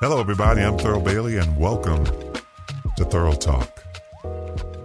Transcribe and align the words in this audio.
Hello, 0.00 0.18
everybody. 0.18 0.62
I'm 0.62 0.78
Thurl 0.78 1.04
Bailey, 1.04 1.36
and 1.36 1.58
welcome 1.58 2.06
to 2.06 3.04
Thurl 3.04 3.38
Talk. 3.38 3.84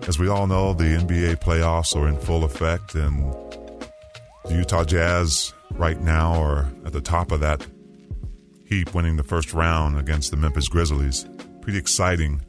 As 0.09 0.19
we 0.19 0.27
all 0.27 0.45
know, 0.45 0.73
the 0.73 0.83
NBA 0.83 1.37
playoffs 1.37 1.95
are 1.95 2.09
in 2.09 2.19
full 2.19 2.43
effect, 2.43 2.95
and 2.95 3.23
the 4.43 4.55
Utah 4.55 4.83
Jazz 4.83 5.53
right 5.71 6.01
now 6.01 6.33
are 6.33 6.69
at 6.85 6.91
the 6.91 6.99
top 6.99 7.31
of 7.31 7.39
that 7.39 7.65
heap, 8.65 8.93
winning 8.93 9.15
the 9.15 9.23
first 9.23 9.53
round 9.53 9.97
against 9.97 10.31
the 10.31 10.37
Memphis 10.37 10.67
Grizzlies. 10.67 11.25
Pretty 11.61 11.79
exciting 11.79 12.41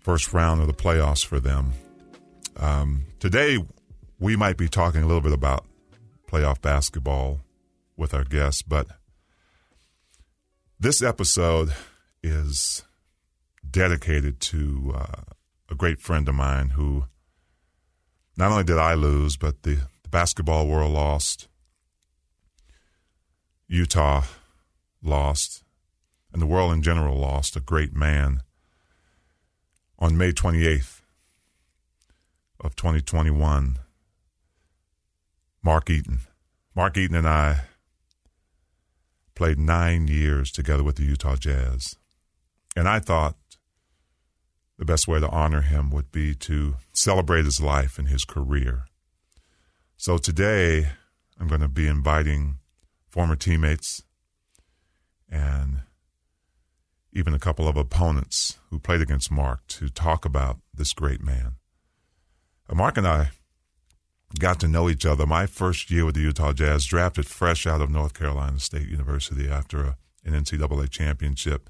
first 0.00 0.34
round 0.34 0.60
of 0.60 0.66
the 0.66 0.74
playoffs 0.74 1.24
for 1.24 1.40
them. 1.40 1.72
Um, 2.58 3.06
today, 3.20 3.56
we 4.18 4.36
might 4.36 4.58
be 4.58 4.68
talking 4.68 5.02
a 5.02 5.06
little 5.06 5.22
bit 5.22 5.32
about 5.32 5.64
playoff 6.30 6.60
basketball 6.60 7.40
with 7.96 8.12
our 8.12 8.24
guests, 8.24 8.60
but 8.60 8.86
this 10.84 11.00
episode 11.00 11.72
is 12.22 12.82
dedicated 13.70 14.38
to 14.38 14.92
uh, 14.94 15.22
a 15.70 15.74
great 15.74 15.98
friend 15.98 16.28
of 16.28 16.34
mine 16.34 16.68
who 16.76 17.06
not 18.36 18.50
only 18.50 18.64
did 18.64 18.76
I 18.76 18.92
lose, 18.92 19.38
but 19.38 19.62
the, 19.62 19.76
the 20.02 20.10
basketball 20.10 20.68
world 20.68 20.92
lost, 20.92 21.48
Utah 23.66 24.24
lost, 25.02 25.64
and 26.34 26.42
the 26.42 26.46
world 26.46 26.74
in 26.74 26.82
general 26.82 27.16
lost 27.16 27.56
a 27.56 27.60
great 27.60 27.94
man 27.94 28.42
on 29.98 30.18
May 30.18 30.32
28th 30.32 31.00
of 32.60 32.76
2021. 32.76 33.78
Mark 35.62 35.88
Eaton. 35.88 36.18
Mark 36.76 36.98
Eaton 36.98 37.16
and 37.16 37.26
I 37.26 37.62
played 39.34 39.58
nine 39.58 40.08
years 40.08 40.50
together 40.50 40.82
with 40.82 40.96
the 40.96 41.04
Utah 41.04 41.36
Jazz. 41.36 41.96
And 42.76 42.88
I 42.88 42.98
thought 42.98 43.36
the 44.78 44.84
best 44.84 45.06
way 45.06 45.20
to 45.20 45.28
honor 45.28 45.62
him 45.62 45.90
would 45.90 46.10
be 46.10 46.34
to 46.34 46.76
celebrate 46.92 47.44
his 47.44 47.60
life 47.60 47.98
and 47.98 48.08
his 48.08 48.24
career. 48.24 48.84
So 49.96 50.18
today, 50.18 50.88
I'm 51.38 51.48
going 51.48 51.60
to 51.60 51.68
be 51.68 51.86
inviting 51.86 52.58
former 53.08 53.36
teammates 53.36 54.02
and 55.30 55.82
even 57.12 57.32
a 57.32 57.38
couple 57.38 57.68
of 57.68 57.76
opponents 57.76 58.58
who 58.70 58.78
played 58.78 59.00
against 59.00 59.30
Mark 59.30 59.66
to 59.68 59.88
talk 59.88 60.24
about 60.24 60.58
this 60.74 60.92
great 60.92 61.22
man. 61.22 61.56
Uh, 62.68 62.74
Mark 62.74 62.96
and 62.96 63.06
I 63.06 63.30
got 64.38 64.60
to 64.60 64.68
know 64.68 64.88
each 64.88 65.06
other 65.06 65.26
my 65.26 65.46
first 65.46 65.90
year 65.90 66.04
with 66.04 66.14
the 66.14 66.20
Utah 66.22 66.52
Jazz, 66.52 66.86
drafted 66.86 67.26
fresh 67.26 67.66
out 67.66 67.80
of 67.80 67.90
North 67.90 68.14
Carolina 68.14 68.58
State 68.58 68.88
University 68.88 69.48
after 69.48 69.82
a, 69.84 69.96
an 70.24 70.32
NCAA 70.32 70.90
championship. 70.90 71.68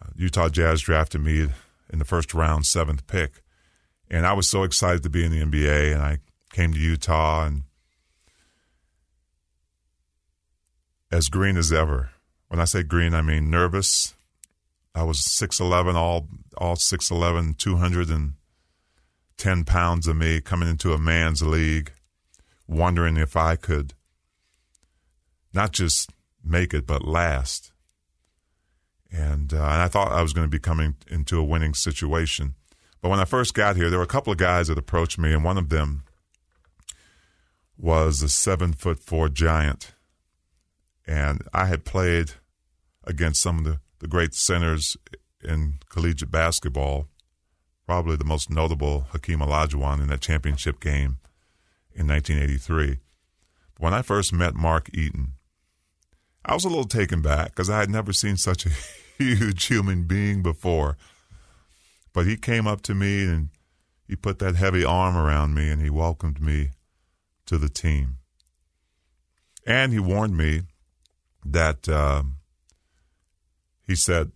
Uh, 0.00 0.10
Utah 0.16 0.48
Jazz 0.48 0.82
drafted 0.82 1.20
me 1.20 1.48
in 1.90 1.98
the 1.98 2.04
first 2.04 2.34
round, 2.34 2.66
seventh 2.66 3.06
pick. 3.06 3.42
And 4.10 4.26
I 4.26 4.32
was 4.32 4.48
so 4.48 4.62
excited 4.62 5.02
to 5.02 5.10
be 5.10 5.24
in 5.24 5.32
the 5.32 5.42
NBA, 5.42 5.92
and 5.92 6.02
I 6.02 6.18
came 6.52 6.72
to 6.72 6.78
Utah 6.78 7.46
and 7.46 7.62
as 11.10 11.28
green 11.28 11.56
as 11.56 11.72
ever. 11.72 12.10
When 12.48 12.60
I 12.60 12.64
say 12.64 12.82
green, 12.82 13.14
I 13.14 13.22
mean 13.22 13.50
nervous. 13.50 14.14
I 14.94 15.02
was 15.02 15.18
6'11, 15.18 15.94
all 15.94 16.28
all 16.56 16.76
6'11, 16.76 17.56
210 19.36 19.64
pounds 19.64 20.06
of 20.06 20.16
me 20.16 20.40
coming 20.40 20.68
into 20.68 20.92
a 20.92 20.98
man's 20.98 21.42
league, 21.42 21.92
wondering 22.66 23.16
if 23.16 23.36
I 23.36 23.56
could 23.56 23.94
not 25.52 25.72
just 25.72 26.10
make 26.42 26.74
it, 26.74 26.86
but 26.86 27.04
last. 27.04 27.72
And, 29.10 29.52
uh, 29.52 29.56
and 29.56 29.82
I 29.82 29.88
thought 29.88 30.12
I 30.12 30.22
was 30.22 30.32
going 30.32 30.46
to 30.46 30.50
be 30.50 30.58
coming 30.58 30.96
into 31.08 31.38
a 31.38 31.44
winning 31.44 31.74
situation. 31.74 32.54
But 33.00 33.10
when 33.10 33.20
I 33.20 33.24
first 33.24 33.54
got 33.54 33.76
here, 33.76 33.90
there 33.90 33.98
were 33.98 34.04
a 34.04 34.08
couple 34.08 34.32
of 34.32 34.38
guys 34.38 34.68
that 34.68 34.78
approached 34.78 35.18
me, 35.18 35.32
and 35.32 35.44
one 35.44 35.58
of 35.58 35.68
them 35.68 36.04
was 37.76 38.22
a 38.22 38.28
seven 38.28 38.72
foot 38.72 38.98
four 38.98 39.28
giant. 39.28 39.92
And 41.06 41.42
I 41.52 41.66
had 41.66 41.84
played 41.84 42.32
against 43.04 43.42
some 43.42 43.58
of 43.58 43.64
the, 43.64 43.80
the 43.98 44.08
great 44.08 44.34
centers 44.34 44.96
in 45.42 45.74
collegiate 45.90 46.30
basketball, 46.30 47.08
probably 47.86 48.16
the 48.16 48.24
most 48.24 48.50
notable 48.50 49.06
Hakeem 49.12 49.40
Olajuwon 49.40 50.00
in 50.00 50.08
that 50.08 50.20
championship 50.20 50.80
game 50.80 51.18
in 51.94 52.06
1983. 52.08 52.98
When 53.78 53.94
I 53.94 54.02
first 54.02 54.32
met 54.32 54.54
Mark 54.54 54.88
Eaton, 54.94 55.34
I 56.44 56.54
was 56.54 56.64
a 56.64 56.68
little 56.68 56.84
taken 56.84 57.22
back 57.22 57.50
because 57.50 57.70
I 57.70 57.80
had 57.80 57.90
never 57.90 58.12
seen 58.12 58.36
such 58.36 58.66
a 58.66 58.70
huge 59.18 59.66
human 59.66 60.04
being 60.04 60.42
before. 60.42 60.96
But 62.12 62.26
he 62.26 62.36
came 62.36 62.66
up 62.66 62.80
to 62.82 62.94
me 62.94 63.24
and 63.24 63.48
he 64.06 64.16
put 64.16 64.38
that 64.38 64.56
heavy 64.56 64.84
arm 64.84 65.16
around 65.16 65.54
me 65.54 65.70
and 65.70 65.82
he 65.82 65.90
welcomed 65.90 66.40
me 66.40 66.70
to 67.46 67.58
the 67.58 67.68
team. 67.68 68.18
And 69.66 69.92
he 69.92 69.98
warned 69.98 70.36
me 70.36 70.62
that 71.44 71.88
uh, 71.88 72.22
he 73.86 73.94
said, 73.94 74.32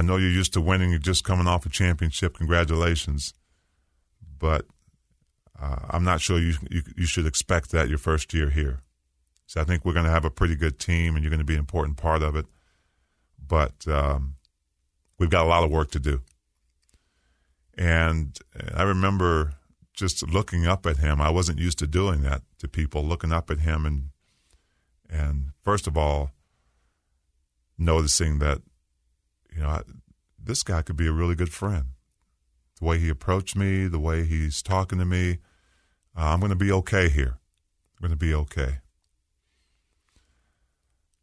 I 0.00 0.02
know 0.02 0.16
you're 0.16 0.30
used 0.30 0.54
to 0.54 0.62
winning. 0.62 0.88
You're 0.88 0.98
just 0.98 1.24
coming 1.24 1.46
off 1.46 1.66
a 1.66 1.68
championship. 1.68 2.38
Congratulations. 2.38 3.34
But 4.38 4.64
uh, 5.60 5.76
I'm 5.90 6.04
not 6.04 6.22
sure 6.22 6.38
you, 6.38 6.54
you, 6.70 6.82
you 6.96 7.04
should 7.04 7.26
expect 7.26 7.70
that 7.72 7.90
your 7.90 7.98
first 7.98 8.32
year 8.32 8.48
here. 8.48 8.80
So 9.44 9.60
I 9.60 9.64
think 9.64 9.84
we're 9.84 9.92
going 9.92 10.06
to 10.06 10.10
have 10.10 10.24
a 10.24 10.30
pretty 10.30 10.56
good 10.56 10.78
team, 10.78 11.14
and 11.14 11.22
you're 11.22 11.30
going 11.30 11.36
to 11.40 11.44
be 11.44 11.52
an 11.52 11.60
important 11.60 11.98
part 11.98 12.22
of 12.22 12.34
it. 12.34 12.46
But 13.46 13.86
um, 13.88 14.36
we've 15.18 15.28
got 15.28 15.44
a 15.44 15.48
lot 15.48 15.64
of 15.64 15.70
work 15.70 15.90
to 15.90 16.00
do. 16.00 16.22
And 17.76 18.38
I 18.72 18.84
remember 18.84 19.52
just 19.92 20.26
looking 20.26 20.66
up 20.66 20.86
at 20.86 20.96
him. 20.96 21.20
I 21.20 21.28
wasn't 21.28 21.58
used 21.58 21.78
to 21.80 21.86
doing 21.86 22.22
that 22.22 22.40
to 22.60 22.68
people, 22.68 23.04
looking 23.04 23.32
up 23.32 23.50
at 23.50 23.60
him 23.60 23.84
and 23.84 24.04
and 25.10 25.50
first 25.62 25.86
of 25.86 25.98
all, 25.98 26.30
noticing 27.76 28.38
that 28.38 28.62
you 29.54 29.62
know 29.62 29.68
I, 29.68 29.82
this 30.42 30.62
guy 30.62 30.82
could 30.82 30.96
be 30.96 31.06
a 31.06 31.12
really 31.12 31.34
good 31.34 31.52
friend. 31.52 31.86
The 32.78 32.86
way 32.86 32.98
he 32.98 33.08
approached 33.08 33.56
me, 33.56 33.86
the 33.86 33.98
way 33.98 34.24
he's 34.24 34.62
talking 34.62 34.98
to 34.98 35.04
me, 35.04 35.38
uh, 36.16 36.32
I'm 36.32 36.40
going 36.40 36.50
to 36.50 36.56
be 36.56 36.72
okay 36.72 37.08
here. 37.08 37.38
I'm 37.94 38.08
going 38.08 38.10
to 38.10 38.16
be 38.16 38.34
okay. 38.34 38.78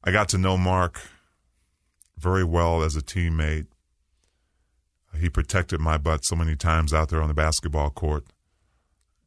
I 0.04 0.12
got 0.12 0.30
to 0.30 0.38
know 0.38 0.58
Mark 0.58 1.02
very 2.18 2.44
well 2.44 2.84
as 2.84 2.96
a 2.96 3.02
teammate. 3.02 3.68
He 5.20 5.30
protected 5.30 5.80
my 5.80 5.98
butt 5.98 6.24
so 6.24 6.36
many 6.36 6.56
times 6.56 6.94
out 6.94 7.10
there 7.10 7.22
on 7.22 7.28
the 7.28 7.34
basketball 7.34 7.90
court. 7.90 8.25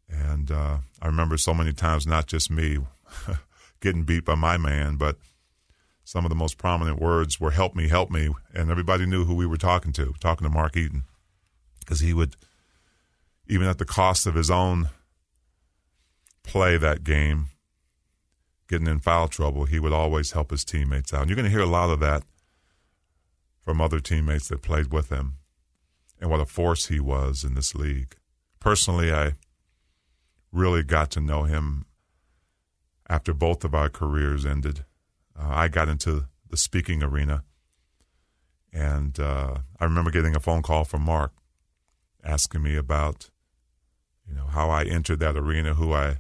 And 0.09 0.51
uh, 0.51 0.79
I 1.03 1.07
remember 1.07 1.37
so 1.37 1.53
many 1.53 1.73
times, 1.73 2.07
not 2.07 2.27
just 2.27 2.51
me 2.51 2.79
getting 3.81 4.05
beat 4.05 4.25
by 4.25 4.35
my 4.37 4.57
man, 4.57 4.97
but 4.97 5.17
some 6.11 6.25
of 6.25 6.29
the 6.29 6.35
most 6.35 6.59
prominent 6.59 7.01
words 7.01 7.39
were 7.39 7.53
help 7.53 7.77
me, 7.77 7.87
help 7.87 8.11
me. 8.11 8.31
And 8.53 8.69
everybody 8.69 9.07
knew 9.07 9.27
who 9.27 9.37
we 9.37 9.47
were 9.47 9.57
talking 9.57 9.93
to, 9.93 10.13
talking 10.19 10.45
to 10.45 10.53
Mark 10.53 10.77
Eaton. 10.77 11.05
Because 11.79 12.01
he 12.01 12.13
would, 12.13 12.35
even 13.47 13.69
at 13.69 13.79
the 13.79 13.85
cost 13.85 14.27
of 14.27 14.35
his 14.35 14.51
own 14.51 14.89
play 16.43 16.77
that 16.77 17.05
game, 17.05 17.51
getting 18.69 18.89
in 18.89 18.99
foul 18.99 19.29
trouble, 19.29 19.67
he 19.67 19.79
would 19.79 19.93
always 19.93 20.33
help 20.33 20.51
his 20.51 20.65
teammates 20.65 21.15
out. 21.15 21.21
And 21.21 21.31
you're 21.31 21.37
going 21.37 21.45
to 21.45 21.57
hear 21.57 21.61
a 21.61 21.67
lot 21.67 21.91
of 21.91 22.01
that 22.01 22.25
from 23.63 23.81
other 23.81 24.01
teammates 24.01 24.49
that 24.49 24.63
played 24.63 24.93
with 24.93 25.11
him 25.11 25.35
and 26.21 26.29
what 26.29 26.41
a 26.41 26.45
force 26.45 26.87
he 26.87 26.99
was 26.99 27.45
in 27.45 27.55
this 27.55 27.73
league. 27.73 28.17
Personally, 28.59 29.13
I 29.13 29.35
really 30.51 30.83
got 30.83 31.13
to 31.13 31.21
know 31.21 31.45
him 31.45 31.85
after 33.09 33.33
both 33.33 33.63
of 33.63 33.77
our 33.77 33.89
careers 33.89 34.45
ended. 34.45 34.85
Uh, 35.39 35.49
I 35.49 35.69
got 35.69 35.89
into 35.89 36.27
the 36.49 36.57
speaking 36.57 37.03
arena, 37.03 37.45
and 38.73 39.19
uh, 39.19 39.59
I 39.79 39.85
remember 39.85 40.11
getting 40.11 40.37
a 40.37 40.41
phone 40.41 40.63
call 40.63 40.85
from 40.85 41.03
Mark 41.03 41.33
asking 42.25 42.63
me 42.63 42.77
about 42.77 43.31
you 44.29 44.35
know, 44.35 44.47
how 44.47 44.71
I 44.71 44.85
entered 44.85 45.21
that 45.21 45.37
arena, 45.37 45.75
who 45.75 45.93
I 45.93 46.19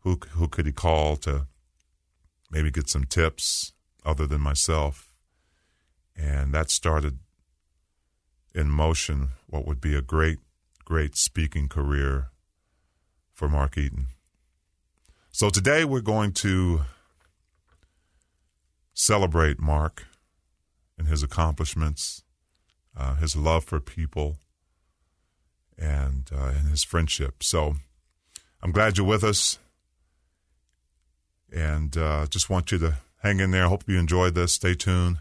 who 0.00 0.18
who 0.32 0.48
could 0.48 0.66
he 0.66 0.72
call 0.72 1.16
to 1.16 1.46
maybe 2.50 2.70
get 2.70 2.88
some 2.88 3.04
tips 3.04 3.72
other 4.04 4.26
than 4.26 4.40
myself, 4.40 5.10
and 6.16 6.52
that 6.52 6.70
started 6.70 7.18
in 8.54 8.68
motion 8.68 9.28
what 9.46 9.66
would 9.66 9.80
be 9.80 9.94
a 9.94 10.02
great 10.02 10.38
great 10.84 11.16
speaking 11.16 11.68
career 11.68 12.30
for 13.32 13.48
Mark 13.48 13.78
Eaton. 13.78 14.08
So 15.30 15.48
today 15.48 15.84
we're 15.84 16.00
going 16.00 16.32
to 16.32 16.82
celebrate 18.94 19.60
Mark 19.60 20.06
and 20.98 21.08
his 21.08 21.22
accomplishments, 21.22 22.22
uh, 22.96 23.16
his 23.16 23.36
love 23.36 23.64
for 23.64 23.80
people, 23.80 24.36
and, 25.78 26.30
uh, 26.34 26.52
and 26.56 26.68
his 26.68 26.82
friendship. 26.82 27.42
So 27.42 27.76
I'm 28.62 28.72
glad 28.72 28.98
you're 28.98 29.06
with 29.06 29.24
us, 29.24 29.58
and 31.52 31.96
uh, 31.96 32.26
just 32.26 32.50
want 32.50 32.70
you 32.70 32.78
to 32.78 32.98
hang 33.22 33.40
in 33.40 33.50
there. 33.50 33.68
Hope 33.68 33.84
you 33.86 33.98
enjoyed 33.98 34.34
this. 34.34 34.52
Stay 34.52 34.74
tuned, 34.74 35.18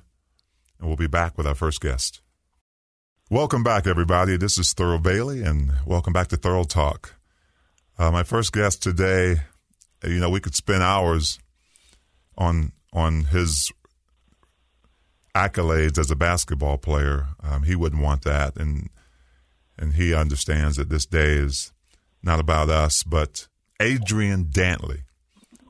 and 0.77 0.87
we'll 0.87 0.97
be 0.97 1.07
back 1.07 1.37
with 1.37 1.47
our 1.47 1.55
first 1.55 1.81
guest. 1.81 2.21
Welcome 3.31 3.63
back, 3.63 3.87
everybody. 3.87 4.37
This 4.37 4.57
is 4.57 4.73
Thurl 4.73 5.01
Bailey, 5.01 5.43
and 5.43 5.71
welcome 5.85 6.13
back 6.13 6.27
to 6.29 6.37
Thurl 6.37 6.67
Talk. 6.67 7.15
Uh, 7.97 8.11
my 8.11 8.23
first 8.23 8.51
guest 8.51 8.81
today, 8.81 9.41
you 10.03 10.19
know, 10.19 10.29
we 10.29 10.39
could 10.39 10.55
spend 10.55 10.81
hours 10.81 11.39
on 12.37 12.71
on 12.93 13.25
his 13.25 13.71
accolades 15.35 15.97
as 15.97 16.11
a 16.11 16.15
basketball 16.15 16.77
player. 16.77 17.27
Um, 17.41 17.63
he 17.63 17.75
wouldn't 17.75 18.01
want 18.01 18.23
that, 18.23 18.55
and 18.57 18.89
and 19.77 19.93
he 19.93 20.13
understands 20.13 20.75
that 20.77 20.89
this 20.89 21.05
day 21.05 21.33
is 21.33 21.71
not 22.21 22.39
about 22.39 22.69
us. 22.69 23.03
But 23.03 23.47
Adrian 23.79 24.45
Dantley 24.45 25.03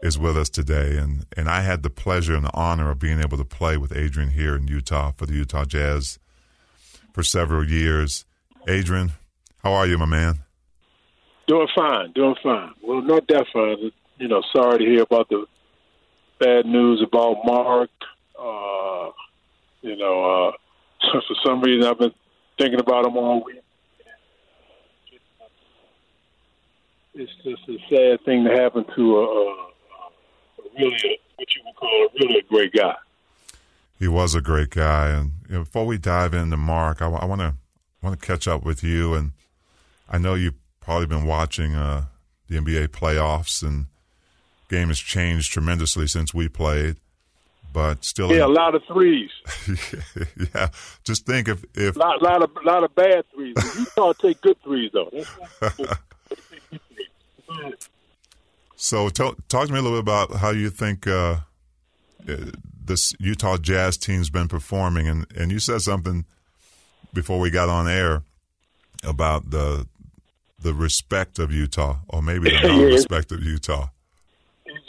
is 0.01 0.17
with 0.17 0.37
us 0.37 0.49
today, 0.49 0.97
and 0.97 1.25
and 1.35 1.49
I 1.49 1.61
had 1.61 1.83
the 1.83 1.89
pleasure 1.89 2.35
and 2.35 2.45
the 2.45 2.55
honor 2.55 2.89
of 2.91 2.99
being 2.99 3.19
able 3.19 3.37
to 3.37 3.45
play 3.45 3.77
with 3.77 3.95
Adrian 3.95 4.31
here 4.31 4.55
in 4.55 4.67
Utah 4.67 5.11
for 5.15 5.25
the 5.25 5.33
Utah 5.33 5.65
Jazz 5.65 6.19
for 7.13 7.23
several 7.23 7.69
years. 7.69 8.25
Adrian, 8.67 9.13
how 9.63 9.73
are 9.73 9.87
you, 9.87 9.97
my 9.97 10.05
man? 10.05 10.39
Doing 11.47 11.67
fine, 11.75 12.11
doing 12.13 12.35
fine. 12.43 12.71
Well, 12.83 13.01
not 13.01 13.27
that 13.27 13.45
fine. 13.51 13.91
You 14.19 14.27
know, 14.27 14.41
sorry 14.55 14.79
to 14.79 14.85
hear 14.85 15.01
about 15.01 15.29
the 15.29 15.45
bad 16.39 16.65
news 16.65 17.01
about 17.01 17.37
Mark. 17.45 17.89
Uh, 18.37 19.11
you 19.81 19.95
know, 19.95 20.47
uh, 20.47 20.51
for 21.27 21.35
some 21.45 21.61
reason 21.61 21.89
I've 21.89 21.99
been 21.99 22.13
thinking 22.57 22.79
about 22.79 23.05
him 23.05 23.17
all 23.17 23.43
week. 23.43 23.61
It's 27.13 27.31
just 27.43 27.67
a 27.67 27.77
sad 27.89 28.23
thing 28.23 28.45
to 28.45 28.51
happen 28.51 28.85
to 28.95 29.17
a, 29.17 29.23
a, 29.23 29.51
a 29.51 29.59
really, 30.77 31.19
what 31.35 31.47
you 31.55 31.61
would 31.65 31.75
call 31.75 32.05
a 32.05 32.07
really 32.19 32.41
great 32.47 32.71
guy. 32.73 32.95
He 33.97 34.07
was 34.07 34.35
a 34.35 34.41
great 34.41 34.69
guy, 34.69 35.09
and 35.09 35.31
you 35.49 35.55
know, 35.55 35.59
before 35.63 35.85
we 35.85 35.97
dive 35.97 36.33
into 36.33 36.55
Mark, 36.55 37.01
I, 37.01 37.09
I 37.09 37.25
want 37.25 37.41
to 37.41 37.55
want 38.01 38.17
to 38.17 38.25
catch 38.25 38.47
up 38.47 38.63
with 38.63 38.83
you, 38.83 39.13
and 39.13 39.33
I 40.07 40.17
know 40.17 40.35
you've 40.35 40.53
probably 40.79 41.07
been 41.07 41.25
watching 41.25 41.75
uh, 41.75 42.05
the 42.47 42.57
NBA 42.57 42.89
playoffs, 42.89 43.61
and 43.61 43.87
game 44.69 44.87
has 44.87 44.99
changed 44.99 45.51
tremendously 45.51 46.07
since 46.07 46.33
we 46.33 46.47
played 46.47 46.97
but 47.71 48.03
still, 48.03 48.29
yeah, 48.31 48.37
in, 48.37 48.41
a 48.43 48.47
lot 48.47 48.75
of 48.75 48.83
threes. 48.85 49.29
yeah, 50.55 50.69
just 51.03 51.25
think 51.25 51.47
if 51.47 51.63
if 51.75 51.95
a 51.95 51.99
lot, 51.99 52.21
lot 52.21 52.43
of 52.43 52.51
lot 52.63 52.83
of 52.83 52.93
bad 52.95 53.23
threes. 53.33 53.55
You 53.77 53.85
can't 53.95 54.17
take 54.19 54.41
good 54.41 54.57
threes 54.63 54.91
though. 54.91 55.11
so, 58.75 59.09
talk, 59.09 59.47
talk 59.47 59.67
to 59.67 59.73
me 59.73 59.79
a 59.79 59.81
little 59.81 59.97
bit 59.97 60.01
about 60.01 60.39
how 60.39 60.49
you 60.49 60.69
think 60.69 61.05
uh, 61.05 61.37
uh, 62.27 62.35
this 62.83 63.13
Utah 63.19 63.57
Jazz 63.57 63.97
team's 63.97 64.29
been 64.29 64.47
performing, 64.47 65.07
and 65.07 65.27
and 65.35 65.51
you 65.51 65.59
said 65.59 65.81
something 65.81 66.25
before 67.13 67.39
we 67.39 67.51
got 67.51 67.69
on 67.69 67.87
air 67.87 68.23
about 69.03 69.51
the 69.51 69.87
the 70.59 70.73
respect 70.73 71.37
of 71.37 71.51
Utah, 71.51 71.97
or 72.07 72.23
maybe 72.23 72.49
the 72.49 72.61
non-respect 72.67 73.31
of 73.31 73.43
Utah 73.43 73.89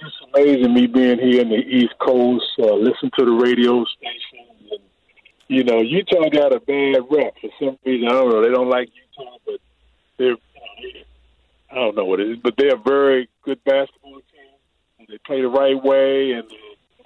just 0.00 0.17
amazing 0.35 0.75
me 0.75 0.87
being 0.87 1.19
here 1.19 1.43
in 1.43 1.49
the 1.49 1.56
East 1.56 1.94
Coast, 2.00 2.44
uh, 2.58 2.75
listen 2.75 3.11
to 3.19 3.25
the 3.25 3.32
radio 3.32 3.85
stations. 3.85 4.70
And, 4.70 4.81
you 5.49 5.64
know, 5.64 5.81
Utah 5.81 6.29
got 6.31 6.55
a 6.55 6.61
bad 6.61 7.02
rep 7.11 7.35
for 7.41 7.50
some 7.58 7.79
reason. 7.85 8.08
I 8.08 8.12
don't 8.12 8.31
know. 8.31 8.43
They 8.43 8.52
don't 8.52 8.69
like 8.69 8.88
Utah, 8.94 9.37
but 9.47 9.61
they're, 10.19 10.37
I 11.70 11.75
don't 11.75 11.97
know 11.97 12.05
what 12.05 12.20
it 12.20 12.31
is, 12.31 12.38
but 12.43 12.55
they're 12.56 12.75
a 12.75 12.79
very 12.79 13.29
good 13.43 13.62
basketball 13.64 14.14
team. 14.14 15.06
They 15.08 15.19
play 15.19 15.41
the 15.41 15.49
right 15.49 15.82
way, 15.82 16.32
and 16.32 16.44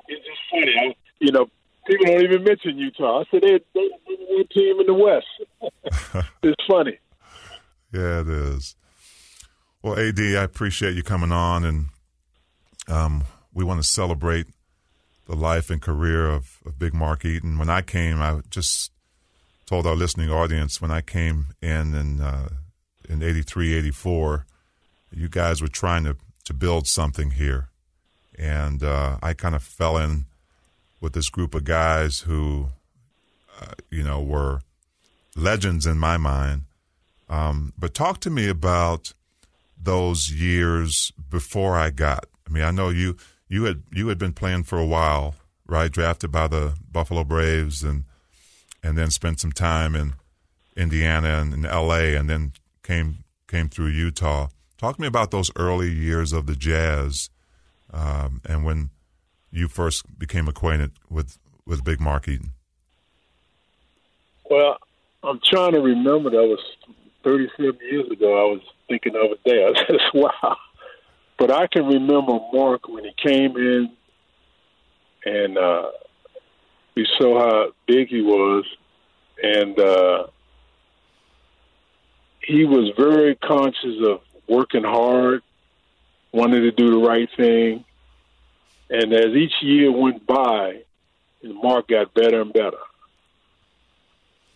it's 0.09 0.27
just 0.27 0.39
funny. 0.51 0.75
I, 0.79 0.95
you 1.19 1.33
know, 1.33 1.49
people 1.87 2.07
don't 2.07 2.23
even 2.23 2.45
mention 2.45 2.79
Utah. 2.79 3.21
I 3.21 3.25
said 3.31 3.43
they're, 3.43 3.61
they're 3.75 3.89
the 4.07 4.17
one 4.29 4.47
team 4.49 4.81
in 4.81 4.87
the 4.87 4.95
West. 4.95 6.27
it's 6.43 6.65
funny. 6.69 6.99
Yeah, 7.93 8.21
it 8.21 8.29
is. 8.29 8.77
Well, 9.83 9.99
AD, 9.99 10.19
I 10.19 10.43
appreciate 10.43 10.95
you 10.95 11.03
coming 11.03 11.31
on 11.31 11.65
and 11.65 11.87
um, 12.89 13.25
we 13.53 13.65
want 13.65 13.81
to 13.81 13.87
celebrate 13.87 14.47
the 15.27 15.35
life 15.35 15.71
and 15.71 15.81
career 15.81 16.27
of, 16.29 16.59
of 16.67 16.79
Big 16.79 16.95
Mark 16.95 17.25
Eaton. 17.25 17.59
When 17.59 17.71
I 17.71 17.83
came, 17.83 18.21
I 18.21 18.41
just 18.51 18.91
told 19.67 19.87
our 19.87 19.95
listening 19.95 20.31
audience 20.31 20.81
when 20.81 20.91
I 20.91 21.01
came 21.01 21.47
in 21.63 21.95
in, 21.95 22.21
uh, 22.21 22.49
in 23.09 23.23
83, 23.23 23.75
84, 23.75 24.47
you 25.13 25.29
guys 25.29 25.63
were 25.63 25.69
trying 25.69 26.05
to, 26.05 26.17
to 26.45 26.53
build 26.53 26.87
something 26.87 27.33
here. 27.33 27.69
And 28.39 28.83
uh, 28.83 29.19
I 29.23 29.33
kind 29.33 29.55
of 29.55 29.63
fell 29.63 29.97
in 29.97 30.27
with 31.01 31.13
this 31.13 31.29
group 31.29 31.55
of 31.55 31.65
guys 31.65 32.21
who, 32.21 32.69
uh, 33.61 33.75
you 33.91 34.03
know, 34.03 34.23
were 34.23 34.61
legends 35.37 35.87
in 35.87 35.99
my 35.99 36.17
mind. 36.17 36.63
Um, 37.29 37.73
but 37.79 37.95
talk 37.95 38.21
to 38.21 38.31
me 38.31 38.49
about 38.49 39.15
those 39.81 40.31
years 40.31 41.13
before 41.31 41.77
I 41.77 41.91
got 41.91 42.27
I 42.47 42.53
mean, 42.53 42.63
I 42.63 42.71
know 42.71 42.89
you 42.89 43.17
you 43.49 43.65
had 43.65 43.83
you 43.93 44.09
had 44.09 44.19
been 44.19 44.33
playing 44.33 44.65
for 44.65 44.79
a 44.79 44.87
while, 44.87 45.35
right? 45.67 45.91
Drafted 45.91 46.31
by 46.31 46.49
the 46.49 46.75
Buffalo 46.91 47.25
Braves 47.25 47.83
and 47.83 48.05
and 48.83 48.99
then 48.99 49.11
spent 49.11 49.41
some 49.41 49.53
time 49.53 49.95
in 49.95 50.15
Indiana 50.77 51.41
and 51.41 51.55
in 51.55 51.65
L.A. 51.65 52.15
and 52.15 52.29
then 52.29 52.53
came 52.83 53.25
came 53.49 53.69
through 53.69 53.89
Utah. 53.89 54.49
Talk 54.79 54.97
to 54.97 55.03
me 55.03 55.09
about 55.09 55.31
those 55.31 55.51
early 55.57 55.91
years 55.91 56.33
of 56.33 56.47
the 56.47 56.57
Jazz 56.57 57.31
um, 57.93 58.41
and 58.45 58.65
when 58.65 58.91
you 59.51 59.69
first 59.69 60.19
became 60.19 60.49
acquainted 60.49 60.93
with 61.09 61.39
with 61.65 61.85
Big 61.85 62.01
Mark 62.01 62.29
Eaton. 62.29 62.53
Well, 64.51 64.77
I'm 65.23 65.41
trying 65.49 65.73
to 65.73 65.81
remember. 65.81 66.31
That 66.31 66.43
was 66.43 66.61
37 67.23 67.79
years 67.91 68.11
ago. 68.11 68.27
I 68.27 68.53
was 68.53 68.61
thinking 68.89 69.15
of 69.15 69.31
it 69.31 69.41
there. 69.45 69.69
I 69.75 69.87
said, 69.87 69.97
"Wow." 70.13 70.57
But 71.39 71.51
I 71.51 71.67
can 71.67 71.87
remember 71.87 72.39
Mark 72.53 72.89
when 72.89 73.05
he 73.05 73.13
came 73.17 73.57
in 73.57 73.91
and 75.25 75.59
uh, 75.59 75.91
we 76.95 77.07
saw 77.19 77.39
how 77.39 77.73
big 77.87 78.09
he 78.09 78.23
was, 78.23 78.65
and 79.43 79.79
uh, 79.79 80.27
he 82.41 82.65
was 82.65 82.93
very 82.97 83.35
conscious 83.37 83.97
of 84.07 84.21
working 84.49 84.85
hard, 84.85 85.43
wanted 86.33 86.61
to 86.61 86.71
do 86.73 86.91
the 86.91 87.07
right 87.07 87.29
thing. 87.37 87.85
And 88.91 89.13
as 89.13 89.35
each 89.35 89.55
year 89.63 89.91
went 89.91 90.27
by, 90.27 90.83
Mark 91.43 91.89
got 91.89 92.15
better 92.15 92.43
and 92.43 92.53
better. 92.53 92.77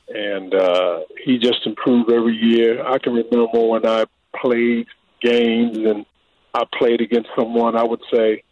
And 0.09 0.55
uh, 0.55 1.01
he 1.25 1.39
just 1.39 1.67
improved 1.67 2.11
every 2.11 2.37
year. 2.37 2.87
I 2.87 2.99
can 2.99 3.15
remember 3.15 3.61
when 3.61 3.87
I 3.87 4.05
played 4.37 4.87
games 5.21 5.79
and 5.79 6.07
I 6.59 6.65
played 6.77 7.01
against 7.01 7.29
someone, 7.37 7.77
I 7.77 7.85
would 7.85 8.03
say, 8.13 8.43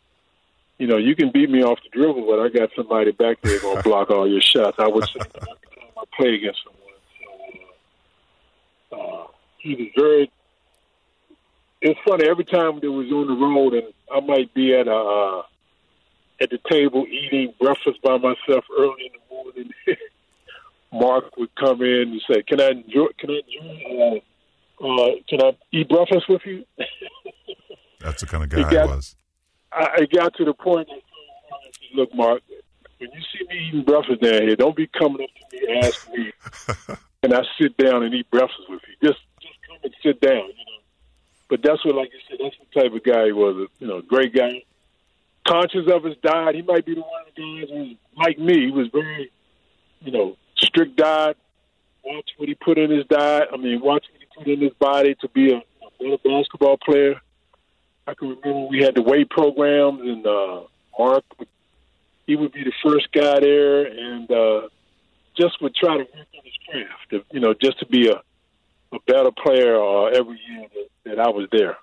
you 0.78 0.86
know, 0.86 0.96
you 0.96 1.16
can 1.16 1.32
beat 1.32 1.50
me 1.50 1.64
off 1.64 1.80
the 1.82 1.88
dribble, 1.90 2.24
but 2.24 2.38
I 2.38 2.48
got 2.48 2.70
somebody 2.76 3.10
back 3.10 3.38
there 3.42 3.58
going 3.58 3.76
to 3.82 3.82
block 3.82 4.10
all 4.10 4.28
your 4.28 4.40
shots. 4.40 4.76
I 4.78 4.86
would 4.86 5.08
say 5.08 5.20
I 5.96 6.04
play 6.16 6.34
against 6.34 6.60
someone. 6.62 6.82
So, 8.90 8.96
uh, 8.96 9.22
uh, 9.22 9.26
he 9.58 9.74
was 9.74 9.88
very. 9.96 10.30
It's 11.82 11.98
funny 12.08 12.28
every 12.28 12.44
time 12.44 12.78
that 12.80 12.92
was 12.92 13.10
on 13.10 13.26
the 13.26 13.34
road, 13.34 13.74
and 13.74 13.92
I 14.12 14.20
might 14.20 14.54
be 14.54 14.72
at 14.72 14.86
a 14.86 14.94
uh, 14.94 15.42
at 16.40 16.50
the 16.50 16.58
table 16.70 17.06
eating 17.10 17.54
breakfast 17.60 18.00
by 18.02 18.18
myself 18.18 18.64
early 18.78 19.06
in 19.06 19.12
the 19.12 19.34
morning. 19.34 19.70
Mark 20.92 21.36
would 21.36 21.52
come 21.56 21.82
in 21.82 22.12
and 22.12 22.22
say, 22.30 22.42
"Can 22.44 22.60
I 22.60 22.68
enjoy? 22.68 23.08
Can 23.18 23.30
I 23.30 23.40
enjoy? 23.44 24.22
Uh, 24.80 24.86
uh, 24.86 25.10
can 25.28 25.42
I 25.42 25.56
eat 25.72 25.88
breakfast 25.88 26.28
with 26.28 26.42
you?" 26.44 26.64
That's 28.06 28.20
the 28.20 28.28
kind 28.28 28.44
of 28.44 28.50
guy 28.50 28.62
got, 28.70 28.88
I 28.88 28.94
was. 28.94 29.16
I 29.72 30.06
got 30.12 30.32
to 30.36 30.44
the 30.44 30.54
point. 30.54 30.86
That, 30.86 31.00
Look, 31.96 32.14
Mark, 32.14 32.40
when 32.98 33.10
you 33.10 33.20
see 33.32 33.44
me 33.48 33.68
eating 33.68 33.82
breakfast 33.82 34.20
down 34.22 34.42
here, 34.42 34.54
don't 34.54 34.76
be 34.76 34.86
coming 34.86 35.24
up 35.24 35.50
to 35.50 35.56
me 35.56 35.74
and 35.74 35.84
ask 35.84 36.08
me, 36.10 36.32
and 37.24 37.34
I 37.34 37.42
sit 37.60 37.76
down 37.76 38.04
and 38.04 38.14
eat 38.14 38.30
breakfast 38.30 38.62
with 38.68 38.80
you. 38.86 39.08
Just, 39.08 39.20
just 39.40 39.54
come 39.66 39.78
and 39.82 39.94
sit 40.04 40.20
down. 40.20 40.36
You 40.36 40.54
know, 40.54 40.82
But 41.48 41.62
that's 41.64 41.84
what, 41.84 41.96
like 41.96 42.10
you 42.12 42.20
said, 42.28 42.38
that's 42.40 42.54
the 42.60 42.80
type 42.80 42.92
of 42.92 43.02
guy 43.02 43.26
he 43.26 43.32
was. 43.32 43.68
You 43.80 43.88
know, 43.88 44.00
great 44.02 44.32
guy, 44.32 44.62
conscious 45.48 45.90
of 45.92 46.04
his 46.04 46.16
diet. 46.22 46.54
He 46.54 46.62
might 46.62 46.86
be 46.86 46.94
the 46.94 47.00
one 47.00 47.22
of 47.26 47.34
the 47.34 47.42
guys 47.42 47.70
who, 47.70 48.22
like 48.22 48.38
me, 48.38 48.66
he 48.66 48.70
was 48.70 48.86
very, 48.92 49.32
you 50.00 50.12
know, 50.12 50.36
strict 50.58 50.94
diet. 50.94 51.36
Watch 52.04 52.30
what 52.36 52.48
he 52.48 52.54
put 52.54 52.78
in 52.78 52.92
his 52.92 53.04
diet. 53.06 53.48
I 53.52 53.56
mean, 53.56 53.80
watch 53.80 54.04
what 54.12 54.20
he 54.20 54.26
put 54.38 54.46
in 54.46 54.60
his 54.60 54.74
body 54.74 55.16
to 55.22 55.28
be 55.30 55.52
a, 55.52 55.56
a 55.56 55.90
better 55.98 56.18
basketball 56.24 56.76
player. 56.76 57.20
I 58.06 58.14
can 58.14 58.28
remember 58.28 58.68
we 58.68 58.82
had 58.82 58.94
the 58.94 59.02
weight 59.02 59.30
programs, 59.30 60.00
and 60.00 60.26
uh, 60.26 60.62
Mark, 60.98 61.24
he 62.26 62.36
would 62.36 62.52
be 62.52 62.64
the 62.64 62.72
first 62.82 63.08
guy 63.12 63.40
there, 63.40 63.86
and 63.86 64.30
uh, 64.30 64.68
just 65.36 65.60
would 65.60 65.74
try 65.74 65.94
to 65.98 66.04
work 66.04 66.28
on 66.34 66.44
his 66.44 66.54
craft. 66.68 67.26
You 67.32 67.40
know, 67.40 67.54
just 67.54 67.78
to 67.80 67.86
be 67.86 68.08
a 68.08 68.22
a 68.92 68.98
better 69.06 69.30
player 69.30 69.76
uh, 69.76 70.04
every 70.06 70.40
year 70.48 70.66
that, 70.74 70.88
that 71.04 71.18
I 71.18 71.28
was 71.28 71.48
there. 71.52 71.76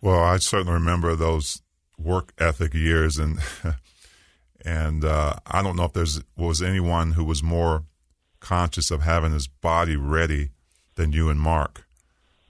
Well, 0.00 0.22
I 0.22 0.38
certainly 0.38 0.74
remember 0.74 1.16
those 1.16 1.62
work 1.98 2.32
ethic 2.38 2.74
years, 2.74 3.18
and 3.18 3.38
and 4.64 5.04
uh, 5.04 5.34
I 5.46 5.62
don't 5.62 5.76
know 5.76 5.84
if 5.84 5.92
there's 5.92 6.22
was 6.36 6.62
anyone 6.62 7.12
who 7.12 7.24
was 7.24 7.42
more 7.42 7.84
conscious 8.40 8.90
of 8.90 9.02
having 9.02 9.32
his 9.32 9.48
body 9.48 9.96
ready 9.96 10.50
than 10.94 11.12
you 11.12 11.28
and 11.28 11.40
Mark. 11.40 11.87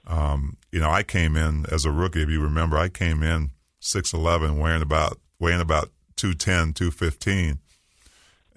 Um, 0.09 0.57
you 0.71 0.79
know, 0.79 0.89
I 0.89 1.03
came 1.03 1.37
in 1.37 1.65
as 1.71 1.85
a 1.85 1.91
rookie. 1.91 2.23
If 2.23 2.29
you 2.29 2.41
remember, 2.41 2.77
I 2.77 2.89
came 2.89 3.23
in 3.23 3.51
six 3.79 4.11
eleven, 4.11 4.59
weighing 4.59 4.81
about 4.81 5.19
weighing 5.39 5.61
about 5.61 5.91
210, 6.17 6.73
215. 6.73 7.59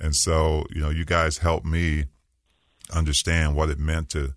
and 0.00 0.16
so 0.16 0.66
you 0.74 0.80
know, 0.80 0.90
you 0.90 1.04
guys 1.04 1.38
helped 1.38 1.64
me 1.66 2.06
understand 2.92 3.54
what 3.54 3.70
it 3.70 3.78
meant 3.78 4.08
to 4.10 4.34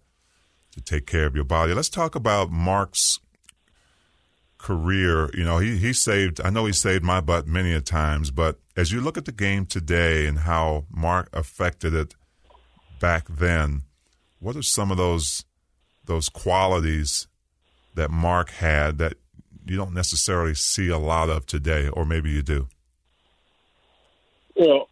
to 0.73 0.81
take 0.81 1.07
care 1.07 1.25
of 1.25 1.35
your 1.35 1.45
body. 1.45 1.73
Let's 1.73 1.89
talk 1.89 2.15
about 2.15 2.51
Mark's 2.51 3.19
career. 4.57 5.29
You 5.33 5.43
know, 5.43 5.57
he 5.57 5.77
he 5.77 5.93
saved. 5.93 6.41
I 6.41 6.49
know 6.49 6.65
he 6.65 6.73
saved 6.73 7.03
my 7.03 7.21
butt 7.21 7.47
many 7.47 7.73
a 7.73 7.81
times, 7.81 8.29
but 8.29 8.59
as 8.75 8.91
you 8.91 8.99
look 8.99 9.17
at 9.17 9.25
the 9.25 9.31
game 9.31 9.65
today 9.65 10.27
and 10.27 10.39
how 10.39 10.85
Mark 10.91 11.29
affected 11.33 11.93
it 11.93 12.13
back 12.99 13.27
then, 13.29 13.83
what 14.39 14.55
are 14.55 14.61
some 14.61 14.91
of 14.91 14.97
those 14.97 15.45
those 16.05 16.29
qualities 16.29 17.27
that 17.95 18.11
Mark 18.11 18.49
had 18.51 18.97
that 18.97 19.15
you 19.65 19.77
don't 19.77 19.93
necessarily 19.93 20.53
see 20.53 20.89
a 20.89 20.97
lot 20.97 21.29
of 21.29 21.45
today, 21.45 21.89
or 21.89 22.05
maybe 22.05 22.29
you 22.29 22.41
do? 22.41 22.67
Well, 24.55 24.87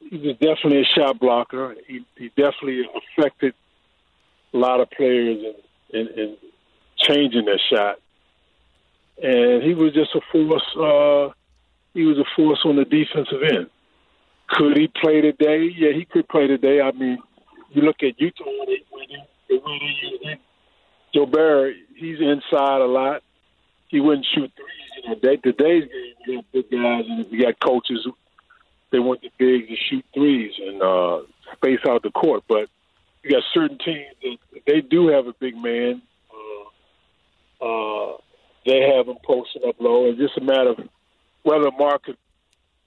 he 0.00 0.16
was 0.18 0.36
definitely 0.36 0.80
a 0.80 0.98
shot 0.98 1.20
blocker. 1.20 1.76
He, 1.86 2.04
he 2.16 2.28
definitely 2.28 2.82
affected 3.16 3.54
a 4.52 4.56
lot 4.56 4.80
of 4.80 4.90
players 4.90 5.38
in, 5.90 6.00
in, 6.00 6.06
in 6.18 6.36
changing 6.96 7.44
their 7.44 7.60
shot. 7.70 7.98
And 9.22 9.62
he 9.62 9.74
was 9.74 9.92
just 9.92 10.14
a 10.14 10.20
force. 10.32 10.62
Uh, 10.76 11.32
he 11.94 12.04
was 12.04 12.18
a 12.18 12.24
force 12.36 12.60
on 12.64 12.76
the 12.76 12.84
defensive 12.84 13.42
end. 13.42 13.68
Could 14.48 14.78
he 14.78 14.88
play 14.88 15.20
today? 15.20 15.70
Yeah, 15.76 15.92
he 15.92 16.04
could 16.04 16.28
play 16.28 16.46
today. 16.46 16.80
I 16.80 16.92
mean, 16.92 17.18
you 17.70 17.82
look 17.82 17.96
at 18.02 18.20
Utah 18.20 18.44
they, 18.66 18.82
they 19.48 19.56
him. 19.56 20.38
Gobert, 21.14 21.74
he's 21.96 22.18
inside 22.20 22.80
a 22.80 22.86
lot. 22.86 23.22
He 23.88 24.00
wouldn't 24.00 24.26
shoot 24.34 24.50
threes. 24.54 25.02
You 25.02 25.10
know, 25.10 25.14
day, 25.20 25.36
today's 25.36 25.84
game, 25.84 26.14
you 26.26 26.36
got 26.36 26.44
big 26.52 26.70
guys 26.70 27.04
and 27.08 27.26
you 27.30 27.42
got 27.42 27.58
coaches 27.60 28.06
they 28.90 28.98
want 28.98 29.20
the 29.20 29.30
big 29.38 29.68
to 29.68 29.76
shoot 29.88 30.04
threes 30.14 30.52
and 30.58 30.82
uh, 30.82 31.20
space 31.54 31.80
out 31.86 32.02
the 32.02 32.10
court. 32.10 32.44
But 32.48 32.68
you 33.22 33.30
got 33.30 33.42
certain 33.52 33.78
teams 33.78 34.14
that 34.22 34.62
they 34.66 34.80
do 34.80 35.08
have 35.08 35.26
a 35.26 35.34
big 35.38 35.56
man. 35.56 36.02
Uh, 37.60 37.64
uh, 37.64 38.16
they 38.66 38.80
have 38.94 39.08
him 39.08 39.18
posting 39.24 39.62
up 39.66 39.76
low. 39.78 40.06
It's 40.06 40.18
just 40.18 40.38
a 40.38 40.44
matter 40.44 40.70
of 40.70 40.78
whether 41.42 41.70
Mark 41.78 42.04
could 42.04 42.16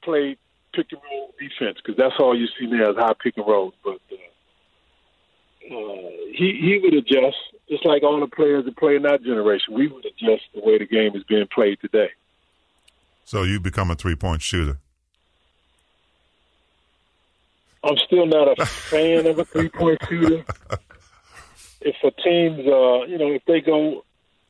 play 0.04 0.38
pick 0.74 0.88
and 0.92 1.02
roll 1.12 1.34
defense 1.40 1.78
because 1.84 1.98
that's 1.98 2.16
all 2.20 2.38
you 2.38 2.48
see 2.60 2.66
now 2.66 2.92
is 2.92 2.98
high 2.98 3.14
pick 3.22 3.38
and 3.38 3.48
rolls. 3.48 3.74
But 3.84 4.00
uh, 4.12 4.16
uh, 5.70 6.10
he 6.34 6.58
he 6.62 6.80
would 6.82 6.94
adjust 6.94 7.38
just 7.70 7.86
like 7.86 8.04
all 8.04 8.20
the 8.20 8.28
players 8.28 8.66
that 8.66 8.78
play 8.78 8.96
in 8.96 9.04
that 9.04 9.24
generation. 9.24 9.74
We 9.74 9.88
would 9.88 10.06
adjust 10.06 10.44
the 10.54 10.62
way 10.62 10.78
the 10.78 10.86
game 10.86 11.16
is 11.16 11.24
being 11.24 11.48
played 11.54 11.80
today. 11.82 12.10
So 13.24 13.44
you 13.44 13.60
become 13.60 13.92
a 13.92 13.96
three 13.96 14.16
point 14.16 14.42
shooter. 14.42 14.78
I'm 17.84 17.98
still 17.98 18.26
not 18.26 18.60
a 18.60 18.66
fan 18.66 19.26
of 19.26 19.40
a 19.40 19.46
three 19.46 19.70
point 19.70 20.00
shooter. 20.08 20.44
If 21.82 21.96
a 22.04 22.12
team's, 22.22 22.60
uh, 22.60 23.06
you 23.06 23.18
know, 23.18 23.32
if 23.32 23.44
they 23.46 23.62
go, 23.62 24.04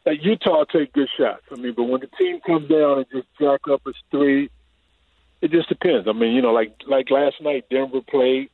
like 0.05 0.23
Utah 0.23 0.65
take 0.65 0.91
good 0.93 1.09
shots. 1.17 1.43
I 1.51 1.55
mean, 1.55 1.73
but 1.75 1.83
when 1.83 2.01
the 2.01 2.09
team 2.17 2.41
comes 2.41 2.67
down 2.69 2.97
and 2.97 3.05
just 3.11 3.27
jack 3.39 3.61
up 3.69 3.85
a 3.85 3.93
three, 4.09 4.49
it 5.41 5.51
just 5.51 5.69
depends. 5.69 6.07
I 6.07 6.13
mean, 6.13 6.33
you 6.33 6.41
know, 6.41 6.51
like 6.51 6.73
like 6.87 7.09
last 7.09 7.35
night, 7.41 7.65
Denver 7.69 8.01
played, 8.01 8.49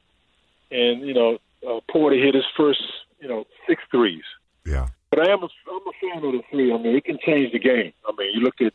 and 0.69 1.01
you 1.01 1.13
know, 1.13 1.39
uh, 1.67 1.79
Porter 1.89 2.17
hit 2.17 2.35
his 2.35 2.45
first, 2.55 2.81
you 3.19 3.27
know, 3.27 3.45
six 3.67 3.81
threes. 3.91 4.23
Yeah. 4.65 4.87
But 5.09 5.27
I 5.27 5.31
am 5.31 5.43
a, 5.43 5.47
I'm 5.71 5.87
a 5.87 5.91
fan 6.01 6.25
of 6.25 6.33
the 6.33 6.41
three. 6.51 6.73
I 6.73 6.77
mean, 6.77 6.95
it 6.95 7.05
can 7.05 7.17
change 7.25 7.53
the 7.53 7.59
game. 7.59 7.93
I 8.05 8.11
mean, 8.17 8.31
you 8.33 8.41
look 8.41 8.59
at, 8.59 8.73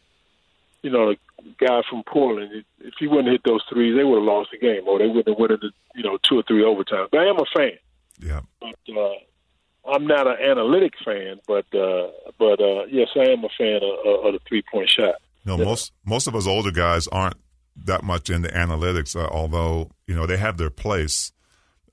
you 0.83 0.91
know, 0.91 1.11
the 1.11 1.19
guy 1.59 1.83
from 1.89 2.03
Portland, 2.05 2.65
if 2.81 2.95
he 2.99 3.07
wouldn't 3.07 3.29
hit 3.29 3.43
those 3.45 3.63
threes, 3.69 3.97
they 3.97 4.05
would 4.05 4.17
have 4.17 4.25
lost 4.25 4.51
the 4.51 4.59
game, 4.59 4.83
or 4.87 4.99
they 4.99 5.07
wouldn't 5.07 5.29
have 5.29 5.39
won 5.39 5.51
the 5.51 5.71
you 5.95 6.03
know 6.03 6.19
two 6.29 6.39
or 6.39 6.43
three 6.43 6.65
overtime. 6.65 7.07
But 7.11 7.21
I 7.21 7.27
am 7.27 7.39
a 7.39 7.45
fan. 7.55 7.79
Yeah. 8.19 8.41
But 8.61 8.97
uh, 8.97 9.93
I'm 9.93 10.07
not 10.07 10.27
an 10.27 10.37
analytic 10.41 10.95
fan, 11.05 11.41
but 11.47 11.67
uh, 11.75 12.09
but 12.39 12.61
uh, 12.61 12.85
yes, 12.89 13.09
I 13.17 13.31
am 13.31 13.45
a 13.45 13.49
fan 13.59 13.81
of, 13.83 14.27
of 14.27 14.33
the 14.33 14.41
three 14.49 14.63
point 14.73 14.89
shot. 14.89 15.17
No, 15.45 15.57
yeah. 15.57 15.65
most 15.65 15.93
most 16.05 16.27
of 16.27 16.37
us 16.37 16.47
older 16.47 16.71
guys 16.71 17.09
aren't 17.09 17.37
that 17.85 18.05
much 18.05 18.31
into 18.31 18.49
analytics, 18.49 19.17
uh, 19.17 19.29
although 19.29 19.91
you 20.07 20.15
know 20.15 20.27
they 20.27 20.37
have 20.37 20.57
their 20.57 20.71
place. 20.71 21.33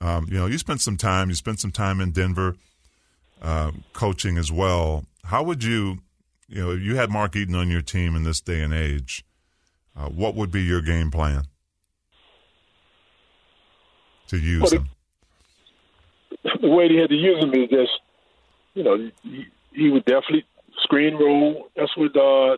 Um, 0.00 0.26
you 0.30 0.38
know, 0.38 0.46
you 0.46 0.58
spent 0.58 0.80
some 0.80 0.96
time. 0.96 1.28
You 1.28 1.34
spent 1.34 1.60
some 1.60 1.70
time 1.70 2.00
in 2.00 2.10
Denver, 2.10 2.56
uh, 3.42 3.72
coaching 3.92 4.38
as 4.38 4.50
well. 4.50 5.04
How 5.24 5.42
would 5.42 5.62
you, 5.62 5.98
you 6.48 6.62
know, 6.62 6.70
if 6.72 6.80
you 6.80 6.96
had 6.96 7.10
Mark 7.10 7.36
Eaton 7.36 7.54
on 7.54 7.68
your 7.70 7.82
team 7.82 8.16
in 8.16 8.24
this 8.24 8.40
day 8.40 8.62
and 8.62 8.72
age? 8.72 9.24
Uh, 9.96 10.08
what 10.08 10.34
would 10.34 10.50
be 10.50 10.62
your 10.62 10.80
game 10.80 11.10
plan 11.10 11.44
to 14.28 14.38
use 14.38 14.62
well, 14.62 14.84
the, 16.42 16.58
The 16.62 16.68
way 16.68 16.88
they 16.88 17.00
had 17.00 17.10
to 17.10 17.16
use 17.16 17.42
him 17.42 17.52
is 17.52 17.68
just, 17.68 17.90
you 18.74 18.84
know, 18.84 19.10
he, 19.22 19.46
he 19.72 19.90
would 19.90 20.04
definitely 20.04 20.44
screen 20.82 21.16
roll. 21.16 21.68
That's 21.76 21.94
what 21.96 22.16
uh, 22.16 22.56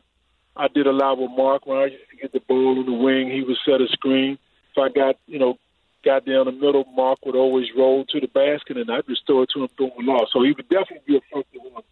I 0.56 0.68
did 0.68 0.86
a 0.86 0.92
lot 0.92 1.18
with 1.18 1.30
Mark 1.36 1.66
when 1.66 1.78
I 1.78 1.86
used 1.86 2.10
to 2.10 2.16
get 2.16 2.32
the 2.32 2.40
ball 2.40 2.78
in 2.78 2.86
the 2.86 2.92
wing. 2.92 3.30
He 3.30 3.42
would 3.42 3.56
set 3.64 3.80
a 3.80 3.88
screen. 3.88 4.38
If 4.74 4.78
I 4.78 4.88
got, 4.88 5.16
you 5.26 5.38
know, 5.38 5.58
got 6.02 6.24
down 6.24 6.46
the 6.46 6.52
middle, 6.52 6.84
Mark 6.94 7.18
would 7.24 7.36
always 7.36 7.66
roll 7.76 8.04
to 8.06 8.20
the 8.20 8.28
basket, 8.28 8.76
and 8.76 8.90
I'd 8.90 9.06
just 9.06 9.26
throw 9.26 9.42
it 9.42 9.50
to 9.50 9.62
him 9.62 9.68
through 9.76 9.92
the 9.96 10.04
law. 10.04 10.24
So 10.32 10.42
he 10.42 10.52
would 10.52 10.68
definitely 10.68 11.02
be 11.06 11.16
effective 11.16 11.60
on 11.74 11.82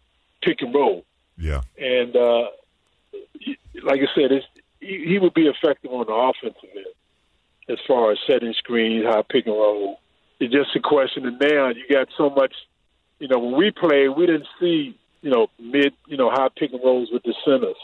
pick 0.41 0.61
and 0.61 0.73
roll. 0.73 1.05
Yeah. 1.37 1.61
And 1.77 2.15
uh, 2.15 2.47
like 3.83 4.01
I 4.01 4.07
said, 4.15 4.31
it's 4.31 4.45
he, 4.79 5.05
he 5.07 5.19
would 5.19 5.33
be 5.33 5.47
effective 5.47 5.91
on 5.91 6.05
the 6.05 6.13
offensive 6.13 6.69
end 6.75 6.85
as 7.69 7.77
far 7.87 8.11
as 8.11 8.17
setting 8.27 8.53
screens, 8.53 9.05
high 9.05 9.23
pick 9.29 9.45
and 9.45 9.55
roll. 9.55 9.99
It's 10.39 10.53
just 10.53 10.75
a 10.75 10.79
question 10.79 11.25
of 11.25 11.39
now 11.39 11.69
you 11.69 11.85
got 11.89 12.09
so 12.17 12.29
much. 12.29 12.53
You 13.19 13.27
know, 13.27 13.37
when 13.37 13.55
we 13.55 13.71
played, 13.71 14.09
we 14.09 14.25
didn't 14.25 14.47
see 14.59 14.97
you 15.21 15.29
know 15.29 15.47
mid, 15.59 15.93
you 16.07 16.17
know, 16.17 16.29
high 16.29 16.49
pick 16.55 16.73
and 16.73 16.83
rolls 16.83 17.09
with 17.11 17.23
the 17.23 17.35
centers 17.45 17.75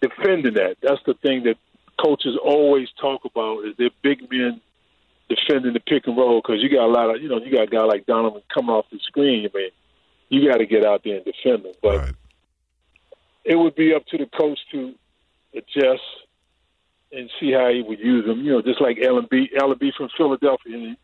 defending 0.00 0.54
that. 0.54 0.76
That's 0.82 1.02
the 1.06 1.14
thing 1.14 1.44
that 1.44 1.56
coaches 1.98 2.36
always 2.42 2.88
talk 3.00 3.24
about 3.24 3.64
is 3.64 3.76
their 3.76 3.90
big 4.02 4.30
men 4.30 4.60
defending 5.28 5.74
the 5.74 5.80
pick 5.80 6.06
and 6.06 6.16
roll 6.16 6.40
because 6.40 6.62
you 6.62 6.70
got 6.70 6.86
a 6.86 6.92
lot 6.92 7.14
of 7.14 7.22
you 7.22 7.28
know 7.28 7.38
you 7.38 7.52
got 7.52 7.64
a 7.64 7.70
guy 7.70 7.82
like 7.84 8.06
Donovan 8.06 8.42
coming 8.52 8.70
off 8.70 8.86
the 8.90 8.98
screen. 9.02 9.48
I 9.52 9.56
mean, 9.56 9.70
you 10.28 10.50
got 10.50 10.58
to 10.58 10.66
get 10.66 10.84
out 10.84 11.02
there 11.04 11.16
and 11.16 11.24
defend 11.24 11.64
them. 11.64 11.74
But 11.82 11.98
right. 11.98 12.14
it 13.44 13.56
would 13.56 13.74
be 13.74 13.94
up 13.94 14.06
to 14.06 14.18
the 14.18 14.26
coach 14.26 14.58
to 14.72 14.94
adjust 15.54 16.02
and 17.12 17.30
see 17.40 17.52
how 17.52 17.70
he 17.70 17.82
would 17.82 17.98
use 17.98 18.26
them. 18.26 18.44
You 18.44 18.52
know, 18.52 18.62
just 18.62 18.80
like 18.80 18.98
Allen 19.02 19.26
B. 19.30 19.50
Allen 19.60 19.78
B. 19.80 19.92
from 19.96 20.08
Philadelphia, 20.16 20.96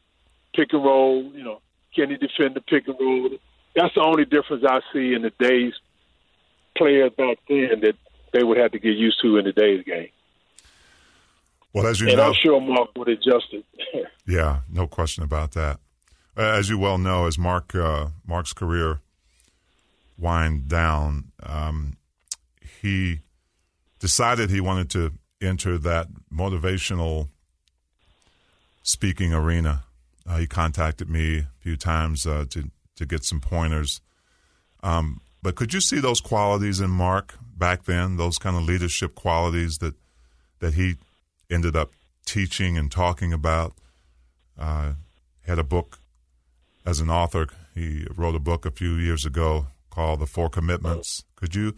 pick 0.55 0.73
and 0.73 0.85
roll. 0.85 1.23
You 1.35 1.45
know, 1.45 1.61
can 1.95 2.11
he 2.11 2.17
defend 2.17 2.55
the 2.55 2.61
pick 2.61 2.89
and 2.89 2.97
roll? 3.01 3.31
That's 3.77 3.95
the 3.95 4.03
only 4.03 4.25
difference 4.25 4.65
I 4.69 4.81
see 4.93 5.15
in 5.15 5.23
the 5.23 5.33
days 5.39 5.75
players 6.77 7.13
back 7.17 7.39
then 7.49 7.81
that 7.83 7.95
they 8.33 8.43
would 8.43 8.59
have 8.59 8.73
to 8.73 8.79
get 8.79 8.97
used 8.97 9.21
to 9.23 9.37
in 9.37 9.45
today's 9.45 9.85
game. 9.85 10.09
Well, 11.75 11.89
as 11.89 12.01
you 12.01 12.07
and 12.09 12.17
know, 12.17 12.29
I'm 12.29 12.35
sure 12.35 12.61
Mark 12.61 12.91
would 12.97 13.09
adjust 13.09 13.47
it. 13.53 13.65
yeah, 14.27 14.61
no 14.71 14.87
question 14.87 15.25
about 15.25 15.53
that. 15.53 15.81
As 16.37 16.69
you 16.69 16.79
well 16.79 16.99
know, 16.99 17.27
as 17.27 17.37
Mark 17.37 17.75
uh, 17.75 18.09
Mark's 18.27 18.53
career 18.53 19.01
wind 20.17 20.69
down, 20.69 21.33
um, 21.43 21.97
he 22.81 23.21
decided 23.99 24.51
he 24.51 24.61
wanted 24.61 24.89
to 24.91 25.13
enter 25.41 25.77
that 25.79 26.09
motivational 26.33 27.29
speaking 28.83 29.35
arena. 29.35 29.85
Uh, 30.27 30.39
he 30.39 30.47
contacted 30.47 31.11
me 31.11 31.39
a 31.39 31.49
few 31.59 31.77
times 31.77 32.25
uh, 32.25 32.45
to 32.51 32.71
to 32.97 33.05
get 33.05 33.25
some 33.25 33.41
pointers. 33.41 34.01
Um, 34.83 35.21
but 35.43 35.57
could 35.57 35.75
you 35.75 35.81
see 35.81 35.99
those 35.99 36.21
qualities 36.21 36.81
in 36.81 36.91
Mark 36.91 37.35
back 37.57 37.85
then? 37.85 38.17
Those 38.17 38.39
kind 38.39 38.57
of 38.57 38.63
leadership 38.63 39.17
qualities 39.17 39.79
that 39.79 39.95
that 40.61 40.75
he 40.75 40.97
ended 41.51 41.77
up 41.77 41.93
teaching 42.25 42.77
and 42.79 42.91
talking 42.91 43.33
about. 43.33 43.75
Uh, 44.59 44.93
had 45.47 45.59
a 45.59 45.65
book 45.65 45.99
as 46.87 47.01
an 47.01 47.11
author. 47.11 47.49
He 47.75 48.07
wrote 48.15 48.35
a 48.35 48.41
book 48.41 48.65
a 48.65 48.71
few 48.71 48.95
years 48.95 49.25
ago 49.25 49.67
called 49.91 50.21
The 50.21 50.27
Four 50.27 50.49
Commitments. 50.49 51.25
Could 51.37 51.55
you 51.55 51.75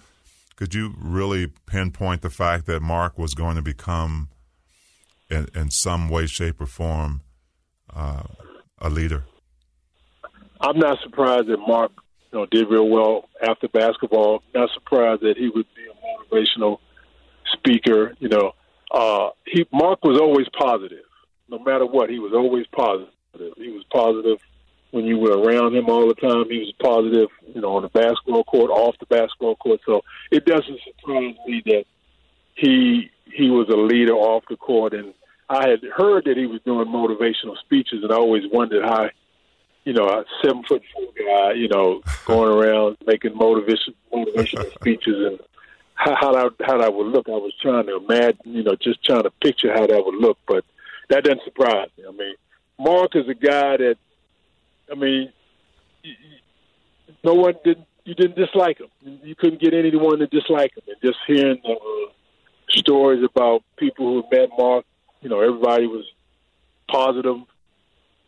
could 0.57 0.75
you 0.75 0.95
really 0.99 1.49
pinpoint 1.67 2.23
the 2.23 2.31
fact 2.31 2.65
that 2.67 2.81
Mark 2.81 3.19
was 3.19 3.35
going 3.35 3.57
to 3.57 3.63
become, 3.63 4.31
in, 5.29 5.49
in 5.55 5.71
some 5.71 6.09
way, 6.09 6.27
shape, 6.27 6.63
or 6.63 6.67
form, 6.67 7.21
uh, 7.95 8.23
a 8.79 8.89
leader? 8.89 9.25
I'm 10.59 10.79
not 10.79 10.99
surprised 11.03 11.49
that 11.49 11.59
Mark 11.59 11.93
you 12.33 12.39
know, 12.39 12.47
did 12.47 12.71
real 12.71 12.89
well 12.89 13.29
after 13.47 13.69
basketball. 13.69 14.43
Not 14.55 14.71
surprised 14.73 15.21
that 15.23 15.37
he 15.37 15.51
would 15.51 15.67
be 15.75 15.83
a 15.85 16.35
motivational 16.35 16.79
speaker. 17.53 18.15
You 18.19 18.31
know, 18.31 18.53
uh, 18.91 19.31
he 19.47 19.67
Mark 19.73 20.05
was 20.05 20.19
always 20.21 20.47
positive, 20.59 21.05
no 21.49 21.59
matter 21.59 21.87
what. 21.87 22.11
He 22.11 22.19
was 22.19 22.33
always 22.33 22.67
positive. 22.69 23.13
He 23.57 23.71
was 23.71 23.85
positive 23.93 24.39
when 24.93 25.05
you 25.05 25.19
were 25.19 25.39
around 25.39 25.75
him 25.75 25.89
all 25.89 26.09
the 26.09 26.15
time. 26.15 26.49
He 26.49 26.59
was 26.59 26.73
positive, 26.81 27.29
you 27.55 27.61
know, 27.61 27.77
on 27.77 27.83
the 27.83 27.89
basketball 27.89 28.45
court, 28.45 28.71
off 28.71 28.97
the 28.99 29.07
basketball 29.07 29.57
court. 29.57 29.81
So 29.85 30.03
it 30.31 30.45
doesn't 30.45 30.81
surprise 30.85 31.35
me 31.47 31.63
that 31.67 31.85
he 32.55 33.11
he 33.33 33.51
was 33.51 33.69
a 33.69 33.77
leader 33.77 34.15
off 34.15 34.45
the 34.49 34.57
court. 34.57 34.95
And 34.95 35.13
I 35.49 35.69
had 35.69 35.81
heard 35.97 36.25
that 36.25 36.37
he 36.37 36.47
was 36.47 36.61
doing 36.65 36.87
motivational 36.89 37.59
speeches, 37.59 38.03
and 38.03 38.13
I 38.13 38.17
always 38.17 38.45
wondered 38.51 38.85
how, 38.85 39.11
you 39.85 39.93
know, 39.93 40.07
a 40.09 40.25
seven 40.43 40.63
foot 40.65 40.83
four 40.95 41.09
guy, 41.19 41.53
you 41.53 41.69
know, 41.69 42.01
going 42.25 42.51
around 42.51 42.97
making 43.07 43.37
motivation 43.37 43.95
motivational 44.13 44.73
speeches 44.81 45.15
and 45.15 45.41
how, 45.97 46.15
how 46.21 46.33
that 46.33 46.53
how 46.65 46.79
that 46.79 46.95
would 46.95 47.09
look. 47.09 47.29
I 47.29 47.33
was 47.33 47.55
trying 47.61 47.87
to 47.87 47.97
imagine, 47.97 48.39
you 48.45 48.63
know, 48.63 48.77
just 48.81 49.03
trying 49.05 49.25
to 49.25 49.31
picture 49.43 49.73
how 49.73 49.87
that 49.87 50.03
would 50.05 50.21
look, 50.21 50.39
but 50.47 50.65
that 51.09 51.25
doesn't 51.25 51.43
surprise 51.45 51.89
me. 51.99 52.05
I 52.09 52.13
mean, 52.13 52.35
Mark 52.79 53.17
is 53.17 53.29
a 53.29 53.35
guy 53.35 53.77
that 53.77 53.97
I 54.91 54.95
mean, 54.95 55.33
no 57.25 57.35
one 57.35 57.55
didn't 57.65 57.87
You 58.05 58.15
didn't 58.15 58.37
dislike 58.37 58.79
him. 58.79 58.91
You 59.25 59.35
couldn't 59.35 59.61
get 59.61 59.75
anyone 59.75 60.21
to 60.21 60.29
dislike 60.29 60.73
him. 60.77 60.85
And 60.87 61.01
just 61.03 61.19
hearing 61.27 61.61
the 61.65 61.73
uh, 61.73 62.13
stories 62.69 63.25
about 63.25 63.65
people 63.77 64.07
who 64.07 64.23
met 64.31 64.51
Mark, 64.57 64.85
you 65.23 65.29
know, 65.29 65.41
everybody 65.41 65.87
was 65.89 66.05
positive, 66.89 67.41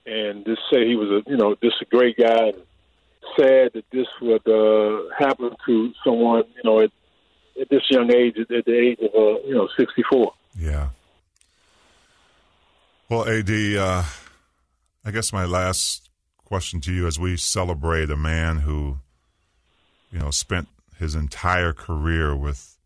and 0.05 0.45
just 0.45 0.63
say 0.73 0.85
he 0.85 0.97
was 0.97 1.11
a, 1.17 1.31
you 1.31 1.37
know, 1.37 1.55
just 1.63 1.77
a 1.81 1.85
great 1.85 2.17
guy. 2.17 2.49
And 2.49 2.63
sad 3.39 3.71
that 3.75 3.85
this 3.93 4.09
would 4.21 4.47
uh, 4.49 5.15
happen 5.17 5.51
to 5.67 5.93
someone, 6.03 6.45
you 6.57 6.65
know, 6.65 6.81
at, 6.81 6.91
at 7.61 7.69
this 7.69 7.83
young 7.91 8.13
age, 8.13 8.37
at 8.39 8.49
the 8.49 8.79
age 8.79 8.99
of, 9.01 9.15
uh, 9.15 9.41
you 9.47 9.55
know, 9.55 9.69
sixty-four. 9.77 10.33
Yeah. 10.57 10.89
Well, 13.09 13.29
Ad, 13.29 13.51
uh, 13.51 14.05
I 15.05 15.11
guess 15.11 15.33
my 15.33 15.45
last 15.45 16.11
question 16.45 16.81
to 16.83 16.93
you 16.93 17.07
as 17.07 17.19
we 17.19 17.37
celebrate 17.37 18.11
a 18.11 18.17
man 18.17 18.59
who, 18.59 18.99
you 20.13 20.19
know, 20.19 20.31
spent 20.31 20.69
his 20.99 21.15
entire 21.15 21.73
career 21.73 22.35
with 22.35 22.77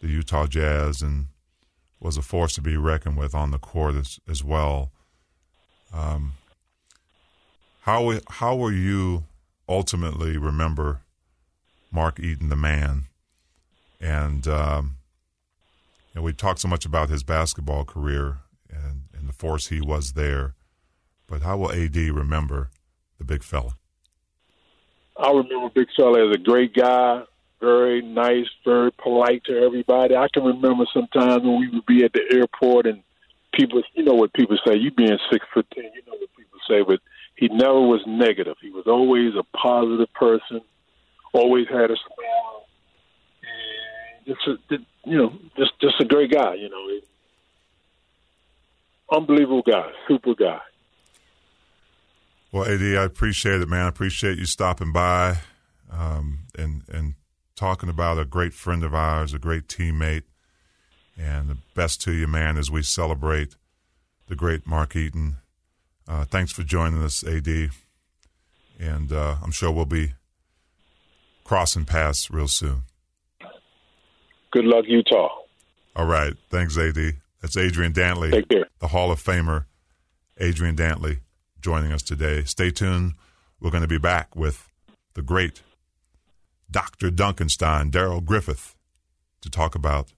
the 0.00 0.08
Utah 0.08 0.46
Jazz 0.46 1.02
and 1.02 1.26
was 1.98 2.16
a 2.16 2.22
force 2.22 2.54
to 2.54 2.62
be 2.62 2.76
reckoned 2.76 3.18
with 3.18 3.34
on 3.34 3.50
the 3.50 3.58
court 3.58 3.94
as, 3.94 4.18
as 4.28 4.42
well. 4.42 4.90
Um, 5.92 6.32
how 7.82 8.12
how 8.28 8.54
will 8.56 8.72
you 8.72 9.24
ultimately 9.68 10.38
remember 10.38 11.00
Mark 11.90 12.18
Eaton, 12.18 12.48
the 12.48 12.56
man? 12.56 13.04
And 14.30 14.46
um, 14.46 14.96
you 16.14 16.20
know, 16.20 16.22
we 16.22 16.32
talked 16.32 16.60
so 16.60 16.68
much 16.68 16.86
about 16.86 17.08
his 17.08 17.24
basketball 17.24 17.84
career 17.84 18.38
and, 18.70 19.02
and 19.12 19.28
the 19.28 19.32
force 19.32 19.66
he 19.66 19.80
was 19.80 20.12
there, 20.12 20.54
but 21.26 21.42
how 21.42 21.56
will 21.56 21.72
AD 21.72 21.96
remember 21.96 22.70
the 23.18 23.24
big 23.24 23.42
fella? 23.42 23.74
I 25.16 25.30
remember 25.32 25.68
Big 25.74 25.88
Fella 25.96 26.28
as 26.28 26.34
a 26.34 26.38
great 26.38 26.74
guy, 26.74 27.24
very 27.60 28.00
nice, 28.02 28.46
very 28.64 28.92
polite 28.92 29.42
to 29.44 29.58
everybody. 29.58 30.14
I 30.14 30.28
can 30.32 30.44
remember 30.44 30.84
sometimes 30.94 31.42
when 31.42 31.58
we 31.58 31.68
would 31.68 31.84
be 31.84 32.04
at 32.04 32.12
the 32.12 32.22
airport 32.32 32.86
and 32.86 33.02
people, 33.52 33.82
you 33.94 34.04
know 34.04 34.14
what 34.14 34.32
people 34.32 34.56
say, 34.64 34.76
you 34.76 34.92
being 34.92 35.18
six 35.30 35.44
foot 35.52 35.66
ten, 35.74 35.84
you 35.84 36.02
know 36.06 36.16
what 36.18 36.30
people 36.38 36.58
say, 36.68 36.82
but 36.86 37.00
he 37.34 37.48
never 37.48 37.80
was 37.80 38.00
negative. 38.06 38.56
He 38.62 38.70
was 38.70 38.86
always 38.86 39.34
a 39.34 39.42
positive 39.56 40.10
person, 40.14 40.60
always 41.34 41.66
had 41.68 41.90
a 41.90 41.96
smile, 41.96 42.66
just 44.30 44.46
a, 44.70 44.76
you 45.04 45.16
know, 45.18 45.32
just 45.56 45.72
just 45.80 46.00
a 46.00 46.04
great 46.04 46.30
guy. 46.30 46.54
You 46.54 46.68
know, 46.68 47.00
unbelievable 49.10 49.62
guy, 49.62 49.90
super 50.08 50.34
guy. 50.34 50.60
Well, 52.52 52.64
Ad, 52.64 52.80
I 52.80 53.04
appreciate 53.04 53.60
it, 53.60 53.68
man. 53.68 53.84
I 53.84 53.88
appreciate 53.88 54.38
you 54.38 54.46
stopping 54.46 54.92
by 54.92 55.38
um, 55.92 56.40
and 56.58 56.82
and 56.92 57.14
talking 57.56 57.88
about 57.88 58.18
a 58.18 58.24
great 58.24 58.54
friend 58.54 58.82
of 58.82 58.94
ours, 58.94 59.34
a 59.34 59.38
great 59.38 59.68
teammate, 59.68 60.24
and 61.18 61.48
the 61.48 61.58
best 61.74 62.00
to 62.02 62.12
you, 62.12 62.26
man, 62.26 62.56
as 62.56 62.70
we 62.70 62.82
celebrate 62.82 63.56
the 64.28 64.36
great 64.36 64.66
Mark 64.66 64.96
Eaton. 64.96 65.36
Uh, 66.08 66.24
thanks 66.24 66.52
for 66.52 66.62
joining 66.62 67.02
us, 67.02 67.22
Ad, 67.22 67.70
and 68.78 69.12
uh, 69.12 69.36
I'm 69.42 69.52
sure 69.52 69.70
we'll 69.70 69.84
be 69.84 70.14
crossing 71.44 71.84
paths 71.84 72.30
real 72.30 72.48
soon. 72.48 72.84
Good 74.52 74.64
luck, 74.64 74.84
Utah. 74.88 75.28
All 75.96 76.06
right. 76.06 76.34
Thanks, 76.50 76.76
AD. 76.76 76.96
That's 77.40 77.56
Adrian 77.56 77.92
Dantley, 77.92 78.30
Take 78.30 78.48
care. 78.48 78.66
the 78.80 78.88
Hall 78.88 79.10
of 79.10 79.22
Famer, 79.22 79.64
Adrian 80.38 80.76
Dantley 80.76 81.20
joining 81.60 81.92
us 81.92 82.02
today. 82.02 82.44
Stay 82.44 82.70
tuned. 82.70 83.14
We're 83.60 83.70
going 83.70 83.82
to 83.82 83.88
be 83.88 83.98
back 83.98 84.34
with 84.36 84.70
the 85.14 85.22
great 85.22 85.62
Dr. 86.70 87.10
Dunkenstein, 87.10 87.90
Darrell 87.90 88.20
Griffith, 88.20 88.76
to 89.40 89.50
talk 89.50 89.74
about 89.74 90.12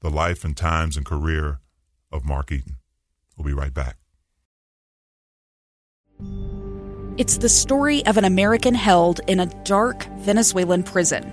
the 0.00 0.10
life 0.10 0.44
and 0.44 0.56
times 0.56 0.96
and 0.96 1.06
career 1.06 1.60
of 2.10 2.24
Mark 2.24 2.50
Eaton. 2.52 2.76
We'll 3.36 3.46
be 3.46 3.52
right 3.52 3.72
back. 3.72 3.96
It's 7.16 7.38
the 7.38 7.48
story 7.48 8.04
of 8.06 8.16
an 8.16 8.24
American 8.24 8.74
held 8.74 9.20
in 9.26 9.40
a 9.40 9.46
dark 9.64 10.04
Venezuelan 10.18 10.82
prison. 10.84 11.32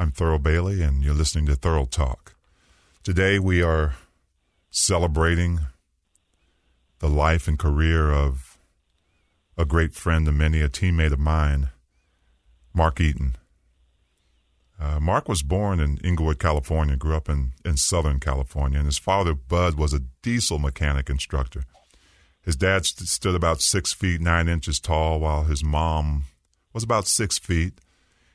I'm 0.00 0.12
Thurl 0.12 0.40
Bailey, 0.40 0.80
and 0.80 1.02
you're 1.02 1.12
listening 1.12 1.46
to 1.46 1.56
Thurl 1.56 1.90
Talk. 1.90 2.36
Today, 3.02 3.40
we 3.40 3.64
are 3.64 3.96
celebrating 4.70 5.58
the 7.00 7.08
life 7.08 7.48
and 7.48 7.58
career 7.58 8.12
of 8.12 8.58
a 9.56 9.64
great 9.64 9.94
friend 9.94 10.28
of 10.28 10.34
many, 10.34 10.60
a 10.60 10.68
teammate 10.68 11.12
of 11.12 11.18
mine, 11.18 11.70
Mark 12.72 13.00
Eaton. 13.00 13.34
Uh, 14.80 15.00
Mark 15.00 15.28
was 15.28 15.42
born 15.42 15.80
in 15.80 15.96
Inglewood, 16.04 16.38
California, 16.38 16.94
grew 16.94 17.16
up 17.16 17.28
in, 17.28 17.54
in 17.64 17.76
Southern 17.76 18.20
California, 18.20 18.78
and 18.78 18.86
his 18.86 18.98
father, 18.98 19.34
Bud, 19.34 19.74
was 19.74 19.92
a 19.92 20.04
diesel 20.22 20.60
mechanic 20.60 21.10
instructor. 21.10 21.64
His 22.40 22.54
dad 22.54 22.86
st- 22.86 23.08
stood 23.08 23.34
about 23.34 23.62
six 23.62 23.92
feet 23.92 24.20
nine 24.20 24.46
inches 24.46 24.78
tall, 24.78 25.18
while 25.18 25.42
his 25.42 25.64
mom 25.64 26.26
was 26.72 26.84
about 26.84 27.08
six 27.08 27.36
feet. 27.36 27.80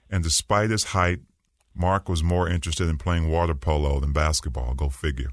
And 0.10 0.26
despite 0.26 0.70
his 0.70 0.84
height, 0.84 1.22
Mark 1.76 2.08
was 2.08 2.24
more 2.24 2.48
interested 2.48 2.88
in 2.88 2.98
playing 2.98 3.30
water 3.30 3.56
polo 3.56 4.00
than 4.00 4.12
basketball. 4.12 4.74
Go 4.74 4.90
figure. 4.90 5.32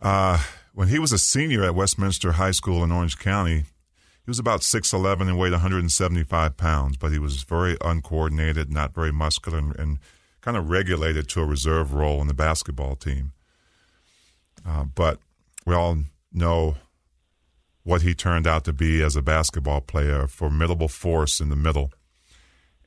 Uh, 0.00 0.38
when 0.74 0.88
he 0.88 0.98
was 0.98 1.12
a 1.12 1.18
senior 1.18 1.64
at 1.64 1.74
Westminster 1.74 2.32
High 2.32 2.50
School 2.50 2.84
in 2.84 2.92
Orange 2.92 3.18
County, 3.18 3.64
he 4.26 4.30
was 4.30 4.38
about 4.38 4.60
6'11 4.60 5.22
and 5.22 5.38
weighed 5.38 5.52
175 5.52 6.56
pounds, 6.56 6.96
but 6.96 7.12
he 7.12 7.18
was 7.18 7.44
very 7.44 7.76
uncoordinated, 7.80 8.72
not 8.72 8.94
very 8.94 9.12
muscular, 9.12 9.58
and, 9.58 9.76
and 9.78 9.98
kind 10.40 10.56
of 10.56 10.68
regulated 10.68 11.28
to 11.28 11.40
a 11.40 11.46
reserve 11.46 11.94
role 11.94 12.20
in 12.20 12.26
the 12.26 12.34
basketball 12.34 12.96
team. 12.96 13.32
Uh, 14.66 14.84
but 14.84 15.18
we 15.64 15.74
all 15.74 15.98
know 16.32 16.76
what 17.84 18.02
he 18.02 18.14
turned 18.14 18.48
out 18.48 18.64
to 18.64 18.72
be 18.72 19.00
as 19.00 19.14
a 19.14 19.22
basketball 19.22 19.80
player, 19.80 20.22
a 20.22 20.28
formidable 20.28 20.88
force 20.88 21.40
in 21.40 21.48
the 21.48 21.56
middle. 21.56 21.92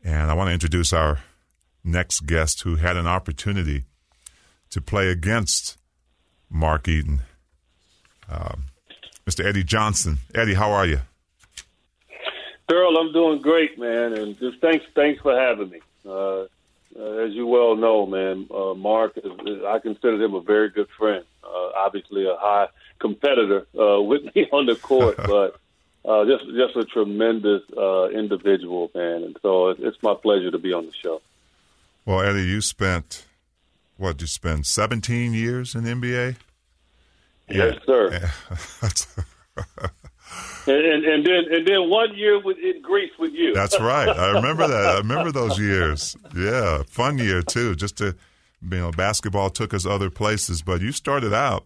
And 0.03 0.31
I 0.31 0.33
want 0.33 0.47
to 0.49 0.53
introduce 0.53 0.93
our 0.93 1.19
next 1.83 2.21
guest 2.21 2.61
who 2.61 2.75
had 2.75 2.95
an 2.95 3.07
opportunity 3.07 3.85
to 4.69 4.81
play 4.81 5.09
against 5.09 5.77
Mark 6.49 6.87
Eaton, 6.87 7.21
um, 8.29 8.65
Mr. 9.27 9.45
Eddie 9.45 9.63
Johnson. 9.63 10.19
Eddie, 10.33 10.53
how 10.55 10.71
are 10.71 10.85
you? 10.85 11.01
Thurl, 12.69 12.99
I'm 12.99 13.11
doing 13.11 13.41
great, 13.41 13.79
man, 13.79 14.13
and 14.13 14.37
just 14.37 14.59
thanks, 14.61 14.85
thanks 14.93 15.21
for 15.21 15.35
having 15.35 15.69
me. 15.69 15.79
Uh, 16.05 16.45
uh, 16.97 17.25
as 17.25 17.33
you 17.33 17.45
well 17.47 17.75
know, 17.75 18.05
man, 18.05 18.47
uh, 18.53 18.73
Mark, 18.73 19.17
is, 19.17 19.31
is, 19.45 19.63
I 19.65 19.79
consider 19.79 20.21
him 20.23 20.33
a 20.33 20.41
very 20.41 20.69
good 20.69 20.87
friend. 20.97 21.23
Uh, 21.43 21.69
obviously, 21.77 22.25
a 22.25 22.35
high 22.37 22.67
competitor 22.99 23.67
uh, 23.79 24.01
with 24.01 24.23
me 24.35 24.47
on 24.51 24.65
the 24.65 24.75
court, 24.75 25.17
but 25.25 25.59
uh, 26.05 26.25
just 26.25 26.45
just 26.45 26.75
a 26.75 26.85
tremendous 26.85 27.61
uh, 27.77 28.09
individual, 28.09 28.89
man. 28.95 29.23
And 29.23 29.37
so 29.41 29.69
it's 29.69 29.97
my 30.01 30.15
pleasure 30.15 30.51
to 30.51 30.57
be 30.57 30.73
on 30.73 30.85
the 30.85 30.93
show. 30.93 31.21
Well, 32.05 32.21
Eddie, 32.21 32.45
you 32.45 32.61
spent 32.61 33.25
what? 33.97 34.21
You 34.21 34.27
spent 34.27 34.65
17 34.65 35.33
years 35.33 35.75
in 35.75 35.83
the 35.83 35.91
NBA. 35.91 36.37
Yes, 37.49 37.77
sir. 37.85 38.07
and, 40.67 40.85
and, 40.85 41.05
and 41.05 41.25
then 41.25 41.43
and 41.51 41.67
then 41.67 41.89
one 41.89 42.15
year 42.15 42.39
with, 42.39 42.57
in 42.57 42.81
Greece 42.81 43.11
with 43.19 43.33
you. 43.33 43.53
That's 43.53 43.79
right. 43.79 44.07
I 44.07 44.31
remember 44.31 44.67
that. 44.67 44.85
I 44.85 44.97
remember 44.97 45.31
those 45.31 45.59
years. 45.59 46.15
Yeah, 46.35 46.83
fun 46.87 47.17
year 47.17 47.41
too. 47.41 47.75
Just 47.75 47.97
to 47.97 48.15
you 48.61 48.77
know, 48.77 48.91
basketball 48.91 49.49
took 49.49 49.73
us 49.73 49.85
other 49.85 50.09
places, 50.09 50.61
but 50.61 50.81
you 50.81 50.91
started 50.91 51.33
out 51.33 51.65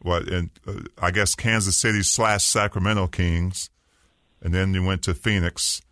what 0.00 0.28
in 0.28 0.50
uh, 0.66 0.80
I 1.00 1.10
guess 1.10 1.34
Kansas 1.34 1.76
City 1.76 2.02
slash 2.02 2.44
Sacramento 2.44 3.08
Kings, 3.08 3.70
and 4.42 4.54
then 4.54 4.74
you 4.74 4.84
went 4.84 5.02
to 5.02 5.14
Phoenix, 5.14 5.82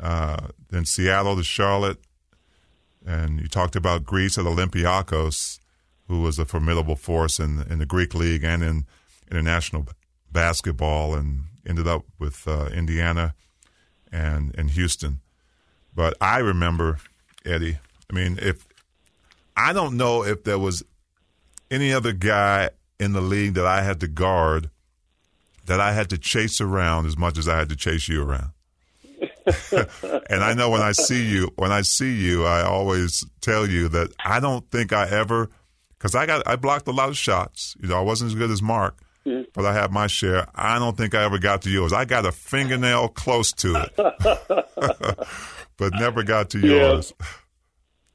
uh, 0.00 0.48
then 0.70 0.84
Seattle 0.84 1.36
to 1.36 1.44
Charlotte, 1.44 1.98
and 3.06 3.40
you 3.40 3.48
talked 3.48 3.76
about 3.76 4.04
Greece 4.04 4.38
at 4.38 4.44
Olympiacos, 4.44 5.60
who 6.08 6.20
was 6.20 6.38
a 6.38 6.44
formidable 6.44 6.96
force 6.96 7.38
in 7.38 7.62
in 7.70 7.78
the 7.78 7.86
Greek 7.86 8.14
league 8.14 8.44
and 8.44 8.62
in 8.62 8.86
international 9.30 9.86
basketball, 10.30 11.14
and 11.14 11.44
ended 11.66 11.86
up 11.86 12.04
with 12.18 12.46
uh, 12.48 12.66
Indiana 12.66 13.34
and 14.10 14.54
and 14.58 14.70
Houston. 14.70 15.20
But 15.94 16.16
I 16.20 16.38
remember 16.38 16.98
Eddie. 17.44 17.78
I 18.10 18.12
mean, 18.14 18.38
if 18.42 18.66
I 19.56 19.72
don't 19.72 19.96
know 19.96 20.24
if 20.24 20.44
there 20.44 20.58
was 20.58 20.82
any 21.70 21.92
other 21.92 22.12
guy 22.12 22.70
in 22.98 23.12
the 23.12 23.20
league 23.20 23.54
that 23.54 23.66
I 23.66 23.82
had 23.82 24.00
to 24.00 24.08
guard 24.08 24.70
that 25.66 25.80
I 25.80 25.92
had 25.92 26.10
to 26.10 26.18
chase 26.18 26.60
around 26.60 27.06
as 27.06 27.16
much 27.16 27.38
as 27.38 27.48
I 27.48 27.56
had 27.56 27.68
to 27.70 27.76
chase 27.76 28.08
you 28.08 28.22
around. 28.22 28.50
and 30.30 30.42
I 30.42 30.54
know 30.54 30.70
when 30.70 30.80
I 30.80 30.92
see 30.92 31.26
you, 31.26 31.50
when 31.56 31.72
I 31.72 31.82
see 31.82 32.14
you, 32.14 32.44
I 32.44 32.62
always 32.62 33.24
tell 33.40 33.66
you 33.66 33.88
that 33.88 34.10
I 34.24 34.40
don't 34.40 34.68
think 34.70 34.92
I 34.92 35.08
ever, 35.08 35.50
because 35.98 36.14
I 36.14 36.26
got 36.26 36.46
I 36.46 36.56
blocked 36.56 36.88
a 36.88 36.92
lot 36.92 37.08
of 37.10 37.16
shots. 37.16 37.76
You 37.80 37.88
know, 37.88 37.98
I 37.98 38.02
wasn't 38.02 38.30
as 38.30 38.34
good 38.34 38.50
as 38.50 38.62
Mark, 38.62 38.98
mm-hmm. 39.26 39.42
but 39.52 39.66
I 39.66 39.74
had 39.74 39.92
my 39.92 40.06
share. 40.06 40.46
I 40.54 40.78
don't 40.78 40.96
think 40.96 41.14
I 41.14 41.24
ever 41.24 41.38
got 41.38 41.62
to 41.62 41.70
yours. 41.70 41.92
I 41.92 42.04
got 42.06 42.24
a 42.24 42.32
fingernail 42.32 43.08
close 43.08 43.52
to 43.52 43.76
it, 43.76 43.92
but 45.76 45.92
never 45.94 46.22
got 46.22 46.50
to 46.50 46.58
yours. 46.58 47.12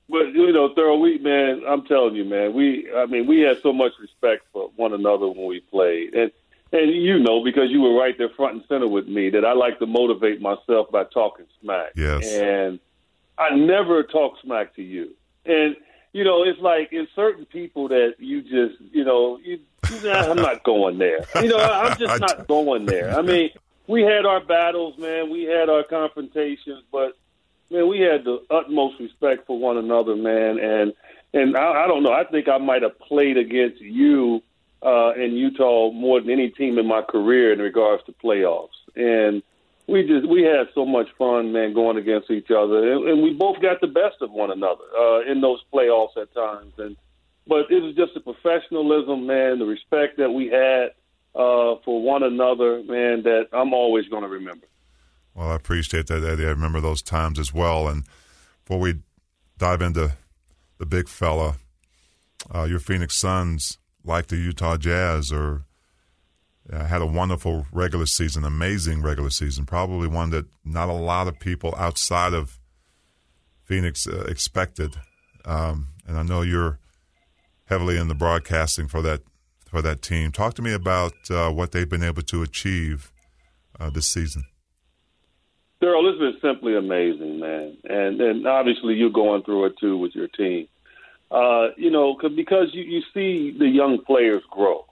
But 0.10 0.34
you 0.34 0.52
know, 0.52 0.74
thorough 0.74 0.98
we 0.98 1.20
man, 1.20 1.62
I'm 1.68 1.86
telling 1.86 2.16
you, 2.16 2.26
man, 2.26 2.54
we 2.54 2.92
I 2.96 3.06
mean, 3.06 3.28
we 3.28 3.42
had 3.42 3.62
so 3.62 3.72
much 3.72 3.94
respect 4.02 4.44
for 4.52 4.72
one 4.76 4.94
another 4.94 5.28
when 5.28 5.46
we 5.46 5.60
played, 5.60 6.14
and 6.14 6.32
and 6.72 6.92
you 6.92 7.20
know 7.20 7.44
because 7.44 7.70
you 7.70 7.82
were 7.82 7.94
right 7.94 8.18
there 8.18 8.30
front 8.30 8.56
and 8.56 8.64
center 8.68 8.88
with 8.88 9.08
me 9.08 9.30
that 9.32 9.46
I 9.46 9.54
like 9.54 9.80
to 9.80 9.86
motivate 9.86 10.42
myself 10.42 10.92
by 10.92 11.04
talking 11.04 11.46
smack. 11.62 11.92
Yes, 11.96 12.26
and 12.28 12.80
I 13.38 13.56
never 13.56 14.04
talk 14.04 14.34
smack 14.42 14.76
to 14.76 14.82
you, 14.82 15.16
and 15.46 15.76
you 16.12 16.24
know, 16.24 16.44
it's 16.44 16.60
like 16.60 16.92
in 16.92 17.08
certain 17.16 17.46
people 17.46 17.88
that 17.90 18.16
you 18.18 18.42
just, 18.42 18.82
you 18.92 19.04
know, 19.04 19.38
you, 19.44 19.60
you 19.92 20.12
I'm 20.12 20.38
not 20.38 20.64
going 20.64 20.98
there. 20.98 21.20
You 21.36 21.50
know, 21.50 21.60
I'm 21.60 21.98
just 21.98 22.20
not 22.20 22.48
going 22.48 22.86
there. 22.86 23.16
I 23.16 23.22
mean, 23.22 23.52
we 23.88 24.02
had 24.02 24.26
our 24.26 24.44
battles, 24.44 24.98
man. 24.98 25.30
We 25.30 25.44
had 25.44 25.70
our 25.70 25.84
confrontations, 25.84 26.84
but 26.92 27.16
man, 27.70 27.88
we 27.88 28.00
had 28.00 28.24
the 28.24 28.44
utmost 28.50 29.00
respect 29.00 29.48
for 29.48 29.58
one 29.58 29.78
another, 29.78 30.16
man. 30.16 30.60
And 30.60 30.94
and 31.34 31.56
I, 31.56 31.84
I 31.84 31.88
don't 31.88 32.04
know. 32.04 32.12
I 32.12 32.24
think 32.24 32.48
I 32.48 32.58
might 32.58 32.82
have 32.82 32.98
played 33.00 33.38
against 33.38 33.82
you 33.82 34.42
uh, 34.84 35.14
in 35.14 35.34
Utah 35.34 35.92
more 35.92 36.20
than 36.22 36.32
any 36.32 36.50
team 36.50 36.78
in 36.78 36.88
my 36.88 37.02
career 37.02 37.54
in 37.54 37.60
regards 37.60 38.04
to 38.06 38.14
playoffs. 38.14 38.70
And 38.96 39.44
we 39.88 40.06
just 40.06 40.28
we 40.28 40.44
had 40.44 40.68
so 40.74 40.86
much 40.86 41.08
fun, 41.18 41.52
man, 41.52 41.74
going 41.74 41.98
against 41.98 42.30
each 42.30 42.52
other, 42.52 42.94
and, 42.94 43.10
and 43.10 43.24
we 43.24 43.34
both 43.34 43.62
got 43.62 43.82
the 43.82 43.88
best 43.88 44.18
of 44.22 44.32
one 44.32 44.52
another 44.52 44.84
uh, 44.98 45.22
in 45.22 45.42
those 45.42 45.64
playoffs 45.74 46.18
at 46.18 46.34
times. 46.34 46.74
And 46.78 46.96
but 47.48 47.72
it 47.72 47.82
was 47.82 47.96
just 47.96 48.14
the 48.14 48.20
professionalism, 48.20 49.26
man, 49.26 49.60
the 49.60 49.66
respect 49.66 50.18
that 50.18 50.30
we 50.30 50.48
had 50.48 50.92
uh, 51.36 51.82
for 51.84 52.02
one 52.02 52.24
another, 52.24 52.84
man, 52.84 53.24
that 53.24 53.48
I'm 53.52 53.74
always 53.74 54.08
going 54.08 54.24
to 54.24 54.30
remember. 54.30 54.68
Well, 55.40 55.52
I 55.52 55.56
appreciate 55.56 56.08
that, 56.08 56.22
Eddie. 56.22 56.46
I 56.46 56.50
remember 56.50 56.82
those 56.82 57.02
times 57.02 57.40
as 57.40 57.54
well. 57.54 57.88
And 57.88 58.04
before 58.66 58.82
we 58.82 58.96
dive 59.58 59.82
into 59.82 60.12
the 60.80 60.86
big 60.86 61.08
fella, 61.08 61.56
uh, 62.54 62.64
your 62.64 62.80
Phoenix 62.80 63.16
Suns, 63.16 63.78
like 64.04 64.28
the 64.28 64.36
Utah 64.36 64.76
Jazz, 64.76 65.32
or 65.32 65.64
uh, 66.70 66.84
had 66.84 67.02
a 67.02 67.06
wonderful 67.06 67.68
regular 67.72 68.06
season, 68.06 68.44
amazing 68.44 69.02
regular 69.02 69.30
season, 69.30 69.66
probably 69.66 70.10
one 70.10 70.30
that 70.32 70.46
not 70.66 70.90
a 70.90 70.94
lot 70.94 71.30
of 71.30 71.40
people 71.40 71.74
outside 71.78 72.34
of 72.34 72.60
Phoenix 73.64 74.08
uh, 74.08 74.26
expected. 74.28 74.98
Um, 75.46 75.88
and 76.06 76.18
I 76.18 76.24
know 76.24 76.42
you're 76.42 76.80
heavily 77.64 77.98
in 77.98 78.10
the 78.10 78.14
broadcasting 78.14 78.90
for 78.90 79.02
that 79.04 79.22
for 79.68 79.82
that 79.82 80.02
team. 80.02 80.34
Talk 80.34 80.56
to 80.56 80.62
me 80.62 80.74
about 80.74 81.14
uh, 81.30 81.50
what 81.50 81.72
they've 81.72 81.88
been 81.88 82.04
able 82.04 82.24
to 82.24 82.44
achieve 82.44 83.14
uh, 83.80 83.90
this 83.90 84.08
season. 84.08 84.44
Thurl, 85.82 86.10
it's 86.10 86.20
been 86.20 86.38
simply 86.42 86.76
amazing, 86.76 87.40
man, 87.40 87.78
and 87.86 88.20
and 88.20 88.46
obviously 88.46 88.96
you're 88.96 89.10
going 89.10 89.44
through 89.44 89.66
it 89.66 89.78
too 89.80 89.98
with 89.98 90.14
your 90.14 90.28
team. 90.28 90.68
Uh, 91.32 91.70
you 91.78 91.90
know, 91.90 92.18
because 92.36 92.74
you 92.74 92.84
you 92.84 93.02
see 93.14 93.52
the 93.58 93.68
young 93.68 94.04
players 94.04 94.44
grow, 94.50 94.86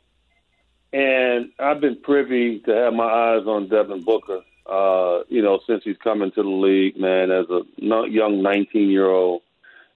and 0.94 1.52
I've 1.60 1.82
been 1.82 1.98
privy 1.98 2.60
to 2.60 2.72
have 2.72 2.94
my 2.94 3.04
eyes 3.04 3.46
on 3.48 3.68
Devin 3.68 4.04
Booker. 4.04 4.42
Uh, 4.66 5.24
you 5.28 5.42
know, 5.42 5.60
since 5.68 5.84
he's 5.84 5.98
come 5.98 6.22
into 6.22 6.42
the 6.44 6.50
league, 6.50 6.98
man, 6.98 7.32
as 7.32 7.50
a 7.50 7.62
young 7.78 8.42
19 8.42 8.90
year 8.90 9.10
old, 9.10 9.42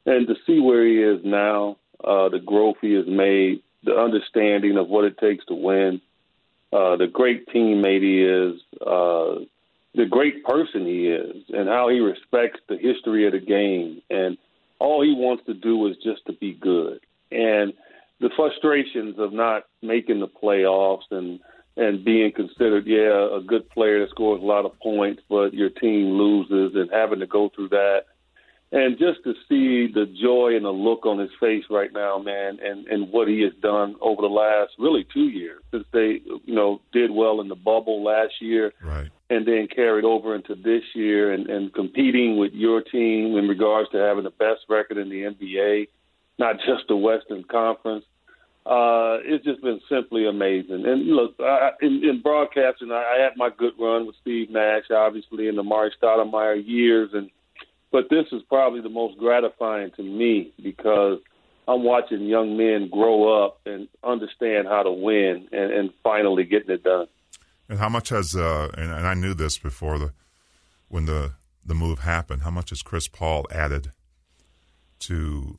and 0.06 0.28
to 0.28 0.36
see 0.46 0.60
where 0.60 0.86
he 0.86 1.02
is 1.02 1.24
now, 1.24 1.78
uh, 2.04 2.30
the 2.30 2.40
growth 2.40 2.78
he 2.82 2.94
has 2.94 3.06
made, 3.06 3.62
the 3.84 3.98
understanding 3.98 4.78
of 4.78 4.88
what 4.88 5.06
it 5.06 5.18
takes 5.18 5.46
to 5.46 5.54
win, 5.54 6.02
uh, 6.74 6.96
the 6.96 7.08
great 7.08 7.48
teammate 7.48 8.02
he 8.02 8.24
is, 8.24 8.62
uh, 8.86 9.36
the 9.96 10.06
great 10.06 10.44
person 10.44 10.86
he 10.86 11.08
is 11.08 11.44
and 11.50 11.68
how 11.68 11.90
he 11.90 12.00
respects 12.00 12.60
the 12.70 12.78
history 12.78 13.26
of 13.26 13.34
the 13.34 13.40
game. 13.40 14.02
And 14.10 14.38
all 14.80 15.04
he 15.04 15.14
wants 15.14 15.46
to 15.46 15.54
do 15.54 15.88
is 15.88 15.98
just 16.04 16.26
to 16.28 16.34
be 16.34 16.54
good. 16.54 17.02
And 17.32 17.74
the 18.20 18.30
frustrations 18.36 19.16
of 19.18 19.34
not 19.34 19.64
making 19.82 20.20
the 20.20 20.28
playoffs 20.28 21.10
and 21.12 21.40
and 21.78 22.04
being 22.04 22.32
considered 22.34 22.86
yeah 22.86 23.38
a 23.38 23.42
good 23.42 23.70
player 23.70 24.02
that 24.02 24.10
scores 24.10 24.42
a 24.42 24.46
lot 24.46 24.66
of 24.66 24.78
points 24.80 25.22
but 25.30 25.54
your 25.54 25.70
team 25.70 26.18
loses 26.18 26.76
and 26.76 26.90
having 26.92 27.20
to 27.20 27.28
go 27.28 27.50
through 27.56 27.70
that. 27.70 28.02
And 28.74 28.98
just 28.98 29.22
to 29.26 29.34
see 29.50 29.92
the 29.92 30.06
joy 30.06 30.56
and 30.56 30.64
the 30.64 30.72
look 30.72 31.06
on 31.06 31.20
his 31.20 31.30
face 31.42 31.66
right 31.70 31.92
now, 31.92 32.20
man, 32.20 32.58
and 32.64 32.88
and 32.88 33.12
what 33.12 33.28
he 33.28 33.42
has 33.42 33.52
done 33.62 33.96
over 34.00 34.22
the 34.22 34.30
last 34.30 34.72
really 34.80 35.06
two 35.14 35.28
years 35.28 35.62
since 35.72 35.86
they 35.92 36.22
you 36.46 36.56
know 36.56 36.80
did 36.94 37.12
well 37.12 37.42
in 37.42 37.50
the 37.50 37.56
bubble 37.56 38.02
last 38.02 38.34
year, 38.40 38.72
right, 38.82 39.10
and 39.32 39.48
then 39.48 39.66
carried 39.74 40.04
over 40.04 40.36
into 40.36 40.56
this 40.56 40.84
year 40.94 41.32
and 41.32 41.50
and 41.50 41.74
competing 41.74 42.38
with 42.38 42.52
your 42.54 42.82
team 42.82 43.38
in 43.38 43.48
regards 43.48 43.90
to 43.92 43.98
having 43.98 44.26
the 44.26 44.30
best 44.30 44.62
record 44.68 44.98
in 44.98 45.10
the 45.10 45.22
NBA, 45.24 45.88
not 46.38 46.58
just 46.58 46.88
the 46.90 46.98
Western 46.98 47.46
Conference. 47.46 48.04
Uh, 48.66 49.18
it's 49.24 49.44
just 49.44 49.62
been 49.62 49.80
simply 49.90 50.28
amazing. 50.28 50.86
And 50.86 51.08
look, 51.08 51.34
I, 51.40 51.72
in, 51.82 52.04
in 52.04 52.22
broadcasting, 52.22 52.92
I, 52.92 53.16
I 53.18 53.24
had 53.24 53.32
my 53.36 53.50
good 53.58 53.74
run 53.80 54.06
with 54.06 54.16
Steve 54.22 54.52
Nash, 54.52 54.84
obviously, 54.94 55.48
in 55.48 55.56
the 55.56 55.64
Amar'e 55.64 55.90
Stoudemire 56.00 56.62
years, 56.64 57.10
and 57.14 57.32
but 57.92 58.10
this 58.10 58.26
is 58.32 58.42
probably 58.50 58.82
the 58.82 58.90
most 58.90 59.18
gratifying 59.18 59.92
to 59.96 60.04
me 60.04 60.52
because 60.62 61.20
I'm 61.68 61.84
watching 61.84 62.26
young 62.26 62.58
men 62.58 62.90
grow 62.90 63.46
up 63.46 63.62
and 63.66 63.88
understand 64.04 64.68
how 64.68 64.84
to 64.84 64.92
win 64.92 65.48
and, 65.54 65.72
and 65.72 65.90
finally 66.04 66.44
getting 66.44 66.70
it 66.70 66.84
done. 66.84 67.08
And 67.72 67.80
how 67.80 67.88
much 67.88 68.10
has 68.10 68.36
uh, 68.36 68.68
and, 68.78 68.92
and 68.92 69.08
I 69.08 69.14
knew 69.14 69.34
this 69.34 69.58
before 69.58 69.98
the 69.98 70.12
when 70.90 71.06
the 71.06 71.36
the 71.66 71.74
move 71.74 72.00
happened. 72.00 72.42
How 72.42 72.52
much 72.52 72.72
has 72.72 72.82
Chris 72.82 73.08
Paul 73.08 73.48
added 73.50 73.94
to 75.00 75.58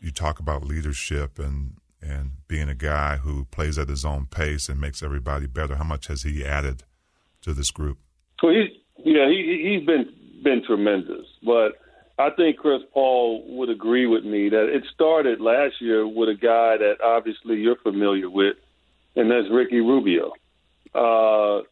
you 0.00 0.10
talk 0.10 0.40
about 0.40 0.64
leadership 0.64 1.38
and 1.38 1.76
and 2.02 2.32
being 2.48 2.68
a 2.68 2.74
guy 2.74 3.18
who 3.18 3.44
plays 3.52 3.78
at 3.78 3.88
his 3.88 4.04
own 4.04 4.26
pace 4.26 4.68
and 4.68 4.80
makes 4.80 5.00
everybody 5.00 5.46
better? 5.46 5.76
How 5.76 5.84
much 5.84 6.08
has 6.08 6.24
he 6.24 6.44
added 6.44 6.82
to 7.42 7.54
this 7.54 7.70
group? 7.70 7.98
Well, 8.42 8.52
he's 8.52 8.76
yeah 9.04 9.28
he 9.28 9.76
he's 9.78 9.86
been 9.86 10.12
been 10.42 10.64
tremendous. 10.66 11.26
But 11.44 11.78
I 12.18 12.30
think 12.30 12.56
Chris 12.56 12.82
Paul 12.92 13.44
would 13.58 13.70
agree 13.70 14.06
with 14.06 14.24
me 14.24 14.48
that 14.48 14.74
it 14.74 14.82
started 14.92 15.40
last 15.40 15.74
year 15.80 16.04
with 16.04 16.30
a 16.30 16.34
guy 16.34 16.78
that 16.78 16.96
obviously 17.00 17.58
you're 17.58 17.76
familiar 17.76 18.28
with, 18.28 18.56
and 19.14 19.30
that's 19.30 19.46
Ricky 19.52 19.78
Rubio. 19.78 20.32
Uh, 20.94 21.62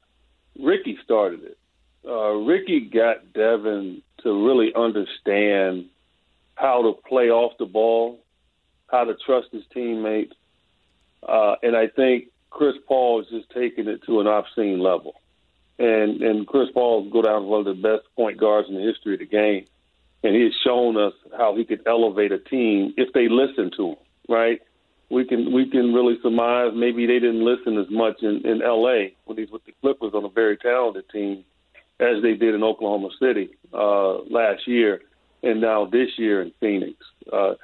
Ricky 0.58 0.98
started 1.04 1.42
it. 1.44 1.58
Uh, 2.06 2.32
Ricky 2.32 2.80
got 2.80 3.32
Devin 3.32 4.02
to 4.22 4.46
really 4.46 4.72
understand 4.74 5.86
how 6.54 6.82
to 6.82 6.92
play 7.08 7.30
off 7.30 7.58
the 7.58 7.66
ball, 7.66 8.20
how 8.88 9.04
to 9.04 9.14
trust 9.14 9.48
his 9.52 9.64
teammates, 9.74 10.34
uh, 11.26 11.56
and 11.62 11.76
I 11.76 11.88
think 11.88 12.28
Chris 12.50 12.76
Paul 12.86 13.22
is 13.22 13.28
just 13.28 13.50
taking 13.50 13.88
it 13.88 14.02
to 14.04 14.20
an 14.20 14.26
obscene 14.26 14.78
level. 14.78 15.20
And 15.78 16.22
and 16.22 16.46
Chris 16.46 16.68
Paul 16.72 17.10
go 17.10 17.20
down 17.20 17.42
as 17.42 17.48
one 17.48 17.60
of 17.60 17.66
the 17.66 17.74
best 17.74 18.06
point 18.14 18.38
guards 18.38 18.68
in 18.68 18.76
the 18.76 18.80
history 18.80 19.14
of 19.14 19.20
the 19.20 19.26
game 19.26 19.66
and 20.26 20.34
he 20.34 20.42
has 20.42 20.52
shown 20.64 20.96
us 20.96 21.12
how 21.36 21.54
he 21.56 21.64
could 21.64 21.82
elevate 21.86 22.32
a 22.32 22.38
team 22.38 22.94
if 22.96 23.12
they 23.12 23.28
listen 23.28 23.70
to 23.76 23.90
him. 23.90 23.96
Right? 24.28 24.60
We 25.08 25.24
can 25.24 25.52
we 25.52 25.70
can 25.70 25.94
really 25.94 26.18
surmise 26.22 26.72
maybe 26.74 27.06
they 27.06 27.20
didn't 27.20 27.44
listen 27.44 27.78
as 27.78 27.86
much 27.90 28.22
in, 28.22 28.44
in 28.44 28.60
L.A. 28.62 29.14
when 29.24 29.38
he's 29.38 29.50
with 29.50 29.64
the 29.64 29.72
Clippers 29.80 30.14
on 30.14 30.24
a 30.24 30.28
very 30.28 30.56
talented 30.56 31.08
team 31.10 31.44
as 32.00 32.22
they 32.22 32.34
did 32.34 32.54
in 32.54 32.62
Oklahoma 32.62 33.08
City 33.20 33.50
uh, 33.72 34.18
last 34.24 34.66
year, 34.66 35.00
and 35.42 35.60
now 35.60 35.86
this 35.86 36.10
year 36.18 36.42
in 36.42 36.52
Phoenix. 36.60 36.96
Uh, 37.32 37.54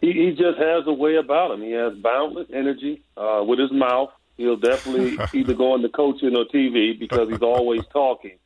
he, 0.00 0.12
he 0.12 0.30
just 0.30 0.58
has 0.58 0.84
a 0.86 0.92
way 0.92 1.16
about 1.16 1.52
him. 1.52 1.62
He 1.62 1.72
has 1.72 1.94
boundless 1.94 2.48
energy 2.52 3.02
uh, 3.16 3.42
with 3.46 3.58
his 3.58 3.72
mouth. 3.72 4.10
He'll 4.36 4.56
definitely 4.56 5.18
either 5.32 5.54
go 5.54 5.74
into 5.74 5.88
coaching 5.88 6.36
or 6.36 6.44
TV 6.44 6.98
because 6.98 7.28
he's 7.30 7.42
always 7.42 7.82
talking. 7.92 8.38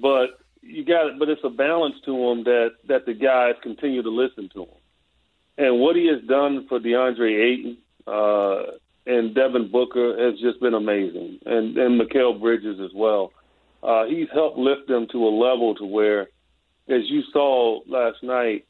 But 0.00 0.38
you 0.62 0.84
got 0.84 1.06
it, 1.06 1.18
but 1.18 1.28
it's 1.28 1.44
a 1.44 1.50
balance 1.50 1.94
to 2.04 2.30
him 2.30 2.44
that 2.44 2.72
that 2.88 3.06
the 3.06 3.14
guys 3.14 3.54
continue 3.62 4.02
to 4.02 4.10
listen 4.10 4.50
to 4.54 4.62
him, 4.62 4.80
and 5.58 5.80
what 5.80 5.96
he 5.96 6.06
has 6.06 6.22
done 6.26 6.66
for 6.68 6.78
DeAndre 6.78 7.52
Ayton 7.52 7.78
uh, 8.06 8.72
and 9.06 9.34
Devin 9.34 9.70
Booker 9.70 10.16
has 10.18 10.38
just 10.40 10.60
been 10.60 10.74
amazing, 10.74 11.38
and 11.46 11.76
and 11.76 12.00
Mikal 12.00 12.40
Bridges 12.40 12.80
as 12.80 12.90
well. 12.94 13.32
Uh, 13.82 14.04
he's 14.06 14.28
helped 14.32 14.58
lift 14.58 14.88
them 14.88 15.06
to 15.12 15.26
a 15.26 15.30
level 15.30 15.74
to 15.76 15.84
where, 15.84 16.22
as 16.88 17.02
you 17.04 17.22
saw 17.32 17.80
last 17.86 18.22
night, 18.22 18.66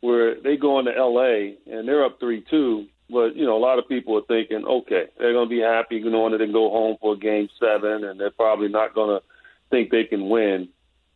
where 0.00 0.40
they 0.40 0.56
go 0.56 0.78
into 0.78 0.96
L.A. 0.96 1.56
and 1.66 1.88
they're 1.88 2.04
up 2.04 2.20
three 2.20 2.44
two, 2.48 2.86
but 3.08 3.36
you 3.36 3.44
know 3.44 3.56
a 3.56 3.58
lot 3.58 3.78
of 3.78 3.88
people 3.88 4.16
are 4.16 4.26
thinking, 4.28 4.64
okay, 4.64 5.06
they're 5.18 5.32
going 5.32 5.48
to 5.48 5.54
be 5.54 5.60
happy 5.60 6.00
going 6.00 6.14
on 6.14 6.40
and 6.40 6.52
go 6.52 6.70
home 6.70 6.96
for 7.00 7.16
game 7.16 7.48
seven, 7.58 8.04
and 8.04 8.18
they're 8.18 8.30
probably 8.30 8.68
not 8.68 8.94
going 8.94 9.18
to 9.20 9.26
think 9.70 9.90
they 9.90 10.04
can 10.04 10.28
win 10.28 10.68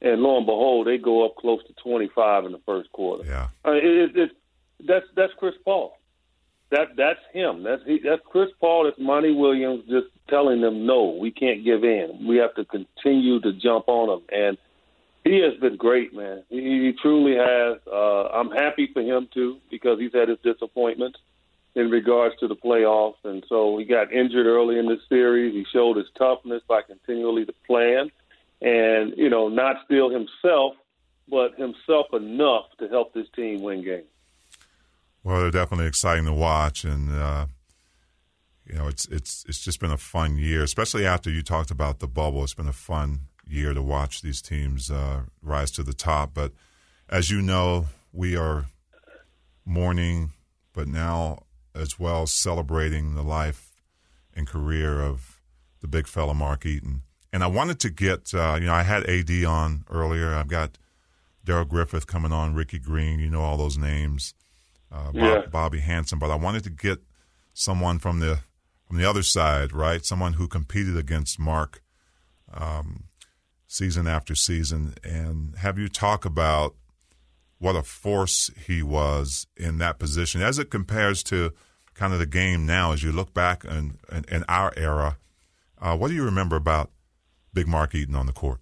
and 0.04 0.20
lo 0.20 0.36
and 0.36 0.46
behold, 0.46 0.86
they 0.86 0.98
go 0.98 1.24
up 1.24 1.36
close 1.36 1.60
to 1.66 1.72
25 1.82 2.44
in 2.44 2.52
the 2.52 2.60
first 2.66 2.92
quarter. 2.92 3.24
Yeah, 3.24 3.48
I 3.64 3.72
mean, 3.72 3.84
it, 3.84 4.16
it, 4.16 4.30
that's 4.86 5.06
that's 5.16 5.32
Chris 5.38 5.54
Paul. 5.64 5.98
That 6.70 6.96
that's 6.96 7.20
him. 7.32 7.62
That's 7.62 7.82
he, 7.86 8.00
that's 8.04 8.22
Chris 8.26 8.50
Paul. 8.60 8.84
That's 8.84 8.98
Monty 8.98 9.32
Williams 9.32 9.84
just 9.88 10.06
telling 10.28 10.60
them, 10.60 10.86
no, 10.86 11.16
we 11.20 11.30
can't 11.30 11.64
give 11.64 11.84
in. 11.84 12.26
We 12.26 12.36
have 12.38 12.54
to 12.54 12.64
continue 12.64 13.40
to 13.40 13.52
jump 13.52 13.84
on 13.88 14.08
them. 14.08 14.22
And 14.32 14.58
he 15.24 15.40
has 15.40 15.58
been 15.60 15.76
great, 15.76 16.14
man. 16.14 16.42
He, 16.48 16.56
he 16.56 16.92
truly 17.00 17.36
has. 17.36 17.78
Uh, 17.86 18.28
I'm 18.28 18.50
happy 18.50 18.90
for 18.92 19.02
him 19.02 19.28
too 19.32 19.58
because 19.70 19.98
he's 19.98 20.12
had 20.12 20.28
his 20.28 20.38
disappointments 20.42 21.18
in 21.74 21.90
regards 21.90 22.36
to 22.38 22.46
the 22.46 22.56
playoffs, 22.56 23.16
and 23.24 23.44
so 23.48 23.76
he 23.78 23.84
got 23.84 24.12
injured 24.12 24.46
early 24.46 24.78
in 24.78 24.86
the 24.86 24.98
series. 25.08 25.52
He 25.52 25.66
showed 25.72 25.96
his 25.96 26.06
toughness 26.16 26.62
by 26.68 26.82
continually 26.82 27.44
to 27.44 27.54
plan 27.66 28.10
and 28.64 29.14
you 29.16 29.28
know 29.28 29.48
not 29.48 29.76
still 29.84 30.10
himself, 30.10 30.74
but 31.28 31.54
himself 31.56 32.06
enough 32.12 32.64
to 32.78 32.88
help 32.88 33.14
this 33.14 33.26
team 33.36 33.62
win 33.62 33.84
games. 33.84 34.06
Well, 35.24 35.40
they're 35.40 35.50
definitely 35.50 35.86
exciting 35.86 36.26
to 36.26 36.34
watch, 36.34 36.84
and 36.84 37.10
uh, 37.10 37.46
you 38.66 38.74
know 38.74 38.86
it's 38.86 39.06
it's 39.06 39.42
it's 39.48 39.64
just 39.64 39.80
been 39.80 39.90
a 39.90 39.96
fun 39.96 40.36
year, 40.36 40.62
especially 40.62 41.06
after 41.06 41.30
you 41.30 41.42
talked 41.42 41.70
about 41.70 42.00
the 42.00 42.06
bubble. 42.06 42.44
It's 42.44 42.52
been 42.52 42.68
a 42.68 42.74
fun 42.74 43.20
year 43.46 43.72
to 43.72 43.80
watch 43.80 44.20
these 44.20 44.42
teams 44.42 44.90
uh, 44.90 45.22
rise 45.40 45.70
to 45.72 45.82
the 45.82 45.94
top. 45.94 46.34
But 46.34 46.52
as 47.08 47.30
you 47.30 47.40
know, 47.40 47.86
we 48.12 48.36
are 48.36 48.66
mourning, 49.64 50.32
but 50.74 50.88
now 50.88 51.44
as 51.74 51.98
well 51.98 52.26
celebrating 52.26 53.14
the 53.14 53.22
life 53.22 53.72
and 54.34 54.46
career 54.46 55.00
of 55.00 55.40
the 55.80 55.88
big 55.88 56.06
fella 56.06 56.34
Mark 56.34 56.66
Eaton. 56.66 57.00
And 57.32 57.42
I 57.42 57.46
wanted 57.46 57.80
to 57.80 57.90
get, 57.90 58.32
uh, 58.34 58.58
you 58.60 58.66
know, 58.66 58.74
I 58.74 58.82
had 58.82 59.08
AD 59.08 59.44
on 59.44 59.84
earlier. 59.90 60.34
I've 60.34 60.48
got 60.48 60.78
Darrell 61.44 61.64
Griffith 61.64 62.06
coming 62.06 62.30
on, 62.30 62.54
Ricky 62.54 62.78
Green, 62.78 63.18
you 63.18 63.28
know 63.28 63.40
all 63.40 63.56
those 63.56 63.76
names, 63.76 64.34
uh, 64.94 65.10
yeah. 65.12 65.42
Bobby 65.50 65.80
Hansen. 65.80 66.18
But 66.18 66.30
I 66.30 66.36
wanted 66.36 66.64
to 66.64 66.70
get 66.70 67.00
someone 67.52 67.98
from 67.98 68.20
the 68.20 68.40
from 68.86 68.98
the 68.98 69.08
other 69.08 69.22
side, 69.22 69.72
right? 69.72 70.04
Someone 70.04 70.34
who 70.34 70.46
competed 70.46 70.96
against 70.96 71.38
Mark 71.38 71.82
um, 72.52 73.04
season 73.66 74.06
after 74.06 74.34
season, 74.34 74.94
and 75.02 75.56
have 75.56 75.78
you 75.78 75.88
talk 75.88 76.24
about 76.24 76.74
what 77.58 77.76
a 77.76 77.82
force 77.82 78.50
he 78.66 78.82
was 78.82 79.46
in 79.56 79.78
that 79.78 79.98
position 79.98 80.42
as 80.42 80.58
it 80.58 80.70
compares 80.70 81.22
to 81.22 81.50
kind 81.94 82.12
of 82.12 82.18
the 82.18 82.26
game 82.26 82.66
now. 82.66 82.92
As 82.92 83.02
you 83.02 83.10
look 83.10 83.32
back 83.32 83.64
in, 83.64 83.98
in, 84.12 84.24
in 84.30 84.44
our 84.48 84.72
era, 84.76 85.16
uh, 85.80 85.96
what 85.96 86.08
do 86.08 86.14
you 86.14 86.24
remember 86.24 86.56
about 86.56 86.90
Big 87.52 87.66
Mark 87.66 87.94
Eaton 87.94 88.14
on 88.14 88.26
the 88.26 88.32
court? 88.32 88.60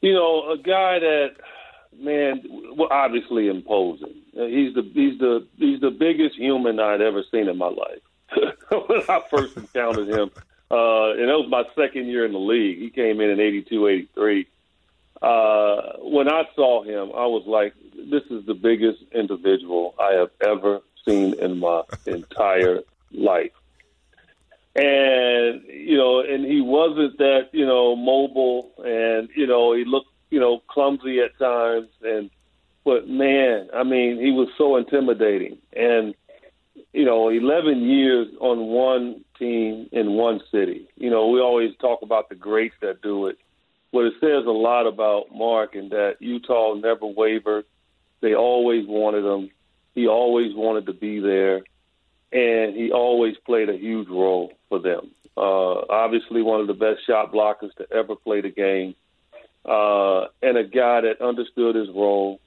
You 0.00 0.14
know, 0.14 0.50
a 0.50 0.56
guy 0.56 0.98
that 0.98 1.28
man, 1.98 2.42
well, 2.76 2.88
obviously 2.90 3.48
imposing. 3.48 4.14
Uh, 4.38 4.46
he's 4.46 4.74
the 4.74 4.82
he's 4.94 5.18
the 5.18 5.46
he's 5.58 5.80
the 5.80 5.90
biggest 5.90 6.36
human 6.36 6.80
I'd 6.80 7.00
ever 7.00 7.22
seen 7.30 7.48
in 7.48 7.58
my 7.58 7.68
life. 7.68 8.00
when 8.70 9.02
I 9.08 9.22
first 9.30 9.56
encountered 9.56 10.08
him, 10.08 10.30
uh, 10.70 11.10
and 11.12 11.28
that 11.28 11.38
was 11.38 11.48
my 11.48 11.64
second 11.76 12.06
year 12.06 12.24
in 12.24 12.32
the 12.32 12.38
league. 12.38 12.78
He 12.78 12.90
came 12.90 13.20
in 13.20 13.30
in 13.30 13.40
'82, 13.40 13.88
'83. 13.88 14.46
Uh, 15.20 15.82
when 16.00 16.28
I 16.28 16.44
saw 16.54 16.82
him, 16.82 17.12
I 17.14 17.26
was 17.26 17.44
like, 17.46 17.74
"This 17.94 18.24
is 18.30 18.46
the 18.46 18.54
biggest 18.54 19.02
individual 19.12 19.94
I 20.00 20.12
have 20.14 20.30
ever 20.40 20.80
seen 21.06 21.34
in 21.38 21.58
my 21.58 21.82
entire 22.06 22.80
life." 23.12 23.52
and 24.74 25.62
you 25.68 25.96
know, 25.96 26.20
and 26.20 26.44
he 26.44 26.60
wasn't 26.60 27.18
that 27.18 27.50
you 27.52 27.66
know 27.66 27.94
mobile, 27.94 28.70
and 28.78 29.28
you 29.36 29.46
know 29.46 29.74
he 29.74 29.84
looked 29.84 30.11
clumsy 30.72 31.20
at 31.20 31.38
times, 31.38 31.88
and 32.02 32.30
but 32.84 33.08
man, 33.08 33.68
I 33.74 33.84
mean, 33.84 34.18
he 34.20 34.30
was 34.30 34.48
so 34.58 34.76
intimidating, 34.76 35.58
and 35.72 36.14
you 36.92 37.04
know, 37.04 37.28
11 37.28 37.82
years 37.82 38.28
on 38.40 38.58
one 38.66 39.24
team 39.38 39.88
in 39.92 40.12
one 40.12 40.40
city. 40.50 40.88
You 40.96 41.10
know, 41.10 41.28
we 41.28 41.40
always 41.40 41.74
talk 41.80 42.02
about 42.02 42.28
the 42.28 42.34
greats 42.34 42.74
that 42.80 43.02
do 43.02 43.26
it, 43.26 43.38
but 43.92 44.04
it 44.04 44.14
says 44.20 44.46
a 44.46 44.50
lot 44.50 44.86
about 44.86 45.34
Mark 45.34 45.74
and 45.74 45.90
that 45.90 46.16
Utah 46.20 46.74
never 46.74 47.06
wavered. 47.06 47.64
They 48.20 48.34
always 48.34 48.86
wanted 48.86 49.24
him. 49.24 49.50
He 49.94 50.06
always 50.06 50.54
wanted 50.54 50.86
to 50.86 50.92
be 50.92 51.20
there 51.20 51.62
and 52.32 52.74
he 52.74 52.90
always 52.90 53.36
played 53.44 53.68
a 53.68 53.76
huge 53.76 54.08
role 54.08 54.52
for 54.68 54.78
them. 54.78 55.10
Uh, 55.36 55.84
obviously, 55.90 56.42
one 56.42 56.60
of 56.60 56.66
the 56.66 56.74
best 56.74 57.06
shot 57.06 57.32
blockers 57.32 57.74
to 57.76 57.86
ever 57.92 58.16
play 58.16 58.40
the 58.40 58.50
game, 58.50 58.94
uh, 59.64 60.26
and 60.42 60.56
a 60.56 60.64
guy 60.64 61.02
that 61.02 61.20
understood 61.20 61.74
his 61.74 61.88
role, 61.88 62.40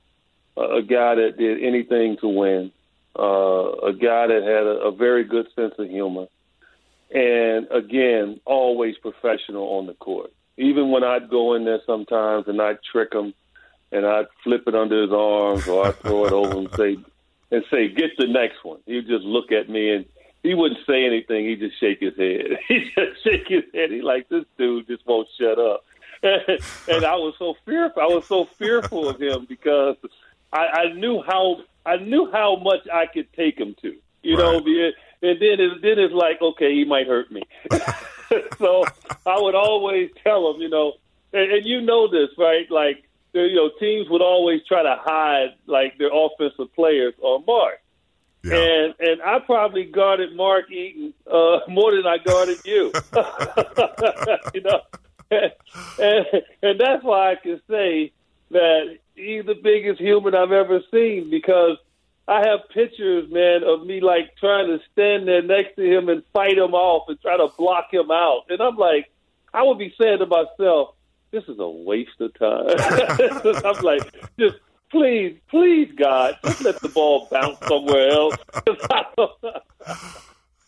uh, 0.58 0.78
a 0.78 0.82
guy 0.82 1.16
that 1.16 1.38
did 1.38 1.64
anything 1.64 2.18
to 2.18 2.28
win, 2.28 2.72
uh, 3.18 3.72
a 3.88 3.94
guy 3.94 4.28
that 4.28 4.44
had 4.44 4.64
a, 4.64 4.88
a 4.88 4.92
very 4.92 5.24
good 5.24 5.48
sense 5.56 5.74
of 5.78 5.88
humor, 5.90 6.28
and 7.14 7.68
again, 7.72 8.40
always 8.46 8.98
professional 8.98 9.78
on 9.78 9.88
the 9.88 9.94
court. 9.94 10.32
Even 10.58 10.92
when 10.92 11.04
I'd 11.04 11.30
go 11.30 11.54
in 11.54 11.66
there 11.66 11.82
sometimes 11.86 12.48
and 12.48 12.62
I'd 12.62 12.80
trick 12.92 13.14
him, 13.14 13.34
and 13.92 14.06
I'd 14.06 14.28
flip 14.44 14.64
it 14.68 14.76
under 14.76 15.04
his 15.04 15.12
arms 15.12 15.68
or 15.68 15.88
I'd 15.88 15.96
throw 15.98 16.26
it 16.26 16.34
over 16.34 16.58
and 16.58 16.70
say, 16.76 16.98
and 17.52 17.64
say, 17.72 17.88
"Get 17.88 18.18
the 18.18 18.28
next 18.28 18.64
one." 18.64 18.80
He'd 18.86 19.08
just 19.08 19.24
look 19.24 19.52
at 19.52 19.70
me 19.70 19.92
and 19.92 20.06
he 20.44 20.54
wouldn't 20.54 20.86
say 20.86 21.06
anything. 21.06 21.46
He'd 21.46 21.60
just 21.60 21.80
shake 21.80 22.00
his 22.02 22.16
head. 22.18 22.60
He 22.68 22.92
just 22.96 23.24
shake 23.24 23.48
his 23.48 23.64
head. 23.74 23.92
He 23.92 24.02
like 24.02 24.30
this 24.30 24.46
dude 24.58 24.88
just 24.88 25.06
won't 25.06 25.28
shut 25.40 25.58
up. 25.58 25.84
and 26.88 27.06
I 27.06 27.16
was 27.16 27.36
so 27.38 27.56
fearful. 27.66 28.02
I 28.02 28.06
was 28.06 28.26
so 28.26 28.46
fearful 28.46 29.08
of 29.08 29.22
him 29.22 29.46
because 29.48 29.96
I, 30.52 30.66
I 30.68 30.94
knew 30.94 31.22
how 31.22 31.62
I 31.86 31.98
knew 31.98 32.32
how 32.32 32.56
much 32.56 32.88
I 32.92 33.06
could 33.06 33.32
take 33.34 33.60
him 33.60 33.76
to. 33.82 33.96
You 34.24 34.38
right. 34.38 34.44
know, 34.44 34.58
and 34.58 35.40
then 35.40 35.60
it, 35.60 35.82
then 35.82 36.00
it's 36.00 36.14
like, 36.14 36.42
okay, 36.42 36.74
he 36.74 36.84
might 36.84 37.06
hurt 37.06 37.32
me. 37.32 37.44
so 38.58 38.86
I 39.26 39.40
would 39.40 39.54
always 39.54 40.10
tell 40.24 40.52
him, 40.52 40.62
you 40.62 40.70
know, 40.70 40.94
and, 41.32 41.52
and 41.52 41.66
you 41.66 41.82
know 41.82 42.10
this, 42.10 42.30
right? 42.40 42.70
Like 42.72 43.04
you 43.34 43.56
know, 43.56 43.70
teams 43.80 44.10
would 44.10 44.22
always 44.22 44.62
try 44.68 44.82
to 44.82 44.96
hide 45.00 45.56
like 45.68 45.98
their 46.00 46.10
offensive 46.12 46.74
players 46.74 47.14
on 47.22 47.44
Mark. 47.46 47.82
Yeah. 48.44 48.56
And 48.56 48.96
and 49.00 49.22
I 49.22 49.40
probably 49.40 49.86
guarded 49.86 50.36
Mark 50.36 50.72
Eaton 50.72 51.14
uh, 51.32 51.60
more 51.68 51.96
than 51.96 52.08
I 52.08 52.18
guarded 52.18 52.58
you. 52.66 52.92
you 54.54 54.62
know, 54.62 54.82
and, 55.32 55.52
and 56.62 56.80
that's 56.80 57.04
why 57.04 57.32
I 57.32 57.36
can 57.36 57.62
say 57.70 58.12
that 58.52 58.98
he's 59.16 59.46
the 59.46 59.56
biggest 59.56 60.00
human 60.00 60.36
I've 60.36 60.52
ever 60.52 60.82
seen 60.92 61.30
because 61.30 61.78
I 62.28 62.48
have 62.48 62.70
pictures, 62.74 63.32
man, 63.32 63.64
of 63.64 63.86
me 63.86 64.02
like 64.02 64.36
trying 64.38 64.68
to 64.68 64.80
stand 64.92 65.28
there 65.28 65.42
next 65.42 65.76
to 65.76 65.84
him 65.84 66.10
and 66.10 66.24
fight 66.34 66.58
him 66.58 66.74
off 66.74 67.08
and 67.08 67.20
try 67.22 67.38
to 67.38 67.50
block 67.58 67.88
him 67.92 68.10
out. 68.12 68.46
And 68.50 68.62
I'm 68.62 68.78
like, 68.78 69.12
I 69.54 69.64
would 69.64 69.78
be 69.78 69.94
saying 70.00 70.20
to 70.20 70.26
myself, 70.26 70.96
this 71.32 71.44
is 71.48 71.60
a 71.60 71.70
waste 71.70 72.20
of 72.20 72.34
time. 72.40 72.76
I'm 73.66 73.84
like, 73.84 74.02
just 74.40 74.56
please, 74.90 75.38
please, 75.50 75.92
God, 75.96 76.38
just 76.44 76.64
let 76.64 76.80
the 76.82 76.90
ball 76.90 77.28
bounce 77.32 77.60
somewhere 77.68 78.10
else. 78.10 78.36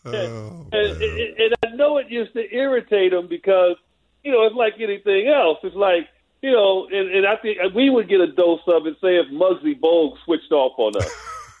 Oh, 0.04 0.66
and, 0.72 1.02
and, 1.02 1.02
and 1.02 1.54
I 1.66 1.76
know 1.76 1.98
it 1.98 2.08
used 2.08 2.32
to 2.32 2.54
irritate 2.54 3.12
him 3.12 3.26
because, 3.26 3.76
you 4.24 4.32
know, 4.32 4.44
it's 4.44 4.56
like 4.56 4.74
anything 4.80 5.28
else. 5.28 5.58
It's 5.62 5.76
like, 5.76 6.08
you 6.42 6.52
know, 6.52 6.86
and, 6.90 7.10
and 7.10 7.26
I 7.26 7.36
think 7.36 7.58
we 7.74 7.90
would 7.90 8.08
get 8.08 8.20
a 8.20 8.26
dose 8.26 8.60
of 8.66 8.86
it, 8.86 8.96
say, 9.00 9.16
if 9.16 9.26
Muggsy 9.32 9.78
Bogues 9.78 10.18
switched 10.24 10.52
off 10.52 10.78
on 10.78 10.96
us. 10.96 11.10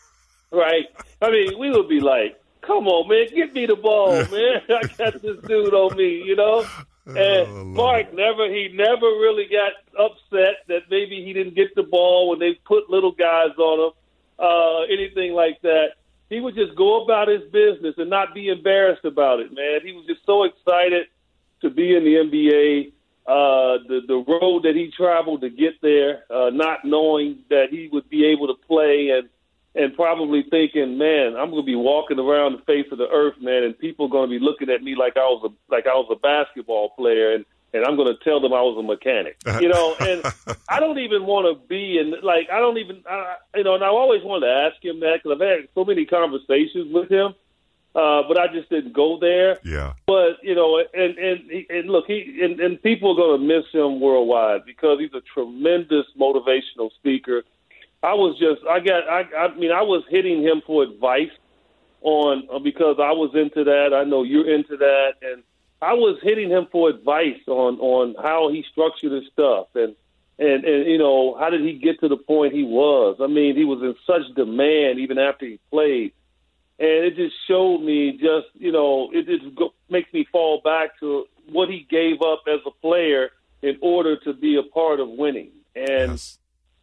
right? 0.52 0.86
I 1.20 1.30
mean, 1.30 1.58
we 1.58 1.70
would 1.70 1.88
be 1.88 2.00
like, 2.00 2.40
come 2.62 2.86
on, 2.86 3.08
man, 3.08 3.26
get 3.34 3.54
me 3.54 3.66
the 3.66 3.76
ball, 3.76 4.12
man. 4.30 4.62
I 4.68 4.86
got 4.96 5.20
this 5.20 5.38
dude 5.46 5.74
on 5.74 5.96
me, 5.96 6.22
you 6.22 6.36
know? 6.36 6.64
And 7.08 7.48
oh, 7.48 7.64
Mark 7.64 8.12
never 8.12 8.52
he 8.52 8.68
never 8.74 9.06
really 9.06 9.46
got 9.46 9.72
upset 9.98 10.56
that 10.68 10.90
maybe 10.90 11.24
he 11.24 11.32
didn't 11.32 11.54
get 11.54 11.74
the 11.74 11.82
ball 11.82 12.28
when 12.28 12.38
they 12.38 12.52
put 12.66 12.90
little 12.90 13.12
guys 13.12 13.56
on 13.56 13.86
him, 13.86 13.92
uh, 14.38 14.82
anything 14.92 15.32
like 15.32 15.58
that. 15.62 15.92
He 16.28 16.40
would 16.40 16.54
just 16.54 16.76
go 16.76 17.02
about 17.02 17.28
his 17.28 17.50
business 17.50 17.94
and 17.96 18.10
not 18.10 18.34
be 18.34 18.48
embarrassed 18.48 19.06
about 19.06 19.40
it, 19.40 19.54
man. 19.54 19.80
He 19.82 19.92
was 19.92 20.04
just 20.04 20.20
so 20.26 20.44
excited 20.44 21.06
to 21.62 21.70
be 21.70 21.94
in 21.96 22.04
the 22.04 22.14
NBA. 22.14 22.92
Uh, 23.26 23.84
the 23.86 24.00
the 24.08 24.24
road 24.26 24.62
that 24.62 24.74
he 24.74 24.90
traveled 24.96 25.42
to 25.42 25.50
get 25.50 25.74
there, 25.82 26.24
uh, 26.30 26.48
not 26.48 26.84
knowing 26.84 27.40
that 27.50 27.66
he 27.70 27.88
would 27.92 28.08
be 28.08 28.24
able 28.24 28.46
to 28.46 28.54
play 28.66 29.10
and 29.10 29.28
and 29.74 29.94
probably 29.94 30.42
thinking, 30.50 30.98
man, 30.98 31.36
I'm 31.36 31.50
going 31.50 31.62
to 31.62 31.66
be 31.66 31.76
walking 31.76 32.18
around 32.18 32.54
the 32.54 32.64
face 32.64 32.86
of 32.90 32.98
the 32.98 33.08
earth, 33.08 33.34
man, 33.40 33.62
and 33.62 33.78
people 33.78 34.06
are 34.06 34.08
going 34.08 34.28
to 34.28 34.38
be 34.38 34.44
looking 34.44 34.70
at 34.70 34.82
me 34.82 34.96
like 34.96 35.16
I 35.16 35.20
was 35.20 35.52
a 35.52 35.72
like 35.72 35.86
I 35.86 35.94
was 35.94 36.08
a 36.10 36.16
basketball 36.16 36.90
player, 36.90 37.32
and 37.34 37.44
and 37.72 37.84
I'm 37.84 37.96
going 37.96 38.08
to 38.08 38.24
tell 38.24 38.40
them 38.40 38.52
I 38.52 38.62
was 38.62 38.76
a 38.78 38.82
mechanic, 38.82 39.36
you 39.60 39.68
know. 39.68 39.94
And 40.00 40.22
I 40.68 40.80
don't 40.80 40.98
even 40.98 41.26
want 41.26 41.46
to 41.46 41.68
be 41.68 41.98
in 41.98 42.14
like 42.22 42.48
I 42.50 42.58
don't 42.58 42.78
even 42.78 43.02
I, 43.08 43.36
you 43.54 43.64
know. 43.64 43.74
And 43.74 43.84
I 43.84 43.88
always 43.88 44.22
wanted 44.24 44.46
to 44.46 44.52
ask 44.52 44.84
him 44.84 45.00
that 45.00 45.20
because 45.22 45.38
I've 45.40 45.46
had 45.46 45.68
so 45.74 45.84
many 45.84 46.06
conversations 46.06 46.92
with 46.92 47.10
him, 47.10 47.34
uh, 47.94 48.22
but 48.28 48.38
I 48.38 48.48
just 48.52 48.68
didn't 48.70 48.92
go 48.92 49.18
there. 49.18 49.58
Yeah. 49.64 49.94
But 50.06 50.38
you 50.42 50.54
know, 50.54 50.82
and 50.92 51.18
and 51.18 51.66
and 51.70 51.90
look, 51.90 52.06
he 52.06 52.40
and, 52.42 52.60
and 52.60 52.82
people 52.82 53.12
are 53.12 53.16
going 53.16 53.40
to 53.40 53.46
miss 53.46 53.66
him 53.72 54.00
worldwide 54.00 54.64
because 54.64 54.98
he's 55.00 55.14
a 55.14 55.22
tremendous 55.34 56.06
motivational 56.18 56.92
speaker 56.94 57.42
I 58.02 58.14
was 58.14 58.38
just 58.38 58.60
I 58.68 58.80
got 58.80 59.08
I 59.08 59.24
I 59.36 59.54
mean 59.56 59.72
I 59.72 59.82
was 59.82 60.04
hitting 60.08 60.42
him 60.42 60.62
for 60.64 60.82
advice 60.82 61.30
on 62.00 62.48
uh, 62.52 62.58
because 62.60 62.96
I 63.00 63.12
was 63.12 63.34
into 63.34 63.64
that. 63.64 63.92
I 63.92 64.04
know 64.04 64.22
you're 64.22 64.48
into 64.48 64.76
that, 64.76 65.14
and 65.20 65.42
I 65.82 65.94
was 65.94 66.18
hitting 66.22 66.48
him 66.48 66.68
for 66.70 66.88
advice 66.88 67.40
on 67.48 67.78
on 67.80 68.14
how 68.22 68.50
he 68.50 68.64
structured 68.70 69.12
his 69.12 69.24
stuff 69.32 69.68
and 69.74 69.96
and 70.38 70.64
and 70.64 70.86
you 70.86 70.98
know 70.98 71.36
how 71.38 71.50
did 71.50 71.62
he 71.62 71.72
get 71.72 71.98
to 72.00 72.08
the 72.08 72.16
point 72.16 72.54
he 72.54 72.62
was. 72.62 73.16
I 73.20 73.26
mean 73.26 73.56
he 73.56 73.64
was 73.64 73.82
in 73.82 73.96
such 74.06 74.32
demand 74.36 75.00
even 75.00 75.18
after 75.18 75.46
he 75.46 75.58
played, 75.70 76.12
and 76.78 77.04
it 77.04 77.16
just 77.16 77.34
showed 77.46 77.78
me 77.78 78.12
just 78.12 78.46
you 78.54 78.72
know 78.72 79.10
it 79.12 79.26
just 79.26 79.54
go, 79.54 79.72
makes 79.88 80.12
me 80.12 80.26
fall 80.30 80.60
back 80.62 80.98
to 81.00 81.26
what 81.50 81.68
he 81.68 81.86
gave 81.90 82.22
up 82.22 82.42
as 82.46 82.60
a 82.66 82.70
player 82.70 83.30
in 83.62 83.76
order 83.80 84.16
to 84.16 84.32
be 84.32 84.56
a 84.56 84.62
part 84.62 85.00
of 85.00 85.08
winning 85.08 85.50
and. 85.74 86.12
Yes 86.12 86.38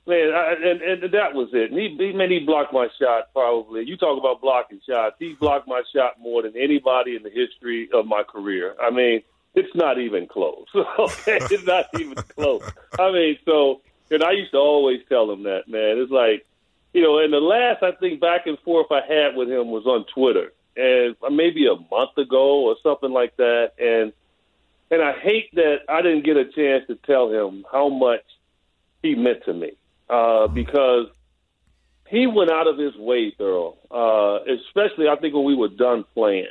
Man, 0.08 0.36
I, 0.36 0.54
and 0.54 0.82
and 0.84 1.14
that 1.14 1.34
was 1.34 1.50
it. 1.54 1.72
And 1.72 1.80
he, 1.80 1.96
he 1.98 2.14
man, 2.14 2.30
he 2.30 2.38
blocked 2.38 2.72
my 2.72 2.88
shot 3.02 3.34
probably. 3.34 3.86
You 3.88 3.98
talk 3.98 4.20
about 4.20 4.40
blocking 4.40 4.80
shots. 4.88 5.16
He 5.18 5.34
blocked 5.34 5.68
my 5.68 5.82
shot 5.96 6.20
more 6.20 6.44
than 6.44 6.56
anybody 6.56 7.16
in 7.16 7.24
the 7.24 7.32
history 7.32 7.90
of 7.92 8.06
my 8.06 8.22
career. 8.22 8.76
I 8.80 8.92
mean, 8.92 9.24
it's 9.56 9.74
not 9.74 9.98
even 9.98 10.28
close. 10.28 10.68
okay, 10.76 11.40
it's 11.50 11.66
not 11.66 11.88
even 12.00 12.16
close. 12.16 12.62
I 13.00 13.12
mean, 13.12 13.40
so 13.46 13.82
and 14.12 14.24
I 14.24 14.34
used 14.34 14.52
to 14.52 14.58
always 14.58 15.00
tell 15.10 15.32
him 15.32 15.44
that, 15.44 15.68
man. 15.68 15.98
It's 15.98 16.12
like, 16.12 16.46
you 16.96 17.02
know, 17.02 17.20
and 17.20 17.34
the 17.34 17.42
last 17.42 17.84
I 17.84 17.92
think 18.00 18.22
back 18.22 18.48
and 18.48 18.58
forth 18.60 18.88
I 18.90 19.02
had 19.06 19.36
with 19.36 19.50
him 19.50 19.70
was 19.70 19.86
on 19.86 20.06
Twitter, 20.14 20.54
and 20.78 21.14
maybe 21.36 21.68
a 21.68 21.76
month 21.94 22.18
ago 22.18 22.62
or 22.62 22.78
something 22.82 23.12
like 23.12 23.36
that. 23.36 23.74
And 23.78 24.14
and 24.90 25.02
I 25.02 25.12
hate 25.20 25.54
that 25.56 25.80
I 25.90 26.02
didn't 26.02 26.24
get 26.24 26.38
a 26.38 26.46
chance 26.46 26.88
to 26.88 26.96
tell 27.06 27.30
him 27.30 27.66
how 27.70 27.90
much 27.90 28.22
he 29.04 29.14
meant 29.14 29.44
to 29.44 29.54
me 29.54 29.74
uh, 30.10 30.48
because 30.48 31.08
he 32.08 32.28
went 32.28 32.50
out 32.50 32.68
of 32.68 32.78
his 32.78 32.96
way, 32.96 33.36
Thurl, 33.38 33.76
uh, 33.92 34.50
especially 34.54 35.10
I 35.10 35.18
think 35.18 35.34
when 35.34 35.44
we 35.44 35.56
were 35.56 35.68
done 35.68 36.06
playing. 36.14 36.48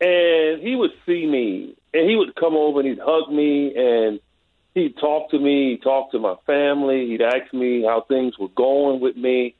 And 0.00 0.62
he 0.62 0.76
would 0.76 0.92
see 1.04 1.26
me, 1.26 1.74
and 1.92 2.08
he 2.08 2.14
would 2.14 2.36
come 2.36 2.54
over 2.54 2.78
and 2.78 2.88
he'd 2.88 3.00
hug 3.04 3.28
me, 3.32 3.74
and 3.74 4.20
he'd 4.74 4.96
talk 4.96 5.30
to 5.30 5.38
me, 5.38 5.70
he'd 5.72 5.82
talk 5.82 6.12
to 6.12 6.18
my 6.18 6.34
family, 6.46 7.08
he'd 7.08 7.22
ask 7.22 7.52
me 7.52 7.82
how 7.82 8.02
things 8.02 8.38
were 8.38 8.48
going 8.48 9.00
with 9.00 9.16
me. 9.16 9.54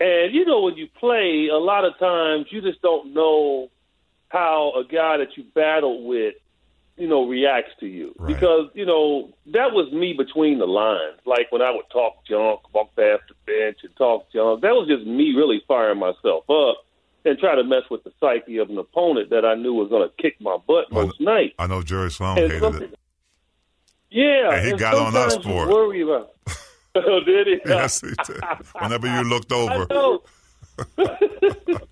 And 0.00 0.34
you 0.34 0.44
know, 0.44 0.62
when 0.62 0.76
you 0.76 0.88
play, 0.98 1.48
a 1.48 1.58
lot 1.58 1.84
of 1.84 1.98
times 1.98 2.46
you 2.50 2.60
just 2.60 2.82
don't 2.82 3.14
know 3.14 3.70
how 4.28 4.72
a 4.76 4.84
guy 4.84 5.18
that 5.18 5.36
you 5.36 5.44
battled 5.54 6.04
with 6.04 6.34
you 6.96 7.08
know, 7.08 7.26
reacts 7.26 7.72
to 7.80 7.86
you. 7.86 8.14
Right. 8.18 8.34
Because, 8.34 8.70
you 8.74 8.84
know, 8.84 9.32
that 9.46 9.72
was 9.72 9.90
me 9.92 10.12
between 10.12 10.58
the 10.58 10.66
lines. 10.66 11.18
Like 11.24 11.50
when 11.50 11.62
I 11.62 11.70
would 11.70 11.88
talk 11.90 12.24
junk, 12.26 12.72
walk 12.74 12.94
past 12.96 13.22
the 13.28 13.34
bench 13.46 13.78
and 13.82 13.94
talk 13.96 14.30
junk, 14.32 14.62
that 14.62 14.72
was 14.72 14.88
just 14.88 15.06
me 15.06 15.34
really 15.34 15.62
firing 15.66 15.98
myself 15.98 16.48
up 16.50 16.76
and 17.24 17.38
try 17.38 17.54
to 17.54 17.64
mess 17.64 17.82
with 17.90 18.04
the 18.04 18.12
psyche 18.20 18.58
of 18.58 18.68
an 18.68 18.78
opponent 18.78 19.30
that 19.30 19.44
I 19.44 19.54
knew 19.54 19.74
was 19.74 19.88
going 19.88 20.08
to 20.08 20.22
kick 20.22 20.40
my 20.40 20.58
butt 20.66 20.92
well, 20.92 21.06
most 21.06 21.20
nights. 21.20 21.54
I 21.58 21.66
know 21.66 21.82
Jerry 21.82 22.10
Sloan 22.10 22.38
and 22.38 22.52
hated 22.52 22.82
it. 22.82 22.98
Yeah. 24.12 24.52
And 24.52 24.64
he 24.64 24.70
and 24.72 24.78
got 24.78 24.94
on 24.94 25.16
us 25.16 25.36
for 25.36 25.64
it. 25.64 25.68
Worry 25.68 26.02
about 26.02 26.34
Oh, 26.94 27.20
did 27.20 27.46
he? 27.46 27.60
yes, 27.64 28.02
he 28.02 28.08
did. 28.26 28.42
Whenever 28.78 29.06
you 29.06 29.24
looked 29.24 29.50
over. 29.52 29.86
I 29.90 29.94
know. 29.94 30.22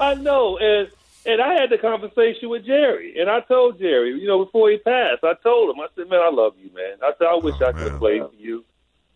I 0.00 0.14
know. 0.14 0.58
And 0.58 0.88
and 1.26 1.42
I 1.42 1.60
had 1.60 1.68
the 1.68 1.76
conversation 1.76 2.48
with 2.48 2.64
Jerry, 2.64 3.20
and 3.20 3.28
I 3.28 3.40
told 3.40 3.78
Jerry, 3.78 4.18
you 4.18 4.26
know, 4.26 4.44
before 4.44 4.70
he 4.70 4.78
passed, 4.78 5.22
I 5.22 5.34
told 5.42 5.68
him, 5.74 5.80
I 5.80 5.88
said, 5.94 6.08
"Man, 6.08 6.20
I 6.20 6.30
love 6.30 6.54
you, 6.58 6.70
man. 6.74 6.96
I 7.02 7.12
said, 7.18 7.26
I 7.26 7.34
wish 7.34 7.56
oh, 7.60 7.66
I 7.66 7.72
could 7.72 7.90
have 7.90 7.98
played 7.98 8.22
for 8.22 8.34
you." 8.38 8.64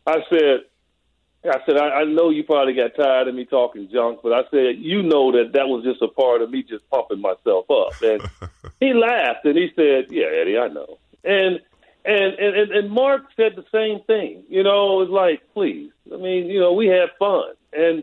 I 0.07 0.19
said, 0.29 0.61
"I 1.45 1.59
said 1.65 1.79
I, 1.79 2.01
I 2.01 2.05
know 2.05 2.29
you 2.29 2.45
probably 2.45 2.75
got 2.75 2.95
tired 2.95 3.29
of 3.29 3.35
me 3.35 3.47
talking 3.47 3.88
junk, 3.91 4.21
but 4.23 4.33
I 4.35 4.43
said 4.51 4.77
you 4.79 5.03
know 5.03 5.33
that 5.33 5.53
that 5.55 5.69
was 5.69 5.85
just 5.85 6.03
a 6.03 6.09
part 6.09 6.43
of 6.43 6.51
me 6.51 6.62
just 6.62 6.88
pumping 6.91 7.23
myself 7.23 7.71
up." 7.71 8.03
And 8.03 8.21
he 8.81 8.93
laughed 8.93 9.47
and 9.47 9.57
he 9.57 9.71
said, 9.75 10.09
"Yeah, 10.11 10.27
Eddie, 10.27 10.59
I 10.59 10.69
know." 10.69 10.99
And 11.25 11.61
and 12.05 12.35
and 12.35 12.71
and 12.73 12.91
Mark 12.91 13.23
said 13.37 13.57
the 13.57 13.65
same 13.73 14.05
thing. 14.07 14.45
You 14.49 14.62
know, 14.62 15.01
it 15.01 15.09
was 15.09 15.11
like, 15.11 15.43
please. 15.55 15.91
I 16.12 16.17
mean, 16.17 16.47
you 16.47 16.61
know, 16.61 16.73
we 16.73 16.87
had 16.88 17.11
fun, 17.19 17.55
and 17.73 18.03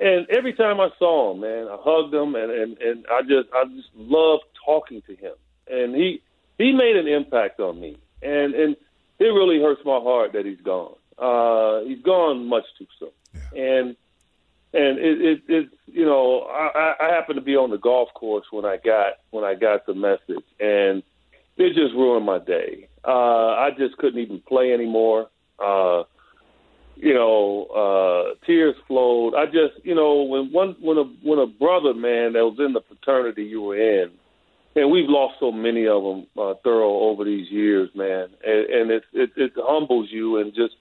and 0.00 0.26
every 0.28 0.52
time 0.52 0.80
I 0.80 0.90
saw 0.98 1.32
him, 1.32 1.40
man, 1.40 1.66
I 1.68 1.76
hugged 1.80 2.14
him, 2.14 2.34
and 2.34 2.50
and 2.50 2.78
and 2.78 3.06
I 3.10 3.22
just 3.22 3.48
I 3.54 3.64
just 3.64 3.88
loved 3.94 4.44
talking 4.64 5.02
to 5.02 5.16
him, 5.16 5.34
and 5.68 5.94
he 5.94 6.22
he 6.58 6.72
made 6.72 6.96
an 6.96 7.08
impact 7.08 7.60
on 7.60 7.80
me, 7.80 7.98
and 8.22 8.54
and 8.54 8.76
it 9.18 9.24
really 9.24 9.60
hurts 9.60 9.82
my 9.84 9.98
heart 9.98 10.32
that 10.32 10.46
he's 10.46 10.60
gone. 10.60 10.94
Uh, 11.18 11.84
he's 11.84 12.02
gone 12.02 12.46
much 12.46 12.64
too 12.78 12.86
soon, 12.98 13.10
yeah. 13.34 13.62
and 13.62 13.96
and 14.72 14.98
it, 14.98 15.20
it 15.22 15.42
it 15.48 15.68
you 15.86 16.04
know 16.04 16.40
I, 16.42 16.94
I 17.00 17.08
happened 17.08 17.36
to 17.36 17.44
be 17.44 17.56
on 17.56 17.70
the 17.70 17.78
golf 17.78 18.12
course 18.14 18.46
when 18.50 18.64
I 18.64 18.76
got 18.76 19.14
when 19.30 19.44
I 19.44 19.54
got 19.54 19.86
the 19.86 19.94
message, 19.94 20.44
and 20.58 21.02
it 21.56 21.74
just 21.74 21.94
ruined 21.94 22.26
my 22.26 22.38
day. 22.38 22.88
Uh, 23.06 23.54
I 23.54 23.70
just 23.76 23.96
couldn't 23.98 24.20
even 24.20 24.40
play 24.40 24.72
anymore. 24.72 25.28
Uh, 25.58 26.04
you 26.96 27.12
know, 27.12 27.66
uh, 27.66 28.46
tears 28.46 28.76
flowed. 28.86 29.34
I 29.34 29.46
just, 29.46 29.84
you 29.84 29.94
know, 29.94 30.22
when 30.22 30.52
one 30.52 30.76
when 30.80 30.98
a 30.98 31.04
when 31.22 31.38
a 31.38 31.46
brother 31.46 31.92
man 31.92 32.34
that 32.34 32.44
was 32.44 32.56
in 32.58 32.72
the 32.72 32.82
fraternity 32.82 33.44
you 33.44 33.62
were 33.62 33.76
in, 33.76 34.10
and 34.76 34.90
we've 34.90 35.08
lost 35.08 35.34
so 35.40 35.52
many 35.52 35.86
of 35.86 36.02
them 36.02 36.26
uh, 36.38 36.54
thorough 36.62 37.00
over 37.00 37.24
these 37.24 37.50
years, 37.50 37.90
man, 37.94 38.28
and, 38.44 38.66
and 38.70 38.90
it, 38.90 39.04
it 39.12 39.30
it 39.36 39.52
humbles 39.56 40.08
you 40.10 40.38
and 40.38 40.54
just 40.54 40.74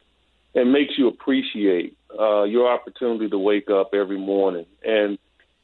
and 0.56 0.72
makes 0.72 0.98
you 0.98 1.08
appreciate 1.08 1.98
uh, 2.20 2.44
your 2.44 2.72
opportunity 2.72 3.28
to 3.30 3.38
wake 3.38 3.70
up 3.70 3.94
every 3.94 4.20
morning. 4.20 4.66
And 4.86 5.18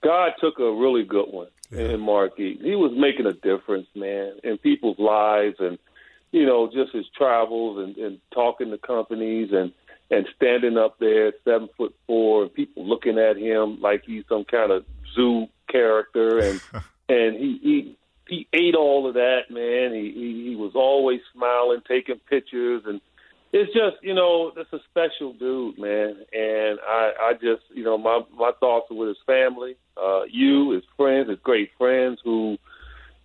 God 0.03 0.32
took 0.39 0.60
a 0.60 0.74
really 0.74 1.03
good 1.03 1.28
one 1.30 1.49
yeah. 1.72 1.91
in 1.91 1.99
Marky. 1.99 2.57
He 2.62 2.76
was 2.76 2.91
making 2.95 3.28
a 3.28 3.34
difference, 3.34 3.88
man, 3.95 4.34
in 4.43 4.57
people's 4.57 4.97
lives 4.97 5.57
and 5.60 5.78
you 6.32 6.45
know, 6.45 6.69
just 6.71 6.93
his 6.93 7.05
travels 7.17 7.80
and, 7.80 7.97
and 7.97 8.19
talking 8.34 8.71
to 8.71 8.77
companies 8.77 9.49
and 9.51 9.71
and 10.11 10.27
standing 10.36 10.77
up 10.77 10.97
there, 10.99 11.34
seven 11.43 11.69
foot 11.77 11.95
four, 12.07 12.43
and 12.43 12.53
people 12.53 12.88
looking 12.88 13.19
at 13.19 13.38
him 13.38 13.80
like 13.80 14.03
he's 14.05 14.23
some 14.27 14.43
kind 14.43 14.71
of 14.71 14.86
zoo 15.15 15.47
character, 15.69 16.39
and 16.39 16.61
and 17.09 17.36
he 17.36 17.59
he 17.61 17.97
he 18.27 18.47
ate 18.53 18.75
all 18.75 19.07
of 19.07 19.15
that, 19.15 19.49
man. 19.49 19.93
He, 19.93 20.11
he 20.11 20.49
he 20.49 20.55
was 20.55 20.71
always 20.75 21.19
smiling, 21.34 21.82
taking 21.88 22.19
pictures, 22.30 22.84
and 22.86 23.01
it's 23.51 23.73
just 23.73 23.97
you 24.01 24.13
know 24.13 24.51
that's 24.55 24.71
a 24.73 24.80
special 24.89 25.34
dude, 25.34 25.77
man, 25.77 26.17
and 26.34 26.80
I 26.88 27.11
I 27.21 27.34
just 27.34 27.63
you 27.73 27.84
know 27.84 27.97
my 27.97 28.21
my 28.36 28.51
thoughts 28.59 28.88
are 28.91 28.97
with 28.97 29.09
his 29.09 29.17
family, 29.25 29.75
uh, 29.97 30.23
you, 30.30 30.71
his 30.71 30.84
friends, 30.97 31.30
his 31.30 31.39
great 31.43 31.71
friends 31.77 32.19
who. 32.23 32.57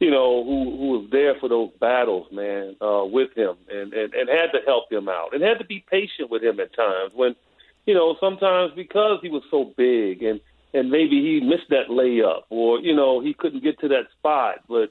You 0.04 0.10
know 0.10 0.44
who 0.44 0.76
who 0.76 0.88
was 0.98 1.08
there 1.10 1.34
for 1.40 1.48
those 1.48 1.70
battles, 1.80 2.26
man, 2.30 2.76
uh, 2.82 3.06
with 3.06 3.30
him, 3.34 3.56
and, 3.70 3.90
and 3.94 4.12
and 4.12 4.28
had 4.28 4.52
to 4.52 4.58
help 4.66 4.92
him 4.92 5.08
out, 5.08 5.32
and 5.32 5.42
had 5.42 5.58
to 5.60 5.64
be 5.64 5.82
patient 5.90 6.28
with 6.28 6.42
him 6.42 6.60
at 6.60 6.76
times 6.76 7.12
when, 7.14 7.34
you 7.86 7.94
know, 7.94 8.14
sometimes 8.20 8.72
because 8.76 9.20
he 9.22 9.30
was 9.30 9.42
so 9.50 9.72
big 9.78 10.22
and 10.22 10.42
and 10.74 10.90
maybe 10.90 11.22
he 11.22 11.40
missed 11.40 11.70
that 11.70 11.88
layup 11.88 12.42
or 12.50 12.80
you 12.80 12.94
know 12.94 13.22
he 13.22 13.32
couldn't 13.32 13.62
get 13.62 13.80
to 13.80 13.88
that 13.88 14.08
spot, 14.18 14.56
but 14.68 14.90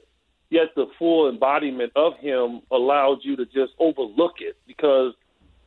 yet 0.50 0.70
the 0.74 0.86
full 0.98 1.28
embodiment 1.28 1.92
of 1.94 2.14
him 2.20 2.62
allowed 2.72 3.18
you 3.22 3.36
to 3.36 3.44
just 3.46 3.70
overlook 3.78 4.34
it 4.40 4.56
because 4.66 5.12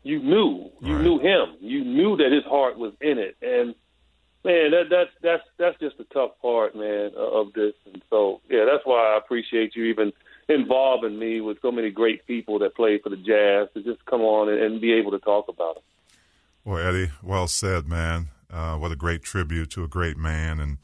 you 0.04 0.20
knew 0.20 0.70
you 0.82 0.96
Right. 0.96 1.04
knew 1.04 1.20
him, 1.20 1.56
you 1.62 1.86
knew 1.86 2.18
that 2.18 2.34
his 2.34 2.44
heart 2.44 2.78
was 2.78 2.92
in 3.00 3.18
it, 3.18 3.38
and 3.42 3.76
man, 4.48 4.72
that 4.72 4.86
that's 4.90 5.12
that's 5.22 5.44
that's 5.58 5.80
just 5.80 5.98
the 5.98 6.06
tough 6.06 6.32
part, 6.42 6.76
man, 6.76 7.12
of 7.16 7.54
this, 7.54 7.74
and 7.86 8.02
so 8.10 8.42
yeah, 8.50 8.66
that's 8.66 8.86
why 8.86 9.14
I 9.14 9.18
appreciate 9.18 9.76
you 9.76 9.84
even 9.86 10.14
involving 10.48 11.20
me 11.20 11.42
with 11.42 11.58
so 11.62 11.72
many 11.72 11.92
great 11.92 12.26
people 12.26 12.58
that 12.60 12.76
play 12.76 13.00
for 13.00 13.10
the 13.10 13.18
Jazz 13.18 13.68
to 13.74 13.84
just 13.84 14.04
come 14.06 14.22
on 14.22 14.48
and, 14.48 14.60
and 14.60 14.82
be 14.82 14.94
able 14.94 15.12
to 15.12 15.20
talk 15.20 15.50
about 15.50 15.78
it. 15.78 15.84
Well, 16.64 16.86
Eddie, 16.86 17.12
well 17.22 17.48
said, 17.48 17.88
man. 17.88 18.30
Uh, 18.50 18.78
what 18.78 18.94
a 18.94 18.96
great 18.96 19.24
tribute 19.24 19.70
to 19.72 19.84
a 19.84 19.90
great 19.90 20.18
man, 20.18 20.60
and 20.60 20.78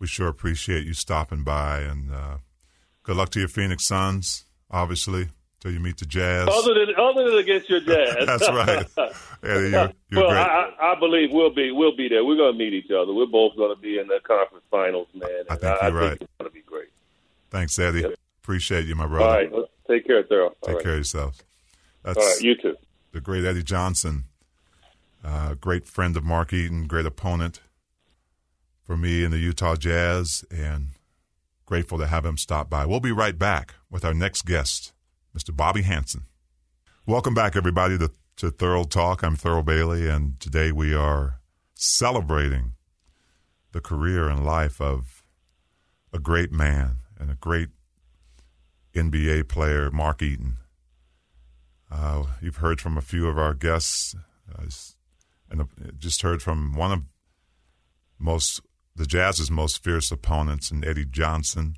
we 0.00 0.08
sure 0.08 0.26
appreciate 0.26 0.84
you 0.84 0.92
stopping 0.92 1.44
by. 1.44 1.80
And 1.80 2.12
uh, 2.12 2.38
good 3.04 3.16
luck 3.16 3.30
to 3.30 3.38
your 3.38 3.48
Phoenix 3.48 3.86
Suns, 3.86 4.44
obviously, 4.70 5.28
till 5.60 5.72
you 5.72 5.80
meet 5.80 5.96
the 5.98 6.06
Jazz. 6.06 6.48
Other 6.50 6.74
than 6.74 6.94
other 6.98 7.30
than 7.30 7.38
against 7.38 7.68
your 7.68 7.80
Jazz, 7.88 8.26
That's 8.26 8.48
right, 8.48 8.86
Eddie. 9.42 9.70
You're, 9.70 9.70
you're 9.70 10.20
well, 10.22 10.30
great. 10.30 10.38
I, 10.38 10.70
I 10.80 10.92
I 10.92 10.98
believe 11.00 11.30
we'll 11.32 11.54
be 11.54 11.70
we'll 11.72 11.96
be 11.96 12.08
there. 12.08 12.24
We're 12.24 12.36
going 12.36 12.52
to 12.52 12.58
meet 12.58 12.72
each 12.74 12.90
other. 12.90 13.12
We're 13.12 13.26
both 13.26 13.56
going 13.56 13.74
to 13.74 13.80
be 13.80 13.98
in 13.98 14.06
the 14.06 14.20
conference 14.26 14.64
finals, 14.70 15.08
man. 15.14 15.30
I 15.50 15.54
And 15.54 15.60
think 15.60 15.82
I, 15.82 15.88
you're 15.88 15.98
I 15.98 16.00
right. 16.02 16.08
think 16.10 16.22
it's 16.22 16.32
going 16.38 16.50
to 16.50 16.54
be 16.54 16.62
great. 16.62 16.88
Thanks, 17.50 17.78
Eddie. 17.78 18.04
Appreciate 18.42 18.86
you, 18.86 18.94
my 18.94 19.04
All 19.04 19.08
brother. 19.10 19.26
right, 19.38 19.52
let's 19.52 19.68
take 19.88 20.06
care, 20.06 20.22
Thurl. 20.22 20.50
Take 20.62 20.68
All 20.68 20.74
right. 20.74 20.82
care 20.82 20.92
of 20.92 20.98
yourself. 20.98 21.38
That's 22.02 22.18
All 22.18 22.24
right, 22.24 22.40
you 22.40 22.54
too. 22.56 22.76
the 23.12 23.20
great 23.20 23.44
Eddie 23.44 23.62
Johnson, 23.64 24.24
uh, 25.24 25.54
great 25.54 25.86
friend 25.88 26.16
of 26.16 26.22
Mark 26.24 26.52
Eaton, 26.52 26.86
great 26.86 27.06
opponent 27.06 27.60
for 28.84 28.96
me 28.96 29.24
in 29.24 29.32
the 29.32 29.38
Utah 29.38 29.74
Jazz, 29.74 30.44
and 30.50 30.88
grateful 31.64 31.98
to 31.98 32.06
have 32.06 32.24
him 32.24 32.36
stop 32.38 32.70
by. 32.70 32.86
We'll 32.86 33.00
be 33.00 33.10
right 33.10 33.36
back 33.36 33.74
with 33.90 34.04
our 34.04 34.14
next 34.14 34.42
guest, 34.46 34.92
Mr. 35.36 35.54
Bobby 35.54 35.82
Hansen. 35.82 36.22
Welcome 37.04 37.34
back, 37.34 37.56
everybody, 37.56 37.98
to, 37.98 38.10
to 38.36 38.50
Thurl 38.50 38.88
Talk. 38.88 39.22
I'm 39.22 39.36
Thurl 39.36 39.62
Bailey, 39.62 40.08
and 40.08 40.40
today 40.40 40.72
we 40.72 40.94
are 40.94 41.40
celebrating 41.74 42.72
the 43.72 43.82
career 43.82 44.30
and 44.30 44.46
life 44.46 44.80
of 44.80 45.22
a 46.10 46.18
great 46.18 46.52
man 46.52 47.00
and 47.20 47.30
a 47.30 47.34
great 47.34 47.68
NBA 48.94 49.46
player, 49.46 49.90
Mark 49.90 50.22
Eaton. 50.22 50.56
Uh, 51.90 52.24
you've 52.40 52.56
heard 52.56 52.80
from 52.80 52.96
a 52.96 53.02
few 53.02 53.28
of 53.28 53.36
our 53.36 53.52
guests, 53.52 54.16
uh, 54.58 54.64
and 55.50 55.68
just 55.98 56.22
heard 56.22 56.42
from 56.42 56.74
one 56.74 56.92
of 56.92 57.02
most 58.18 58.62
the 58.94 59.04
Jazz's 59.04 59.50
most 59.50 59.84
fierce 59.84 60.10
opponents, 60.10 60.70
and 60.70 60.82
Eddie 60.82 61.04
Johnson. 61.04 61.76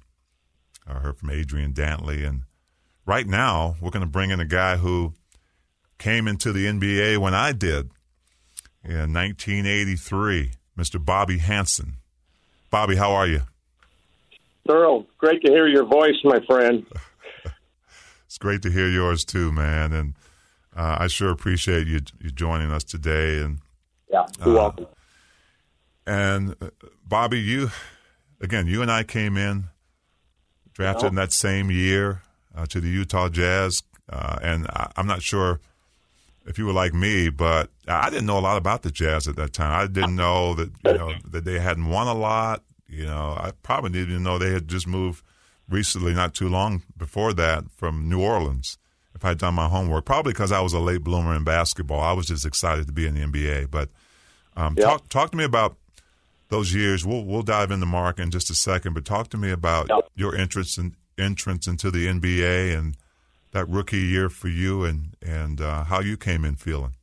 I 0.87 1.01
heard 1.01 1.19
from 1.19 1.31
Adrian 1.31 1.73
Dantley, 1.73 2.25
and 2.25 2.43
right 3.09 3.27
now 3.27 3.75
we're 3.81 3.91
going 3.91 4.05
to 4.05 4.07
bring 4.07 4.31
in 4.31 4.39
a 4.39 4.45
guy 4.45 4.77
who 4.77 5.15
came 5.97 6.29
into 6.29 6.53
the 6.53 6.67
NBA 6.67 7.17
when 7.19 7.35
I 7.35 7.53
did 7.53 7.91
in 8.85 9.13
1983, 9.15 10.53
Mr. 10.79 11.03
Bobby 11.05 11.39
Hansen. 11.39 11.95
Bobby, 12.71 12.97
how 12.97 13.13
are 13.13 13.27
you? 13.27 13.41
Thurl, 14.69 15.07
great 15.17 15.43
to 15.43 15.51
hear 15.51 15.67
your 15.67 15.87
voice, 15.87 16.17
my 16.23 16.39
friend. 16.47 16.87
It's 18.27 18.37
great 18.37 18.61
to 18.61 18.71
hear 18.71 18.87
yours 18.87 19.25
too, 19.25 19.51
man, 19.53 19.95
and 19.95 20.13
uh, 20.77 20.99
I 21.01 21.07
sure 21.07 21.31
appreciate 21.31 21.87
you 21.87 22.01
you 22.21 22.31
joining 22.31 22.71
us 22.71 22.85
today. 22.85 23.41
And 23.41 23.61
Yeah, 24.13 24.27
you're 24.45 24.55
welcome. 24.55 24.87
and 26.07 26.55
uh, 26.61 26.69
Bobby, 27.07 27.41
you 27.41 27.71
again, 28.39 28.67
you 28.67 28.83
and 28.83 28.93
I 28.93 29.03
came 29.03 29.39
in 29.39 29.71
drafted 30.75 31.09
in 31.09 31.15
that 31.15 31.33
same 31.33 31.71
year 31.71 32.21
uh, 32.57 32.67
to 32.67 32.81
the 32.81 32.89
Utah 32.89 33.29
Jazz, 33.29 33.83
uh, 34.11 34.39
and 34.43 34.67
I, 34.69 34.91
I'm 34.97 35.07
not 35.07 35.23
sure 35.23 35.61
if 36.47 36.59
you 36.59 36.67
were 36.67 36.73
like 36.73 36.95
me, 36.95 37.29
but 37.29 37.71
I 37.87 38.09
didn't 38.11 38.27
know 38.27 38.39
a 38.39 38.41
lot 38.41 38.57
about 38.57 38.83
the 38.83 38.91
Jazz 38.91 39.29
at 39.29 39.37
that 39.37 39.53
time. 39.53 39.73
I 39.73 39.87
didn't 39.87 40.17
know 40.17 40.55
that 40.55 40.71
you 40.85 40.93
know 40.95 41.13
that 41.31 41.45
they 41.45 41.59
hadn't 41.59 41.89
won 41.89 42.07
a 42.07 42.15
lot. 42.15 42.63
You 42.89 43.05
know, 43.05 43.35
I 43.39 43.53
probably 43.63 43.91
didn't 43.91 44.11
even 44.11 44.23
know 44.23 44.39
they 44.39 44.53
had 44.53 44.67
just 44.69 44.87
moved 44.87 45.23
recently, 45.69 46.15
not 46.15 46.35
too 46.35 46.49
long 46.49 46.83
before 46.97 47.35
that, 47.35 47.65
from 47.77 48.09
New 48.09 48.23
Orleans. 48.23 48.79
If 49.15 49.25
I'd 49.25 49.39
done 49.39 49.55
my 49.55 49.69
homework, 49.69 50.05
probably 50.07 50.33
because 50.33 50.53
I 50.53 50.61
was 50.61 50.73
a 50.73 50.79
late 50.79 51.03
bloomer 51.05 51.35
in 51.35 51.43
basketball, 51.45 52.01
I 52.01 52.13
was 52.13 52.27
just 52.29 52.47
excited 52.47 52.87
to 52.87 52.93
be 52.93 53.07
in 53.07 53.15
the 53.15 53.21
NBA. 53.27 53.71
But 53.71 53.91
um, 54.57 54.75
Yeah. 54.79 54.85
talk 54.87 55.09
talk 55.09 55.31
to 55.33 55.37
me 55.37 55.45
about 55.45 55.77
those 56.49 56.73
years. 56.73 57.05
We'll 57.05 57.25
we'll 57.25 57.43
dive 57.43 57.71
into 57.71 57.85
Mark 57.85 58.19
in 58.19 58.31
just 58.31 58.49
a 58.49 58.55
second, 58.55 58.95
but 58.95 59.05
talk 59.05 59.29
to 59.31 59.37
me 59.37 59.51
about 59.51 59.89
Yeah. 59.91 60.01
your 60.15 60.35
interest 60.35 60.79
and 60.79 60.95
entrance 61.19 61.67
into 61.67 61.91
the 61.91 62.07
NBA 62.07 62.77
and 62.77 62.97
that 63.53 63.69
rookie 63.69 63.99
year 63.99 64.29
for 64.29 64.49
you, 64.49 64.85
and 64.85 65.17
and 65.23 65.61
uh, 65.61 65.85
how 65.85 66.01
you 66.01 66.17
came 66.17 66.45
in 66.45 66.57
feeling. 66.57 66.95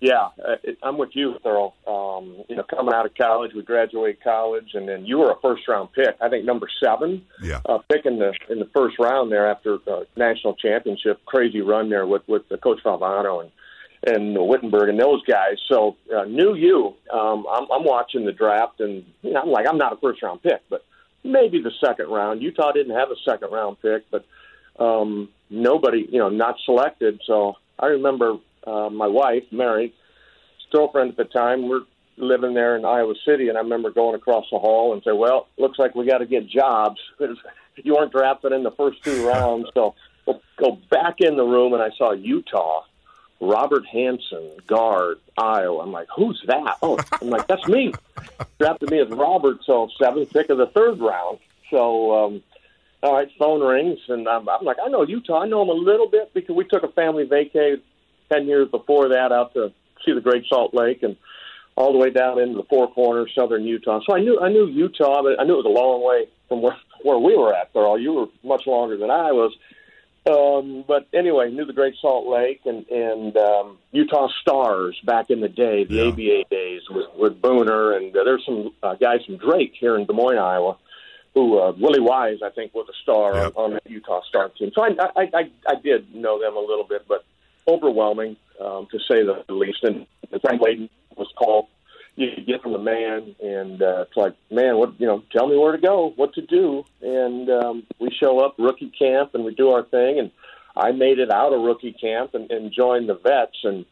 Yeah, 0.00 0.30
uh, 0.44 0.56
it, 0.64 0.78
I'm 0.82 0.98
with 0.98 1.10
you, 1.12 1.36
Thurl. 1.44 1.74
Um, 1.86 2.42
you 2.48 2.56
know, 2.56 2.64
coming 2.64 2.92
out 2.92 3.06
of 3.06 3.14
college, 3.14 3.52
we 3.54 3.62
graduated 3.62 4.20
college, 4.20 4.70
and 4.74 4.88
then 4.88 5.06
you 5.06 5.18
were 5.18 5.30
a 5.30 5.40
first 5.40 5.68
round 5.68 5.92
pick. 5.92 6.16
I 6.20 6.28
think 6.28 6.44
number 6.44 6.66
seven, 6.82 7.24
Yeah, 7.40 7.60
uh, 7.66 7.78
pick 7.88 8.04
in 8.04 8.18
the 8.18 8.32
in 8.50 8.58
the 8.58 8.68
first 8.74 8.98
round 8.98 9.30
there 9.30 9.48
after 9.48 9.78
uh, 9.86 10.00
national 10.16 10.54
championship, 10.54 11.24
crazy 11.24 11.60
run 11.60 11.88
there 11.88 12.04
with 12.04 12.22
with 12.26 12.42
uh, 12.50 12.56
Coach 12.56 12.80
Valvano 12.84 13.42
and 13.42 13.52
and 14.04 14.36
Whittenburg 14.36 14.88
and 14.88 14.98
those 14.98 15.22
guys. 15.24 15.58
So 15.68 15.96
uh, 16.12 16.24
knew 16.24 16.54
you. 16.54 16.94
Um, 17.12 17.46
I'm, 17.48 17.70
I'm 17.70 17.84
watching 17.84 18.24
the 18.24 18.32
draft, 18.32 18.80
and 18.80 19.04
you 19.22 19.32
know, 19.32 19.42
I'm 19.42 19.50
like, 19.50 19.66
I'm 19.68 19.78
not 19.78 19.92
a 19.92 19.96
first 19.96 20.20
round 20.20 20.42
pick, 20.42 20.62
but 20.68 20.84
maybe 21.24 21.60
the 21.62 21.72
second 21.84 22.08
round. 22.08 22.42
Utah 22.42 22.72
didn't 22.72 22.96
have 22.96 23.10
a 23.10 23.16
second 23.24 23.50
round 23.52 23.80
pick, 23.80 24.04
but 24.10 24.24
um, 24.78 25.28
nobody, 25.50 26.06
you 26.10 26.18
know, 26.18 26.28
not 26.28 26.56
selected. 26.64 27.20
So 27.26 27.56
I 27.78 27.86
remember 27.86 28.36
uh, 28.66 28.90
my 28.90 29.06
wife, 29.06 29.44
Mary, 29.50 29.94
girlfriend 30.72 31.10
at 31.10 31.16
the 31.16 31.24
time, 31.24 31.68
we're 31.68 31.82
living 32.16 32.54
there 32.54 32.76
in 32.76 32.84
Iowa 32.84 33.14
City, 33.26 33.48
and 33.48 33.56
I 33.56 33.60
remember 33.60 33.90
going 33.90 34.14
across 34.14 34.46
the 34.50 34.58
hall 34.58 34.92
and 34.92 35.02
say, 35.02 35.12
"Well, 35.12 35.48
looks 35.58 35.78
like 35.78 35.94
we 35.94 36.06
got 36.06 36.18
to 36.18 36.26
get 36.26 36.48
jobs. 36.48 37.00
because 37.18 37.36
you 37.76 37.94
weren't 37.94 38.12
drafted 38.12 38.52
in 38.52 38.62
the 38.62 38.70
first 38.72 39.02
two 39.02 39.26
rounds, 39.26 39.68
so 39.74 39.94
we'll 40.26 40.40
go 40.56 40.78
back 40.90 41.16
in 41.20 41.36
the 41.36 41.44
room." 41.44 41.72
And 41.74 41.82
I 41.82 41.90
saw 41.96 42.12
Utah, 42.12 42.84
Robert 43.42 43.84
Hansen, 43.86 44.52
guard, 44.66 45.18
Iowa. 45.36 45.82
I'm 45.82 45.92
like, 45.92 46.08
"Who's 46.16 46.42
that?" 46.46 46.78
Oh, 46.80 46.98
I'm 47.20 47.28
like, 47.28 47.48
"That's 47.48 47.66
me." 47.66 47.92
Drafted 48.58 48.90
me 48.90 49.00
as 49.00 49.08
Robert, 49.08 49.58
so 49.66 49.88
seventh 50.00 50.32
pick 50.32 50.48
of 50.48 50.58
the 50.58 50.66
third 50.68 51.00
round. 51.00 51.38
So. 51.70 52.24
um 52.24 52.42
all 53.04 53.14
right, 53.14 53.28
phone 53.36 53.60
rings, 53.60 53.98
and 54.06 54.28
I'm, 54.28 54.48
I'm 54.48 54.64
like, 54.64 54.76
I 54.80 54.88
know 54.88 55.02
Utah. 55.02 55.40
I 55.40 55.48
know 55.48 55.62
him 55.62 55.70
a 55.70 55.72
little 55.72 56.08
bit 56.08 56.32
because 56.34 56.54
we 56.54 56.64
took 56.64 56.84
a 56.84 56.88
family 56.92 57.26
vacay 57.26 57.80
ten 58.30 58.46
years 58.46 58.68
before 58.68 59.08
that 59.08 59.32
out 59.32 59.54
to 59.54 59.72
see 60.04 60.12
the 60.12 60.20
Great 60.20 60.44
Salt 60.48 60.72
Lake 60.72 61.02
and 61.02 61.16
all 61.76 61.92
the 61.92 61.98
way 61.98 62.10
down 62.10 62.38
into 62.38 62.56
the 62.58 62.64
Four 62.64 62.92
Corners, 62.92 63.32
southern 63.34 63.64
Utah. 63.64 64.00
So 64.06 64.14
I 64.14 64.20
knew 64.20 64.38
I 64.40 64.50
knew 64.50 64.66
Utah, 64.66 65.22
but 65.22 65.40
I 65.40 65.44
knew 65.44 65.54
it 65.54 65.64
was 65.64 65.66
a 65.66 65.68
long 65.68 66.04
way 66.04 66.28
from 66.48 66.62
where 66.62 66.76
where 67.02 67.18
we 67.18 67.36
were 67.36 67.54
at. 67.54 67.72
There, 67.72 67.98
you 67.98 68.12
were 68.12 68.26
much 68.44 68.66
longer 68.66 68.96
than 68.96 69.10
I 69.10 69.32
was. 69.32 69.52
Um, 70.24 70.84
but 70.86 71.08
anyway, 71.12 71.50
knew 71.50 71.64
the 71.64 71.72
Great 71.72 71.94
Salt 72.00 72.28
Lake 72.28 72.60
and 72.64 72.86
and 72.88 73.36
um, 73.36 73.78
Utah 73.90 74.28
Stars 74.40 75.00
back 75.04 75.30
in 75.30 75.40
the 75.40 75.48
day, 75.48 75.84
the 75.84 75.94
Yeah. 75.94 76.08
ABA 76.08 76.48
days 76.48 76.82
with 76.88 77.06
with 77.16 77.42
Booner, 77.42 77.96
and 77.96 78.16
uh, 78.16 78.22
there's 78.24 78.44
some 78.44 78.72
uh, 78.84 78.94
guys 78.94 79.24
from 79.26 79.38
Drake 79.38 79.72
here 79.78 79.96
in 79.96 80.06
Des 80.06 80.12
Moines, 80.12 80.38
Iowa 80.38 80.76
who 81.34 81.58
uh, 81.58 81.72
Willie 81.78 81.98
Wise, 82.00 82.40
I 82.44 82.50
think, 82.50 82.74
was 82.74 82.86
a 82.90 82.96
star 83.02 83.34
Yep. 83.34 83.52
on, 83.56 83.72
on 83.72 83.80
the 83.84 83.90
Utah 83.90 84.20
Star 84.28 84.50
team. 84.50 84.70
So 84.74 84.82
I, 84.84 84.88
I, 85.16 85.22
I, 85.34 85.50
I 85.66 85.74
did 85.82 86.14
know 86.14 86.38
them 86.38 86.56
a 86.56 86.60
little 86.60 86.84
bit, 86.84 87.06
but 87.08 87.24
overwhelming 87.66 88.36
um, 88.60 88.86
to 88.90 88.98
say 88.98 89.24
the 89.24 89.42
least. 89.48 89.82
And 89.82 90.06
Frank 90.42 90.60
Layden 90.60 90.90
was 91.16 91.28
called. 91.38 91.68
You 92.14 92.28
get 92.46 92.62
from 92.62 92.72
the 92.72 92.78
man, 92.78 93.34
and 93.42 93.82
uh, 93.82 94.04
it's 94.06 94.16
like, 94.16 94.34
man, 94.50 94.76
what 94.76 95.00
you 95.00 95.06
know? 95.06 95.22
Tell 95.32 95.48
me 95.48 95.56
where 95.56 95.72
to 95.72 95.78
go, 95.78 96.12
what 96.16 96.34
to 96.34 96.42
do, 96.42 96.84
and 97.00 97.48
um, 97.48 97.82
we 97.98 98.10
show 98.10 98.40
up 98.40 98.54
rookie 98.58 98.92
camp, 98.98 99.34
and 99.34 99.44
we 99.44 99.54
do 99.54 99.70
our 99.70 99.82
thing. 99.84 100.18
And 100.18 100.30
I 100.76 100.92
made 100.92 101.18
it 101.18 101.30
out 101.30 101.54
of 101.54 101.62
rookie 101.62 101.96
camp 101.98 102.34
and, 102.34 102.50
and 102.50 102.70
joined 102.70 103.08
the 103.08 103.14
vets, 103.14 103.56
and 103.64 103.86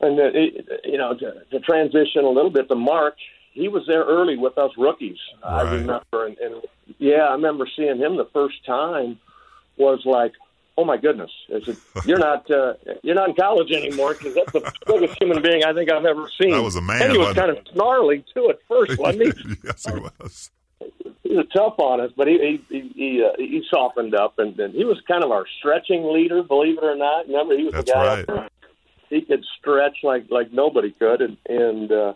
and 0.00 0.18
uh, 0.18 0.30
it, 0.32 0.82
you 0.84 0.96
know 0.96 1.14
to, 1.14 1.44
to 1.50 1.60
transition 1.60 2.24
a 2.24 2.30
little 2.30 2.50
bit 2.50 2.68
to 2.68 2.74
Mark, 2.74 3.16
he 3.52 3.68
was 3.68 3.84
there 3.86 4.04
early 4.04 4.36
with 4.36 4.56
us 4.58 4.70
rookies. 4.78 5.18
I 5.42 5.62
remember, 5.62 6.26
and, 6.26 6.38
and 6.38 6.62
yeah, 6.98 7.26
I 7.28 7.32
remember 7.32 7.68
seeing 7.76 7.98
him 7.98 8.16
the 8.16 8.28
first 8.32 8.64
time 8.64 9.18
was 9.78 10.02
like, 10.04 10.32
"Oh 10.78 10.84
my 10.84 10.96
goodness!" 10.96 11.30
I 11.54 11.60
said, 11.64 11.76
"You're 12.04 12.18
not 12.18 12.50
uh, 12.50 12.74
you're 13.02 13.14
not 13.14 13.30
in 13.30 13.34
college 13.36 13.70
anymore 13.72 14.14
because 14.14 14.34
that's 14.34 14.52
the 14.52 14.72
biggest 14.86 15.18
human 15.20 15.42
being 15.42 15.64
I 15.64 15.72
think 15.72 15.90
I've 15.90 16.04
ever 16.04 16.28
seen." 16.40 16.50
That 16.52 16.62
was 16.62 16.76
a 16.76 16.80
man, 16.82 17.02
And 17.02 17.12
he 17.12 17.18
was 17.18 17.34
kind 17.34 17.50
of 17.50 17.58
snarly 17.72 18.24
too 18.34 18.48
at 18.50 18.58
first, 18.68 18.98
wasn't 18.98 19.34
he? 19.36 19.56
yes, 19.64 19.84
he 19.86 19.98
was. 19.98 20.50
he 21.22 21.34
was 21.36 21.46
tough 21.54 21.74
on 21.78 22.00
us, 22.00 22.10
but 22.16 22.26
he 22.28 22.38
he 22.68 22.80
he, 22.80 22.88
he, 22.94 23.24
uh, 23.24 23.32
he 23.38 23.62
softened 23.70 24.14
up, 24.14 24.38
and, 24.38 24.58
and 24.60 24.74
he 24.74 24.84
was 24.84 25.00
kind 25.08 25.24
of 25.24 25.30
our 25.30 25.46
stretching 25.58 26.12
leader, 26.12 26.42
believe 26.42 26.78
it 26.78 26.84
or 26.84 26.96
not. 26.96 27.26
Remember, 27.26 27.56
he 27.56 27.64
was 27.64 27.72
That's 27.74 27.86
the 27.86 27.92
guy. 27.94 28.24
right. 28.28 28.52
He 29.08 29.20
could 29.20 29.44
stretch 29.58 29.98
like 30.02 30.26
like 30.30 30.52
nobody 30.52 30.90
could, 30.90 31.20
and 31.22 31.36
and 31.48 31.92
uh, 31.92 32.14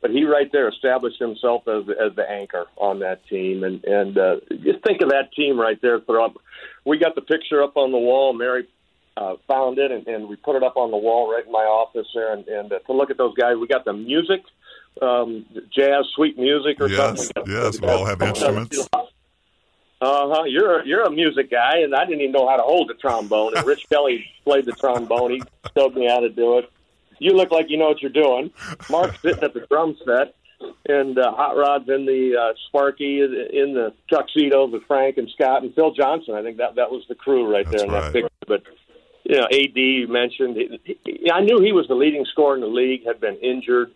but 0.00 0.10
he 0.10 0.24
right 0.24 0.50
there 0.52 0.68
established 0.68 1.18
himself 1.18 1.66
as 1.68 1.84
as 1.88 2.14
the 2.16 2.28
anchor 2.28 2.66
on 2.76 3.00
that 3.00 3.26
team, 3.26 3.64
and 3.64 3.84
and 3.84 4.16
uh, 4.18 4.36
just 4.62 4.82
think 4.84 5.00
of 5.02 5.10
that 5.10 5.32
team 5.34 5.58
right 5.58 5.80
there. 5.82 6.00
Throw 6.00 6.24
up. 6.24 6.34
We 6.84 6.98
got 6.98 7.14
the 7.14 7.20
picture 7.22 7.62
up 7.62 7.76
on 7.76 7.92
the 7.92 7.98
wall. 7.98 8.32
Mary 8.32 8.66
uh, 9.16 9.34
found 9.46 9.78
it, 9.78 9.90
and, 9.90 10.06
and 10.06 10.28
we 10.28 10.36
put 10.36 10.56
it 10.56 10.62
up 10.62 10.76
on 10.76 10.90
the 10.90 10.96
wall 10.96 11.30
right 11.32 11.44
in 11.44 11.52
my 11.52 11.58
office 11.60 12.06
there, 12.14 12.32
and, 12.32 12.46
and 12.48 12.72
uh, 12.72 12.78
to 12.80 12.92
look 12.92 13.10
at 13.10 13.18
those 13.18 13.34
guys, 13.34 13.56
we 13.60 13.66
got 13.66 13.84
the 13.84 13.92
music. 13.92 14.40
Um, 15.00 15.46
jazz, 15.72 16.04
sweet 16.16 16.36
music, 16.38 16.80
or 16.80 16.88
Yes, 16.88 17.30
something. 17.34 17.52
yes, 17.54 17.80
we 17.80 17.88
all 17.88 18.04
have 18.04 18.20
instruments. 18.22 18.88
Uh 18.92 20.28
huh. 20.32 20.44
You're 20.44 20.84
you're 20.86 21.02
a 21.04 21.10
music 21.10 21.50
guy, 21.50 21.78
and 21.78 21.94
I 21.94 22.06
didn't 22.06 22.22
even 22.22 22.32
know 22.32 22.48
how 22.48 22.56
to 22.56 22.62
hold 22.62 22.88
the 22.88 22.94
trombone. 22.94 23.56
And 23.56 23.66
Rich 23.66 23.86
Kelley 23.90 24.24
played 24.44 24.64
the 24.64 24.72
trombone. 24.72 25.30
He 25.32 25.42
showed 25.76 25.94
me 25.94 26.08
how 26.08 26.20
to 26.20 26.30
do 26.30 26.58
it. 26.58 26.70
You 27.20 27.32
look 27.32 27.52
like 27.52 27.66
you 27.68 27.76
know 27.76 27.88
what 27.88 28.00
you're 28.00 28.10
doing. 28.10 28.50
Mark's 28.90 29.20
sitting 29.20 29.44
at 29.44 29.54
the 29.54 29.60
drum 29.70 29.96
set, 30.04 30.34
and 30.88 31.18
uh, 31.18 31.32
Hot 31.32 31.56
Rod's 31.56 31.88
in 31.88 32.06
the 32.06 32.34
uh, 32.34 32.54
Sparky 32.66 33.20
in 33.20 33.74
the 33.74 33.92
tuxedos 34.08 34.72
with 34.72 34.82
Frank 34.88 35.18
and 35.18 35.28
Scott 35.30 35.62
and 35.62 35.74
Phil 35.74 35.92
Johnson. 35.92 36.34
I 36.34 36.42
think 36.42 36.56
that 36.56 36.76
that 36.76 36.90
was 36.90 37.04
the 37.08 37.14
crew 37.14 37.50
right 37.50 37.64
That's 37.66 37.82
there 37.82 37.86
in 37.86 37.92
right. 37.92 38.04
that 38.04 38.12
picture. 38.12 38.28
But 38.48 38.62
you 39.24 39.36
know, 39.36 39.44
AD 39.44 39.76
you 39.76 40.08
mentioned. 40.08 40.56
He, 40.56 40.98
he, 41.04 41.30
I 41.30 41.42
knew 41.42 41.60
he 41.60 41.72
was 41.72 41.86
the 41.88 41.94
leading 41.94 42.24
scorer 42.24 42.54
in 42.54 42.62
the 42.62 42.66
league. 42.66 43.06
Had 43.06 43.20
been 43.20 43.36
injured. 43.36 43.92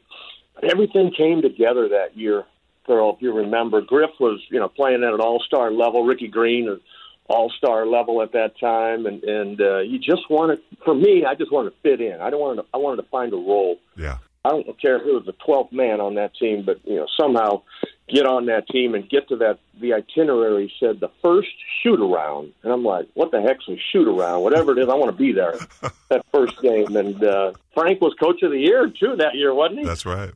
But 0.55 0.71
everything 0.71 1.13
came 1.17 1.43
together 1.43 1.89
that 1.89 2.17
year. 2.17 2.45
Thurl, 2.87 3.17
if 3.17 3.23
you 3.23 3.33
remember, 3.33 3.81
Griff 3.81 4.11
was 4.21 4.41
you 4.51 4.61
know 4.61 4.69
playing 4.69 5.03
at 5.03 5.15
an 5.15 5.21
all 5.21 5.43
star 5.47 5.73
level. 5.73 6.05
Ricky 6.05 6.29
Green, 6.29 6.69
an 6.69 6.81
all 7.27 7.51
star 7.51 7.87
level 7.87 8.23
at 8.23 8.33
that 8.33 8.59
time, 8.59 9.07
and 9.07 9.23
and 9.25 9.61
uh, 9.61 9.79
you 9.81 9.99
just 9.99 10.29
wanted. 10.31 10.61
For 10.85 10.95
me, 10.95 11.25
I 11.25 11.35
just 11.35 11.51
wanted 11.53 11.71
to 11.71 11.77
fit 11.83 12.01
in. 12.01 12.21
I 12.21 12.31
don't 12.31 12.41
want 12.41 12.59
to. 12.59 12.67
I 12.75 12.79
wanted 12.79 13.03
to 13.03 13.09
find 13.09 13.33
a 13.33 13.37
role. 13.37 13.79
Yeah, 13.97 14.19
I 14.45 14.51
don't 14.51 14.67
care 14.81 14.97
if 14.97 15.03
it 15.07 15.13
was 15.15 15.25
the 15.25 15.33
twelfth 15.45 15.73
man 15.73 16.01
on 16.01 16.15
that 16.17 16.35
team, 16.37 16.65
but 16.65 16.81
you 16.85 16.97
know 16.97 17.07
somehow 17.19 17.63
get 18.07 18.27
on 18.27 18.45
that 18.47 18.69
team 18.69 18.95
and 18.95 19.09
get 19.09 19.29
to 19.29 19.37
that. 19.37 19.59
The 19.81 19.95
itinerary 19.95 20.71
said 20.79 21.01
the 21.01 21.09
first 21.23 21.49
shoot 21.83 21.99
around, 22.01 22.53
and 22.63 22.73
I'm 22.73 22.85
like, 22.85 23.09
what 23.15 23.31
the 23.31 23.41
heck's 23.41 23.67
a 23.69 23.77
shoot 23.91 24.07
around? 24.07 24.43
Whatever 24.43 24.73
it 24.73 24.79
is, 24.79 24.89
I 24.91 24.95
want 24.95 25.11
to 25.11 25.17
be 25.17 25.33
there 25.33 25.55
that 26.11 26.25
first 26.31 26.61
game. 26.61 26.95
And 26.97 27.25
uh, 27.25 27.53
Frank 27.73 28.01
was 28.03 28.15
coach 28.21 28.43
of 28.43 28.51
the 28.53 28.59
year 28.61 28.89
too 28.89 29.17
that 29.17 29.35
year, 29.35 29.55
wasn't 29.55 29.81
he? 29.81 29.85
that's 29.87 30.05
right. 30.07 30.33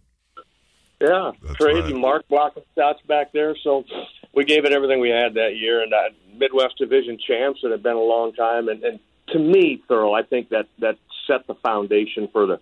Yeah, 1.00 1.30
That's 1.44 1.54
crazy. 1.56 1.92
right. 1.92 1.94
Mark 1.94 2.26
blocking 2.28 2.64
shots 2.76 3.00
back 3.06 3.30
there. 3.32 3.54
So 3.62 3.84
we 4.38 4.44
gave 4.44 4.64
it 4.64 4.72
everything 4.72 5.00
we 5.00 5.10
had 5.10 5.34
that 5.34 5.56
year, 5.56 5.82
and 5.82 5.92
uh, 5.92 6.10
Midwest 6.36 6.78
Division 6.78 7.18
champs. 7.18 7.58
It 7.64 7.72
had 7.72 7.82
been 7.82 7.96
a 7.96 8.00
long 8.00 8.32
time, 8.32 8.68
and, 8.68 8.84
and 8.84 9.00
to 9.30 9.38
me, 9.40 9.82
Thurl, 9.90 10.16
I 10.16 10.22
think 10.22 10.50
that 10.50 10.68
that 10.78 10.96
set 11.26 11.44
the 11.48 11.56
foundation 11.56 12.28
for 12.32 12.46
the 12.46 12.60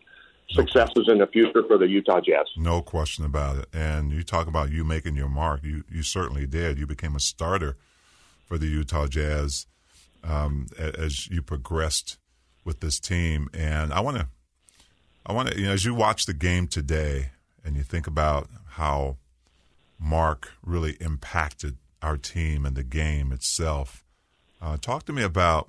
successes 0.49 1.07
in 1.09 1.19
the 1.19 1.27
future 1.27 1.63
for 1.69 1.77
the 1.77 1.87
Utah 1.87 2.21
Jazz. 2.21 2.47
No 2.57 2.81
question 2.81 3.27
about 3.27 3.59
it. 3.59 3.69
And 3.75 4.11
you 4.11 4.23
talk 4.23 4.47
about 4.47 4.71
you 4.71 4.85
making 4.85 5.17
your 5.17 5.29
mark. 5.29 5.63
You 5.65 5.85
you 5.91 6.03
certainly 6.03 6.47
did. 6.47 6.79
You 6.79 6.87
became 6.87 7.15
a 7.15 7.21
starter 7.21 7.77
for 8.47 8.57
the 8.57 8.69
Utah 8.69 9.07
Jazz 9.07 9.67
um, 10.25 10.69
as 10.79 11.27
you 11.29 11.43
progressed 11.43 12.17
with 12.65 12.81
this 12.81 12.99
team. 12.99 13.51
And 13.53 13.93
I 13.93 14.01
want 14.01 14.17
to, 14.17 14.29
I 15.27 15.35
want 15.35 15.51
to, 15.51 15.61
you 15.61 15.67
know, 15.67 15.73
as 15.73 15.85
you 15.85 15.95
watch 15.95 16.25
the 16.25 16.35
game 16.35 16.69
today, 16.69 17.33
and 17.63 17.77
you 17.77 17.83
think 17.83 18.07
about 18.07 18.49
how 18.71 19.19
Mark 19.99 20.53
really 20.63 20.97
impacted 21.01 21.77
our 22.03 22.17
team 22.17 22.65
and 22.67 22.77
the 22.77 22.83
game 22.85 23.33
itself. 23.33 24.05
Uh, 24.61 24.77
talk 24.77 25.05
to 25.07 25.13
me 25.13 25.23
about 25.23 25.69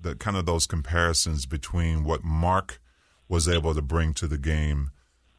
the 0.00 0.14
kind 0.14 0.36
of 0.36 0.46
those 0.46 0.66
comparisons 0.66 1.46
between 1.46 2.04
what 2.04 2.22
Mark 2.24 2.80
was 3.28 3.48
able 3.48 3.74
to 3.74 3.82
bring 3.82 4.12
to 4.14 4.26
the 4.26 4.38
game 4.38 4.90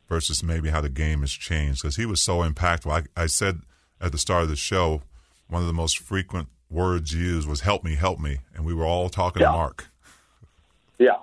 versus 0.09 0.43
maybe 0.43 0.69
how 0.69 0.81
the 0.81 0.89
game 0.89 1.21
has 1.21 1.31
changed 1.31 1.81
because 1.81 1.95
he 1.95 2.05
was 2.05 2.21
so 2.21 2.39
impactful. 2.39 2.91
I, 3.15 3.21
I 3.21 3.25
said 3.27 3.61
at 4.01 4.11
the 4.11 4.17
start 4.17 4.43
of 4.43 4.49
the 4.49 4.55
show, 4.55 5.01
one 5.47 5.61
of 5.61 5.67
the 5.67 5.73
most 5.73 5.99
frequent 5.99 6.47
words 6.69 7.13
used 7.13 7.47
was 7.47 7.61
"help 7.61 7.83
me, 7.83 7.95
help 7.95 8.19
me," 8.19 8.39
and 8.55 8.65
we 8.65 8.73
were 8.73 8.85
all 8.85 9.09
talking 9.09 9.41
Yeah. 9.41 9.47
to 9.51 9.53
Mark. 9.53 9.87
Yeah, 10.97 11.17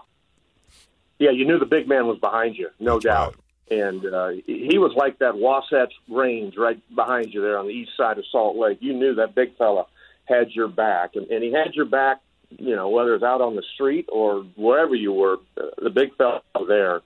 yeah, 1.19 1.31
you 1.31 1.45
knew 1.47 1.59
the 1.59 1.67
big 1.67 1.89
man 1.89 2.07
was 2.07 2.19
behind 2.19 2.57
you, 2.57 2.69
no 2.79 2.95
That's 2.95 3.05
doubt. 3.05 3.37
And 3.71 4.05
uh, 4.05 4.29
he 4.47 4.77
was 4.79 4.93
like 4.97 5.19
that 5.21 5.37
Wasatch 5.37 5.93
Range 6.11 6.55
right 6.59 6.81
behind 6.95 7.33
you 7.33 7.41
there 7.41 7.59
on 7.59 7.67
the 7.69 7.73
east 7.73 7.93
side 7.97 8.19
of 8.19 8.25
Salt 8.31 8.57
Lake. 8.57 8.79
You 8.81 8.93
knew 8.93 9.15
that 9.15 9.35
big 9.35 9.57
fella 9.57 9.87
had 10.25 10.51
your 10.51 10.69
back, 10.69 11.13
and, 11.15 11.27
and 11.31 11.43
he 11.43 11.53
had 11.53 11.75
your 11.75 11.87
back. 11.87 12.21
You 12.51 12.77
know, 12.77 12.91
whether 12.91 13.15
it's 13.15 13.25
out 13.25 13.41
on 13.41 13.57
the 13.57 13.63
street 13.75 14.07
or 14.13 14.43
wherever 14.57 14.95
you 14.95 15.11
were, 15.13 15.39
uh, 15.59 15.63
the 15.83 15.89
big 15.89 16.15
fella 16.17 16.43
there. 16.69 17.01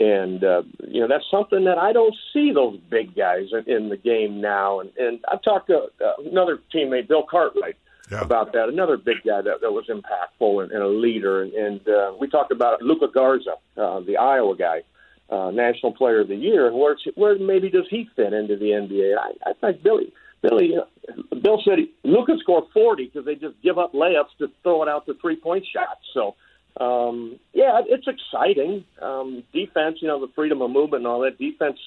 And 0.00 0.42
uh, 0.44 0.62
you 0.86 1.00
know 1.00 1.08
that's 1.08 1.24
something 1.30 1.64
that 1.64 1.76
I 1.76 1.92
don't 1.92 2.14
see 2.32 2.52
those 2.52 2.78
big 2.88 3.14
guys 3.16 3.48
in, 3.52 3.70
in 3.70 3.88
the 3.90 3.96
game 3.96 4.40
now. 4.40 4.80
And 4.80 4.90
and 4.96 5.18
I've 5.30 5.42
talked 5.42 5.66
to 5.66 5.88
uh, 6.02 6.22
another 6.24 6.60
teammate, 6.72 7.08
Bill 7.08 7.24
Cartwright, 7.28 7.76
Yeah. 8.10 8.20
about 8.22 8.52
that. 8.52 8.68
Another 8.68 8.96
big 8.96 9.16
guy 9.26 9.42
that, 9.42 9.60
that 9.60 9.72
was 9.72 9.86
impactful 9.88 10.62
and, 10.62 10.72
and 10.72 10.82
a 10.82 10.88
leader. 10.88 11.42
And, 11.42 11.52
and 11.52 11.88
uh, 11.88 12.12
we 12.18 12.28
talked 12.28 12.52
about 12.52 12.80
Luka 12.80 13.08
Garza, 13.12 13.56
uh, 13.76 14.00
the 14.00 14.16
Iowa 14.16 14.56
guy, 14.56 14.82
uh, 15.30 15.50
National 15.50 15.92
Player 15.92 16.20
of 16.20 16.28
the 16.28 16.36
Year. 16.36 16.72
Where 16.72 16.96
where 17.14 17.38
maybe 17.38 17.70
does 17.70 17.86
he 17.90 18.08
fit 18.16 18.32
into 18.32 18.56
the 18.56 18.66
NBA? 18.66 19.16
I, 19.18 19.50
I 19.50 19.52
think 19.54 19.82
Billy. 19.82 20.12
Billy, 20.40 20.74
uh, 20.76 21.36
Bill 21.42 21.60
said 21.64 21.78
Luka 22.04 22.34
scored 22.40 22.64
40 22.72 23.06
because 23.06 23.26
they 23.26 23.34
just 23.34 23.60
give 23.62 23.76
up 23.76 23.92
layups 23.92 24.36
to 24.38 24.48
throw 24.62 24.82
it 24.84 24.88
out 24.88 25.04
the 25.04 25.14
three 25.20 25.34
point 25.34 25.66
shots. 25.72 26.00
So, 26.14 26.36
um, 26.80 27.40
yeah, 27.52 27.80
it's 27.84 28.06
exciting. 28.06 28.84
Um, 29.02 29.42
defense, 29.52 29.98
you 30.00 30.06
know, 30.06 30.24
the 30.24 30.32
freedom 30.34 30.62
of 30.62 30.70
movement 30.70 31.02
and 31.02 31.06
all 31.08 31.20
that 31.22 31.38
defense. 31.38 31.78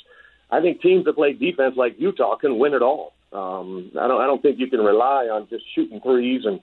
I 0.50 0.60
think 0.60 0.82
teams 0.82 1.06
that 1.06 1.14
play 1.14 1.32
defense 1.32 1.76
like 1.78 1.96
Utah 1.98 2.36
can 2.36 2.60
win 2.60 2.74
it 2.74 2.82
all. 2.82 3.14
Um, 3.32 3.92
I 3.98 4.08
don't. 4.08 4.22
I 4.22 4.28
don't 4.28 4.42
think 4.42 4.60
you 4.60 4.68
can 4.68 4.82
rely 4.82 5.30
on 5.32 5.48
just 5.50 5.64
shooting 5.74 6.02
threes 6.02 6.42
and 6.44 6.60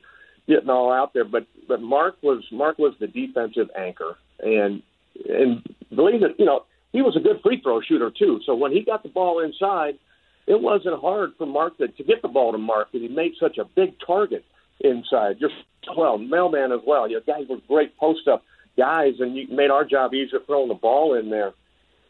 getting 0.46 0.68
all 0.68 0.92
out 0.92 1.14
there. 1.14 1.24
But 1.24 1.46
but 1.66 1.80
Mark 1.80 2.16
was 2.22 2.44
Mark 2.52 2.78
was 2.78 2.92
the 3.00 3.06
defensive 3.06 3.70
anchor, 3.74 4.18
and 4.40 4.82
and 5.26 5.62
believe 5.94 6.22
it, 6.22 6.36
you 6.38 6.44
know, 6.44 6.64
he 6.92 7.02
was 7.02 7.16
a 7.16 7.20
good 7.20 7.40
free 7.42 7.60
throw 7.60 7.80
shooter 7.80 8.10
too. 8.10 8.40
So 8.46 8.54
when 8.54 8.72
he 8.72 8.82
got 8.82 9.02
the 9.02 9.08
ball 9.08 9.40
inside, 9.40 9.98
it 10.46 10.60
wasn't 10.60 11.00
hard 11.00 11.32
for 11.36 11.46
Mark 11.46 11.76
to, 11.78 11.88
to 11.88 12.04
get 12.04 12.22
the 12.22 12.28
ball 12.28 12.52
to 12.52 12.58
Mark 12.58 12.92
because 12.92 13.06
he 13.06 13.14
made 13.14 13.32
such 13.38 13.58
a 13.58 13.64
big 13.64 13.94
target 14.04 14.44
inside. 14.80 15.36
You're 15.38 15.50
well, 15.96 16.18
mailman 16.18 16.72
as 16.72 16.80
well. 16.86 17.08
You 17.08 17.20
guys 17.26 17.44
were 17.48 17.58
great 17.66 17.96
post 17.98 18.28
up 18.28 18.44
guys, 18.76 19.14
and 19.18 19.36
you 19.36 19.46
made 19.48 19.70
our 19.70 19.84
job 19.84 20.14
easier 20.14 20.38
throwing 20.46 20.68
the 20.68 20.74
ball 20.74 21.14
in 21.14 21.30
there. 21.30 21.52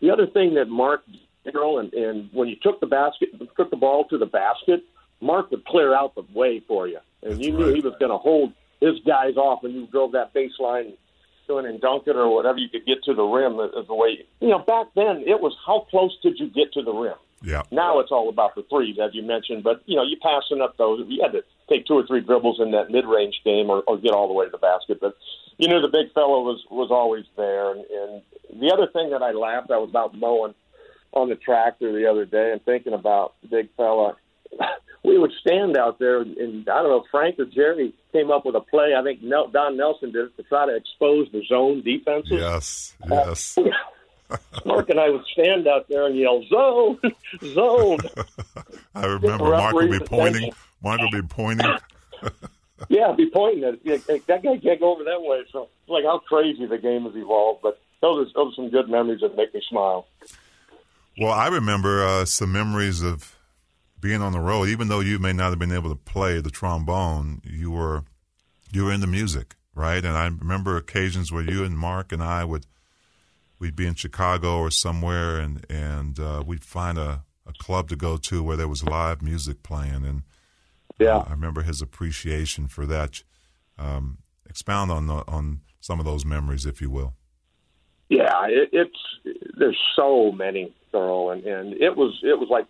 The 0.01 0.11
other 0.11 0.27
thing 0.27 0.55
that 0.55 0.69
Mark 0.69 1.03
Earl, 1.53 1.79
and, 1.79 1.93
and 1.95 2.29
when 2.33 2.49
you 2.49 2.57
took 2.63 2.81
the 2.81 2.87
basket, 2.87 3.31
took 3.57 3.71
the 3.71 3.77
ball 3.77 4.05
to 4.09 4.19
the 4.19 4.27
basket, 4.27 4.85
Mark 5.21 5.51
would 5.51 5.65
clear 5.65 5.95
out 5.95 6.15
the 6.15 6.25
way 6.35 6.61
for 6.61 6.87
you, 6.87 6.99
and 7.23 7.33
That's 7.33 7.41
you 7.41 7.53
knew 7.53 7.67
right. 7.67 7.75
he 7.75 7.81
was 7.81 7.95
going 7.99 8.13
to 8.13 8.19
hold 8.19 8.53
his 8.81 9.01
guys 9.05 9.37
off 9.37 9.63
when 9.63 9.73
you 9.73 9.87
drove 9.89 10.13
that 10.13 10.33
baseline, 10.35 10.93
doing 11.49 11.67
and 11.67 11.81
dunk 11.81 12.05
it 12.07 12.17
or 12.17 12.33
whatever 12.33 12.59
you 12.59 12.69
could 12.69 12.87
get 12.87 13.03
to 13.05 13.15
the 13.15 13.25
rim. 13.25 13.59
Is 13.59 13.87
the 13.89 13.95
way 13.95 14.25
you 14.41 14.49
know 14.49 14.61
back 14.61 14.87
then 14.95 15.25
it 15.27 15.41
was 15.41 15.57
how 15.67 15.87
close 15.91 16.17
did 16.23 16.39
you 16.39 16.49
get 16.49 16.73
to 16.75 16.83
the 16.83 16.93
rim. 16.93 17.17
Yeah. 17.43 17.63
Now 17.71 18.01
it's 18.01 18.11
all 18.11 18.29
about 18.29 18.55
the 18.55 18.65
threes, 18.69 18.97
as 19.03 19.15
you 19.15 19.23
mentioned. 19.23 19.63
But 19.63 19.83
you 19.87 19.97
know, 19.97 20.03
you 20.03 20.17
passing 20.21 20.61
up 20.61 20.77
those, 20.77 21.05
you 21.09 21.23
had 21.23 21.33
to 21.33 21.45
take 21.69 21.87
two 21.87 21.95
or 21.95 22.07
three 22.07 22.21
dribbles 22.21 22.61
in 22.61 22.73
that 22.73 22.91
mid-range 22.91 23.41
game, 23.45 23.71
or, 23.71 23.83
or 23.87 23.97
get 23.97 24.13
all 24.13 24.29
the 24.29 24.35
way 24.35 24.47
to 24.47 24.51
the 24.51 24.59
basket. 24.59 24.99
But 25.01 25.17
you 25.59 25.69
knew 25.69 25.81
the 25.81 25.89
big 25.89 26.13
fellow 26.13 26.43
was 26.43 26.65
was 26.71 26.91
always 26.91 27.25
there. 27.37 27.73
And, 27.73 27.85
and 27.85 28.61
the 28.61 28.73
other 28.73 28.87
thing 28.93 29.11
that 29.11 29.23
I 29.23 29.33
laughed, 29.33 29.71
I 29.71 29.79
was 29.79 29.95
out 29.95 30.15
mowing 30.17 30.55
on 31.13 31.29
the 31.29 31.37
tractor 31.37 31.93
the 31.93 32.07
other 32.07 32.25
day 32.25 32.53
and 32.53 32.65
thinking 32.65 32.93
about 32.93 33.35
big 33.49 33.69
fella. 33.77 34.17
We 35.05 35.17
would 35.17 35.33
stand 35.41 35.77
out 35.77 36.01
there, 36.01 36.21
and 36.21 36.69
I 36.69 36.83
don't 36.83 36.91
know, 36.91 37.05
Frank 37.11 37.39
or 37.39 37.45
Jerry 37.45 37.95
came 38.13 38.31
up 38.31 38.45
with 38.45 38.55
a 38.55 38.61
play. 38.61 38.95
I 38.99 39.03
think 39.03 39.23
Nel- 39.23 39.49
Don 39.49 39.77
Nelson 39.77 40.13
did 40.13 40.27
it 40.27 40.37
to 40.37 40.43
try 40.45 40.67
to 40.67 40.75
expose 40.75 41.31
the 41.33 41.43
zone 41.47 41.83
defenses. 41.83 42.33
Yes. 42.33 42.95
Yes. 43.09 43.59
Mark 44.67 44.91
and 44.91 45.01
I 45.01 45.09
would 45.09 45.25
stand 45.33 45.67
out 45.67 45.89
there 45.89 46.07
and 46.07 46.17
yell, 46.17 46.43
"Zone, 46.49 46.99
zone!" 47.55 47.99
I 48.95 49.07
remember 49.07 49.45
Mark 49.45 49.75
would 49.75 49.91
be 49.91 50.01
pointing. 50.01 50.53
Mark 50.83 51.01
would 51.01 51.11
be 51.11 51.23
pointing. 51.23 51.79
Yeah, 52.89 53.13
be 53.13 53.31
pointing 53.31 53.65
at 53.65 53.79
it. 53.85 54.27
That 54.27 54.43
guy 54.43 54.59
can't 54.59 54.81
go 54.81 54.93
over 54.93 55.05
that 55.05 55.23
way. 55.23 55.45
So, 55.51 55.69
like 55.87 56.05
how 56.05 56.19
crazy 56.19 56.67
the 56.67 56.77
game 56.79 57.05
has 57.05 57.17
evolved. 57.17 57.61
But 57.63 57.81
those 58.03 58.29
are, 58.29 58.33
those 58.35 58.53
are 58.53 58.57
some 58.57 58.71
good 58.71 58.89
memories 58.89 59.21
that 59.23 59.35
make 59.35 59.55
me 59.55 59.63
smile. 59.69 60.07
Well, 61.19 61.33
I 61.33 61.49
remember 61.49 62.05
uh, 62.05 62.25
some 62.27 62.53
memories 62.53 63.03
of 63.03 63.35
being 64.01 64.23
on 64.23 64.33
the 64.33 64.41
road. 64.41 64.69
Even 64.69 64.89
though 64.89 65.01
you 65.01 65.19
may 65.19 65.33
not 65.33 65.51
have 65.51 65.59
been 65.59 65.73
able 65.73 65.91
to 65.91 65.97
play 65.97 66.41
the 66.41 66.51
trombone, 66.51 67.41
you 67.45 67.71
were 67.71 68.05
you 68.73 68.85
were 68.85 68.93
into 68.93 69.07
music, 69.07 69.57
right? 69.75 70.05
And 70.05 70.17
I 70.17 70.27
remember 70.27 70.77
occasions 70.77 71.33
where 71.33 71.43
you 71.43 71.65
and 71.65 71.77
Mark 71.79 72.13
and 72.13 72.23
I 72.23 72.45
would 72.45 72.67
we'd 73.59 73.77
be 73.77 73.87
in 73.87 73.95
Chicago 73.95 74.59
or 74.59 74.71
somewhere, 74.71 75.39
and 75.39 75.65
and 75.71 76.19
uh, 76.21 76.43
we'd 76.47 76.65
find 76.65 76.99
a, 76.99 77.25
a 77.47 77.53
club 77.59 77.89
to 77.89 77.97
go 77.97 78.17
to 78.17 78.43
where 78.43 78.57
there 78.57 78.69
was 78.69 78.85
live 78.85 79.23
music 79.23 79.63
playing, 79.63 80.05
and 80.05 80.23
Yeah. 80.99 81.17
uh, 81.19 81.25
I 81.29 81.31
remember 81.33 81.63
his 81.63 81.83
appreciation 81.83 82.69
for 82.69 82.87
that. 82.87 83.23
Um, 83.79 84.19
expound 84.49 84.91
on 84.91 85.07
the, 85.07 85.23
on 85.29 85.61
some 85.79 86.01
of 86.01 86.05
those 86.07 86.25
memories, 86.25 86.67
if 86.67 86.81
you 86.81 86.91
will. 86.91 87.15
Yeah, 88.09 88.47
it, 88.49 88.71
it's 88.73 88.99
there's 89.59 89.79
so 89.95 90.33
many 90.33 90.75
Thurl, 90.93 91.33
and 91.33 91.45
and 91.45 91.75
it 91.75 91.97
was 91.97 92.19
it 92.23 92.39
was 92.39 92.49
like 92.51 92.67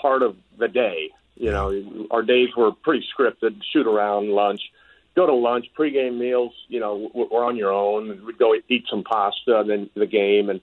part 0.00 0.22
of 0.22 0.36
the 0.58 0.68
day. 0.68 1.10
You 1.36 1.52
know, 1.52 2.06
our 2.10 2.22
days 2.22 2.48
were 2.56 2.72
pretty 2.72 3.06
scripted. 3.16 3.60
Shoot 3.72 3.86
around, 3.86 4.30
lunch, 4.30 4.60
go 5.14 5.26
to 5.26 5.34
lunch, 5.34 5.66
pregame 5.78 6.18
meals. 6.18 6.52
You 6.68 6.80
know, 6.80 7.10
we're 7.14 7.44
on 7.44 7.56
your 7.56 7.72
own. 7.72 8.24
We'd 8.26 8.38
go 8.38 8.54
eat 8.68 8.86
some 8.90 9.04
pasta, 9.04 9.60
and 9.60 9.70
then 9.70 9.90
the 9.94 10.06
game, 10.06 10.50
and 10.50 10.60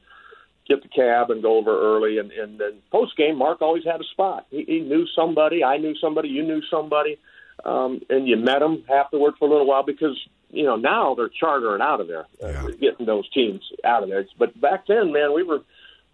get 0.68 0.82
the 0.82 0.90
cab 0.90 1.30
and 1.30 1.42
go 1.42 1.58
over 1.58 1.72
early. 1.72 2.18
And 2.18 2.32
and 2.32 2.60
then 2.60 2.74
post 2.92 3.16
game, 3.16 3.38
Mark 3.38 3.62
always 3.62 3.86
had 3.86 4.02
a 4.02 4.06
spot. 4.06 4.48
He, 4.52 4.64
he 4.68 4.80
knew 4.80 5.06
somebody. 5.16 5.64
I 5.64 5.78
knew 5.78 5.96
somebody. 5.96 6.30
You 6.30 6.44
knew 6.44 6.62
somebody. 6.70 7.18
Um, 7.64 8.02
and 8.10 8.28
you 8.28 8.36
met 8.36 8.60
them 8.60 8.84
afterward 8.94 9.36
for 9.40 9.48
a 9.48 9.52
little 9.52 9.66
while 9.66 9.84
because 9.84 10.20
you 10.52 10.64
know 10.64 10.76
now 10.76 11.16
they're 11.16 11.30
chartering 11.30 11.82
out 11.82 12.02
of 12.02 12.08
there, 12.08 12.26
uh, 12.44 12.68
getting 12.80 13.06
those 13.06 13.30
teams 13.30 13.62
out 13.84 14.04
of 14.04 14.10
there. 14.10 14.26
But 14.38 14.60
back 14.60 14.88
then, 14.88 15.14
man, 15.14 15.34
we 15.34 15.44
were 15.44 15.62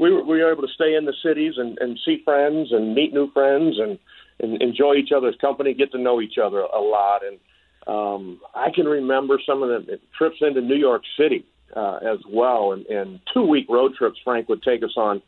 we 0.01 0.11
were 0.11 0.23
we 0.23 0.41
were 0.41 0.51
able 0.51 0.63
to 0.63 0.73
stay 0.73 0.95
in 0.95 1.05
the 1.05 1.13
cities 1.23 1.53
and, 1.57 1.77
and 1.79 1.97
see 2.03 2.21
friends 2.25 2.71
and 2.71 2.95
meet 2.95 3.13
new 3.13 3.31
friends 3.31 3.77
and, 3.79 3.99
and 4.39 4.59
enjoy 4.59 4.95
each 4.95 5.11
other's 5.15 5.35
company, 5.39 5.75
get 5.75 5.91
to 5.91 5.99
know 5.99 6.19
each 6.19 6.39
other 6.43 6.61
a 6.61 6.79
lot. 6.79 7.21
And 7.23 7.37
um, 7.85 8.41
I 8.55 8.69
can 8.73 8.87
remember 8.87 9.39
some 9.45 9.61
of 9.61 9.69
the 9.69 9.99
trips 10.17 10.37
into 10.41 10.59
New 10.59 10.75
York 10.75 11.03
City 11.19 11.45
uh, 11.75 11.97
as 11.97 12.17
well, 12.27 12.71
and, 12.71 12.83
and 12.87 13.19
two 13.31 13.43
week 13.43 13.67
road 13.69 13.93
trips. 13.95 14.17
Frank 14.23 14.49
would 14.49 14.63
take 14.63 14.83
us 14.83 14.93
on 14.97 15.21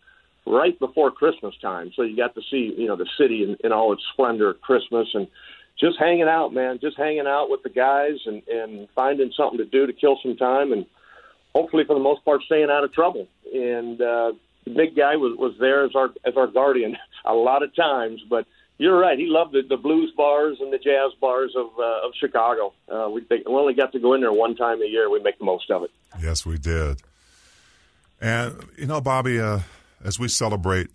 right 0.48 0.78
before 0.80 1.12
Christmas 1.12 1.54
time, 1.62 1.92
so 1.96 2.02
you 2.02 2.18
got 2.18 2.34
to 2.34 2.42
see 2.50 2.74
you 2.76 2.88
know 2.88 2.96
the 2.96 3.10
city 3.16 3.44
in, 3.44 3.56
in 3.64 3.72
all 3.72 3.94
its 3.94 4.02
splendor 4.14 4.50
at 4.50 4.62
Christmas 4.62 5.08
and 5.14 5.28
just 5.80 6.00
hanging 6.00 6.28
out, 6.28 6.52
man, 6.52 6.80
just 6.82 6.98
hanging 6.98 7.28
out 7.28 7.48
with 7.50 7.62
the 7.62 7.70
guys 7.70 8.18
and, 8.26 8.42
and 8.48 8.88
finding 8.96 9.32
something 9.38 9.58
to 9.58 9.66
do 9.66 9.86
to 9.86 9.94
kill 9.94 10.18
some 10.24 10.36
time 10.36 10.72
and 10.72 10.86
hopefully 11.54 11.84
for 11.86 11.94
the 11.94 12.00
most 12.00 12.24
part 12.26 12.42
staying 12.44 12.70
out 12.72 12.84
of 12.84 12.94
trouble. 12.94 13.28
And 13.52 14.00
uh, 14.00 14.34
the 14.66 14.72
big 14.72 14.96
guy 14.96 15.16
was, 15.16 15.38
was 15.38 15.54
there 15.60 15.86
as 15.86 15.96
our 15.96 16.10
as 16.26 16.36
our 16.38 16.48
guardian 16.48 16.98
a 17.26 17.34
lot 17.34 17.64
of 17.64 17.76
times, 17.76 18.22
but 18.30 18.46
you're 18.78 18.98
right. 18.98 19.18
He 19.20 19.28
loved 19.28 19.54
the, 19.54 19.62
the 19.62 19.78
blues 19.78 20.12
bars 20.18 20.58
and 20.60 20.74
the 20.74 20.78
jazz 20.80 21.12
bars 21.22 21.54
of 21.56 21.68
uh, 21.78 22.08
of 22.08 22.14
Chicago. 22.20 22.74
Uh, 22.92 23.10
we, 23.10 23.22
they, 23.30 23.38
we 23.46 23.54
only 23.54 23.74
got 23.74 23.92
to 23.94 24.00
go 24.00 24.14
in 24.14 24.22
there 24.22 24.34
one 24.34 24.56
time 24.56 24.82
a 24.82 24.86
year. 24.86 25.10
We 25.10 25.20
make 25.22 25.38
the 25.40 25.46
most 25.46 25.70
of 25.72 25.84
it. 25.84 25.92
Yes, 26.22 26.46
we 26.46 26.58
did. 26.58 27.02
And 28.22 28.56
you 28.78 28.86
know, 28.88 29.02
Bobby, 29.02 29.40
uh, 29.40 29.60
as 30.04 30.20
we 30.20 30.28
celebrate 30.28 30.88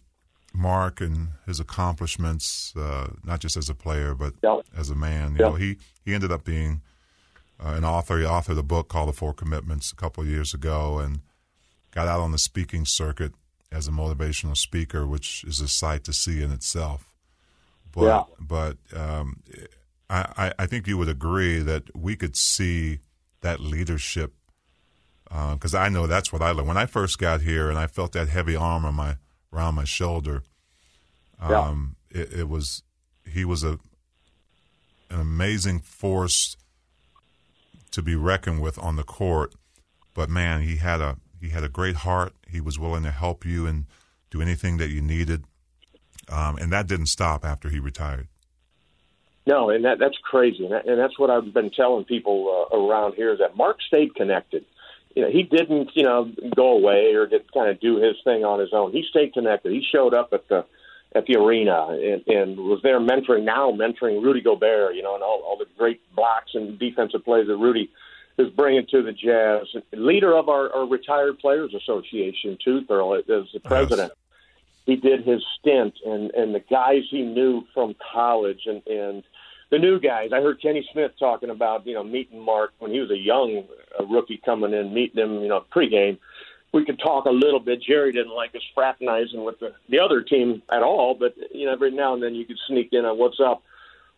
Mark 0.52 1.00
and 1.00 1.28
his 1.46 1.60
accomplishments, 1.60 2.72
uh, 2.76 3.08
not 3.24 3.40
just 3.40 3.56
as 3.56 3.68
a 3.68 3.74
player 3.74 4.14
but 4.14 4.34
Yeah. 4.42 4.60
as 4.76 4.90
a 4.90 4.94
man, 4.94 5.32
you 5.32 5.38
Yeah. 5.40 5.50
know, 5.50 5.54
he 5.54 5.76
he 6.04 6.14
ended 6.14 6.32
up 6.32 6.44
being 6.44 6.80
uh, 7.64 7.70
an 7.76 7.84
author. 7.84 8.18
He 8.18 8.24
authored 8.24 8.58
a 8.58 8.62
book 8.62 8.88
called 8.88 9.08
The 9.08 9.12
Four 9.12 9.34
Commitments 9.34 9.92
a 9.92 9.96
couple 9.96 10.22
of 10.22 10.28
years 10.28 10.54
ago, 10.54 10.98
and 10.98 11.20
got 11.90 12.08
out 12.08 12.20
on 12.20 12.32
the 12.32 12.38
speaking 12.38 12.84
circuit 12.86 13.32
as 13.70 13.88
a 13.88 13.90
motivational 13.90 14.56
speaker, 14.56 15.06
which 15.06 15.44
is 15.44 15.60
a 15.60 15.68
sight 15.68 16.04
to 16.04 16.12
see 16.12 16.42
in 16.42 16.50
itself. 16.52 17.12
But 17.92 18.04
Yeah. 18.04 18.24
but 18.40 18.76
um, 18.94 19.42
I, 20.10 20.52
I 20.58 20.66
think 20.66 20.86
you 20.86 20.96
would 20.96 21.08
agree 21.08 21.58
that 21.60 21.94
we 21.94 22.16
could 22.16 22.36
see 22.36 23.00
that 23.42 23.60
leadership 23.60 24.32
because 25.24 25.74
I 25.74 25.90
know 25.90 26.06
that's 26.06 26.32
what 26.32 26.40
I 26.40 26.52
learned 26.52 26.68
when 26.68 26.78
I 26.78 26.86
first 26.86 27.18
got 27.18 27.42
here, 27.42 27.68
and 27.68 27.78
I 27.78 27.86
felt 27.86 28.12
that 28.12 28.28
heavy 28.28 28.56
arm 28.56 28.86
on 28.86 28.94
my 28.94 29.16
around 29.52 29.74
my 29.74 29.84
shoulder. 29.84 30.42
Yeah. 31.40 31.60
Um, 31.60 31.96
it, 32.10 32.32
it 32.32 32.48
was 32.48 32.82
he 33.30 33.44
was 33.44 33.62
a 33.62 33.78
an 35.10 35.20
amazing 35.20 35.80
force 35.80 36.56
to 37.90 38.02
be 38.02 38.14
reckoned 38.14 38.60
with 38.62 38.78
on 38.78 38.96
the 38.96 39.04
court, 39.04 39.54
but 40.14 40.30
man, 40.30 40.62
he 40.62 40.76
had 40.76 41.00
a 41.00 41.16
he 41.40 41.50
had 41.50 41.64
a 41.64 41.68
great 41.68 41.96
heart. 41.96 42.32
He 42.48 42.60
was 42.60 42.78
willing 42.78 43.02
to 43.04 43.10
help 43.10 43.44
you 43.44 43.66
and 43.66 43.86
do 44.30 44.42
anything 44.42 44.76
that 44.78 44.88
you 44.88 45.00
needed, 45.00 45.44
um, 46.28 46.56
and 46.56 46.72
that 46.72 46.86
didn't 46.86 47.06
stop 47.06 47.44
after 47.44 47.68
he 47.68 47.78
retired. 47.78 48.28
No, 49.46 49.70
and 49.70 49.84
that 49.84 49.98
that's 49.98 50.18
crazy, 50.22 50.64
and, 50.64 50.72
that, 50.72 50.86
and 50.86 50.98
that's 50.98 51.18
what 51.18 51.30
I've 51.30 51.54
been 51.54 51.70
telling 51.70 52.04
people 52.04 52.68
uh, 52.70 52.76
around 52.76 53.14
here 53.14 53.32
is 53.32 53.38
that 53.38 53.56
Mark 53.56 53.78
stayed 53.80 54.14
connected. 54.14 54.64
You 55.16 55.22
know, 55.22 55.30
he 55.30 55.42
didn't, 55.42 55.90
you 55.94 56.02
know, 56.02 56.30
go 56.54 56.76
away 56.76 57.14
or 57.14 57.26
just 57.26 57.50
kind 57.52 57.70
of 57.70 57.80
do 57.80 57.96
his 57.96 58.16
thing 58.24 58.44
on 58.44 58.60
his 58.60 58.70
own. 58.72 58.92
He 58.92 59.04
stayed 59.08 59.32
connected. 59.32 59.72
He 59.72 59.82
showed 59.90 60.14
up 60.14 60.30
at 60.32 60.46
the 60.48 60.66
at 61.14 61.24
the 61.26 61.36
arena 61.36 61.88
and, 61.88 62.22
and 62.26 62.58
was 62.58 62.80
there 62.82 63.00
mentoring 63.00 63.44
now 63.44 63.72
mentoring 63.72 64.22
Rudy 64.22 64.42
Gobert, 64.42 64.94
you 64.94 65.02
know, 65.02 65.14
and 65.14 65.22
all, 65.22 65.42
all 65.46 65.56
the 65.56 65.64
great 65.78 66.00
blocks 66.14 66.50
and 66.54 66.78
defensive 66.78 67.24
plays 67.24 67.46
that 67.46 67.56
Rudy 67.56 67.90
is 68.38 68.50
bringing 68.50 68.86
to 68.90 69.02
the 69.02 69.12
Jazz. 69.12 69.66
Leader 69.92 70.36
of 70.36 70.48
our, 70.48 70.72
our 70.72 70.86
Retired 70.86 71.38
Players 71.38 71.74
Association, 71.74 72.56
too, 72.64 72.82
Thurl, 72.88 73.18
as 73.18 73.52
the 73.52 73.60
president. 73.60 74.12
He 74.86 74.96
did 74.96 75.26
his 75.26 75.44
stint, 75.58 75.94
and 76.06 76.30
and 76.30 76.54
the 76.54 76.60
guys 76.60 77.02
he 77.10 77.22
knew 77.22 77.64
from 77.74 77.94
college, 78.12 78.62
and 78.64 78.80
and 78.86 79.22
the 79.70 79.78
new 79.78 80.00
guys. 80.00 80.30
I 80.32 80.40
heard 80.40 80.62
Kenny 80.62 80.86
Smith 80.92 81.12
talking 81.18 81.50
about 81.50 81.86
you 81.86 81.94
know 81.94 82.02
meeting 82.02 82.40
Mark 82.40 82.72
when 82.78 82.90
he 82.90 83.00
was 83.00 83.10
a 83.10 83.18
young 83.18 83.64
uh, 83.98 84.06
rookie 84.06 84.40
coming 84.42 84.72
in, 84.72 84.94
meeting 84.94 85.22
him, 85.22 85.42
you 85.42 85.48
know, 85.48 85.64
pregame. 85.74 86.18
We 86.72 86.84
could 86.84 86.98
talk 86.98 87.24
a 87.26 87.30
little 87.30 87.60
bit. 87.60 87.82
Jerry 87.82 88.12
didn't 88.12 88.34
like 88.34 88.54
us 88.54 88.62
fraternizing 88.74 89.44
with 89.44 89.58
the 89.60 89.74
the 89.90 89.98
other 89.98 90.22
team 90.22 90.62
at 90.70 90.82
all, 90.82 91.14
but 91.14 91.34
you 91.52 91.66
know 91.66 91.72
every 91.72 91.90
now 91.90 92.14
and 92.14 92.22
then 92.22 92.34
you 92.34 92.46
could 92.46 92.58
sneak 92.66 92.88
in 92.92 93.04
on 93.04 93.18
what's 93.18 93.40
up 93.40 93.62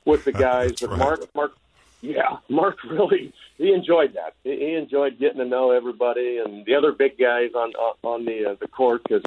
with 0.05 0.25
the 0.25 0.33
guys. 0.49 0.69
That's 0.69 0.83
but 0.83 0.91
right. 0.91 0.99
Mark, 0.99 1.35
Mark, 1.35 1.53
yeah, 2.01 2.39
Mark 2.49 2.83
really 2.85 3.33
he 3.59 3.73
enjoyed 3.73 4.15
that. 4.15 4.35
He 4.45 4.75
enjoyed 4.75 5.19
getting 5.19 5.39
to 5.39 5.45
know 5.45 5.71
everybody 5.71 6.41
and 6.45 6.65
the 6.65 6.75
other 6.75 6.93
big 6.93 7.19
guys 7.19 7.51
on 7.55 7.73
on, 8.03 8.25
the 8.25 8.51
uh, 8.51 8.55
the 8.61 8.69
court 8.69 9.03
because. 9.05 9.23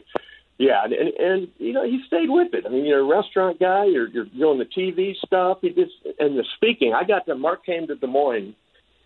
Yeah, 0.59 0.83
and, 0.83 0.93
and 0.93 1.13
and 1.17 1.47
you 1.57 1.73
know 1.73 1.83
he 1.83 1.99
stayed 2.05 2.29
with 2.29 2.53
it. 2.53 2.65
I 2.67 2.69
mean, 2.69 2.85
you're 2.85 2.99
a 2.99 3.03
restaurant 3.03 3.59
guy. 3.59 3.85
You're 3.85 4.07
you're 4.07 4.25
doing 4.25 4.59
the 4.59 4.65
TV 4.65 5.15
stuff. 5.25 5.57
He 5.61 5.69
just 5.69 5.93
and 6.19 6.37
the 6.37 6.45
speaking. 6.55 6.93
I 6.93 7.05
got 7.05 7.25
to 7.25 7.35
Mark 7.35 7.65
came 7.65 7.87
to 7.87 7.95
Des 7.95 8.05
Moines, 8.05 8.55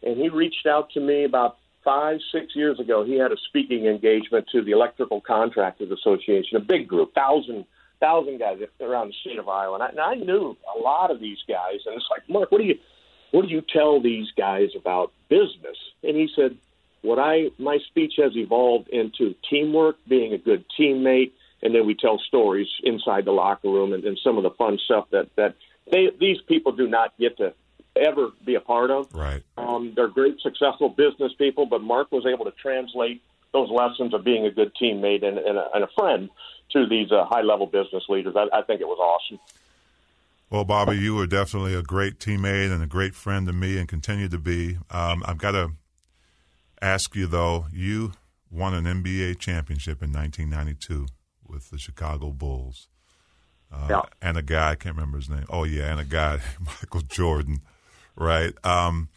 and 0.04 0.18
he 0.18 0.28
reached 0.28 0.68
out 0.68 0.90
to 0.92 1.00
me 1.00 1.24
about 1.24 1.58
five 1.86 2.20
six 2.34 2.54
years 2.54 2.82
ago. 2.82 3.06
He 3.06 3.18
had 3.18 3.32
a 3.32 3.38
speaking 3.48 3.86
engagement 3.86 4.48
to 4.52 4.62
the 4.62 4.72
Electrical 4.72 5.22
Contractors 5.22 5.90
Association, 5.90 6.58
a 6.58 6.60
big 6.60 6.86
group, 6.86 7.16
thousand 7.16 7.66
thousand 8.02 8.40
guys 8.40 8.60
around 8.82 9.08
the 9.08 9.14
state 9.22 9.40
of 9.40 9.48
Iowa. 9.48 9.76
And 9.76 9.84
I, 9.84 9.90
and 9.90 10.00
I 10.02 10.16
knew 10.16 10.58
a 10.76 10.80
lot 10.80 11.12
of 11.12 11.22
these 11.22 11.40
guys, 11.48 11.80
and 11.86 11.96
it's 11.96 12.06
like 12.12 12.30
Mark, 12.30 12.52
what 12.52 12.60
do 12.60 12.66
you 12.66 12.76
what 13.32 13.44
do 13.44 13.48
you 13.50 13.62
tell 13.62 14.02
these 14.02 14.28
guys 14.38 14.70
about 14.76 15.12
business? 15.30 15.78
And 16.04 16.16
he 16.16 16.30
said, 16.36 16.58
what 17.02 17.20
I 17.20 17.52
my 17.58 17.78
speech 17.88 18.14
has 18.18 18.36
evolved 18.36 18.90
into 18.90 19.36
teamwork, 19.50 19.98
being 20.08 20.34
a 20.34 20.38
good 20.38 20.66
teammate, 20.78 21.32
and 21.62 21.74
then 21.74 21.86
we 21.86 21.96
tell 21.96 22.20
stories 22.20 22.68
inside 22.84 23.26
the 23.26 23.32
locker 23.32 23.70
room 23.70 23.94
and, 23.94 24.04
and 24.04 24.18
some 24.24 24.38
of 24.38 24.44
the 24.44 24.52
fun 24.52 24.78
stuff 24.84 25.08
that 25.12 25.34
that 25.36 25.56
they 25.92 26.10
these 26.20 26.42
people 26.48 26.72
do 26.72 26.88
not 26.88 27.14
get 27.18 27.38
to 27.38 27.54
ever 27.96 28.30
be 28.46 28.56
a 28.56 28.60
part 28.60 28.92
of. 28.92 29.14
Right. 29.14 29.44
Um, 29.58 29.94
they're 29.96 30.08
great, 30.08 30.40
successful 30.42 30.90
business 30.90 31.34
people, 31.38 31.66
but 31.66 31.82
Mark 31.82 32.12
was 32.12 32.26
able 32.26 32.46
to 32.46 32.52
translate 32.52 33.22
those 33.54 33.70
lessons 33.72 34.14
of 34.14 34.24
being 34.24 34.46
a 34.46 34.52
good 34.52 34.72
teammate 34.80 35.26
and, 35.26 35.38
and, 35.38 35.58
a, 35.58 35.68
and 35.74 35.84
a 35.84 35.88
friend 35.96 36.30
to 36.72 36.86
these 36.88 37.12
uh, 37.12 37.26
high 37.26 37.42
level 37.42 37.66
business 37.66 38.04
leaders. 38.10 38.36
I, 38.36 38.48
I 38.56 38.62
think 38.62 38.82
it 38.82 38.88
was 38.88 39.00
awesome. 39.00 39.40
Well, 40.50 40.64
Bobby, 40.64 40.98
you 40.98 41.16
were 41.16 41.28
definitely 41.28 41.76
a 41.76 41.82
great 41.82 42.20
teammate 42.20 42.72
and 42.72 42.82
a 42.82 42.88
great 42.88 43.14
friend 43.16 43.46
to 43.48 43.54
me, 43.54 43.78
and 43.78 43.88
continue 43.88 44.30
to 44.30 44.38
be. 44.38 44.78
Um, 44.90 45.24
I've 45.26 45.38
got 45.38 45.52
to 45.52 45.72
ask 46.82 47.16
you 47.16 47.28
though. 47.28 47.66
You 47.74 48.14
won 48.50 48.74
an 48.74 48.86
NBA 48.86 49.40
championship 49.40 50.02
in 50.02 50.14
1992 50.14 51.08
with 51.46 51.70
the 51.70 51.78
Chicago 51.78 52.32
Bulls, 52.32 52.88
uh, 53.74 53.88
Yeah. 53.90 54.02
and 54.22 54.38
a 54.38 54.42
guy 54.42 54.72
I 54.72 54.76
can't 54.76 54.96
remember 54.96 55.18
his 55.18 55.30
name. 55.30 55.46
Oh 55.50 55.66
yeah, 55.66 55.92
and 55.92 56.00
a 56.00 56.06
guy 56.06 56.40
Michael 56.60 57.02
Jordan, 57.02 57.62
right? 58.16 58.54
Um, 58.66 59.10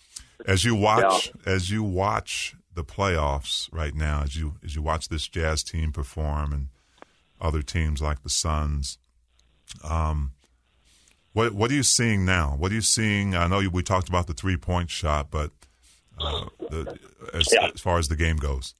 as 0.46 0.64
you 0.64 0.74
watch, 0.74 1.30
as 1.46 1.70
you 1.70 1.84
watch 1.84 2.56
the 2.74 2.82
playoffs 2.82 3.68
right 3.72 3.94
now, 3.94 4.22
as 4.24 4.34
you 4.36 4.54
as 4.64 4.74
you 4.74 4.82
watch 4.82 5.08
this 5.08 5.28
Jazz 5.28 5.62
team 5.62 5.92
perform 5.92 6.52
and 6.52 6.68
other 7.40 7.62
teams 7.62 8.02
like 8.02 8.22
the 8.24 8.28
Suns. 8.30 8.98
Um, 9.84 10.32
what 11.32 11.52
what 11.52 11.70
are 11.70 11.74
you 11.74 11.82
seeing 11.82 12.24
now? 12.24 12.54
What 12.58 12.70
are 12.72 12.74
you 12.74 12.80
seeing? 12.80 13.34
I 13.34 13.46
know 13.46 13.62
we 13.72 13.82
talked 13.82 14.08
about 14.08 14.26
the 14.26 14.34
three 14.34 14.56
point 14.56 14.90
shot, 14.90 15.30
but 15.30 15.50
uh, 16.18 16.46
the, 16.70 16.98
as, 17.32 17.48
Yeah. 17.52 17.68
as 17.72 17.80
far 17.80 17.98
as 17.98 18.08
the 18.08 18.16
game 18.16 18.36
goes, 18.36 18.74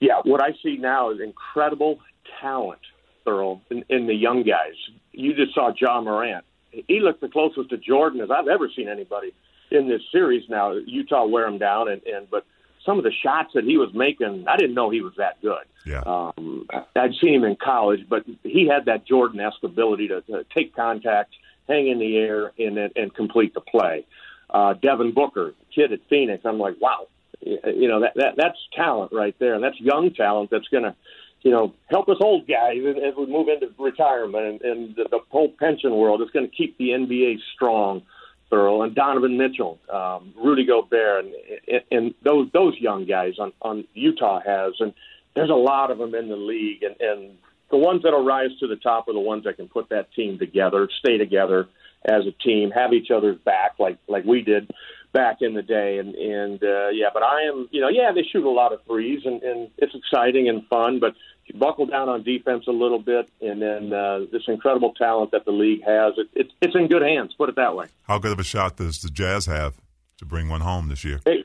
Yeah, 0.00 0.20
what 0.24 0.42
I 0.42 0.52
see 0.62 0.76
now 0.76 1.10
is 1.10 1.20
incredible 1.20 2.00
talent, 2.40 2.80
Thurl, 3.26 3.60
in, 3.70 3.84
in 3.88 4.06
the 4.06 4.14
young 4.14 4.42
guys. 4.42 4.74
You 5.12 5.34
just 5.34 5.54
saw 5.54 5.72
Ja 5.80 6.00
Morant. 6.00 6.44
He 6.70 7.00
looked 7.00 7.22
the 7.22 7.28
closest 7.28 7.70
to 7.70 7.78
Jordan 7.78 8.20
as 8.20 8.30
I've 8.30 8.48
ever 8.48 8.68
seen 8.76 8.88
anybody 8.88 9.32
in 9.70 9.88
this 9.88 10.02
series. 10.12 10.42
Now 10.48 10.72
Utah 10.72 11.24
wear 11.24 11.46
him 11.46 11.56
down, 11.58 11.88
and, 11.88 12.02
and 12.04 12.28
but 12.30 12.44
some 12.86 12.98
of 12.98 13.04
the 13.04 13.12
shots 13.22 13.50
that 13.54 13.64
he 13.64 13.76
was 13.76 13.92
making, 13.92 14.46
I 14.48 14.56
didn't 14.56 14.74
know 14.74 14.88
he 14.88 15.02
was 15.02 15.12
that 15.18 15.42
good. 15.42 15.64
Yeah. 15.84 16.02
Um, 16.06 16.66
I'd 16.94 17.14
seen 17.20 17.34
him 17.34 17.44
in 17.44 17.56
college, 17.56 18.06
but 18.08 18.24
he 18.44 18.66
had 18.66 18.86
that 18.86 19.06
Jordan-esque 19.06 19.62
ability 19.62 20.08
to, 20.08 20.22
to 20.22 20.44
take 20.54 20.74
contact, 20.74 21.34
hang 21.68 21.88
in 21.88 21.98
the 21.98 22.16
air, 22.16 22.52
and 22.58 22.78
and 22.78 23.14
complete 23.14 23.52
the 23.54 23.60
play. 23.60 24.06
Uh, 24.48 24.74
Devin 24.74 25.12
Booker, 25.12 25.54
kid 25.74 25.92
at 25.92 26.00
Phoenix, 26.08 26.44
I'm 26.44 26.58
like, 26.58 26.80
wow, 26.80 27.08
you 27.40 27.88
know 27.88 28.00
that, 28.00 28.12
that 28.16 28.34
that's 28.36 28.58
talent 28.74 29.12
right 29.12 29.34
there, 29.38 29.54
and 29.54 29.62
that's 29.62 29.78
young 29.80 30.14
talent 30.14 30.50
that's 30.50 30.68
going 30.68 30.84
to, 30.84 30.94
you 31.42 31.50
know, 31.50 31.74
help 31.90 32.08
us 32.08 32.16
old 32.20 32.46
guys 32.46 32.78
as 32.78 33.14
we 33.16 33.26
move 33.26 33.48
into 33.48 33.68
retirement 33.78 34.44
and, 34.44 34.62
and 34.62 34.96
the, 34.96 35.06
the 35.10 35.18
whole 35.28 35.52
pension 35.58 35.94
world. 35.94 36.20
It's 36.22 36.30
going 36.30 36.48
to 36.48 36.56
keep 36.56 36.78
the 36.78 36.90
NBA 36.90 37.38
strong. 37.54 38.02
Thurl 38.50 38.84
and 38.84 38.94
Donovan 38.94 39.36
Mitchell, 39.36 39.78
um, 39.92 40.32
Rudy 40.36 40.64
Gobert, 40.64 41.24
and, 41.24 41.82
and 41.90 42.14
those 42.22 42.48
those 42.52 42.74
young 42.78 43.04
guys 43.04 43.34
on, 43.38 43.52
on 43.60 43.84
Utah 43.94 44.40
has, 44.44 44.74
and 44.80 44.92
there's 45.34 45.50
a 45.50 45.54
lot 45.54 45.90
of 45.90 45.98
them 45.98 46.14
in 46.14 46.28
the 46.28 46.36
league, 46.36 46.82
and, 46.82 46.96
and 47.00 47.36
the 47.70 47.76
ones 47.76 48.02
that'll 48.02 48.24
rise 48.24 48.50
to 48.60 48.68
the 48.68 48.76
top 48.76 49.08
are 49.08 49.12
the 49.12 49.20
ones 49.20 49.44
that 49.44 49.56
can 49.56 49.68
put 49.68 49.88
that 49.88 50.12
team 50.12 50.38
together, 50.38 50.88
stay 50.98 51.18
together 51.18 51.68
as 52.04 52.24
a 52.26 52.32
team, 52.42 52.70
have 52.70 52.92
each 52.92 53.10
other's 53.10 53.38
back 53.38 53.72
like 53.78 53.98
like 54.08 54.24
we 54.24 54.42
did 54.42 54.70
back 55.12 55.38
in 55.40 55.54
the 55.54 55.62
day, 55.62 55.98
and 55.98 56.14
and 56.14 56.62
uh, 56.62 56.88
yeah, 56.88 57.08
but 57.12 57.22
I 57.22 57.42
am, 57.42 57.68
you 57.72 57.80
know, 57.80 57.88
yeah, 57.88 58.12
they 58.14 58.22
shoot 58.22 58.44
a 58.44 58.50
lot 58.50 58.72
of 58.72 58.80
threes, 58.84 59.22
and, 59.24 59.42
and 59.42 59.70
it's 59.78 59.94
exciting 59.94 60.48
and 60.48 60.66
fun, 60.68 61.00
but 61.00 61.14
buckle 61.54 61.86
down 61.86 62.08
on 62.08 62.22
defense 62.22 62.64
a 62.66 62.72
little 62.72 62.98
bit, 62.98 63.28
and 63.40 63.60
then 63.62 63.92
uh, 63.92 64.20
this 64.32 64.42
incredible 64.48 64.92
talent 64.94 65.30
that 65.30 65.44
the 65.44 65.52
league 65.52 65.82
has, 65.84 66.14
it, 66.16 66.28
it, 66.34 66.52
it's 66.60 66.74
in 66.74 66.88
good 66.88 67.02
hands. 67.02 67.34
Put 67.36 67.48
it 67.48 67.56
that 67.56 67.76
way. 67.76 67.86
How 68.02 68.18
good 68.18 68.32
of 68.32 68.40
a 68.40 68.44
shot 68.44 68.76
does 68.76 69.00
the 69.00 69.10
Jazz 69.10 69.46
have 69.46 69.74
to 70.18 70.24
bring 70.24 70.48
one 70.48 70.60
home 70.60 70.88
this 70.88 71.04
year? 71.04 71.20
Hey, 71.24 71.44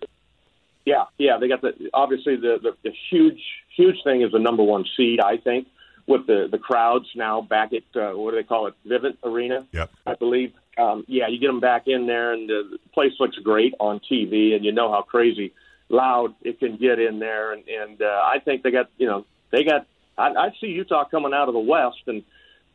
yeah, 0.85 1.05
yeah, 1.17 1.37
they 1.39 1.47
got 1.47 1.61
the 1.61 1.73
obviously 1.93 2.35
the, 2.35 2.57
the 2.61 2.75
the 2.83 2.91
huge 3.09 3.41
huge 3.75 3.97
thing 4.03 4.21
is 4.21 4.31
the 4.31 4.39
number 4.39 4.63
one 4.63 4.85
seed. 4.97 5.19
I 5.19 5.37
think 5.37 5.67
with 6.07 6.25
the 6.27 6.47
the 6.49 6.57
crowds 6.57 7.07
now 7.15 7.41
back 7.41 7.71
at 7.73 7.83
uh, 7.99 8.17
what 8.17 8.31
do 8.31 8.37
they 8.37 8.43
call 8.43 8.67
it, 8.67 8.73
Vivint 8.87 9.17
Arena? 9.23 9.67
Yep. 9.71 9.91
I 10.05 10.15
believe. 10.15 10.53
Um, 10.77 11.03
yeah, 11.07 11.27
you 11.27 11.37
get 11.37 11.47
them 11.47 11.59
back 11.59 11.83
in 11.87 12.07
there, 12.07 12.33
and 12.33 12.49
the 12.49 12.79
place 12.93 13.11
looks 13.19 13.37
great 13.37 13.73
on 13.79 13.99
TV, 13.99 14.55
and 14.55 14.63
you 14.63 14.71
know 14.71 14.89
how 14.89 15.01
crazy 15.01 15.53
loud 15.89 16.33
it 16.41 16.59
can 16.59 16.77
get 16.77 16.97
in 16.97 17.19
there, 17.19 17.53
and 17.53 17.63
and 17.67 18.01
uh, 18.01 18.05
I 18.05 18.39
think 18.39 18.63
they 18.63 18.71
got 18.71 18.89
you 18.97 19.05
know 19.05 19.25
they 19.51 19.63
got 19.63 19.87
I, 20.17 20.27
I 20.27 20.49
see 20.59 20.67
Utah 20.67 21.05
coming 21.05 21.33
out 21.33 21.47
of 21.47 21.53
the 21.53 21.59
West 21.59 22.01
and 22.07 22.23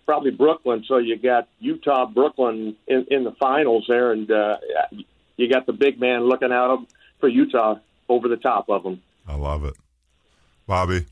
probably 0.05 0.31
Brooklyn. 0.31 0.85
So 0.87 0.99
you 0.99 1.17
got 1.19 1.49
Utah, 1.59 2.07
Brooklyn 2.07 2.77
in, 2.87 3.07
in 3.11 3.25
the 3.25 3.33
finals 3.33 3.85
there, 3.89 4.13
and 4.13 4.31
uh, 4.31 4.57
you 5.37 5.51
got 5.51 5.67
the 5.67 5.73
big 5.73 6.01
man 6.01 6.29
looking 6.29 6.53
out 6.53 6.87
for 7.21 7.29
Utah 7.29 7.77
over 8.09 8.29
the 8.29 8.37
top 8.37 8.69
of 8.69 8.83
them. 8.83 9.03
I 9.27 9.35
love 9.35 9.65
it, 9.65 9.75
Bobby. 10.67 11.07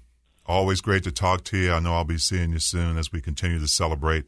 Always 0.46 0.80
great 0.80 1.04
to 1.04 1.12
talk 1.12 1.42
to 1.44 1.56
you. 1.56 1.72
I 1.72 1.80
know 1.80 1.94
I'll 1.94 2.04
be 2.04 2.18
seeing 2.18 2.50
you 2.50 2.58
soon 2.58 2.98
as 2.98 3.10
we 3.10 3.20
continue 3.20 3.58
to 3.58 3.68
celebrate 3.68 4.26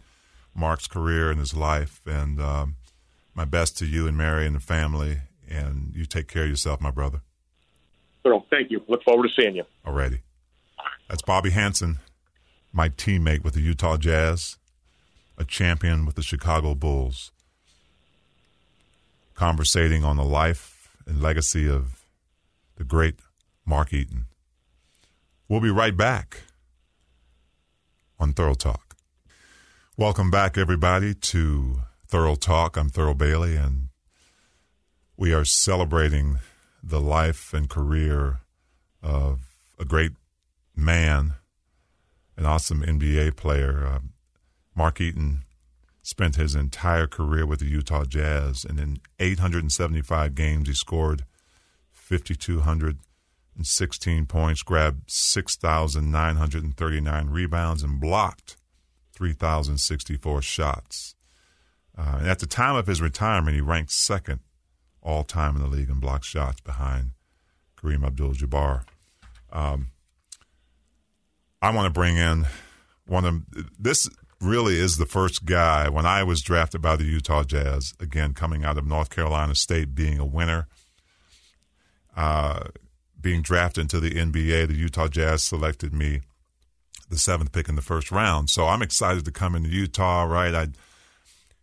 Mark's 0.55 0.87
career 0.87 1.30
and 1.30 1.39
his 1.39 1.55
life. 1.55 2.01
And 2.07 2.41
um, 2.41 2.76
my 3.34 3.45
best 3.45 3.76
to 3.78 3.87
you 3.87 4.07
and 4.09 4.16
Mary 4.16 4.47
and 4.47 4.57
the 4.57 4.61
family. 4.61 5.18
And 5.49 5.93
you 5.95 6.07
take 6.07 6.26
care 6.26 6.45
of 6.45 6.49
yourself, 6.49 6.80
my 6.80 6.91
brother. 6.91 7.20
Well, 8.24 8.47
thank 8.51 8.70
you. 8.70 8.82
Look 8.89 9.05
forward 9.05 9.28
to 9.28 9.41
seeing 9.41 9.55
you. 9.55 9.64
Already. 9.87 10.22
That's 11.09 11.23
Bobby 11.23 11.51
Hansen, 11.51 12.01
my 12.73 12.89
teammate 12.89 13.45
with 13.45 13.55
the 13.55 13.61
Utah 13.61 13.97
Jazz, 13.97 14.57
a 15.39 15.45
champion 15.45 16.05
with 16.05 16.17
the 16.17 16.23
Chicago 16.23 16.75
Bulls, 16.75 17.31
conversating 19.35 20.03
on 20.03 20.17
the 20.17 20.25
life 20.25 20.97
and 21.07 21.23
legacy 21.23 21.69
of 21.71 22.05
the 22.75 22.83
great 22.83 23.21
Mark 23.65 23.93
Eaton. 23.93 24.25
We'll 25.49 25.61
be 25.61 25.71
right 25.71 25.97
back 25.97 26.41
on 28.19 28.33
Thurl 28.33 28.57
Talk. 28.57 28.97
Welcome 29.97 30.33
back, 30.33 30.59
everybody, 30.59 31.15
to 31.15 31.83
Thurl 32.11 32.37
Talk. 32.37 32.77
I'm 32.77 32.91
Thurl 32.91 33.17
Bailey, 33.17 33.55
and 33.55 33.91
we 35.17 35.33
are 35.33 35.45
celebrating 35.45 36.41
the 36.83 37.01
life 37.01 37.55
and 37.55 37.71
career 37.71 38.41
of 39.05 39.39
a 39.79 39.85
great 39.85 40.13
man, 40.77 41.35
an 42.37 42.45
awesome 42.45 42.83
NBA 42.83 43.37
player. 43.37 43.87
Uh, 43.87 44.01
Mark 44.74 45.01
Eaton 45.01 45.45
spent 46.03 46.37
his 46.37 46.55
entire 46.55 47.07
career 47.07 47.47
with 47.47 47.61
the 47.61 47.66
Utah 47.66 48.05
Jazz, 48.05 48.62
and 48.64 48.79
in 48.79 48.99
875 49.18 50.35
games, 50.35 50.68
he 50.68 50.74
scored 50.74 51.24
5,216 51.91 54.27
points, 54.27 54.62
grabbed 54.62 55.11
6,939 55.11 57.31
rebounds, 57.31 57.83
and 57.83 57.99
blocked 58.01 58.57
3,064 59.14 60.43
shots. 60.43 61.14
Uh, 61.99 62.18
and 62.20 62.29
at 62.29 62.39
the 62.39 62.47
time 62.47 62.77
of 62.77 62.87
his 62.87 63.01
retirement, 63.01 63.57
he 63.57 63.62
ranked 63.62 63.91
second 63.91 64.41
all 65.03 65.24
time 65.24 65.57
in 65.57 65.62
the 65.62 65.68
league 65.68 65.89
in 65.89 65.99
blocked 65.99 66.27
shots 66.27 66.61
behind 66.61 67.12
Kareem 67.77 68.07
Abdul 68.07 68.35
Jabbar. 68.35 68.85
Um, 69.51 69.89
I 71.67 71.71
want 71.71 71.87
to 71.87 71.91
bring 71.91 72.17
in 72.17 72.47
one 73.09 73.25
of 73.25 73.43
this 73.77 74.09
really 74.41 74.79
is 74.79 74.99
the 74.99 75.05
first 75.05 75.45
guy 75.45 75.89
when 75.89 76.07
I 76.07 76.23
was 76.23 76.41
drafted 76.41 76.81
by 76.81 76.95
the 76.95 77.03
Utah 77.03 77.43
Jazz, 77.43 77.93
again, 77.99 78.35
coming 78.35 78.64
out 78.64 78.79
of 78.79 78.87
North 78.87 79.11
Carolina 79.11 79.57
State, 79.57 79.93
being 79.93 80.21
a 80.21 80.25
winner, 80.25 80.69
uh, 82.17 82.69
being 83.21 83.43
drafted 83.43 83.83
into 83.83 83.99
the 83.99 84.12
NBA. 84.12 84.69
The 84.69 84.77
Utah 84.77 85.09
Jazz 85.09 85.43
selected 85.43 85.93
me 85.93 86.21
the 87.11 87.19
seventh 87.19 87.51
pick 87.51 87.69
in 87.69 87.75
the 87.75 87.83
first 87.83 88.12
round. 88.12 88.49
So 88.49 88.67
I'm 88.67 88.81
excited 88.81 89.25
to 89.25 89.33
come 89.33 89.57
into 89.57 89.69
Utah, 89.69 90.23
right? 90.23 90.55
I, 90.55 90.62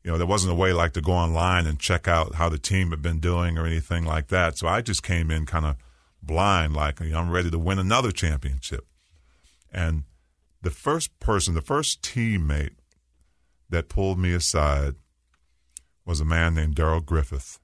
you 0.04 0.12
know, 0.12 0.18
there 0.18 0.28
wasn't 0.28 0.52
a 0.52 0.56
way 0.56 0.74
like 0.74 0.92
to 0.94 1.02
go 1.02 1.14
online 1.14 1.66
and 1.66 1.80
check 1.80 2.10
out 2.10 2.36
how 2.36 2.50
the 2.50 2.58
team 2.58 2.90
had 2.90 3.02
been 3.02 3.22
doing 3.22 3.58
or 3.58 3.66
anything 3.66 4.04
like 4.04 4.28
that. 4.28 4.58
So 4.58 4.68
I 4.68 4.82
just 4.82 5.02
came 5.02 5.32
in 5.32 5.46
kind 5.46 5.66
of 5.66 5.78
blind, 6.22 6.76
like, 6.76 7.00
you 7.00 7.12
know, 7.12 7.20
I'm 7.20 7.32
ready 7.32 7.50
to 7.50 7.58
win 7.58 7.80
another 7.80 8.12
championship. 8.12 8.86
And 9.74 10.04
the 10.62 10.70
first 10.70 11.20
person, 11.20 11.56
the 11.56 11.62
first 11.62 12.02
teammate 12.02 12.76
that 13.70 13.90
pulled 13.90 14.20
me 14.20 14.34
aside 14.34 14.96
was 16.06 16.22
a 16.22 16.26
man 16.26 16.54
named 16.54 16.76
Darrell 16.76 17.02
Griffith. 17.02 17.60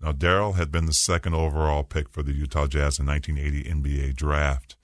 Now, 0.00 0.12
Darrell 0.12 0.52
had 0.52 0.70
been 0.70 0.86
the 0.86 0.92
second 0.92 1.34
overall 1.34 1.82
pick 1.82 2.08
for 2.08 2.22
the 2.22 2.32
Utah 2.32 2.68
Jazz 2.68 2.98
in 3.00 3.06
1980 3.06 3.68
NBA 3.68 4.14
draft. 4.14 4.76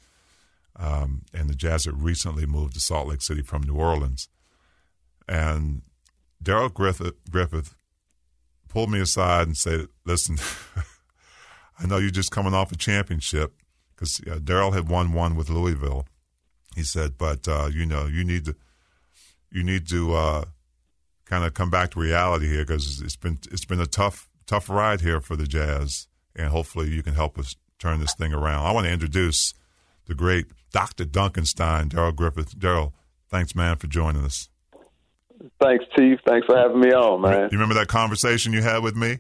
Um, 0.77 1.23
and 1.33 1.49
the 1.49 1.55
Jazz 1.55 1.85
had 1.85 2.03
recently 2.03 2.47
moved 2.47 2.75
to 2.75 2.81
Salt 2.81 3.07
Lake 3.07 3.23
City 3.23 3.43
from 3.43 3.63
New 3.63 3.77
Orleans. 3.77 4.29
And 5.29 5.83
Darrell 6.43 6.69
Griffith, 6.69 7.15
Griffith 7.31 7.77
pulled 8.69 8.91
me 8.91 9.01
aside 9.01 9.47
and 9.47 9.57
said, 9.57 9.87
Listen, 10.05 10.37
I 11.79 11.87
know 11.87 11.99
you're 11.99 12.11
just 12.11 12.33
coming 12.33 12.55
off 12.55 12.73
a 12.73 12.77
championship 12.77 13.55
because 13.95 14.21
uh, 14.29 14.41
Darrell 14.43 14.73
had 14.73 14.89
won 14.89 15.13
one 15.13 15.37
with 15.37 15.49
Louisville 15.49 16.07
he 16.75 16.83
said, 16.83 17.19
but 17.19 17.47
uh, 17.49 17.69
you 17.73 17.87
know, 17.87 18.07
you 18.07 18.25
need 18.25 18.45
to 18.47 18.57
you 19.51 19.63
need 19.63 19.89
to 19.89 20.15
uh, 20.15 20.45
kind 21.25 21.45
of 21.45 21.55
come 21.55 21.71
back 21.71 21.93
to 21.93 22.01
reality 22.01 22.49
here 22.49 22.65
because 22.65 23.01
it's 23.01 23.17
been 23.17 23.39
it's 23.51 23.65
been 23.65 23.81
a 23.81 23.87
tough 23.87 24.29
tough 24.47 24.69
ride 24.69 25.01
here 25.01 25.21
for 25.21 25.37
the 25.37 25.47
Jazz, 25.47 26.09
and 26.35 26.49
hopefully 26.49 26.91
you 26.91 27.03
can 27.03 27.15
help 27.15 27.39
us 27.39 27.57
turn 27.79 28.01
this 28.01 28.15
thing 28.15 28.33
around. 28.33 28.67
I 28.67 28.73
want 28.73 28.87
to 28.87 28.93
introduce 28.93 29.55
the 30.07 30.15
great 30.15 30.47
Dr. 30.73 31.05
Dunkenstein, 31.05 31.89
Darrell 31.89 32.13
Griffith. 32.13 32.59
Darrell, 32.59 32.95
thanks, 33.29 33.55
man, 33.55 33.77
for 33.77 33.87
joining 33.87 34.25
us. 34.25 34.49
Thanks, 35.61 35.85
Chief. 35.97 36.19
Thanks 36.27 36.47
for 36.47 36.57
having 36.57 36.81
me 36.81 36.93
on, 36.93 37.21
man. 37.21 37.49
You 37.51 37.59
remember 37.59 37.75
that 37.75 37.89
conversation 37.89 38.53
you 38.53 38.63
had 38.63 38.83
with 38.83 38.97
me? 38.97 39.19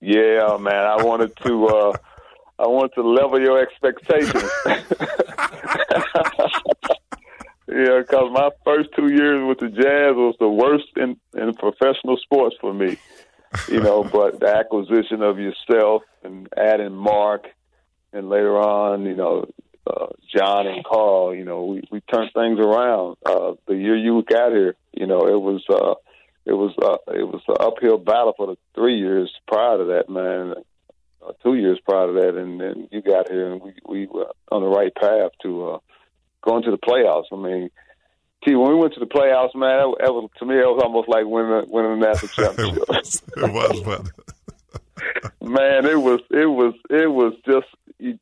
Yeah, 0.00 0.56
man. 0.60 0.74
I 0.74 1.02
wanted 1.02 1.36
to. 1.44 1.66
Uh, 1.66 1.96
I 2.58 2.68
want 2.68 2.92
to 2.94 3.02
level 3.02 3.40
your 3.40 3.60
expectations. 3.60 4.48
yeah, 7.84 8.00
because 8.00 8.30
my 8.32 8.50
first 8.64 8.90
two 8.96 9.12
years 9.12 9.46
with 9.46 9.58
the 9.58 9.68
Jazz 9.68 10.14
was 10.14 10.36
the 10.38 10.48
worst 10.48 10.88
in 10.96 11.16
in 11.34 11.54
professional 11.54 12.16
sports 12.16 12.56
for 12.60 12.72
me. 12.72 12.96
You 13.66 13.80
know, 13.80 14.04
but 14.12 14.40
the 14.40 14.48
acquisition 14.48 15.22
of 15.22 15.38
yourself 15.38 16.02
and 16.22 16.48
adding 16.56 16.94
Mark, 16.94 17.46
and 18.12 18.28
later 18.28 18.58
on, 18.58 19.04
you 19.06 19.16
know, 19.16 19.46
uh, 19.86 20.06
John 20.34 20.66
and 20.66 20.84
Karl, 20.84 21.34
you 21.34 21.44
know, 21.44 21.64
we 21.64 21.82
we 21.90 22.00
turned 22.00 22.30
things 22.34 22.58
around. 22.58 23.16
Uh, 23.24 23.54
the 23.66 23.76
year 23.76 23.96
you 23.96 24.22
got 24.22 24.52
here, 24.52 24.76
you 24.92 25.06
know, 25.06 25.26
it 25.26 25.40
was. 25.40 25.62
uh 25.68 25.94
it 26.46 26.52
was 26.52 26.74
uh, 26.82 26.98
it 27.10 27.22
was 27.22 27.40
an 27.48 27.56
uphill 27.58 27.96
battle 27.96 28.34
for 28.36 28.48
the 28.48 28.58
three 28.74 28.98
years 28.98 29.32
prior 29.48 29.78
to 29.78 29.84
that, 29.84 30.10
man 30.10 30.52
uh, 31.26 31.32
two 31.42 31.54
years 31.54 31.78
prior 31.84 32.08
to 32.08 32.12
that, 32.12 32.36
and 32.36 32.60
then 32.60 32.88
you 32.90 33.02
got 33.02 33.30
here, 33.30 33.52
and 33.52 33.62
we 33.62 33.72
we 33.86 34.06
were 34.06 34.30
on 34.50 34.62
the 34.62 34.68
right 34.68 34.94
path 34.94 35.30
to 35.42 35.68
uh, 35.68 35.78
going 36.44 36.62
to 36.64 36.70
the 36.70 36.78
playoffs. 36.78 37.26
I 37.32 37.36
mean, 37.36 37.70
gee, 38.44 38.54
when 38.54 38.70
we 38.70 38.76
went 38.76 38.94
to 38.94 39.00
the 39.00 39.06
playoffs, 39.06 39.54
man, 39.54 39.78
that, 39.78 39.96
that 40.00 40.12
was 40.12 40.30
to 40.38 40.46
me 40.46 40.54
it 40.54 40.66
was 40.66 40.82
almost 40.82 41.08
like 41.08 41.24
winning 41.24 41.64
winning 41.68 41.92
a 41.92 41.96
national 41.96 42.28
championship. 42.36 42.82
it 42.82 42.88
was, 42.88 43.22
it 43.36 43.52
was 43.52 43.80
but 43.80 45.42
man, 45.42 45.86
it 45.86 46.00
was 46.00 46.20
it 46.30 46.46
was 46.46 46.74
it 46.90 47.10
was 47.10 47.34
just 47.46 47.66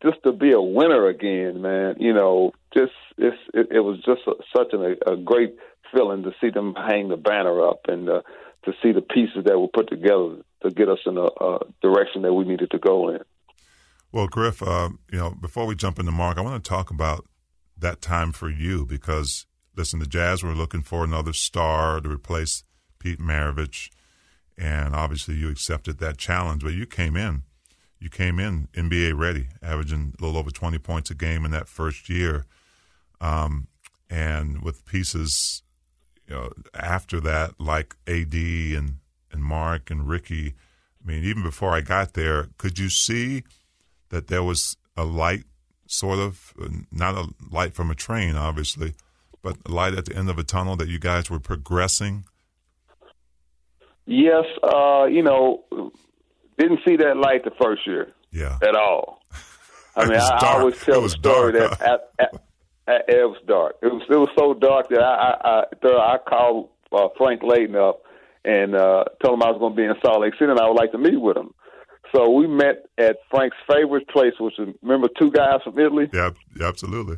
just 0.02 0.22
to 0.24 0.32
be 0.32 0.52
a 0.52 0.60
winner 0.60 1.06
again, 1.06 1.60
man. 1.60 1.96
You 1.98 2.14
know, 2.14 2.52
just 2.74 2.92
it's 3.18 3.36
it, 3.54 3.68
it 3.72 3.80
was 3.80 3.98
just 3.98 4.22
a, 4.26 4.34
such 4.56 4.72
an, 4.72 4.96
a 5.06 5.16
great 5.16 5.56
feeling 5.92 6.22
to 6.22 6.32
see 6.40 6.50
them 6.50 6.74
hang 6.74 7.08
the 7.08 7.16
banner 7.16 7.66
up 7.66 7.80
and 7.88 8.08
uh, 8.08 8.22
to 8.64 8.72
see 8.82 8.92
the 8.92 9.02
pieces 9.02 9.44
that 9.44 9.58
were 9.58 9.68
put 9.68 9.88
together 9.88 10.36
to 10.62 10.70
get 10.70 10.88
us 10.88 11.00
in 11.06 11.18
a, 11.18 11.24
a 11.24 11.58
direction 11.82 12.22
that 12.22 12.32
we 12.32 12.44
needed 12.44 12.70
to 12.70 12.78
go 12.78 13.08
in. 13.08 13.18
Well, 14.12 14.26
Griff, 14.26 14.62
uh, 14.62 14.90
you 15.10 15.18
know, 15.18 15.30
before 15.30 15.66
we 15.66 15.74
jump 15.74 15.98
into 15.98 16.12
Mark, 16.12 16.38
I 16.38 16.42
want 16.42 16.62
to 16.62 16.68
talk 16.68 16.90
about 16.90 17.26
that 17.82 18.00
time 18.00 18.32
for 18.32 18.48
you 18.48 18.86
because 18.86 19.46
listen, 19.76 20.00
the 20.00 20.06
Jazz 20.06 20.42
were 20.42 20.54
looking 20.54 20.82
for 20.82 21.04
another 21.04 21.32
star 21.32 22.00
to 22.00 22.08
replace 22.08 22.64
Pete 22.98 23.18
Maravich, 23.18 23.90
and 24.56 24.94
obviously 24.94 25.34
you 25.34 25.48
accepted 25.48 25.98
that 25.98 26.18
challenge. 26.18 26.62
But 26.62 26.74
you 26.74 26.86
came 26.86 27.16
in, 27.16 27.42
you 27.98 28.08
came 28.08 28.38
in 28.38 28.68
NBA 28.72 29.18
ready, 29.18 29.48
averaging 29.62 30.14
a 30.18 30.24
little 30.24 30.38
over 30.38 30.50
twenty 30.50 30.78
points 30.78 31.10
a 31.10 31.14
game 31.14 31.44
in 31.44 31.50
that 31.50 31.68
first 31.68 32.08
year, 32.08 32.46
um, 33.20 33.68
and 34.08 34.62
with 34.62 34.84
pieces, 34.84 35.62
you 36.26 36.34
know, 36.34 36.50
after 36.74 37.20
that 37.20 37.60
like 37.60 37.96
AD 38.06 38.34
and 38.34 38.96
and 39.30 39.42
Mark 39.42 39.90
and 39.90 40.08
Ricky. 40.08 40.54
I 41.02 41.08
mean, 41.08 41.24
even 41.24 41.42
before 41.42 41.72
I 41.72 41.80
got 41.80 42.14
there, 42.14 42.48
could 42.58 42.78
you 42.78 42.88
see 42.88 43.42
that 44.10 44.28
there 44.28 44.44
was 44.44 44.76
a 44.96 45.04
light, 45.04 45.44
sort 45.92 46.18
of, 46.18 46.54
not 46.90 47.14
a 47.14 47.28
light 47.50 47.74
from 47.74 47.90
a 47.90 47.94
train, 47.94 48.36
obviously, 48.36 48.94
but 49.42 49.56
a 49.66 49.70
light 49.70 49.94
at 49.94 50.06
the 50.06 50.16
end 50.16 50.30
of 50.30 50.38
a 50.38 50.42
tunnel 50.42 50.76
that 50.76 50.88
you 50.88 50.98
guys 50.98 51.30
were 51.30 51.40
progressing? 51.40 52.24
Yes, 54.06 54.44
uh, 54.62 55.04
you 55.04 55.22
know, 55.22 55.64
didn't 56.58 56.80
see 56.86 56.96
that 56.96 57.16
light 57.16 57.44
the 57.44 57.52
first 57.60 57.86
year. 57.86 58.12
Yeah. 58.30 58.58
At 58.62 58.74
all. 58.74 59.22
I 59.96 60.06
mean, 60.06 60.18
I, 60.18 60.38
I, 60.40 60.58
always 60.58 60.80
tell 60.80 61.02
the 61.02 61.10
story 61.10 61.52
dark, 61.52 61.78
that 61.78 62.10
huh? 62.18 62.38
it 62.86 63.28
was 63.28 63.36
dark. 63.46 63.76
It 63.82 63.92
was 63.92 64.02
it 64.08 64.16
was 64.16 64.30
so 64.38 64.54
dark 64.54 64.88
that 64.88 65.02
I 65.02 65.36
I 65.44 65.64
I, 65.86 66.14
I 66.14 66.18
called 66.18 66.70
uh, 66.90 67.08
Frank 67.18 67.42
Layden 67.42 67.76
up 67.76 68.02
and 68.42 68.74
uh, 68.74 69.04
told 69.22 69.34
him 69.34 69.42
I 69.42 69.50
was 69.50 69.58
going 69.58 69.72
to 69.72 69.76
be 69.76 69.84
in 69.84 69.94
Salt 70.04 70.22
Lake 70.22 70.32
City 70.34 70.50
and 70.50 70.58
I 70.58 70.66
would 70.66 70.78
like 70.78 70.92
to 70.92 70.98
meet 70.98 71.20
with 71.20 71.36
him. 71.36 71.52
So 72.14 72.30
we 72.30 72.46
met 72.46 72.84
at 72.98 73.16
Frank's 73.30 73.56
favorite 73.66 74.08
place, 74.08 74.34
which 74.38 74.58
is 74.58 74.68
remember 74.82 75.08
two 75.20 75.30
guys 75.30 75.60
from 75.64 75.78
Italy. 75.78 76.08
Yeah, 76.12 76.30
absolutely 76.62 77.16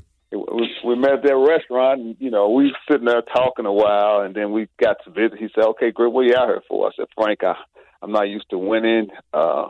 we 0.85 0.97
met 0.97 1.13
at 1.13 1.23
that 1.23 1.37
restaurant, 1.37 2.01
and 2.01 2.17
you 2.19 2.31
know, 2.31 2.51
we 2.51 2.65
were 2.65 2.79
sitting 2.91 3.07
there 3.07 3.23
talking 3.23 3.67
a 3.67 3.73
while, 3.73 4.21
and 4.21 4.35
then 4.35 4.53
we 4.53 4.69
got 4.81 4.97
to 5.05 5.11
visit. 5.11 5.39
He 5.39 5.49
said, 5.55 5.65
"Okay, 5.65 5.91
great, 5.91 6.13
what 6.13 6.23
are 6.23 6.29
you 6.29 6.37
out 6.37 6.49
here 6.49 6.63
for?" 6.69 6.87
I 6.87 6.91
said, 6.97 7.07
"Frank, 7.15 7.43
I, 7.43 7.55
I'm 8.03 8.13
not 8.13 8.29
used 8.29 8.51
to 8.51 8.59
winning. 8.59 9.09
Uh, 9.33 9.69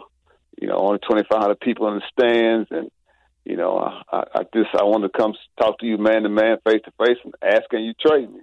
you 0.60 0.68
know, 0.68 0.76
only 0.76 0.98
2,500 0.98 1.60
people 1.60 1.88
in 1.88 2.00
the 2.00 2.02
stands, 2.12 2.68
and 2.70 2.90
you 3.44 3.56
know, 3.56 3.78
I, 3.78 4.24
I 4.34 4.42
just 4.54 4.74
I 4.74 4.84
wanted 4.84 5.12
to 5.12 5.18
come 5.18 5.34
talk 5.58 5.78
to 5.78 5.86
you 5.86 5.98
man 5.98 6.22
to 6.22 6.28
man, 6.28 6.58
face 6.64 6.82
to 6.84 6.92
face, 7.04 7.18
and 7.24 7.34
ask 7.42 7.68
can 7.70 7.82
you 7.82 7.94
trade 7.94 8.30
me." 8.30 8.40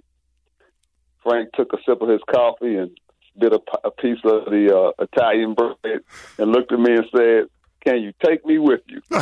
Frank 1.22 1.50
took 1.54 1.72
a 1.72 1.76
sip 1.86 2.02
of 2.02 2.08
his 2.08 2.20
coffee 2.28 2.74
and 2.74 2.90
bit 3.38 3.52
a, 3.52 3.60
a 3.84 3.90
piece 3.90 4.18
of 4.24 4.46
the 4.46 4.92
uh, 4.98 5.02
Italian 5.02 5.54
bread, 5.54 6.00
and 6.38 6.52
looked 6.52 6.72
at 6.72 6.78
me 6.78 6.94
and 6.94 7.06
said, 7.14 7.44
"Can 7.84 8.02
you 8.02 8.12
take 8.24 8.44
me 8.46 8.58
with 8.58 8.80
you?" 8.86 9.00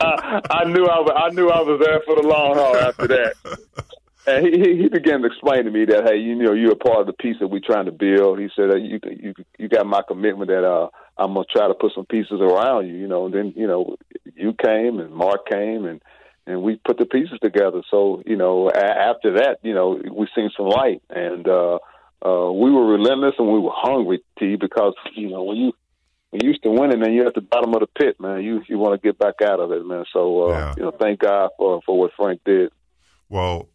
I, 0.00 0.40
I 0.50 0.64
knew 0.64 0.86
I 0.86 1.00
was, 1.00 1.12
I 1.16 1.34
knew 1.34 1.48
I 1.48 1.60
was 1.60 1.80
there 1.84 2.00
for 2.04 2.16
the 2.16 2.26
long 2.26 2.54
haul 2.54 2.76
after 2.76 3.06
that. 3.08 3.34
And 4.26 4.46
he, 4.46 4.82
he 4.82 4.88
began 4.88 5.22
to 5.22 5.26
explain 5.26 5.64
to 5.64 5.70
me 5.70 5.86
that 5.86 6.04
hey, 6.04 6.16
you 6.18 6.34
know, 6.36 6.52
you're 6.52 6.72
a 6.72 6.76
part 6.76 7.00
of 7.00 7.06
the 7.06 7.12
piece 7.14 7.36
that 7.40 7.48
we're 7.48 7.60
trying 7.64 7.86
to 7.86 7.92
build. 7.92 8.38
He 8.38 8.48
said 8.54 8.70
that 8.70 8.80
you 8.80 9.00
you 9.10 9.34
you 9.58 9.68
got 9.68 9.86
my 9.86 10.02
commitment 10.06 10.50
that 10.50 10.64
uh, 10.64 10.88
I'm 11.16 11.34
gonna 11.34 11.46
try 11.50 11.68
to 11.68 11.74
put 11.74 11.92
some 11.94 12.06
pieces 12.06 12.40
around 12.40 12.88
you. 12.88 12.94
You 12.94 13.08
know, 13.08 13.26
and 13.26 13.34
then 13.34 13.54
you 13.56 13.66
know 13.66 13.96
you 14.34 14.52
came 14.52 15.00
and 15.00 15.12
Mark 15.12 15.48
came 15.48 15.86
and 15.86 16.02
and 16.50 16.62
we 16.62 16.80
put 16.84 16.98
the 16.98 17.06
pieces 17.06 17.38
together. 17.42 17.82
So 17.90 18.22
you 18.26 18.36
know, 18.36 18.68
a- 18.68 18.98
after 19.10 19.34
that, 19.34 19.58
you 19.62 19.74
know, 19.74 20.00
we 20.12 20.28
seen 20.34 20.50
some 20.56 20.66
light 20.66 21.02
and. 21.10 21.46
uh 21.48 21.78
uh, 22.22 22.52
we 22.52 22.70
were 22.70 22.84
relentless 22.84 23.34
and 23.38 23.50
we 23.50 23.58
were 23.58 23.72
hungry, 23.72 24.22
T, 24.38 24.56
because 24.56 24.94
you 25.14 25.30
know 25.30 25.42
when 25.42 25.56
you 25.56 25.72
when 26.30 26.42
you 26.42 26.50
used 26.50 26.62
to 26.62 26.70
winning, 26.70 26.94
and 26.94 27.02
then 27.02 27.12
you're 27.14 27.26
at 27.26 27.34
the 27.34 27.40
bottom 27.40 27.74
of 27.74 27.80
the 27.80 27.86
pit, 27.86 28.20
man. 28.20 28.42
You 28.42 28.62
you 28.68 28.78
want 28.78 29.00
to 29.00 29.06
get 29.06 29.18
back 29.18 29.36
out 29.42 29.58
of 29.58 29.72
it, 29.72 29.84
man. 29.86 30.04
So 30.12 30.42
uh, 30.42 30.50
yeah. 30.50 30.74
you 30.76 30.82
know, 30.82 30.90
thank 30.90 31.20
God 31.20 31.50
for 31.56 31.80
for 31.84 31.98
what 31.98 32.12
Frank 32.16 32.42
did. 32.44 32.72
Well, 33.28 33.68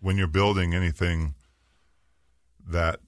when 0.00 0.16
you're 0.16 0.28
building 0.28 0.72
anything 0.72 1.34
that 2.66 3.00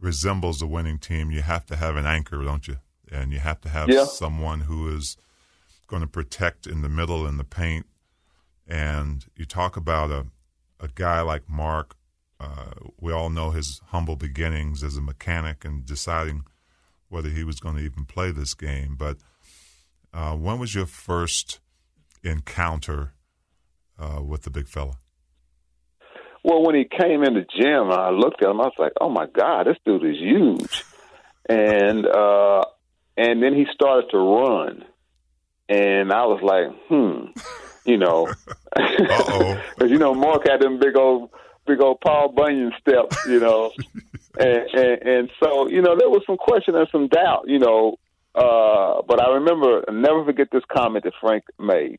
resembles 0.00 0.62
a 0.62 0.66
winning 0.66 0.98
team, 0.98 1.30
you 1.30 1.42
have 1.42 1.66
to 1.66 1.76
have 1.76 1.96
an 1.96 2.06
anchor, 2.06 2.42
don't 2.42 2.66
you? 2.66 2.78
And 3.12 3.32
you 3.32 3.40
have 3.40 3.60
to 3.62 3.68
have 3.68 3.90
yeah. 3.90 4.04
someone 4.04 4.62
who 4.62 4.96
is 4.96 5.16
going 5.90 6.02
to 6.02 6.08
protect 6.08 6.66
in 6.66 6.82
the 6.82 6.88
middle 6.88 7.26
in 7.26 7.36
the 7.36 7.44
paint. 7.44 7.84
And 8.66 9.26
you 9.36 9.44
talk 9.44 9.76
about 9.76 10.10
a 10.10 10.26
a 10.78 10.88
guy 10.88 11.20
like 11.20 11.42
Mark. 11.48 11.96
Uh, 12.38 12.72
we 12.98 13.12
all 13.12 13.28
know 13.28 13.50
his 13.50 13.82
humble 13.88 14.16
beginnings 14.16 14.82
as 14.82 14.96
a 14.96 15.02
mechanic 15.02 15.62
and 15.64 15.84
deciding 15.84 16.44
whether 17.10 17.28
he 17.28 17.44
was 17.44 17.60
going 17.60 17.76
to 17.76 17.82
even 17.82 18.06
play 18.06 18.30
this 18.30 18.54
game. 18.54 18.96
But 18.96 19.18
uh, 20.14 20.36
when 20.36 20.58
was 20.58 20.74
your 20.74 20.86
first 20.86 21.60
encounter 22.22 23.12
uh, 23.98 24.22
with 24.22 24.42
the 24.42 24.50
big 24.50 24.68
fella? 24.68 24.94
Well, 26.42 26.64
when 26.64 26.74
he 26.74 26.84
came 26.84 27.22
in 27.22 27.34
the 27.34 27.44
gym, 27.60 27.90
I 27.90 28.08
looked 28.10 28.42
at 28.42 28.48
him. 28.48 28.60
I 28.60 28.64
was 28.64 28.72
like, 28.78 28.92
"Oh 29.00 29.10
my 29.10 29.26
God, 29.26 29.66
this 29.66 29.76
dude 29.84 30.04
is 30.04 30.18
huge!" 30.18 30.84
And 31.46 32.06
uh, 32.06 32.62
and 33.18 33.42
then 33.42 33.54
he 33.54 33.66
started 33.74 34.08
to 34.12 34.18
run, 34.18 34.84
and 35.70 36.12
I 36.12 36.26
was 36.26 36.42
like, 36.42 36.76
"Hmm," 36.88 37.30
you 37.84 37.96
know, 37.96 38.28
because 38.76 39.58
you 39.90 39.98
know 39.98 40.14
Mark 40.14 40.46
had 40.46 40.60
them 40.60 40.78
big 40.78 40.96
old 40.96 41.30
big 41.66 41.80
old 41.80 42.00
Paul 42.00 42.32
Bunyan 42.32 42.72
steps, 42.80 43.24
you 43.26 43.38
know, 43.38 43.72
and, 44.38 44.62
and 44.74 45.02
and 45.02 45.30
so 45.42 45.68
you 45.68 45.80
know 45.80 45.96
there 45.96 46.10
was 46.10 46.22
some 46.26 46.36
question 46.36 46.74
and 46.74 46.88
some 46.92 47.08
doubt, 47.08 47.44
you 47.46 47.58
know. 47.58 47.96
Uh, 48.32 49.02
but 49.08 49.20
I 49.20 49.32
remember, 49.34 49.84
I'll 49.88 49.94
never 49.94 50.24
forget 50.24 50.48
this 50.52 50.62
comment 50.70 51.02
that 51.02 51.14
Frank 51.20 51.44
made. 51.58 51.98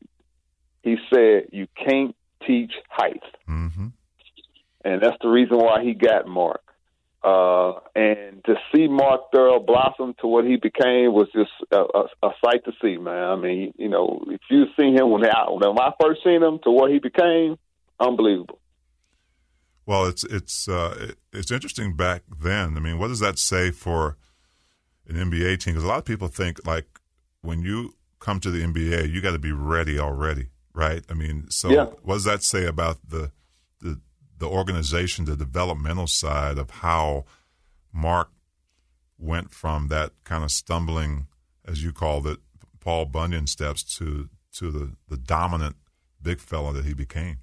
He 0.82 0.96
said, 1.12 1.48
"You 1.50 1.66
can't 1.76 2.14
teach 2.46 2.72
height," 2.88 3.22
mm-hmm. 3.48 3.88
and 4.84 5.02
that's 5.02 5.16
the 5.20 5.28
reason 5.28 5.58
why 5.58 5.82
he 5.82 5.94
got 5.94 6.26
Mark. 6.26 6.62
Uh, 7.24 7.78
and 7.94 8.44
to 8.44 8.54
see 8.74 8.88
Mark 8.88 9.32
Thurl 9.32 9.64
blossom 9.64 10.14
to 10.20 10.26
what 10.26 10.44
he 10.44 10.56
became 10.56 11.12
was 11.12 11.28
just 11.32 11.52
a, 11.70 11.76
a, 11.76 12.28
a 12.28 12.30
sight 12.44 12.64
to 12.64 12.72
see, 12.82 12.96
man. 12.96 13.24
I 13.24 13.36
mean, 13.36 13.72
you 13.78 13.88
know, 13.88 14.24
if 14.28 14.40
you 14.50 14.64
seen 14.78 14.98
him 14.98 15.10
when 15.10 15.24
I, 15.24 15.44
when 15.48 15.78
I 15.78 15.92
first 16.02 16.24
seen 16.24 16.42
him 16.42 16.58
to 16.64 16.70
what 16.70 16.90
he 16.90 16.98
became, 16.98 17.58
unbelievable. 18.00 18.58
Well, 19.86 20.06
it's 20.06 20.24
it's 20.24 20.68
uh, 20.68 21.12
it's 21.32 21.50
interesting 21.50 21.96
back 21.96 22.22
then. 22.40 22.76
I 22.76 22.80
mean, 22.80 22.98
what 22.98 23.08
does 23.08 23.20
that 23.20 23.38
say 23.38 23.70
for 23.70 24.16
an 25.08 25.16
NBA 25.16 25.58
team? 25.58 25.74
Because 25.74 25.84
a 25.84 25.88
lot 25.88 25.98
of 25.98 26.04
people 26.04 26.28
think 26.28 26.64
like 26.66 26.86
when 27.40 27.62
you 27.62 27.94
come 28.20 28.38
to 28.40 28.50
the 28.50 28.62
NBA, 28.62 29.12
you 29.12 29.20
got 29.20 29.32
to 29.32 29.38
be 29.38 29.50
ready 29.50 29.98
already, 29.98 30.50
right? 30.72 31.04
I 31.08 31.14
mean, 31.14 31.46
so 31.50 31.70
yeah. 31.70 31.86
what 32.02 32.14
does 32.14 32.24
that 32.24 32.44
say 32.44 32.66
about 32.66 32.98
the 33.08 33.32
the 33.80 34.00
the 34.42 34.48
organization, 34.48 35.24
the 35.24 35.36
developmental 35.36 36.06
side 36.06 36.58
of 36.58 36.68
how 36.70 37.24
Mark 37.92 38.30
went 39.18 39.52
from 39.52 39.88
that 39.88 40.10
kind 40.24 40.42
of 40.42 40.50
stumbling, 40.50 41.28
as 41.64 41.82
you 41.84 41.92
called 41.92 42.26
it, 42.26 42.38
Paul 42.80 43.06
Bunyan 43.06 43.46
steps 43.46 43.82
to 43.98 44.28
to 44.54 44.70
the 44.70 44.92
the 45.08 45.16
dominant 45.16 45.76
big 46.20 46.40
fella 46.40 46.72
that 46.74 46.84
he 46.84 46.92
became? 46.92 47.38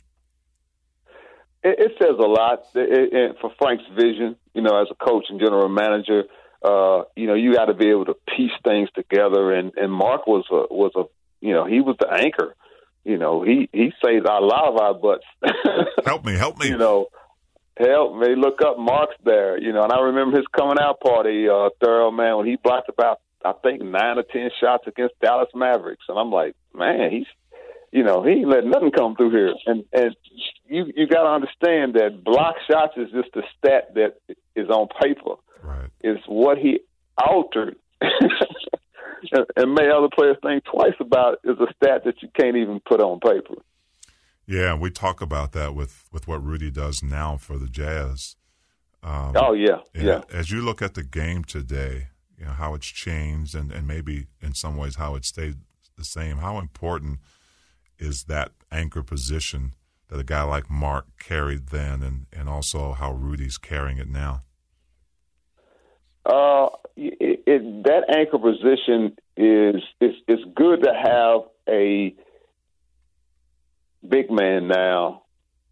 it, 1.63 1.79
it 1.79 1.91
says 2.01 2.15
a 2.19 2.27
lot 2.27 2.63
it, 2.75 3.13
it, 3.13 3.35
for 3.41 3.51
Frank's 3.59 3.83
vision. 3.95 4.35
You 4.53 4.61
know, 4.61 4.81
as 4.81 4.87
a 4.91 4.95
coach 4.95 5.25
and 5.29 5.39
general 5.39 5.69
manager, 5.69 6.23
uh, 6.63 7.03
you 7.15 7.27
know, 7.27 7.33
you 7.33 7.53
got 7.53 7.65
to 7.65 7.73
be 7.73 7.89
able 7.89 8.05
to 8.05 8.15
piece 8.35 8.51
things 8.63 8.89
together. 8.95 9.53
And 9.53 9.71
and 9.75 9.91
Mark 9.91 10.27
was 10.27 10.45
a 10.51 10.73
was 10.73 10.91
a 10.95 11.03
you 11.45 11.53
know 11.53 11.65
he 11.65 11.81
was 11.81 11.95
the 11.99 12.11
anchor. 12.11 12.55
You 13.03 13.17
know, 13.17 13.43
he 13.43 13.69
he 13.71 13.91
saved 14.03 14.25
a 14.25 14.39
lot 14.39 14.67
of 14.67 14.77
our 14.77 14.93
butts. 14.93 15.25
help 16.05 16.25
me, 16.25 16.33
help 16.35 16.59
me. 16.59 16.67
You 16.67 16.77
know, 16.77 17.07
help 17.77 18.17
me. 18.17 18.35
Look 18.35 18.61
up 18.61 18.77
Mark's 18.77 19.15
there. 19.23 19.59
You 19.59 19.73
know, 19.73 19.83
and 19.83 19.91
I 19.91 19.99
remember 20.01 20.37
his 20.37 20.47
coming 20.55 20.77
out 20.79 20.99
party, 20.99 21.47
uh, 21.47 21.69
Thurl 21.81 22.15
man, 22.15 22.37
when 22.37 22.45
he 22.45 22.57
blocked 22.57 22.89
about 22.89 23.21
I 23.43 23.53
think 23.63 23.81
nine 23.81 24.17
or 24.17 24.23
ten 24.23 24.49
shots 24.59 24.85
against 24.87 25.19
Dallas 25.21 25.49
Mavericks, 25.55 26.03
and 26.09 26.19
I'm 26.19 26.31
like, 26.31 26.55
man, 26.73 27.11
he's 27.11 27.27
you 27.91 28.03
know, 28.03 28.23
he 28.23 28.31
ain't 28.31 28.49
let 28.49 28.65
nothing 28.65 28.91
come 28.91 29.15
through 29.15 29.31
here. 29.31 29.53
And 29.65 29.83
and 29.93 30.15
you 30.67 30.91
you 30.95 31.07
got 31.07 31.23
to 31.23 31.29
understand 31.29 31.95
that 31.95 32.23
block 32.23 32.55
shots 32.69 32.93
is 32.97 33.09
just 33.11 33.35
a 33.35 33.41
stat 33.57 33.95
that 33.95 34.17
is 34.55 34.69
on 34.69 34.87
paper. 35.01 35.35
Right. 35.63 35.89
It's 36.01 36.23
what 36.27 36.57
he 36.57 36.81
altered. 37.17 37.75
and 39.55 39.73
made 39.73 39.89
other 39.89 40.09
players 40.13 40.37
think 40.43 40.63
twice 40.65 40.95
about 40.99 41.39
is 41.43 41.57
a 41.59 41.67
stat 41.75 42.03
that 42.05 42.21
you 42.21 42.29
can't 42.39 42.57
even 42.57 42.79
put 42.87 43.01
on 43.01 43.19
paper. 43.19 43.55
Yeah, 44.45 44.73
we 44.73 44.89
talk 44.89 45.21
about 45.21 45.51
that 45.51 45.75
with, 45.75 46.05
with 46.11 46.27
what 46.27 46.43
Rudy 46.43 46.71
does 46.71 47.03
now 47.03 47.37
for 47.37 47.57
the 47.57 47.67
Jazz. 47.67 48.35
Um, 49.03 49.33
oh 49.37 49.53
yeah, 49.53 49.77
yeah. 49.93 50.21
As 50.31 50.51
you 50.51 50.61
look 50.61 50.81
at 50.81 50.93
the 50.93 51.03
game 51.03 51.43
today, 51.43 52.07
you 52.37 52.45
know 52.45 52.51
how 52.51 52.73
it's 52.73 52.87
changed, 52.87 53.55
and, 53.55 53.71
and 53.71 53.87
maybe 53.87 54.27
in 54.41 54.53
some 54.53 54.75
ways 54.75 54.95
how 54.95 55.15
it 55.15 55.23
stayed 55.23 55.57
the 55.97 56.03
same. 56.03 56.37
How 56.37 56.57
important 56.57 57.19
is 57.97 58.23
that 58.23 58.51
anchor 58.71 59.03
position 59.03 59.73
that 60.09 60.19
a 60.19 60.23
guy 60.23 60.43
like 60.43 60.69
Mark 60.69 61.05
carried 61.19 61.67
then, 61.67 62.01
and, 62.03 62.25
and 62.33 62.49
also 62.49 62.93
how 62.93 63.13
Rudy's 63.13 63.57
carrying 63.57 63.99
it 63.99 64.09
now? 64.09 64.43
Uh, 66.25 66.69
it, 66.95 67.38
it, 67.49 67.83
that 67.83 68.15
anchor 68.15 68.37
position 68.37 69.17
is 69.35 69.81
is 69.99 70.15
it's 70.27 70.43
good 70.55 70.83
to 70.83 70.93
have 70.93 71.41
a 71.67 72.13
big 74.07 74.29
man 74.29 74.67
now 74.67 75.23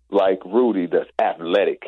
like 0.10 0.44
Rudy 0.44 0.88
that's 0.88 1.10
athletic. 1.22 1.84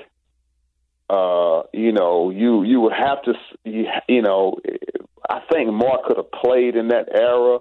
Uh, 1.09 1.63
you 1.73 1.91
know, 1.91 2.29
you 2.29 2.63
you 2.63 2.81
would 2.81 2.93
have 2.93 3.23
to, 3.23 3.33
you, 3.63 3.85
you 4.07 4.21
know, 4.21 4.57
I 5.27 5.39
think 5.51 5.71
Mark 5.71 6.03
could 6.05 6.17
have 6.17 6.31
played 6.31 6.75
in 6.75 6.89
that 6.89 7.07
era. 7.11 7.57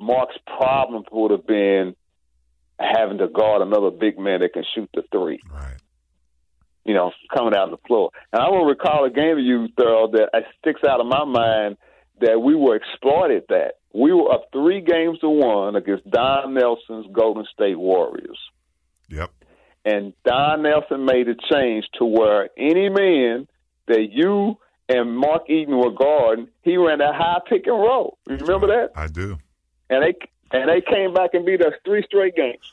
Mark's 0.00 0.36
problem 0.58 1.04
would 1.12 1.30
have 1.30 1.46
been 1.46 1.94
having 2.80 3.18
to 3.18 3.28
guard 3.28 3.62
another 3.62 3.90
big 3.90 4.18
man 4.18 4.40
that 4.40 4.52
can 4.52 4.64
shoot 4.74 4.90
the 4.92 5.02
three. 5.12 5.38
Right. 5.48 5.76
You 6.84 6.94
know, 6.94 7.12
coming 7.34 7.54
out 7.54 7.64
of 7.64 7.70
the 7.70 7.86
floor. 7.86 8.10
And 8.32 8.42
I 8.42 8.50
will 8.50 8.66
recall 8.66 9.04
a 9.06 9.10
game 9.10 9.38
of 9.38 9.44
you, 9.44 9.68
Thurl, 9.78 10.12
that 10.12 10.30
sticks 10.58 10.82
out 10.86 11.00
of 11.00 11.06
my 11.06 11.24
mind 11.24 11.78
that 12.20 12.40
we 12.40 12.54
were 12.54 12.76
exploited 12.76 13.44
that. 13.48 13.74
We 13.94 14.12
were 14.12 14.32
up 14.32 14.48
three 14.52 14.80
games 14.80 15.18
to 15.20 15.28
one 15.28 15.76
against 15.76 16.08
Don 16.10 16.52
Nelson's 16.52 17.06
Golden 17.12 17.46
State 17.52 17.78
Warriors. 17.78 18.38
Yep. 19.08 19.30
And 19.84 20.12
Don 20.24 20.62
Nelson 20.62 21.04
made 21.04 21.28
a 21.28 21.34
change 21.52 21.84
to 21.98 22.04
where 22.04 22.48
any 22.56 22.88
man 22.88 23.46
that 23.86 24.08
you 24.10 24.58
and 24.88 25.16
Mark 25.16 25.48
Eaton 25.48 25.76
were 25.76 25.92
guarding, 25.92 26.48
he 26.62 26.76
ran 26.76 26.98
that 26.98 27.14
high 27.14 27.40
pick 27.48 27.66
and 27.66 27.76
roll. 27.76 28.18
You 28.28 28.36
remember 28.36 28.68
that? 28.68 28.90
I 28.96 29.06
do. 29.06 29.38
And 29.90 30.02
they 30.02 30.14
and 30.52 30.68
they 30.68 30.80
came 30.80 31.12
back 31.12 31.30
and 31.34 31.44
beat 31.44 31.60
us 31.60 31.72
three 31.84 32.02
straight 32.06 32.34
games. 32.34 32.64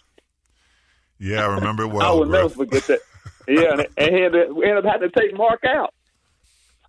Yeah, 1.19 1.43
I 1.43 1.55
remember 1.55 1.87
well. 1.87 2.01
I 2.01 2.11
will 2.11 2.25
never 2.25 2.49
forget 2.49 2.83
that. 2.87 2.99
Yeah, 3.47 3.71
and, 3.71 3.87
and 3.97 4.15
he 4.15 4.23
ended, 4.23 4.53
we 4.53 4.65
ended 4.65 4.85
up 4.85 4.91
having 4.91 5.09
to 5.09 5.19
take 5.19 5.35
Mark 5.35 5.63
out. 5.65 5.93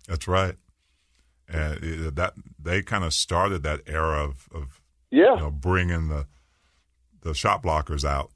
That's 0.07 0.27
right. 0.27 0.55
And 1.47 2.15
that 2.15 2.33
they 2.59 2.81
kind 2.81 3.03
of 3.03 3.13
started 3.13 3.63
that 3.63 3.81
era 3.85 4.23
of, 4.23 4.47
of 4.53 4.81
yeah, 5.11 5.35
you 5.35 5.41
know, 5.41 5.51
bringing 5.51 6.09
the 6.09 6.25
the 7.21 7.33
shot 7.33 7.63
blockers 7.63 8.03
out 8.03 8.31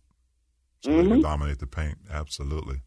so 0.82 0.92
mm-hmm. 0.92 1.10
they 1.10 1.16
could 1.16 1.24
dominate 1.24 1.60
the 1.60 1.68
paint. 1.68 1.98
Absolutely. 2.12 2.82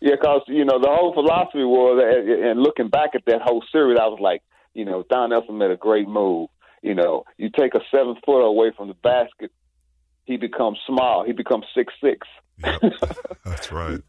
Yeah, 0.00 0.14
because 0.20 0.42
you 0.46 0.64
know 0.64 0.78
the 0.80 0.88
whole 0.88 1.12
philosophy 1.12 1.62
was, 1.62 2.02
and 2.02 2.60
looking 2.60 2.88
back 2.88 3.10
at 3.14 3.22
that 3.26 3.42
whole 3.42 3.62
series, 3.70 3.98
I 4.00 4.06
was 4.06 4.18
like, 4.20 4.42
you 4.72 4.84
know, 4.84 5.04
Don 5.10 5.30
Nelson 5.30 5.58
made 5.58 5.70
a 5.70 5.76
great 5.76 6.08
move. 6.08 6.48
You 6.82 6.94
know, 6.94 7.24
you 7.36 7.50
take 7.50 7.74
a 7.74 7.80
seven 7.90 8.16
footer 8.24 8.44
away 8.44 8.72
from 8.74 8.88
the 8.88 8.94
basket, 8.94 9.52
he 10.24 10.36
becomes 10.36 10.78
small. 10.86 11.24
He 11.24 11.32
becomes 11.32 11.64
six 11.74 11.92
six. 12.02 12.26
Yep. 12.64 12.80
That's 13.44 13.72
right. 13.72 14.00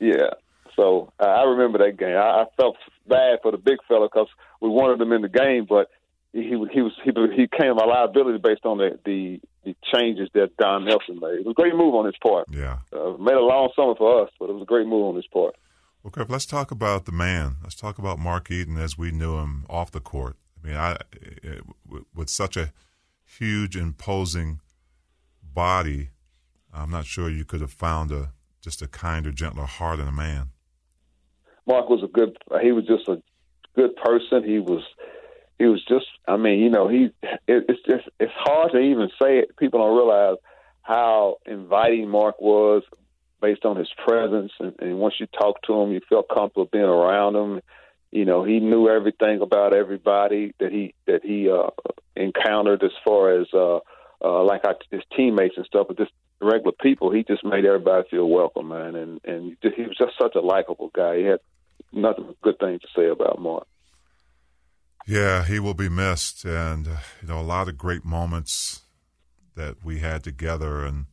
Yeah. 0.00 0.30
So 0.76 1.12
uh, 1.20 1.24
I 1.24 1.44
remember 1.44 1.78
that 1.78 1.96
game. 1.98 2.16
I, 2.16 2.42
I 2.42 2.44
felt 2.56 2.76
bad 3.08 3.38
for 3.42 3.52
the 3.52 3.58
big 3.58 3.78
fella 3.86 4.08
because 4.12 4.28
we 4.60 4.68
wanted 4.68 5.00
him 5.00 5.12
in 5.12 5.22
the 5.22 5.28
game, 5.28 5.66
but 5.68 5.90
he 6.32 6.48
he 6.72 6.82
was 6.82 6.92
he 7.04 7.12
he 7.36 7.46
came 7.46 7.78
a 7.78 7.84
liability 7.84 8.38
based 8.38 8.64
on 8.64 8.78
the, 8.78 8.98
the 9.04 9.40
the 9.64 9.76
changes 9.94 10.28
that 10.34 10.56
Don 10.56 10.84
Nelson 10.84 11.20
made. 11.20 11.40
It 11.40 11.46
was 11.46 11.52
a 11.52 11.60
great 11.60 11.74
move 11.74 11.94
on 11.94 12.06
his 12.06 12.16
part. 12.22 12.48
Yeah, 12.50 12.78
uh, 12.92 13.16
made 13.18 13.34
a 13.34 13.40
long 13.40 13.70
summer 13.76 13.94
for 13.94 14.22
us, 14.24 14.30
but 14.38 14.50
it 14.50 14.52
was 14.52 14.62
a 14.62 14.66
great 14.66 14.86
move 14.86 15.06
on 15.06 15.16
his 15.16 15.26
part. 15.26 15.54
Well, 16.02 16.10
Griff, 16.10 16.28
let's 16.28 16.44
talk 16.44 16.70
about 16.70 17.06
the 17.06 17.12
man. 17.12 17.56
Let's 17.62 17.76
talk 17.76 17.98
about 17.98 18.18
Mark 18.18 18.50
Eaton 18.50 18.76
as 18.76 18.98
we 18.98 19.10
knew 19.10 19.38
him 19.38 19.64
off 19.70 19.90
the 19.90 20.00
court. 20.00 20.36
I 20.62 20.66
mean, 20.66 20.76
I 20.76 20.98
it, 21.42 21.62
with 22.14 22.28
such 22.28 22.56
a 22.56 22.72
huge, 23.24 23.76
imposing 23.76 24.60
body, 25.42 26.10
I'm 26.72 26.90
not 26.90 27.06
sure 27.06 27.30
you 27.30 27.44
could 27.44 27.60
have 27.60 27.72
found 27.72 28.10
a 28.10 28.32
just 28.64 28.82
a 28.82 28.88
kinder, 28.88 29.30
gentler 29.30 29.66
heart 29.66 30.00
in 30.00 30.08
a 30.08 30.12
man. 30.12 30.50
Mark 31.66 31.88
was 31.88 32.02
a 32.02 32.08
good. 32.08 32.36
He 32.62 32.72
was 32.72 32.86
just 32.86 33.06
a 33.08 33.22
good 33.76 33.94
person. 33.96 34.42
He 34.42 34.58
was. 34.58 34.82
He 35.58 35.66
was 35.66 35.84
just. 35.86 36.06
I 36.26 36.36
mean, 36.36 36.60
you 36.60 36.70
know, 36.70 36.88
he. 36.88 37.10
It, 37.46 37.66
it's 37.68 37.80
just. 37.88 38.08
It's 38.18 38.32
hard 38.34 38.72
to 38.72 38.78
even 38.78 39.08
say 39.22 39.38
it. 39.38 39.56
People 39.58 39.80
don't 39.80 39.96
realize 39.96 40.36
how 40.82 41.36
inviting 41.46 42.08
Mark 42.08 42.40
was, 42.40 42.82
based 43.40 43.64
on 43.66 43.76
his 43.76 43.90
presence. 44.06 44.52
And, 44.58 44.74
and 44.78 44.98
once 44.98 45.14
you 45.20 45.26
talk 45.26 45.60
to 45.66 45.74
him, 45.74 45.92
you 45.92 46.00
felt 46.08 46.28
comfortable 46.28 46.68
being 46.70 46.84
around 46.84 47.36
him. 47.36 47.60
You 48.10 48.24
know, 48.24 48.44
he 48.44 48.60
knew 48.60 48.88
everything 48.88 49.40
about 49.42 49.74
everybody 49.74 50.54
that 50.60 50.72
he 50.72 50.94
that 51.06 51.20
he 51.22 51.50
uh, 51.50 51.70
encountered 52.16 52.82
as 52.82 52.92
far 53.04 53.40
as 53.40 53.46
uh, 53.52 53.80
uh, 54.22 54.42
like 54.44 54.62
our, 54.64 54.76
his 54.90 55.02
teammates 55.14 55.56
and 55.56 55.66
stuff. 55.66 55.88
But 55.88 55.98
just 55.98 56.12
regular 56.44 56.72
people, 56.80 57.10
he 57.10 57.24
just 57.24 57.44
made 57.44 57.64
everybody 57.64 58.08
feel 58.10 58.28
welcome, 58.28 58.68
man. 58.68 58.94
And 58.94 59.20
and 59.24 59.56
he 59.62 59.82
was 59.82 59.96
just 59.96 60.12
such 60.20 60.34
a 60.34 60.40
likable 60.40 60.90
guy. 60.94 61.18
He 61.18 61.24
had 61.24 61.40
nothing 61.92 62.26
but 62.26 62.40
good 62.42 62.58
things 62.58 62.80
to 62.82 62.88
say 62.96 63.08
about 63.08 63.40
Mark. 63.40 63.66
Yeah, 65.06 65.44
he 65.44 65.60
will 65.60 65.74
be 65.74 65.88
missed, 65.88 66.44
and 66.44 66.88
uh, 66.88 66.96
you 67.20 67.28
know 67.28 67.40
a 67.40 67.42
lot 67.42 67.68
of 67.68 67.76
great 67.76 68.04
moments 68.04 68.82
that 69.54 69.84
we 69.84 69.98
had 69.98 70.24
together. 70.24 70.84
And 70.84 71.06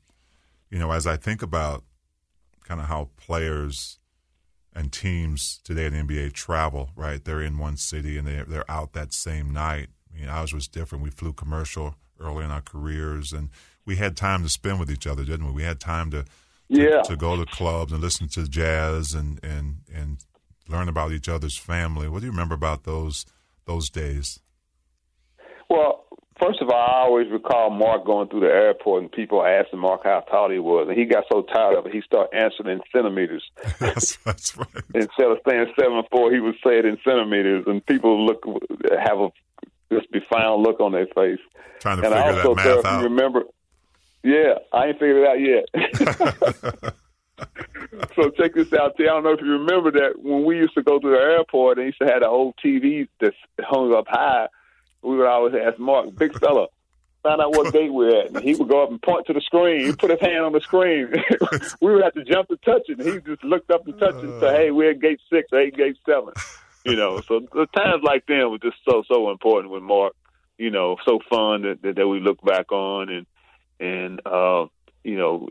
you 0.69 0.79
know, 0.79 0.91
as 0.91 1.05
I 1.05 1.17
think 1.17 1.41
about 1.41 1.83
kind 2.63 2.79
of 2.79 2.87
how 2.87 3.09
players 3.17 3.99
and 4.73 4.91
teams 4.91 5.59
today 5.63 5.85
in 5.85 6.07
the 6.07 6.13
NBA 6.13 6.33
travel, 6.33 6.91
right? 6.95 7.23
They're 7.23 7.41
in 7.41 7.57
one 7.57 7.77
city 7.77 8.17
and 8.17 8.27
they 8.27 8.43
they're 8.47 8.69
out 8.71 8.93
that 8.93 9.13
same 9.13 9.51
night. 9.51 9.89
I 10.13 10.19
mean, 10.19 10.29
ours 10.29 10.53
was 10.53 10.67
different. 10.67 11.03
We 11.03 11.09
flew 11.09 11.33
commercial 11.33 11.95
early 12.19 12.45
in 12.45 12.51
our 12.51 12.61
careers, 12.61 13.33
and 13.33 13.49
we 13.85 13.95
had 13.95 14.15
time 14.15 14.43
to 14.43 14.49
spend 14.49 14.79
with 14.79 14.91
each 14.91 15.07
other, 15.07 15.23
didn't 15.23 15.45
we? 15.47 15.51
We 15.51 15.63
had 15.63 15.79
time 15.79 16.11
to, 16.11 16.23
to 16.23 16.27
yeah 16.69 17.01
to 17.01 17.15
go 17.15 17.35
to 17.35 17.45
clubs 17.45 17.91
and 17.91 18.01
listen 18.01 18.27
to 18.29 18.47
jazz 18.47 19.13
and 19.13 19.43
and 19.43 19.77
and 19.93 20.17
learn 20.67 20.87
about 20.87 21.11
each 21.11 21.27
other's 21.27 21.57
family. 21.57 22.07
What 22.07 22.19
do 22.19 22.25
you 22.25 22.31
remember 22.31 22.55
about 22.55 22.83
those 22.83 23.25
those 23.65 23.89
days? 23.89 24.39
Well, 25.69 26.05
first 26.41 26.61
of 26.61 26.69
all, 26.69 26.75
I 26.75 27.05
always 27.05 27.31
recall 27.31 27.69
Mark 27.69 28.05
going 28.05 28.27
through 28.27 28.41
the 28.41 28.47
airport 28.47 29.03
and 29.03 29.11
people 29.11 29.43
asking 29.43 29.79
Mark 29.79 30.01
how 30.03 30.19
tall 30.21 30.49
he 30.49 30.59
was, 30.59 30.87
and 30.89 30.97
he 30.97 31.05
got 31.05 31.23
so 31.31 31.43
tired 31.43 31.77
of 31.77 31.85
it, 31.85 31.93
he 31.93 32.01
started 32.01 32.35
answering 32.35 32.77
in 32.77 32.81
centimeters. 32.93 33.43
that's, 33.79 34.17
that's 34.17 34.57
right. 34.57 34.67
Instead 34.93 35.31
of 35.31 35.37
saying 35.47 35.67
seven 35.79 36.03
four, 36.11 36.31
he 36.31 36.39
would 36.39 36.55
say 36.55 36.79
it 36.79 36.85
in 36.85 36.97
centimeters, 37.05 37.63
and 37.67 37.85
people 37.85 38.25
look 38.25 38.43
have 39.03 39.19
a 39.19 39.29
this 39.89 40.05
profound 40.11 40.63
look 40.63 40.79
on 40.79 40.93
their 40.93 41.07
face. 41.07 41.39
Trying 41.79 42.01
to 42.01 42.05
and 42.05 42.13
figure 42.13 42.31
I 42.31 42.37
also 42.37 42.55
that 42.55 42.83
math 42.83 42.85
out. 42.85 43.03
Remember, 43.03 43.43
yeah, 44.23 44.55
I 44.71 44.87
ain't 44.87 44.99
figured 44.99 45.17
it 45.17 45.27
out 45.27 45.39
yet. 45.41 46.93
so 48.15 48.29
check 48.31 48.53
this 48.53 48.71
out, 48.73 48.95
T. 48.97 49.03
I 49.03 49.07
don't 49.07 49.23
know 49.23 49.33
if 49.33 49.41
you 49.41 49.51
remember 49.53 49.91
that 49.91 50.21
when 50.21 50.45
we 50.45 50.57
used 50.57 50.75
to 50.75 50.83
go 50.83 50.99
to 50.99 51.09
the 51.09 51.17
airport, 51.17 51.77
they 51.77 51.85
used 51.85 51.99
to 51.99 52.07
have 52.07 52.21
the 52.21 52.27
old 52.27 52.55
TV 52.63 53.07
that 53.19 53.33
hung 53.59 53.93
up 53.93 54.05
high. 54.07 54.47
We 55.01 55.17
would 55.17 55.27
always 55.27 55.55
ask 55.55 55.79
Mark, 55.79 56.15
big 56.15 56.37
fella, 56.39 56.67
find 57.23 57.41
out 57.41 57.51
what 57.51 57.73
gate 57.73 57.91
we're 57.91 58.21
at. 58.21 58.31
And 58.31 58.43
he 58.43 58.55
would 58.55 58.69
go 58.69 58.83
up 58.83 58.91
and 58.91 59.01
point 59.01 59.27
to 59.27 59.33
the 59.33 59.41
screen. 59.41 59.85
He'd 59.85 59.97
put 59.97 60.11
his 60.11 60.19
hand 60.19 60.45
on 60.45 60.53
the 60.53 60.61
screen. 60.61 61.11
we 61.81 61.93
would 61.93 62.03
have 62.03 62.13
to 62.13 62.23
jump 62.23 62.49
to 62.49 62.57
touch 62.57 62.83
it. 62.87 62.99
And 62.99 63.07
he 63.07 63.19
just 63.21 63.43
looked 63.43 63.71
up 63.71 63.87
and 63.87 63.97
touched 63.99 64.17
it 64.17 64.25
and 64.25 64.39
say, 64.39 64.55
hey, 64.55 64.71
we're 64.71 64.91
at 64.91 64.99
gate 64.99 65.19
six 65.31 65.47
or 65.51 65.59
eight, 65.59 65.75
gate 65.75 65.97
seven. 66.05 66.33
You 66.85 66.95
know, 66.95 67.21
so 67.21 67.39
the 67.39 67.67
times 67.75 68.03
like 68.03 68.25
them 68.25 68.51
were 68.51 68.57
just 68.57 68.77
so, 68.87 69.03
so 69.07 69.31
important 69.31 69.71
with 69.71 69.83
Mark. 69.83 70.13
You 70.57 70.69
know, 70.69 70.97
so 71.05 71.19
fun 71.29 71.63
that, 71.63 71.81
that, 71.81 71.95
that 71.95 72.07
we 72.07 72.19
look 72.19 72.41
back 72.43 72.71
on. 72.71 73.09
And, 73.09 73.25
and, 73.81 74.21
uh, 74.25 74.67
you 75.03 75.17
know, 75.17 75.49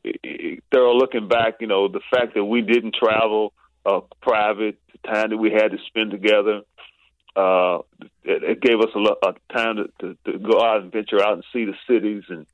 they're 0.71 0.89
looking 0.89 1.29
back, 1.29 1.55
you 1.61 1.67
know, 1.67 1.89
the 1.89 2.01
fact 2.11 2.35
that 2.35 2.45
we 2.45 2.63
didn't 2.63 2.95
travel 2.95 3.53
uh, 3.85 4.01
private, 4.23 4.79
the 4.93 5.09
time 5.09 5.31
that 5.31 5.37
we 5.37 5.51
had 5.51 5.73
to 5.73 5.79
spend 5.89 6.13
together, 6.13 6.63
uh, 7.37 7.79
it, 8.25 8.43
it 8.43 8.61
gave 8.61 8.81
us 8.81 8.91
a, 8.95 9.27
of 9.27 9.37
time 9.53 9.77
to, 9.77 9.91
to, 10.01 10.33
to 10.33 10.39
go 10.39 10.61
out 10.63 10.83
and 10.83 10.93
venture 10.93 11.23
out 11.23 11.35
and 11.35 11.45
see 11.53 11.65
the 11.65 11.75
cities, 11.89 12.25
and 12.29 12.47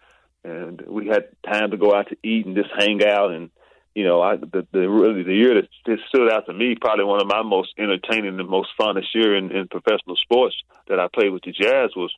and 0.45 0.83
we 0.87 1.09
had 1.09 1.29
time 1.45 1.72
to 1.72 1.77
go 1.77 1.95
out 1.95 2.09
to 2.09 2.16
eat 2.22 2.47
and 2.47 2.55
just 2.55 2.70
hang 2.77 3.03
out. 3.05 3.33
And 3.33 3.51
you 3.95 4.05
know, 4.05 4.20
I 4.20 4.37
the, 4.37 4.66
the 4.72 4.89
really 4.89 5.22
the 5.22 5.35
year 5.35 5.55
that, 5.55 5.68
that 5.87 5.99
stood 6.09 6.31
out 6.31 6.47
to 6.47 6.53
me, 6.53 6.77
probably 6.81 7.05
one 7.05 7.20
of 7.20 7.27
my 7.27 7.43
most 7.43 7.72
entertaining 7.79 8.39
and 8.39 8.49
most 8.49 8.68
funnest 8.79 9.14
year 9.14 9.35
in, 9.37 9.51
in 9.51 9.68
professional 9.68 10.16
sports 10.16 10.57
that 10.89 11.01
I 11.01 11.09
played 11.12 11.33
with 11.33 11.43
the 11.43 11.53
Jazz 11.53 11.91
was 11.97 12.14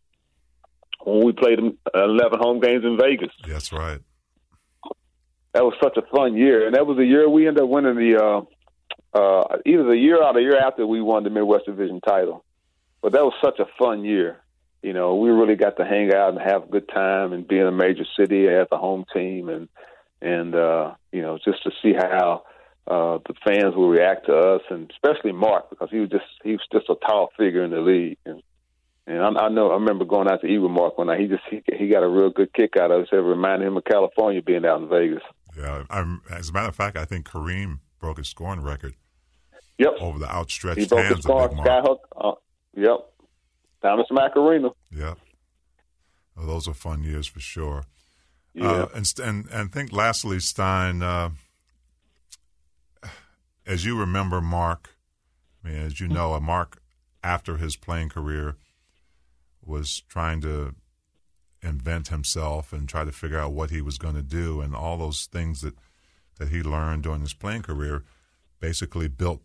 when 1.05 1.25
we 1.25 1.33
played 1.33 1.59
11 1.59 2.39
home 2.41 2.61
games 2.61 2.85
in 2.85 2.99
Vegas. 2.99 3.33
That's 3.47 3.73
right 3.73 4.01
that 5.55 5.65
was 5.65 5.75
such 5.83 5.97
a 5.97 6.03
fun 6.15 6.37
year, 6.37 6.67
and 6.67 6.75
that 6.77 6.87
was 6.87 6.97
the 6.97 7.05
year 7.05 7.29
we 7.29 7.49
ended 7.49 7.65
up 7.65 7.69
winning 7.69 7.97
the 7.97 8.17
uh, 8.23 9.19
uh, 9.19 9.57
either 9.65 9.85
the 9.85 9.97
year 9.97 10.23
out 10.23 10.37
or 10.37 10.41
the 10.41 10.43
year 10.43 10.59
after 10.59 10.87
we 10.87 11.01
won 11.01 11.25
the 11.25 11.31
Midwest 11.31 11.67
Division 11.67 12.01
title. 12.01 12.45
But 13.03 13.13
that 13.13 13.25
was 13.25 13.35
such 13.43 13.59
a 13.59 13.67
fun 13.79 14.05
year. 14.05 14.39
You 14.83 14.93
know, 14.93 15.17
we 15.17 15.31
really 15.31 15.57
got 15.57 15.77
to 15.79 15.85
hang 15.85 16.13
out 16.15 16.31
and 16.31 16.39
have 16.41 16.65
a 16.65 16.69
good 16.69 16.89
time 16.89 17.33
and 17.33 17.49
be 17.49 17.59
in 17.59 17.67
a 17.67 17.73
major 17.73 18.05
city 18.17 18.47
as 18.47 18.69
a 18.71 18.77
home 18.77 19.05
team, 19.13 19.49
and 19.49 19.69
and 20.21 20.55
uh, 20.55 20.95
you 21.13 21.23
know 21.23 21.39
just 21.45 21.63
to 21.65 21.71
see 21.83 21.93
how 21.93 22.45
uh, 22.87 23.19
the 23.27 23.35
fans 23.45 23.75
will 23.75 23.89
react 23.89 24.27
to 24.27 24.37
us, 24.37 24.63
and 24.71 24.93
especially 24.93 25.33
Mark 25.33 25.71
because 25.71 25.89
he 25.91 25.99
was 25.99 26.11
just 26.11 26.27
he 26.45 26.53
was 26.53 26.67
just 26.73 26.89
a 26.89 26.95
tall 27.07 27.31
figure 27.37 27.65
in 27.65 27.71
the 27.71 27.81
league, 27.81 28.19
and 28.27 28.43
and 29.09 29.39
I, 29.39 29.47
I 29.47 29.49
know 29.49 29.71
I 29.71 29.75
remember 29.75 30.05
going 30.05 30.31
out 30.31 30.43
to 30.43 30.47
eat 30.47 30.59
with 30.59 30.71
Mark 30.71 30.99
one 30.99 31.07
night. 31.07 31.21
He 31.21 31.27
just 31.27 31.43
he, 31.51 31.63
he 31.77 31.89
got 31.89 32.03
a 32.03 32.09
real 32.09 32.31
good 32.31 32.53
kick 32.53 32.77
out 32.79 32.91
of 32.91 33.03
it. 33.03 33.09
It 33.11 33.17
reminded 33.17 33.67
him 33.67 33.77
of 33.77 33.85
California 33.85 34.43
being 34.43 34.67
out 34.67 34.83
in 34.83 34.89
Vegas. 34.89 35.23
Yeah, 35.57 35.85
I'm, 35.89 36.21
as 36.31 36.51
a 36.51 36.53
matter 36.53 36.69
of 36.69 36.77
fact, 36.77 36.97
I 36.97 37.07
think 37.07 37.27
Kareem 37.27 37.81
broke 37.99 38.19
his 38.19 38.29
scoring 38.29 38.61
record. 38.61 38.95
Yep. 39.79 39.95
Over 40.01 40.19
the 40.19 40.31
outstretched 40.31 40.81
he 40.81 40.87
broke 40.87 41.05
hands 41.05 41.17
his 41.17 41.25
scoring 41.25 41.57
skyhook. 41.57 41.99
Uh, 42.17 42.33
yep. 42.77 43.11
Thomas 43.81 44.07
Macarena. 44.11 44.71
Yep. 44.91 45.19
Well, 46.37 46.47
those 46.47 46.69
are 46.69 46.75
fun 46.75 47.03
years 47.03 47.27
for 47.27 47.41
sure. 47.41 47.85
Yeah. 48.53 48.71
Uh, 48.71 48.89
and 48.95 49.13
and 49.23 49.49
and 49.51 49.73
think 49.73 49.93
lastly, 49.93 50.39
Stein. 50.41 51.03
Uh, 51.03 51.31
as 53.67 53.87
you 53.87 53.99
remember, 53.99 54.41
Mark. 54.41 54.91
I 55.65 55.69
mean, 55.69 55.79
as 55.79 55.99
you 55.99 56.09
know, 56.09 56.39
Mark 56.41 56.83
after 57.23 57.57
his 57.57 57.75
playing 57.75 58.11
career 58.11 58.57
was 59.65 60.03
trying 60.09 60.41
to 60.43 60.75
invent 61.63 62.09
himself 62.09 62.73
and 62.73 62.89
try 62.89 63.05
to 63.05 63.13
figure 63.13 63.39
out 63.39 63.53
what 63.53 63.71
he 63.71 63.81
was 63.81 63.99
going 63.99 64.15
to 64.15 64.23
do, 64.23 64.61
and 64.61 64.75
all 64.75 64.97
those 64.97 65.27
things 65.27 65.61
that 65.63 65.75
that 66.39 66.49
he 66.49 66.63
learned 66.63 67.03
during 67.03 67.21
his 67.21 67.35
playing 67.35 67.63
career 67.63 68.05
basically 68.61 69.09
built 69.09 69.41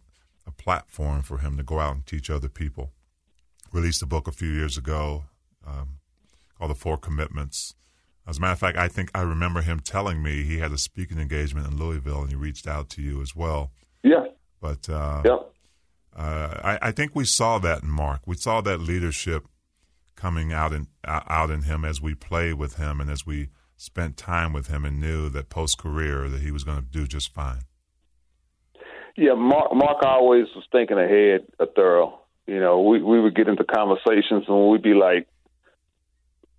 a 0.46 0.52
platform 0.52 1.22
for 1.22 1.40
him 1.40 1.58
to 1.58 1.64
go 1.64 1.80
out 1.80 1.96
and 1.96 2.06
teach 2.06 2.30
other 2.30 2.50
people. 2.50 2.92
Released 3.72 4.02
a 4.02 4.06
book 4.06 4.28
a 4.28 4.32
few 4.32 4.50
years 4.50 4.78
ago 4.78 5.26
um, 5.66 5.98
called 6.58 6.72
The 6.72 6.76
Four 6.76 6.98
Commitments. 6.98 7.76
As 8.28 8.38
a 8.38 8.42
matter 8.42 8.54
of 8.54 8.60
fact, 8.60 8.78
I 8.78 8.88
think 8.88 9.10
I 9.14 9.22
remember 9.22 9.62
him 9.62 9.80
telling 9.80 10.22
me 10.22 10.44
he 10.44 10.60
had 10.60 10.72
a 10.72 10.78
speaking 10.78 11.20
engagement 11.20 11.68
in 11.68 11.78
Louisville 11.78 12.22
and 12.22 12.30
he 12.30 12.36
reached 12.36 12.68
out 12.68 12.90
to 12.92 13.02
you 13.02 13.22
as 13.22 13.36
well. 13.36 13.72
Yeah. 14.02 14.28
But 14.62 14.88
uh, 14.90 15.22
yeah. 15.26 15.38
Uh, 16.16 16.62
I, 16.64 16.90
I, 16.90 16.92
think 16.92 17.16
we 17.16 17.26
saw 17.26 17.58
that 17.60 17.82
in 17.82 17.90
Mark. 17.90 18.22
We 18.28 18.36
saw 18.36 18.62
that 18.62 18.80
leadership 18.80 19.48
coming 20.24 20.54
out 20.54 20.72
in 20.72 20.88
out 21.06 21.50
in 21.50 21.64
him 21.64 21.84
as 21.84 22.02
we 22.02 22.16
played 22.16 22.54
with 22.54 22.78
him 22.78 23.02
and 23.02 23.10
as 23.10 23.26
we 23.26 23.50
spent 23.76 24.16
time 24.16 24.54
with 24.54 24.68
him 24.68 24.86
and 24.86 25.02
knew 25.02 25.28
that 25.28 25.50
post 25.50 25.78
career 25.78 26.30
that 26.30 26.42
he 26.42 26.50
was 26.50 26.64
going 26.64 26.78
to 26.78 26.86
do 27.00 27.06
just 27.06 27.34
fine. 27.34 27.64
Yeah, 29.18 29.34
Mark, 29.34 29.76
Mark 29.76 30.02
always 30.02 30.46
was 30.56 30.64
thinking 30.72 30.98
ahead, 30.98 31.42
a 31.60 31.66
Thurl. 31.68 32.20
You 32.48 32.62
know, 32.62 32.82
we 32.82 33.04
we 33.04 33.20
would 33.20 33.36
get 33.36 33.50
into 33.50 33.66
conversations 33.66 34.46
and 34.48 34.70
we'd 34.70 34.82
be 34.82 34.94
like, 34.94 35.28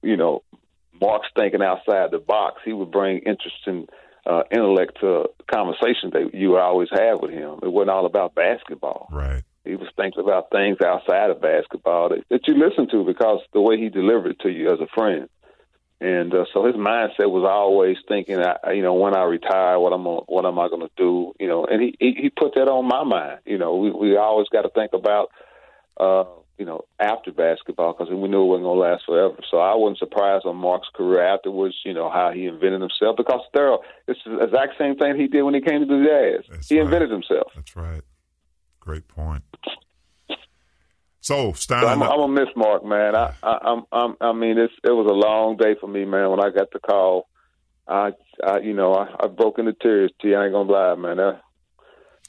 you 0.02 0.18
know, 0.18 0.42
Mark's 1.00 1.28
thinking 1.34 1.62
outside 1.62 2.10
the 2.10 2.18
box. 2.18 2.60
He 2.66 2.74
would 2.74 2.90
bring 2.90 3.20
interesting 3.20 3.88
uh, 4.26 4.42
intellect 4.50 4.98
to 5.00 5.30
conversations 5.50 6.12
that 6.12 6.34
you 6.34 6.50
would 6.50 6.60
always 6.60 6.90
have 6.92 7.22
with 7.22 7.30
him. 7.30 7.60
It 7.62 7.72
wasn't 7.72 7.90
all 7.90 8.04
about 8.04 8.34
basketball. 8.34 9.08
Right. 9.10 9.42
He 9.64 9.76
was 9.76 9.88
thinking 9.96 10.22
about 10.22 10.50
things 10.50 10.78
outside 10.84 11.30
of 11.30 11.40
basketball 11.40 12.10
that, 12.10 12.24
that 12.30 12.46
you 12.46 12.54
listen 12.54 12.88
to 12.90 13.04
because 13.04 13.40
the 13.52 13.60
way 13.60 13.78
he 13.78 13.88
delivered 13.88 14.32
it 14.32 14.40
to 14.40 14.50
you 14.50 14.70
as 14.70 14.80
a 14.80 14.86
friend. 14.94 15.28
And 16.00 16.34
uh, 16.34 16.44
so 16.52 16.66
his 16.66 16.74
mindset 16.74 17.30
was 17.30 17.48
always 17.48 17.96
thinking, 18.06 18.38
you 18.74 18.82
know, 18.82 18.94
when 18.94 19.16
I 19.16 19.22
retire, 19.24 19.78
what 19.78 19.92
I'm 19.92 20.04
what 20.04 20.44
am 20.44 20.58
I 20.58 20.68
going 20.68 20.82
to 20.82 20.90
do? 20.98 21.32
You 21.40 21.48
know, 21.48 21.64
and 21.64 21.80
he, 21.80 21.94
he 21.98 22.14
he 22.22 22.30
put 22.30 22.54
that 22.56 22.68
on 22.68 22.86
my 22.86 23.04
mind. 23.04 23.40
You 23.46 23.56
know, 23.56 23.76
we 23.76 23.90
we 23.90 24.16
always 24.16 24.48
got 24.52 24.62
to 24.62 24.68
think 24.68 24.92
about, 24.92 25.30
uh, 25.98 26.24
you 26.58 26.66
know, 26.66 26.82
after 26.98 27.32
basketball 27.32 27.94
because 27.94 28.12
we 28.12 28.28
knew 28.28 28.42
it 28.42 28.46
wasn't 28.46 28.64
going 28.64 28.76
to 28.76 28.92
last 28.92 29.04
forever. 29.06 29.36
So 29.50 29.58
I 29.58 29.74
wasn't 29.76 29.98
surprised 29.98 30.44
on 30.44 30.56
Mark's 30.56 30.88
career 30.94 31.22
afterwards. 31.22 31.76
You 31.86 31.94
know 31.94 32.10
how 32.10 32.32
he 32.32 32.46
invented 32.46 32.82
himself 32.82 33.16
because 33.16 33.40
Darrell, 33.54 33.82
it's 34.06 34.20
the 34.26 34.40
exact 34.40 34.74
same 34.78 34.96
thing 34.96 35.16
he 35.16 35.28
did 35.28 35.42
when 35.42 35.54
he 35.54 35.62
came 35.62 35.80
to 35.80 35.86
the 35.86 36.04
Jazz. 36.04 36.44
That's 36.50 36.68
he 36.68 36.76
right. 36.76 36.84
invented 36.84 37.10
himself. 37.12 37.52
That's 37.54 37.76
right. 37.76 38.02
Great 38.84 39.08
point. 39.08 39.44
So, 41.20 41.52
Stein, 41.54 41.80
so 41.80 41.88
I'm, 41.88 42.02
I'm 42.02 42.18
gonna 42.18 42.32
miss 42.32 42.54
Mark, 42.54 42.84
man. 42.84 43.16
I, 43.16 43.32
I, 43.42 43.58
I'm, 43.62 43.84
I'm, 43.90 44.14
I 44.20 44.32
mean, 44.34 44.58
it's, 44.58 44.74
it 44.84 44.90
was 44.90 45.06
a 45.08 45.14
long 45.14 45.56
day 45.56 45.74
for 45.80 45.86
me, 45.86 46.04
man. 46.04 46.28
When 46.28 46.38
I 46.38 46.50
got 46.50 46.70
the 46.70 46.80
call, 46.80 47.30
I, 47.88 48.10
I 48.46 48.58
you 48.58 48.74
know, 48.74 48.92
I, 48.92 49.06
I 49.24 49.28
broke 49.28 49.58
into 49.58 49.72
tears. 49.72 50.12
T, 50.20 50.34
I 50.34 50.44
ain't 50.44 50.52
gonna 50.52 50.70
lie, 50.70 50.94
man. 50.96 51.18
I, 51.18 51.40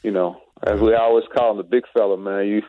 you 0.02 0.12
know, 0.12 0.38
as 0.66 0.80
we 0.80 0.94
always 0.94 1.26
call 1.36 1.52
him, 1.52 1.58
the 1.58 1.64
big 1.64 1.84
fella, 1.94 2.18
man. 2.18 2.48
You, 2.48 2.62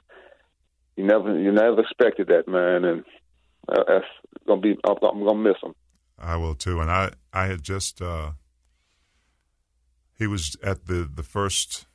you 0.96 1.04
never, 1.04 1.38
you 1.38 1.52
never 1.52 1.80
expected 1.80 2.26
that, 2.26 2.48
man, 2.48 2.84
and 2.84 3.04
uh, 3.68 3.84
that's 3.86 4.04
gonna 4.48 4.60
be. 4.60 4.76
I'm, 4.84 4.96
I'm 5.02 5.24
gonna 5.24 5.38
miss 5.38 5.62
him. 5.62 5.74
I 6.18 6.36
will 6.36 6.56
too. 6.56 6.80
And 6.80 6.90
I, 6.90 7.12
I 7.32 7.46
had 7.46 7.62
just, 7.62 8.02
uh, 8.02 8.32
he 10.18 10.26
was 10.26 10.56
at 10.60 10.86
the 10.86 11.08
the 11.14 11.22
first 11.22 11.86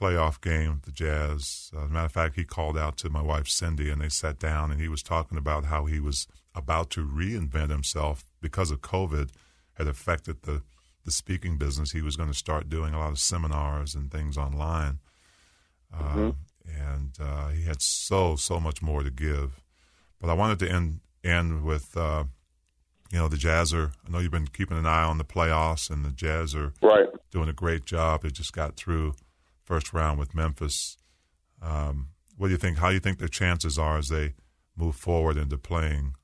playoff 0.00 0.40
game, 0.40 0.80
the 0.84 0.92
Jazz. 0.92 1.70
Uh, 1.74 1.84
as 1.84 1.90
a 1.90 1.92
matter 1.92 2.06
of 2.06 2.12
fact, 2.12 2.36
he 2.36 2.44
called 2.44 2.78
out 2.78 2.96
to 2.98 3.10
my 3.10 3.22
wife 3.22 3.48
Cindy, 3.48 3.90
and 3.90 4.00
they 4.00 4.08
sat 4.08 4.38
down, 4.38 4.70
and 4.70 4.80
he 4.80 4.88
was 4.88 5.02
talking 5.02 5.36
about 5.36 5.66
how 5.66 5.84
he 5.84 6.00
was 6.00 6.26
about 6.54 6.90
to 6.90 7.06
reinvent 7.06 7.70
himself 7.70 8.24
because 8.40 8.70
of 8.70 8.80
COVID 8.80 9.30
had 9.74 9.86
affected 9.86 10.42
the 10.42 10.62
the 11.04 11.10
speaking 11.10 11.56
business. 11.56 11.92
He 11.92 12.02
was 12.02 12.16
going 12.16 12.28
to 12.28 12.36
start 12.36 12.68
doing 12.68 12.92
a 12.92 12.98
lot 12.98 13.10
of 13.10 13.18
seminars 13.18 13.94
and 13.94 14.10
things 14.10 14.36
online, 14.36 14.98
mm-hmm. 15.94 16.28
uh, 16.28 16.32
and 16.66 17.16
uh, 17.20 17.48
he 17.48 17.64
had 17.64 17.82
so 17.82 18.36
so 18.36 18.60
much 18.60 18.82
more 18.82 19.02
to 19.02 19.10
give. 19.10 19.60
But 20.20 20.30
I 20.30 20.34
wanted 20.34 20.58
to 20.60 20.70
end 20.70 21.00
end 21.22 21.64
with. 21.64 21.96
Uh, 21.96 22.24
you 23.12 23.18
know 23.18 23.26
the 23.26 23.36
Jazz 23.36 23.74
are. 23.74 23.90
I 24.06 24.10
know 24.10 24.20
you've 24.20 24.30
been 24.30 24.46
keeping 24.46 24.78
an 24.78 24.86
eye 24.86 25.02
on 25.02 25.18
the 25.18 25.24
playoffs, 25.24 25.90
and 25.90 26.04
the 26.04 26.12
Jazz 26.12 26.54
are 26.54 26.72
right. 26.80 27.08
doing 27.32 27.48
a 27.48 27.52
great 27.52 27.84
job. 27.84 28.22
They 28.22 28.30
just 28.30 28.52
got 28.52 28.76
through 28.76 29.14
first 29.70 29.92
round 29.92 30.18
with 30.18 30.34
Memphis. 30.34 30.96
Um, 31.62 32.08
what 32.36 32.48
do 32.48 32.50
you 32.50 32.58
think? 32.58 32.78
How 32.78 32.88
do 32.88 32.94
you 32.94 33.00
think 33.00 33.20
their 33.20 33.28
chances 33.28 33.78
are 33.78 33.98
as 33.98 34.08
they 34.08 34.34
move 34.76 34.96
forward 34.96 35.36
into 35.36 35.56
playing 35.56 36.14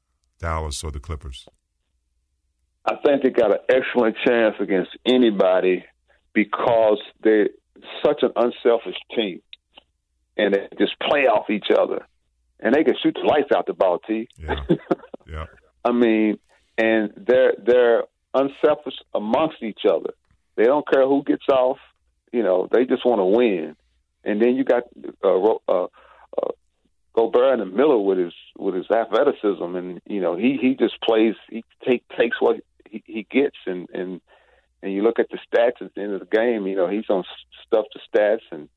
Dallas 0.41 0.83
or 0.83 0.91
the 0.91 0.99
Clippers? 0.99 1.47
I 2.85 2.97
think 3.05 3.23
they 3.23 3.31
got 3.31 3.53
an 3.53 3.59
excellent 3.69 4.17
chance 4.27 4.57
against 4.59 4.91
anybody 5.07 5.85
because 6.33 6.99
they're 7.23 7.51
such 8.05 8.23
an 8.23 8.33
unselfish 8.35 8.97
team, 9.15 9.41
and 10.37 10.53
they 10.53 10.67
just 10.77 10.99
play 11.09 11.27
off 11.27 11.49
each 11.49 11.69
other, 11.71 12.05
and 12.59 12.75
they 12.75 12.83
can 12.83 12.95
shoot 13.01 13.15
the 13.15 13.29
lights 13.29 13.51
out 13.55 13.67
the 13.67 13.75
ball. 13.75 14.01
T. 14.09 14.29
Yeah, 14.37 14.57
yeah. 15.31 15.45
I 15.85 15.93
mean, 15.93 16.41
and 16.79 17.13
they're 17.17 17.55
they're 17.65 18.03
unselfish 18.35 18.95
amongst 19.15 19.63
each 19.63 19.83
other. 19.89 20.15
They 20.57 20.65
don't 20.65 20.89
care 20.89 21.07
who 21.07 21.23
gets 21.23 21.47
off 21.49 21.79
you 22.33 22.43
know, 22.43 22.69
they 22.71 22.85
just 22.85 23.05
want 23.05 23.21
to 23.21 23.25
win. 23.25 23.77
And 24.25 24.43
then 24.43 24.57
you 24.57 24.65
got 24.65 24.85
uh, 25.23 25.55
uh, 25.69 25.87
uh, 26.37 26.49
Gobert 27.15 27.59
the 27.59 27.65
middle 27.65 28.05
with 28.05 28.19
his 28.19 28.35
with 28.59 28.75
his 28.75 28.91
athleticism, 28.91 29.63
and 29.63 30.01
you 30.07 30.21
know 30.21 30.37
he 30.37 30.59
he 30.61 30.75
just 30.75 31.01
plays. 31.01 31.35
He 31.49 31.65
take 31.87 32.07
takes 32.17 32.41
what 32.41 32.57
he, 32.91 33.03
he 33.07 33.27
gets, 33.31 33.57
and 33.67 33.89
and 33.95 34.21
and 34.83 34.93
you 34.93 35.03
look 35.03 35.19
at 35.19 35.29
the 35.31 35.39
stats 35.39 35.81
at 35.81 35.95
the 35.95 36.03
end 36.03 36.13
of 36.13 36.21
the 36.21 36.27
game. 36.27 36.67
You 36.67 36.77
know 36.77 36.89
he's 36.89 37.09
on 37.09 37.25
stuff 37.67 37.87
to 37.93 38.01
stats, 38.11 38.43
and 38.51 38.69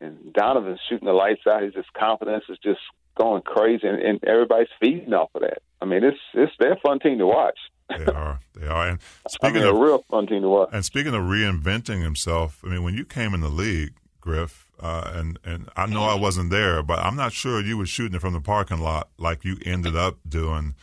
and 0.00 0.32
Donovan's 0.32 0.80
shooting 0.88 1.06
the 1.06 1.12
lights 1.12 1.46
out. 1.48 1.62
His 1.62 1.74
confidence 1.98 2.44
is 2.48 2.58
just 2.62 2.80
going 3.16 3.42
crazy, 3.42 3.86
and, 3.86 4.00
and 4.00 4.24
everybody's 4.24 4.68
feeding 4.80 5.12
off 5.12 5.30
of 5.34 5.42
that. 5.42 5.62
I 5.80 5.86
mean, 5.86 6.04
it's 6.04 6.18
it's 6.34 6.52
they're 6.58 6.74
a 6.74 6.80
fun 6.80 7.00
team 7.00 7.18
to 7.18 7.26
watch. 7.26 7.58
They 7.88 8.06
are. 8.06 8.40
They 8.54 8.66
are. 8.66 8.88
And 8.88 8.98
speaking 9.28 9.56
I 9.58 9.60
mean, 9.60 9.68
of 9.68 9.76
a 9.76 9.80
real 9.80 10.04
fun 10.10 10.26
team 10.26 10.42
to 10.42 10.48
watch. 10.48 10.70
And 10.72 10.84
speaking 10.84 11.14
of 11.14 11.22
reinventing 11.22 12.02
himself, 12.02 12.60
I 12.64 12.68
mean, 12.68 12.82
when 12.82 12.94
you 12.94 13.04
came 13.04 13.34
in 13.34 13.40
the 13.40 13.48
league, 13.48 13.94
Griff, 14.20 14.66
uh, 14.80 15.10
and 15.14 15.38
and 15.44 15.68
I 15.76 15.86
know 15.86 16.02
I 16.04 16.14
wasn't 16.14 16.50
there, 16.50 16.82
but 16.82 16.98
I'm 16.98 17.16
not 17.16 17.32
sure 17.32 17.60
you 17.60 17.78
were 17.78 17.86
shooting 17.86 18.14
it 18.16 18.20
from 18.20 18.32
the 18.34 18.40
parking 18.40 18.78
lot 18.80 19.08
like 19.18 19.44
you 19.44 19.56
ended 19.64 19.96
up 19.96 20.18
doing 20.28 20.74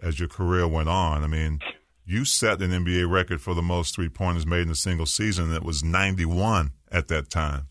as 0.00 0.18
your 0.18 0.28
career 0.28 0.66
went 0.68 0.88
on. 0.88 1.22
I 1.24 1.26
mean, 1.26 1.60
you 2.06 2.24
set 2.24 2.62
an 2.62 2.70
NBA 2.70 3.10
record 3.10 3.40
for 3.40 3.54
the 3.54 3.62
most 3.62 3.94
three 3.94 4.08
pointers 4.08 4.46
made 4.46 4.62
in 4.62 4.70
a 4.70 4.74
single 4.74 5.06
season. 5.06 5.52
It 5.52 5.62
was 5.62 5.82
91 5.82 6.72
at 6.92 7.08
that 7.08 7.30
time. 7.30 7.68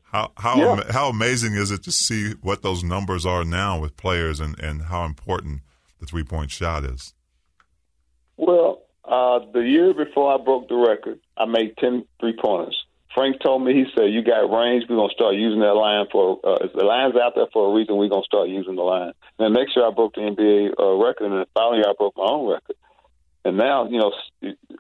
how 0.04 0.32
how 0.38 0.58
Yeah. 0.58 0.92
how 0.92 1.10
amazing 1.10 1.54
is 1.54 1.72
it 1.72 1.84
to 1.84 1.92
see 1.92 2.34
what 2.42 2.62
those 2.62 2.84
numbers 2.84 3.26
are 3.26 3.44
now 3.44 3.80
with 3.80 3.98
players 3.98 4.40
and 4.40 4.58
and 4.60 4.84
how 4.84 5.06
important 5.06 5.62
the 6.00 6.06
three 6.06 6.24
point 6.24 6.52
shot 6.52 6.84
is? 6.84 7.14
Well, 8.42 8.82
uh, 9.06 9.46
the 9.54 9.60
year 9.60 9.94
before 9.94 10.34
I 10.34 10.44
broke 10.44 10.68
the 10.68 10.76
record, 10.76 11.20
I 11.38 11.46
made 11.46 11.78
10 11.78 12.06
three 12.20 12.36
pointers. 12.42 12.76
Frank 13.14 13.40
told 13.40 13.64
me, 13.64 13.74
he 13.74 13.86
said, 13.96 14.06
You 14.06 14.24
got 14.24 14.50
range. 14.50 14.86
We're 14.90 14.96
going 14.96 15.10
to 15.10 15.14
start 15.14 15.36
using 15.36 15.60
that 15.60 15.76
line 15.76 16.08
for, 16.12 16.40
uh, 16.44 16.66
the 16.74 16.84
line's 16.84 17.14
out 17.16 17.34
there 17.36 17.46
for 17.54 17.70
a 17.70 17.74
reason. 17.76 17.98
We're 17.98 18.10
going 18.10 18.24
to 18.24 18.26
start 18.26 18.50
using 18.50 18.76
the 18.76 18.82
line. 18.82 19.12
And 19.38 19.54
the 19.54 19.60
next 19.60 19.76
year 19.76 19.86
I 19.86 19.92
broke 19.92 20.16
the 20.16 20.22
NBA 20.22 20.72
uh, 20.80 21.06
record, 21.06 21.32
and 21.32 21.42
the 21.42 21.46
following 21.54 21.82
year 21.82 21.90
I 21.90 21.94
broke 21.96 22.18
my 22.18 22.24
own 22.24 22.50
record. 22.50 22.76
And 23.46 23.58
now, 23.58 23.88
you 23.88 24.00
know, 24.00 24.12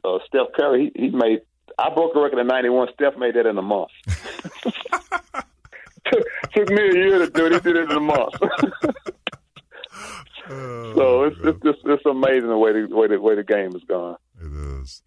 uh, 0.03 0.17
Steph 0.25 0.47
Curry, 0.57 0.91
he, 0.95 1.01
he 1.01 1.09
made, 1.09 1.41
I 1.77 1.93
broke 1.93 2.15
the 2.15 2.21
record 2.21 2.39
in 2.39 2.47
91. 2.47 2.87
Steph 2.95 3.15
made 3.17 3.35
that 3.35 3.45
in 3.45 3.59
a 3.59 3.61
month. 3.61 3.91
took, 6.11 6.23
took 6.51 6.69
me 6.69 6.81
a 6.81 6.95
year 6.95 7.19
to 7.19 7.29
do 7.29 7.45
it. 7.45 7.53
He 7.53 7.59
did 7.59 7.75
it 7.75 7.91
in 7.91 7.97
a 7.97 7.99
month. 7.99 8.33
so 10.95 11.23
it's, 11.23 11.37
it's 11.43 11.63
just 11.63 11.79
it's 11.85 12.05
amazing 12.05 12.49
the 12.49 12.57
way 12.57 12.71
the 12.73 12.95
way 12.95 13.07
the 13.07 13.19
way 13.19 13.35
the 13.35 13.43
game 13.43 13.71
has 13.73 13.83
gone. 13.83 14.17
It 14.39 14.51
is. 14.81 15.01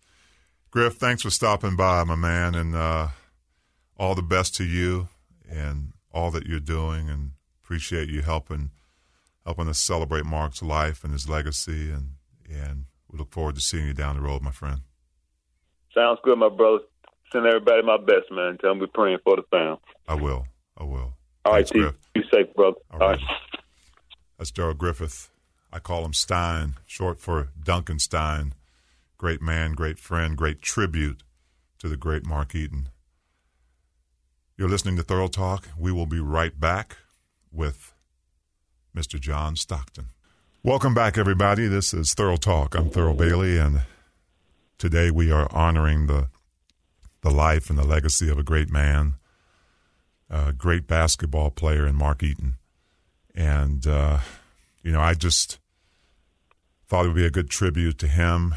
Griff, 0.70 0.94
thanks 0.94 1.22
for 1.22 1.30
stopping 1.30 1.76
by, 1.76 2.02
my 2.04 2.16
man, 2.16 2.54
and 2.54 2.74
uh, 2.74 3.08
all 3.96 4.14
the 4.14 4.22
best 4.22 4.54
to 4.56 4.64
you 4.64 5.08
and 5.48 5.92
all 6.12 6.30
that 6.32 6.46
you're 6.46 6.58
doing, 6.60 7.08
and 7.08 7.30
appreciate 7.62 8.08
you 8.08 8.22
helping 8.22 8.70
helping 9.44 9.68
us 9.68 9.78
celebrate 9.78 10.24
Mark's 10.24 10.62
life 10.62 11.04
and 11.04 11.12
his 11.12 11.28
legacy, 11.28 11.90
and 11.90 12.14
and 12.50 12.86
we 13.10 13.18
look 13.18 13.30
forward 13.30 13.54
to 13.54 13.60
seeing 13.60 13.86
you 13.86 13.94
down 13.94 14.16
the 14.16 14.22
road, 14.22 14.42
my 14.42 14.50
friend. 14.50 14.80
Sounds 15.94 16.18
good, 16.24 16.38
my 16.38 16.48
brother. 16.48 16.80
Send 17.32 17.46
everybody 17.46 17.82
my 17.82 17.96
best, 17.96 18.30
man. 18.30 18.58
Tell 18.60 18.70
them 18.70 18.80
we're 18.80 18.86
praying 18.88 19.18
for 19.24 19.36
the 19.36 19.42
fam. 19.50 19.76
I 20.08 20.14
will. 20.14 20.46
I 20.76 20.84
will. 20.84 21.14
All 21.44 21.52
right, 21.52 21.68
Thanks, 21.68 21.70
Griff. 21.70 21.94
Be 22.14 22.22
safe, 22.32 22.52
brother. 22.54 22.76
All 22.92 22.98
right. 22.98 23.06
All 23.06 23.10
right. 23.10 23.20
That's 24.38 24.50
Darrell 24.50 24.74
Griffith. 24.74 25.30
I 25.74 25.80
call 25.80 26.04
him 26.04 26.12
Stein, 26.12 26.74
short 26.86 27.18
for 27.18 27.48
Dunkenstein. 27.60 28.52
Great 29.18 29.42
man, 29.42 29.72
great 29.72 29.98
friend, 29.98 30.36
great 30.36 30.62
tribute 30.62 31.24
to 31.80 31.88
the 31.88 31.96
great 31.96 32.24
Mark 32.24 32.54
Eaton. 32.54 32.90
You're 34.56 34.68
listening 34.68 34.94
to 34.98 35.02
Thurl 35.02 35.28
Talk. 35.28 35.66
We 35.76 35.90
will 35.90 36.06
be 36.06 36.20
right 36.20 36.60
back 36.60 36.98
with 37.50 37.92
Mr. 38.96 39.18
John 39.18 39.56
Stockton. 39.56 40.10
Welcome 40.62 40.94
back, 40.94 41.18
everybody. 41.18 41.66
This 41.66 41.92
is 41.92 42.14
Thurl 42.14 42.38
Talk. 42.38 42.76
I'm 42.76 42.88
Thurl 42.88 43.16
Bailey, 43.16 43.58
and 43.58 43.80
today 44.78 45.10
we 45.10 45.32
are 45.32 45.48
honoring 45.50 46.06
the 46.06 46.28
the 47.22 47.32
life 47.32 47.68
and 47.68 47.76
the 47.76 47.84
legacy 47.84 48.28
of 48.28 48.38
a 48.38 48.44
great 48.44 48.70
man, 48.70 49.14
a 50.30 50.52
great 50.52 50.86
basketball 50.86 51.50
player 51.50 51.84
in 51.84 51.96
Mark 51.96 52.22
Eaton. 52.22 52.58
And, 53.34 53.84
uh, 53.88 54.20
you 54.82 54.92
know, 54.92 55.00
I 55.00 55.14
just 55.14 55.58
thought 56.86 57.04
it 57.04 57.08
would 57.08 57.16
be 57.16 57.26
a 57.26 57.30
good 57.30 57.50
tribute 57.50 57.98
to 57.98 58.06
him, 58.06 58.54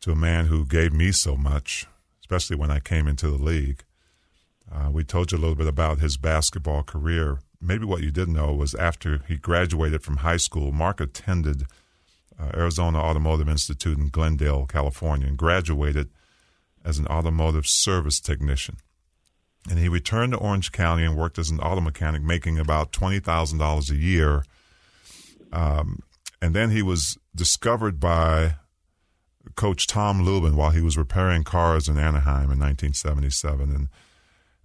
to 0.00 0.12
a 0.12 0.16
man 0.16 0.46
who 0.46 0.66
gave 0.66 0.92
me 0.92 1.12
so 1.12 1.36
much, 1.36 1.86
especially 2.20 2.56
when 2.56 2.70
I 2.70 2.80
came 2.80 3.06
into 3.06 3.30
the 3.30 3.42
league. 3.42 3.84
Uh, 4.70 4.90
we 4.90 5.04
told 5.04 5.32
you 5.32 5.38
a 5.38 5.40
little 5.40 5.54
bit 5.54 5.66
about 5.66 5.98
his 5.98 6.16
basketball 6.16 6.82
career. 6.82 7.38
Maybe 7.60 7.84
what 7.84 8.02
you 8.02 8.10
didn't 8.10 8.34
know 8.34 8.52
was 8.52 8.74
after 8.74 9.22
he 9.28 9.36
graduated 9.36 10.02
from 10.02 10.18
high 10.18 10.38
school, 10.38 10.72
Mark 10.72 11.00
attended 11.00 11.64
uh, 12.38 12.50
Arizona 12.54 12.98
Automotive 12.98 13.48
Institute 13.48 13.98
in 13.98 14.08
Glendale, 14.08 14.66
California, 14.66 15.28
and 15.28 15.36
graduated 15.36 16.08
as 16.84 16.98
an 16.98 17.06
automotive 17.06 17.66
service 17.66 18.18
technician. 18.18 18.76
And 19.70 19.78
he 19.78 19.88
returned 19.88 20.32
to 20.32 20.38
Orange 20.38 20.72
County 20.72 21.04
and 21.04 21.16
worked 21.16 21.38
as 21.38 21.50
an 21.50 21.60
auto 21.60 21.80
mechanic, 21.80 22.22
making 22.22 22.58
about 22.58 22.92
$20,000 22.92 23.90
a 23.90 23.94
year. 23.94 24.44
Um, 25.52 26.00
and 26.42 26.56
then 26.56 26.70
he 26.70 26.82
was 26.82 27.16
discovered 27.36 28.00
by 28.00 28.56
Coach 29.54 29.86
Tom 29.86 30.22
Lubin 30.22 30.56
while 30.56 30.70
he 30.70 30.80
was 30.80 30.98
repairing 30.98 31.44
cars 31.44 31.88
in 31.88 31.96
Anaheim 31.96 32.50
in 32.50 32.58
1977. 32.58 33.72
And, 33.72 33.88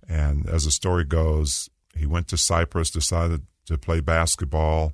and 0.10 0.49
as 0.49 0.66
the 0.66 0.72
story 0.72 1.06
goes, 1.06 1.70
he 1.95 2.08
went 2.08 2.28
to 2.30 2.38
Cypress, 2.38 2.90
decided 2.90 3.44
to 3.68 3.78
play 3.78 3.99
basketball. 3.99 4.94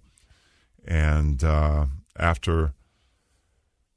And 0.86 1.42
uh, 1.42 1.86
after 2.20 2.74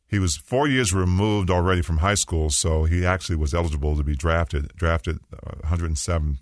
he 0.06 0.20
was 0.20 0.36
four 0.36 0.68
years 0.68 0.94
removed 0.94 1.50
already 1.50 1.82
from 1.82 1.98
high 1.98 2.14
school, 2.14 2.50
so 2.50 2.84
he 2.84 3.04
actually 3.04 3.36
was 3.36 3.52
eligible 3.52 3.96
to 3.96 4.04
be 4.04 4.14
drafted. 4.14 4.68
Drafted 4.76 5.18
uh, 5.32 5.56
107th 5.66 6.38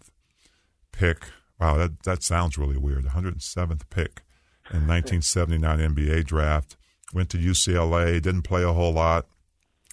pick. 0.92 1.24
Wow, 1.58 1.78
that 1.78 2.02
that 2.02 2.22
sounds 2.22 2.58
really 2.58 2.76
weird. 2.76 3.06
107th 3.06 3.88
pick 3.88 4.23
in 4.70 4.86
1979 4.86 5.78
NBA 5.78 6.24
draft. 6.24 6.76
Went 7.12 7.30
to 7.30 7.38
UCLA. 7.38 8.20
Didn't 8.20 8.42
play 8.42 8.62
a 8.62 8.72
whole 8.72 8.92
lot. 8.92 9.26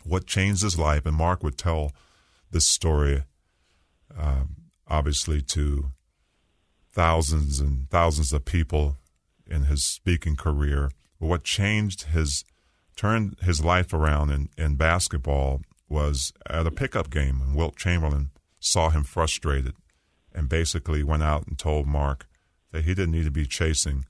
What 0.04 0.26
changed 0.26 0.64
his 0.64 0.80
life? 0.80 1.06
And 1.06 1.16
Mark 1.16 1.44
would 1.44 1.58
tell 1.58 1.92
this 2.52 2.66
story, 2.66 3.24
um, 4.18 4.56
obviously, 4.88 5.42
to 5.42 5.92
thousands 6.92 7.60
and 7.60 7.90
thousands 7.90 8.34
of 8.34 8.46
people 8.46 8.98
in 9.48 9.64
his 9.64 9.84
speaking 9.84 10.36
career. 10.36 10.90
But 11.20 11.28
what 11.28 11.44
changed 11.44 12.04
his 12.04 12.44
turned 12.96 13.38
his 13.42 13.64
life 13.64 13.94
around 13.94 14.32
in, 14.32 14.50
in 14.58 14.76
basketball 14.76 15.62
was 15.88 16.34
at 16.50 16.68
a 16.68 16.72
pickup 16.72 17.10
game, 17.10 17.42
and 17.42 17.56
Wilt 17.56 17.76
Chamberlain 17.76 18.32
saw 18.60 18.90
him 18.90 19.04
frustrated 19.04 19.74
and 20.34 20.48
basically 20.48 21.04
went 21.04 21.24
out 21.24 21.48
and 21.48 21.58
told 21.58 21.88
Mark 21.88 22.28
that 22.72 22.86
he 22.86 22.94
didn't 22.94 23.12
need 23.12 23.26
to 23.26 23.32
be 23.32 23.46
chasing 23.46 24.06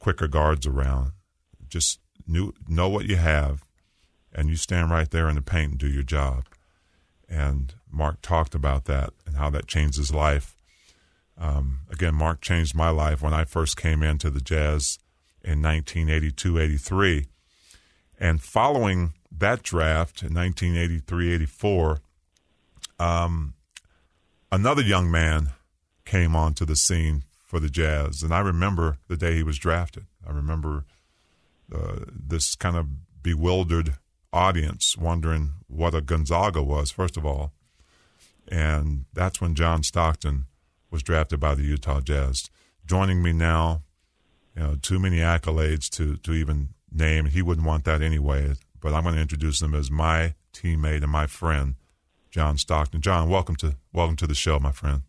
quicker 0.00 0.26
guards 0.26 0.66
around. 0.66 1.12
Just 1.68 2.00
knew, 2.26 2.52
know 2.68 2.88
what 2.88 3.06
you 3.06 3.16
have, 3.16 3.64
and 4.32 4.48
you 4.48 4.56
stand 4.56 4.90
right 4.90 5.10
there 5.10 5.28
in 5.28 5.36
the 5.36 5.42
paint 5.42 5.70
and 5.70 5.78
do 5.78 5.88
your 5.88 6.02
job. 6.02 6.44
And 7.28 7.74
Mark 7.88 8.20
talked 8.22 8.56
about 8.56 8.86
that 8.86 9.10
and 9.24 9.36
how 9.36 9.50
that 9.50 9.68
changed 9.68 9.98
his 9.98 10.12
life. 10.12 10.56
Um, 11.38 11.80
again, 11.90 12.14
Mark 12.16 12.40
changed 12.40 12.74
my 12.74 12.90
life 12.90 13.22
when 13.22 13.32
I 13.32 13.44
first 13.44 13.76
came 13.76 14.02
into 14.02 14.30
the 14.30 14.40
Jazz 14.40 14.98
in 15.42 15.62
1982 15.62 16.58
83 16.58 17.26
and 18.20 18.42
following 18.42 19.14
that 19.32 19.62
draft 19.62 20.22
in 20.22 20.34
1983 20.34 21.32
84, 21.32 22.00
um, 22.98 23.54
another 24.52 24.82
young 24.82 25.10
man 25.10 25.50
came 26.04 26.36
onto 26.36 26.66
the 26.66 26.76
scene 26.76 27.24
for 27.50 27.58
the 27.58 27.68
Jazz. 27.68 28.22
And 28.22 28.32
I 28.32 28.38
remember 28.38 28.98
the 29.08 29.16
day 29.16 29.34
he 29.34 29.42
was 29.42 29.58
drafted. 29.58 30.06
I 30.24 30.30
remember 30.30 30.84
uh, 31.74 32.04
this 32.08 32.54
kind 32.54 32.76
of 32.76 32.86
bewildered 33.24 33.94
audience 34.32 34.96
wondering 34.96 35.54
what 35.66 35.92
a 35.92 36.00
Gonzaga 36.00 36.62
was, 36.62 36.92
first 36.92 37.16
of 37.16 37.26
all. 37.26 37.52
And 38.46 39.06
that's 39.12 39.40
when 39.40 39.56
John 39.56 39.82
Stockton 39.82 40.44
was 40.92 41.02
drafted 41.02 41.40
by 41.40 41.56
the 41.56 41.64
Utah 41.64 42.00
Jazz. 42.00 42.50
Joining 42.86 43.20
me 43.20 43.32
now, 43.32 43.82
you 44.54 44.62
know, 44.62 44.76
too 44.80 45.00
many 45.00 45.16
accolades 45.16 45.90
to, 45.90 46.18
to 46.18 46.32
even 46.32 46.68
name. 46.92 47.26
He 47.26 47.42
wouldn't 47.42 47.66
want 47.66 47.82
that 47.84 48.00
anyway, 48.00 48.54
but 48.80 48.94
I'm 48.94 49.02
going 49.02 49.16
to 49.16 49.20
introduce 49.20 49.60
him 49.60 49.74
as 49.74 49.90
my 49.90 50.34
teammate 50.52 51.02
and 51.02 51.10
my 51.10 51.26
friend, 51.26 51.74
John 52.30 52.58
Stockton. 52.58 53.00
John, 53.00 53.28
welcome 53.28 53.56
to 53.56 53.74
welcome 53.92 54.16
to 54.16 54.28
the 54.28 54.36
show, 54.36 54.60
my 54.60 54.70
friend. 54.70 55.02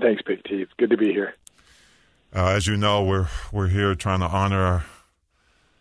Thanks, 0.00 0.22
Big 0.22 0.44
T. 0.44 0.56
It's 0.56 0.72
good 0.74 0.90
to 0.90 0.96
be 0.96 1.12
here. 1.12 1.34
Uh, 2.34 2.48
as 2.48 2.66
you 2.66 2.76
know, 2.76 3.02
we're 3.02 3.28
we're 3.50 3.68
here 3.68 3.94
trying 3.94 4.20
to 4.20 4.26
honor 4.26 4.84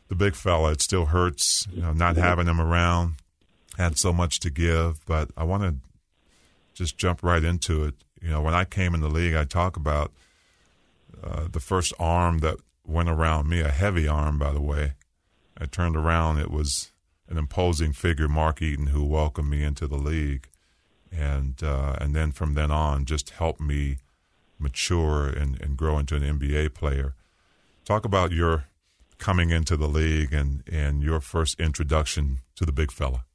the 0.08 0.16
big 0.16 0.36
fella. 0.36 0.72
It 0.72 0.82
still 0.82 1.06
hurts, 1.06 1.68
you 1.72 1.82
know, 1.82 1.92
not 1.92 2.16
having 2.16 2.48
him 2.48 2.62
around. 2.62 3.16
Had 3.78 3.98
so 3.98 4.14
much 4.14 4.40
to 4.40 4.50
give, 4.50 5.06
but 5.06 5.32
I 5.36 5.44
want 5.44 5.64
to 5.64 5.76
just 6.74 6.98
jump 6.98 7.24
right 7.24 7.44
into 7.44 7.84
it. 7.84 7.96
You 8.22 8.30
know, 8.30 8.42
when 8.42 8.54
I 8.54 8.64
came 8.64 8.94
in 8.94 9.02
the 9.02 9.10
league, 9.10 9.36
I 9.36 9.44
talk 9.44 9.76
about 9.76 10.14
uh, 11.22 11.48
the 11.52 11.60
first 11.60 11.94
arm 12.00 12.40
that 12.40 12.58
went 12.86 13.10
around 13.10 13.50
me, 13.50 13.60
a 13.60 13.70
heavy 13.70 14.08
arm, 14.08 14.40
by 14.40 14.54
the 14.54 14.62
way. 14.62 14.94
I 15.58 15.66
turned 15.66 15.98
around, 15.98 16.38
it 16.38 16.52
was 16.52 16.92
an 17.28 17.38
imposing 17.38 17.92
figure, 17.92 18.28
Mark 18.28 18.62
Eaton, 18.62 18.88
who 18.88 19.04
welcomed 19.04 19.50
me 19.50 19.64
into 19.64 19.88
the 19.88 19.98
league. 19.98 20.48
And, 21.12 21.62
uh, 21.64 21.96
and 22.00 22.16
then 22.16 22.32
from 22.32 22.54
then 22.54 22.72
on, 22.72 23.06
just 23.06 23.32
helped 23.32 23.62
me 23.62 23.98
mature 24.60 25.28
and, 25.28 25.60
and 25.62 25.78
grow 25.78 25.98
into 25.98 26.16
an 26.16 26.24
NBA 26.24 26.74
player. 26.74 27.16
Talk 27.84 28.06
about 28.06 28.32
your 28.32 28.66
coming 29.18 29.50
into 29.50 29.78
the 29.78 29.88
league 29.88 30.34
and, 30.34 30.64
and 30.72 31.02
your 31.02 31.20
first 31.20 31.60
introduction 31.60 32.40
to 32.56 32.66
the 32.66 32.72
big 32.72 32.92
fella. 32.92 33.26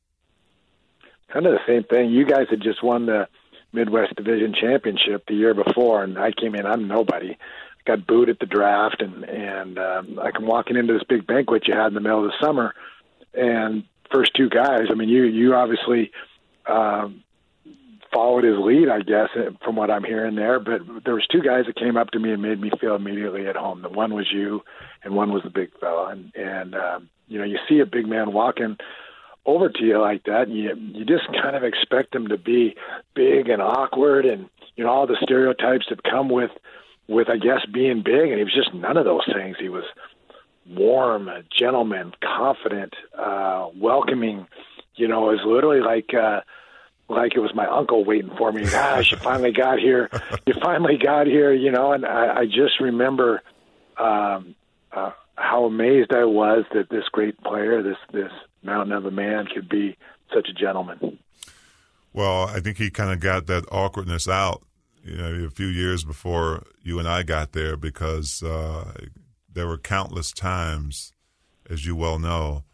Kind 1.32 1.46
of 1.46 1.52
the 1.52 1.60
same 1.66 1.84
thing. 1.84 2.10
You 2.10 2.24
guys 2.24 2.46
had 2.50 2.60
just 2.60 2.82
won 2.82 3.06
the 3.06 3.28
Midwest 3.72 4.16
Division 4.16 4.54
Championship 4.58 5.24
the 5.26 5.34
year 5.34 5.54
before, 5.54 6.02
and 6.02 6.18
I 6.18 6.32
came 6.32 6.54
in. 6.54 6.66
I'm 6.66 6.88
nobody, 6.88 7.38
got 7.86 8.06
booed 8.06 8.28
at 8.28 8.40
the 8.40 8.46
draft, 8.46 9.00
and 9.00 9.24
and 9.24 9.78
um, 9.78 10.18
I 10.20 10.32
come 10.32 10.46
walking 10.46 10.76
into 10.76 10.92
this 10.92 11.04
big 11.08 11.26
banquet 11.26 11.68
you 11.68 11.74
had 11.74 11.88
in 11.88 11.94
the 11.94 12.00
middle 12.00 12.24
of 12.24 12.32
the 12.32 12.44
summer, 12.44 12.74
and 13.32 13.84
first 14.12 14.32
two 14.34 14.48
guys. 14.48 14.88
I 14.90 14.94
mean, 14.94 15.08
you 15.08 15.22
you 15.22 15.54
obviously 15.54 16.10
um, 16.66 17.22
followed 18.12 18.44
his 18.44 18.58
lead, 18.58 18.88
I 18.88 19.00
guess, 19.00 19.28
from 19.64 19.76
what 19.76 19.90
I'm 19.90 20.04
hearing 20.04 20.34
there. 20.34 20.58
But 20.60 20.82
there 21.04 21.14
was 21.14 21.26
two 21.30 21.42
guys 21.42 21.66
that 21.66 21.76
came 21.76 21.96
up 21.96 22.10
to 22.10 22.18
me 22.18 22.32
and 22.32 22.42
made 22.42 22.60
me 22.60 22.70
feel 22.80 22.94
immediately 22.94 23.46
at 23.46 23.56
home. 23.56 23.82
The 23.82 23.88
one 23.88 24.14
was 24.14 24.30
you, 24.32 24.62
and 25.04 25.14
one 25.14 25.32
was 25.32 25.42
the 25.42 25.50
big 25.50 25.70
fella. 25.80 26.08
And 26.08 26.32
and 26.34 26.74
um, 26.74 27.08
you 27.28 27.38
know, 27.38 27.44
you 27.44 27.58
see 27.68 27.80
a 27.80 27.86
big 27.86 28.06
man 28.06 28.32
walking 28.32 28.76
over 29.46 29.68
to 29.68 29.84
you 29.84 30.00
like 30.00 30.24
that, 30.24 30.48
and 30.48 30.56
you 30.56 30.74
you 30.76 31.04
just 31.04 31.26
kind 31.42 31.56
of 31.56 31.64
expect 31.64 32.14
him 32.14 32.28
to 32.28 32.38
be 32.38 32.74
big 33.14 33.48
and 33.48 33.62
awkward, 33.62 34.26
and 34.26 34.48
you 34.76 34.84
know 34.84 34.90
all 34.90 35.06
the 35.06 35.18
stereotypes 35.22 35.86
that 35.90 36.02
come 36.02 36.28
with 36.28 36.50
with 37.08 37.28
I 37.28 37.36
guess 37.36 37.64
being 37.72 38.02
big, 38.02 38.30
and 38.30 38.38
he 38.38 38.44
was 38.44 38.54
just 38.54 38.74
none 38.74 38.96
of 38.96 39.04
those 39.04 39.28
things. 39.32 39.56
He 39.58 39.68
was 39.68 39.84
warm, 40.68 41.28
a 41.28 41.42
gentleman, 41.58 42.12
confident, 42.22 42.94
uh, 43.18 43.68
welcoming. 43.76 44.46
You 44.96 45.08
know, 45.08 45.30
it 45.30 45.36
was 45.36 45.46
literally 45.46 45.80
like 45.80 46.12
uh, 46.14 46.40
like 47.10 47.34
it 47.34 47.40
was 47.40 47.54
my 47.54 47.66
uncle 47.66 48.04
waiting 48.04 48.30
for 48.38 48.52
me. 48.52 48.64
Gosh, 48.64 49.10
you 49.10 49.18
finally 49.18 49.52
got 49.52 49.78
here. 49.78 50.08
You 50.46 50.54
finally 50.62 50.96
got 50.96 51.26
here. 51.26 51.52
You 51.52 51.70
know, 51.70 51.92
and 51.92 52.06
I, 52.06 52.40
I 52.40 52.44
just 52.46 52.80
remember 52.80 53.42
um, 53.98 54.54
uh, 54.92 55.10
how 55.34 55.64
amazed 55.64 56.12
I 56.12 56.24
was 56.24 56.64
that 56.72 56.88
this 56.88 57.04
great 57.10 57.40
player, 57.42 57.82
this 57.82 57.96
this 58.12 58.32
mountain 58.62 58.92
of 58.92 59.04
a 59.06 59.10
man, 59.10 59.46
could 59.46 59.68
be 59.68 59.96
such 60.32 60.48
a 60.48 60.52
gentleman. 60.52 61.18
Well, 62.12 62.44
I 62.44 62.60
think 62.60 62.78
he 62.78 62.90
kind 62.90 63.12
of 63.12 63.20
got 63.20 63.46
that 63.46 63.64
awkwardness 63.70 64.28
out, 64.28 64.62
you 65.04 65.16
know, 65.16 65.44
a 65.44 65.50
few 65.50 65.66
years 65.66 66.04
before 66.04 66.64
you 66.82 66.98
and 66.98 67.08
I 67.08 67.22
got 67.22 67.52
there, 67.52 67.76
because 67.76 68.42
uh, 68.42 68.92
there 69.52 69.66
were 69.66 69.78
countless 69.78 70.32
times, 70.32 71.12
as 71.68 71.86
you 71.86 71.94
well 71.94 72.18
know, 72.18 72.64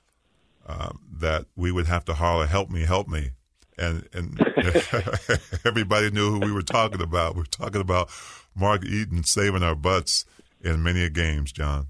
uh, 0.66 0.90
that 1.20 1.46
we 1.54 1.70
would 1.72 1.86
have 1.86 2.04
to 2.06 2.14
holler, 2.14 2.46
"Help 2.46 2.70
me, 2.70 2.84
help 2.84 3.08
me," 3.08 3.30
and 3.78 4.08
and 4.12 4.40
everybody 5.64 6.10
knew 6.10 6.30
who 6.30 6.40
we 6.40 6.52
were 6.52 6.62
talking 6.62 7.00
about. 7.00 7.34
We 7.34 7.40
we're 7.40 7.44
talking 7.44 7.80
about 7.80 8.10
Mark 8.54 8.84
Eaton 8.84 9.24
saving 9.24 9.62
our 9.62 9.74
butts 9.74 10.24
in 10.62 10.82
many 10.82 11.08
games, 11.10 11.52
John. 11.52 11.88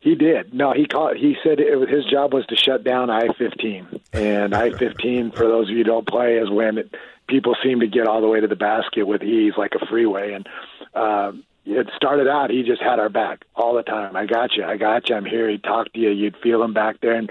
He 0.00 0.16
did. 0.16 0.52
No, 0.52 0.72
he 0.72 0.86
called. 0.86 1.16
He 1.16 1.36
said 1.44 1.60
it 1.60 1.76
was, 1.76 1.88
his 1.88 2.04
job 2.06 2.34
was 2.34 2.44
to 2.46 2.56
shut 2.56 2.82
down 2.82 3.08
I-15, 3.08 4.00
and 4.12 4.52
I-15, 4.54 5.36
for 5.36 5.46
those 5.46 5.68
of 5.68 5.70
you 5.70 5.78
who 5.78 5.84
don't 5.84 6.06
play, 6.06 6.38
is 6.38 6.50
when 6.50 6.78
it, 6.78 6.94
people 7.28 7.54
seem 7.62 7.80
to 7.80 7.86
get 7.86 8.08
all 8.08 8.20
the 8.20 8.26
way 8.26 8.40
to 8.40 8.48
the 8.48 8.56
basket 8.56 9.06
with 9.06 9.22
ease, 9.22 9.52
like 9.56 9.72
a 9.80 9.86
freeway. 9.86 10.32
And 10.32 10.48
uh, 10.92 11.32
it 11.64 11.88
started 11.94 12.26
out, 12.26 12.50
he 12.50 12.64
just 12.64 12.82
had 12.82 12.98
our 12.98 13.10
back 13.10 13.44
all 13.54 13.76
the 13.76 13.84
time. 13.84 14.16
I 14.16 14.26
got 14.26 14.56
you. 14.56 14.64
I 14.64 14.76
got 14.76 15.08
you. 15.08 15.14
I'm 15.14 15.24
here. 15.24 15.48
He'd 15.48 15.62
talk 15.62 15.92
to 15.92 16.00
you. 16.00 16.10
You'd 16.10 16.36
feel 16.42 16.62
him 16.64 16.74
back 16.74 17.00
there. 17.00 17.14
And 17.14 17.30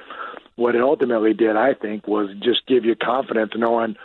what 0.56 0.76
it 0.76 0.82
ultimately 0.82 1.34
did, 1.34 1.56
I 1.56 1.74
think, 1.74 2.08
was 2.08 2.30
just 2.42 2.66
give 2.68 2.86
you 2.86 2.96
confidence, 2.96 3.52
knowing, 3.56 3.96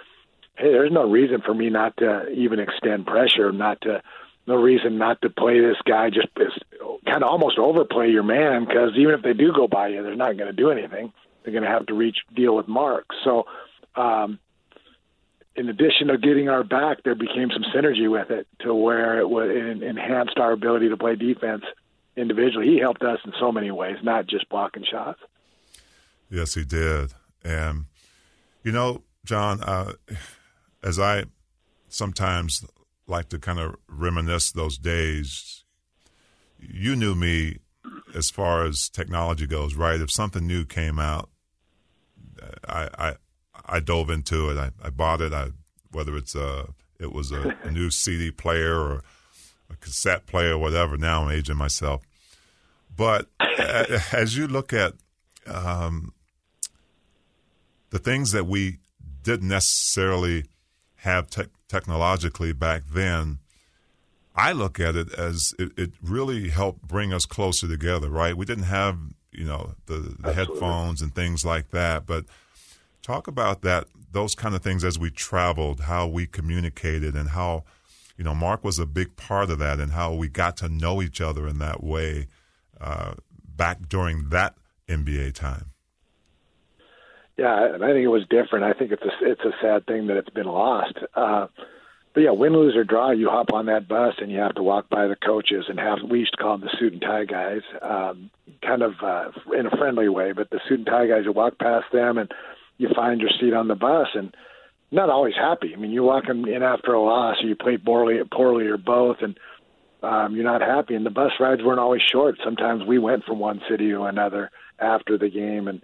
hey, 0.56 0.70
there's 0.70 0.92
no 0.92 1.08
reason 1.08 1.42
for 1.42 1.54
me 1.54 1.70
not 1.70 1.96
to 1.98 2.28
even 2.30 2.60
extend 2.60 3.06
pressure, 3.06 3.52
not 3.52 3.80
to 3.82 4.02
no 4.46 4.54
reason 4.54 4.98
not 4.98 5.20
to 5.22 5.30
play 5.30 5.60
this 5.60 5.76
guy. 5.84 6.10
Just 6.10 6.28
kind 7.06 7.22
of 7.22 7.28
almost 7.28 7.58
overplay 7.58 8.10
your 8.10 8.22
man 8.22 8.64
because 8.64 8.92
even 8.96 9.14
if 9.14 9.22
they 9.22 9.32
do 9.32 9.52
go 9.52 9.66
by 9.66 9.88
you, 9.88 10.02
they're 10.02 10.14
not 10.14 10.36
going 10.36 10.50
to 10.50 10.52
do 10.52 10.70
anything. 10.70 11.12
They're 11.42 11.52
going 11.52 11.64
to 11.64 11.70
have 11.70 11.86
to 11.86 11.94
reach 11.94 12.18
deal 12.34 12.54
with 12.56 12.68
Mark. 12.68 13.06
So, 13.24 13.46
um, 13.96 14.38
in 15.56 15.68
addition 15.68 16.08
to 16.08 16.18
getting 16.18 16.48
our 16.48 16.62
back, 16.62 17.02
there 17.02 17.14
became 17.14 17.50
some 17.50 17.64
synergy 17.74 18.10
with 18.10 18.30
it 18.30 18.46
to 18.60 18.74
where 18.74 19.18
it, 19.18 19.28
was, 19.28 19.48
it 19.50 19.82
enhanced 19.82 20.38
our 20.38 20.52
ability 20.52 20.90
to 20.90 20.98
play 20.98 21.16
defense 21.16 21.64
individually. 22.14 22.66
He 22.66 22.78
helped 22.78 23.02
us 23.02 23.20
in 23.24 23.32
so 23.40 23.50
many 23.52 23.70
ways, 23.70 23.96
not 24.02 24.26
just 24.26 24.48
blocking 24.50 24.84
shots. 24.84 25.18
Yes, 26.30 26.54
he 26.54 26.64
did. 26.64 27.12
And 27.44 27.86
you 28.62 28.72
know, 28.72 29.02
John, 29.24 29.62
uh, 29.62 29.92
as 30.82 30.98
I 30.98 31.24
sometimes 31.88 32.64
like 33.06 33.28
to 33.30 33.38
kind 33.38 33.58
of 33.58 33.76
reminisce 33.88 34.52
those 34.52 34.78
days. 34.78 35.64
You 36.58 36.96
knew 36.96 37.14
me 37.14 37.58
as 38.14 38.30
far 38.30 38.64
as 38.64 38.88
technology 38.88 39.46
goes, 39.46 39.74
right? 39.74 40.00
If 40.00 40.10
something 40.10 40.46
new 40.46 40.64
came 40.64 40.98
out, 40.98 41.30
I 42.68 42.88
I, 42.98 43.14
I 43.64 43.80
dove 43.80 44.10
into 44.10 44.50
it. 44.50 44.58
I, 44.58 44.70
I 44.82 44.90
bought 44.90 45.20
it. 45.20 45.32
I 45.32 45.50
whether 45.90 46.16
it's 46.16 46.34
a 46.34 46.68
it 46.98 47.12
was 47.12 47.30
a, 47.32 47.56
a 47.62 47.70
new 47.70 47.90
CD 47.90 48.30
player 48.30 48.74
or 48.74 49.02
a 49.70 49.76
cassette 49.76 50.26
player, 50.26 50.54
or 50.54 50.58
whatever. 50.58 50.96
Now 50.96 51.24
I'm 51.24 51.30
aging 51.30 51.56
myself. 51.56 52.02
But 52.94 53.28
as 54.12 54.36
you 54.36 54.46
look 54.46 54.72
at 54.72 54.94
um, 55.48 56.12
the 57.90 57.98
things 57.98 58.32
that 58.32 58.46
we 58.46 58.78
didn't 59.22 59.48
necessarily 59.48 60.44
have 60.96 61.28
te- 61.28 61.44
technologically 61.68 62.52
back 62.52 62.82
then, 62.92 63.38
I 64.34 64.52
look 64.52 64.78
at 64.78 64.96
it 64.96 65.12
as 65.14 65.54
it, 65.58 65.72
it, 65.76 65.90
really 66.02 66.50
helped 66.50 66.82
bring 66.82 67.12
us 67.12 67.24
closer 67.24 67.66
together, 67.66 68.10
right? 68.10 68.36
We 68.36 68.44
didn't 68.44 68.64
have, 68.64 68.98
you 69.32 69.44
know, 69.44 69.74
the, 69.86 70.14
the 70.18 70.32
headphones 70.32 71.00
and 71.00 71.14
things 71.14 71.44
like 71.44 71.70
that, 71.70 72.06
but 72.06 72.26
talk 73.02 73.26
about 73.26 73.62
that, 73.62 73.86
those 74.12 74.34
kind 74.34 74.54
of 74.54 74.62
things 74.62 74.84
as 74.84 74.98
we 74.98 75.10
traveled, 75.10 75.80
how 75.80 76.06
we 76.06 76.26
communicated 76.26 77.14
and 77.14 77.30
how, 77.30 77.64
you 78.18 78.24
know, 78.24 78.34
Mark 78.34 78.62
was 78.62 78.78
a 78.78 78.86
big 78.86 79.16
part 79.16 79.50
of 79.50 79.58
that 79.58 79.80
and 79.80 79.92
how 79.92 80.12
we 80.12 80.28
got 80.28 80.56
to 80.58 80.68
know 80.68 81.00
each 81.00 81.20
other 81.20 81.48
in 81.48 81.58
that 81.58 81.82
way 81.82 82.26
uh, 82.80 83.14
back 83.56 83.88
during 83.88 84.28
that 84.28 84.54
NBA 84.88 85.34
time. 85.34 85.72
Yeah, 87.36 87.74
I 87.74 87.78
think 87.78 88.04
it 88.04 88.08
was 88.08 88.22
different. 88.30 88.64
I 88.64 88.72
think 88.72 88.92
it's 88.92 89.02
a 89.02 89.10
it's 89.20 89.42
a 89.42 89.52
sad 89.60 89.86
thing 89.86 90.06
that 90.06 90.16
it's 90.16 90.30
been 90.30 90.46
lost. 90.46 90.96
Uh, 91.14 91.48
but 92.14 92.22
yeah, 92.22 92.30
win, 92.30 92.54
lose 92.54 92.74
or 92.74 92.82
draw, 92.82 93.10
you 93.10 93.28
hop 93.28 93.52
on 93.52 93.66
that 93.66 93.88
bus 93.88 94.14
and 94.22 94.32
you 94.32 94.38
have 94.38 94.54
to 94.54 94.62
walk 94.62 94.88
by 94.88 95.06
the 95.06 95.16
coaches 95.16 95.66
and 95.68 95.78
have 95.78 95.98
we 96.10 96.20
used 96.20 96.32
to 96.32 96.42
call 96.42 96.56
them 96.56 96.66
the 96.66 96.74
suit 96.78 96.94
and 96.94 97.02
tie 97.02 97.26
guys, 97.26 97.60
um, 97.82 98.30
kind 98.62 98.80
of 98.80 98.94
uh, 99.02 99.30
in 99.54 99.66
a 99.66 99.76
friendly 99.76 100.08
way. 100.08 100.32
But 100.32 100.48
the 100.48 100.58
suit 100.66 100.78
and 100.78 100.86
tie 100.86 101.08
guys, 101.08 101.24
you 101.26 101.32
walk 101.32 101.58
past 101.58 101.84
them 101.92 102.16
and 102.16 102.32
you 102.78 102.88
find 102.96 103.20
your 103.20 103.28
seat 103.38 103.52
on 103.52 103.68
the 103.68 103.74
bus 103.74 104.08
and 104.14 104.34
not 104.90 105.10
always 105.10 105.34
happy. 105.34 105.74
I 105.74 105.76
mean, 105.78 105.90
you 105.90 106.04
walk 106.04 106.24
in 106.30 106.48
after 106.62 106.94
a 106.94 107.02
loss 107.02 107.36
or 107.42 107.48
you 107.48 107.54
play 107.54 107.76
poorly, 107.76 108.18
poorly 108.32 108.66
or 108.66 108.78
both, 108.78 109.18
and 109.20 109.38
um, 110.02 110.34
you're 110.34 110.44
not 110.44 110.62
happy. 110.62 110.94
And 110.94 111.04
the 111.04 111.10
bus 111.10 111.32
rides 111.38 111.62
weren't 111.62 111.80
always 111.80 112.00
short. 112.00 112.36
Sometimes 112.42 112.82
we 112.82 112.98
went 112.98 113.24
from 113.24 113.40
one 113.40 113.60
city 113.68 113.90
to 113.90 114.04
another 114.04 114.50
after 114.78 115.18
the 115.18 115.28
game, 115.28 115.68
and 115.68 115.82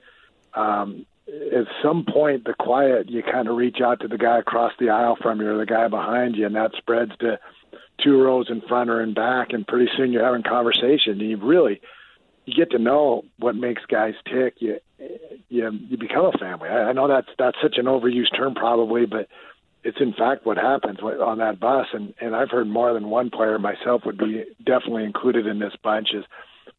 um, 0.55 1.07
at 1.29 1.67
some 1.83 2.05
point 2.05 2.45
the 2.45 2.55
quiet 2.55 3.09
you 3.09 3.23
kind 3.23 3.49
of 3.49 3.57
reach 3.57 3.81
out 3.81 4.01
to 4.01 4.09
the 4.09 4.19
guy 4.19 4.39
across 4.39 4.73
the 4.79 4.91
aisle 4.91 5.17
from 5.21 5.41
you 5.41 5.49
or 5.49 5.59
the 5.59 5.67
guy 5.67 5.89
behind 5.89 6.37
you 6.37 6.45
and 6.45 6.57
that 6.57 6.73
spreads 6.77 7.13
to 7.21 7.39
two 8.03 8.21
rows 8.21 8.51
in 8.51 8.61
front 8.63 8.91
or 8.91 9.03
in 9.03 9.15
back 9.15 9.53
and 9.53 9.67
pretty 9.67 9.91
soon 9.97 10.13
you're 10.13 10.25
having 10.25 10.43
conversation. 10.43 11.21
And 11.21 11.31
you 11.31 11.37
really 11.37 11.81
you 12.45 12.55
get 12.55 12.73
to 12.73 12.79
know 12.79 13.25
what 13.39 13.55
makes 13.55 13.83
guys 13.87 14.15
tick. 14.27 14.55
You 14.59 14.79
you 15.49 15.71
you 15.89 15.97
become 15.97 16.27
a 16.27 16.39
family. 16.39 16.69
I, 16.69 16.91
I 16.91 16.93
know 16.93 17.09
that's 17.09 17.29
that's 17.39 17.59
such 17.63 17.77
an 17.79 17.87
overused 17.87 18.37
term 18.37 18.55
probably 18.55 19.07
but 19.07 19.29
it's 19.85 20.01
in 20.01 20.13
fact 20.13 20.47
what 20.47 20.57
happens 20.57 20.99
on 21.01 21.39
that 21.39 21.61
bus. 21.61 21.87
And 21.93 22.15
and 22.21 22.35
i've 22.35 22.51
heard 22.51 22.67
more 22.67 22.93
than 22.93 23.09
one 23.09 23.31
player 23.31 23.59
myself 23.59 24.03
would 24.05 24.19
be 24.19 24.45
definitely 24.65 25.05
included 25.05 25.47
in 25.47 25.61
this 25.61 25.75
bunch 25.83 26.09
is 26.15 26.25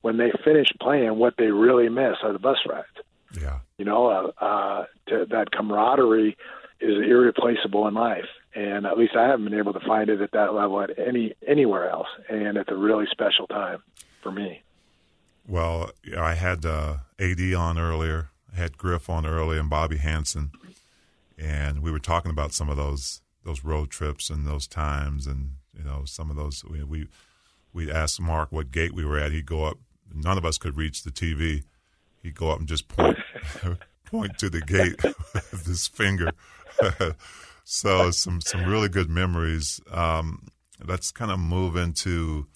when 0.04 0.18
they 0.18 0.32
finish 0.46 0.68
playing 0.80 1.18
what 1.18 1.34
they 1.38 1.48
really 1.48 1.90
miss 1.90 2.18
are 2.24 2.32
the 2.32 2.40
bus 2.40 2.60
rides 2.70 3.04
yeah. 3.40 3.60
You 3.78 3.86
know, 3.86 4.08
uh, 4.08 4.44
uh, 4.44 4.86
to, 5.08 5.26
that 5.30 5.52
camaraderie 5.52 6.38
is 6.80 6.98
irreplaceable 6.98 7.88
in 7.88 7.94
life, 7.94 8.28
and 8.54 8.86
at 8.86 8.98
least 8.98 9.16
I 9.16 9.28
haven't 9.28 9.46
been 9.46 9.58
able 9.58 9.74
to 9.74 9.80
find 9.80 10.10
it 10.10 10.22
at 10.22 10.32
that 10.32 10.54
level 10.54 10.82
at 10.82 10.98
any 11.00 11.34
anywhere 11.48 11.90
else, 11.90 12.08
and 12.30 12.58
it's 12.58 12.70
a 12.70 12.76
really 12.76 13.06
special 13.12 13.48
time 13.48 13.82
for 14.22 14.32
me. 14.32 14.62
Well, 15.48 15.92
I 16.18 16.36
had 16.36 16.66
uh, 16.66 16.98
AD 17.20 17.54
on 17.54 17.78
earlier, 17.78 18.30
I 18.52 18.58
had 18.58 18.78
Griff 18.78 19.10
on 19.10 19.26
earlier, 19.26 19.60
and 19.60 19.70
Bobby 19.70 19.98
Hansen, 19.98 20.52
and 21.38 21.82
we 21.82 21.92
were 21.92 22.00
talking 22.00 22.32
about 22.32 22.54
some 22.54 22.70
of 22.70 22.78
those 22.78 23.22
those 23.44 23.64
road 23.64 23.90
trips 23.90 24.30
and 24.30 24.46
those 24.46 24.68
times, 24.68 25.26
and 25.26 25.56
you 25.78 25.84
know 25.84 26.04
some 26.06 26.30
of 26.30 26.36
those 26.36 26.64
we 26.66 26.84
we 26.84 27.08
we 27.74 27.92
asked 27.92 28.22
Mark 28.22 28.52
what 28.52 28.72
gate 28.72 28.94
we 28.94 29.06
were 29.06 29.18
at. 29.18 29.32
He'd 29.32 29.46
go 29.46 29.66
up. 29.66 29.78
None 30.14 30.38
of 30.38 30.46
us 30.46 30.58
could 30.58 30.78
reach 30.78 31.04
the 31.04 31.12
TV, 31.12 31.64
he'd 32.22 32.36
go 32.36 32.52
up 32.52 32.60
and 32.60 32.68
just 32.68 32.88
point 32.88 33.18
point 34.06 34.38
to 34.40 34.50
the 34.50 34.62
gate 34.62 35.04
with 35.34 35.66
his 35.66 35.88
finger. 35.88 36.32
so 37.64 38.12
some 38.12 38.42
some 38.42 38.66
really 38.66 38.90
good 38.90 39.10
memories. 39.10 39.80
Um, 39.92 40.48
let's 40.84 41.12
kind 41.12 41.32
of 41.32 41.40
move 41.40 41.76
into 41.76 42.48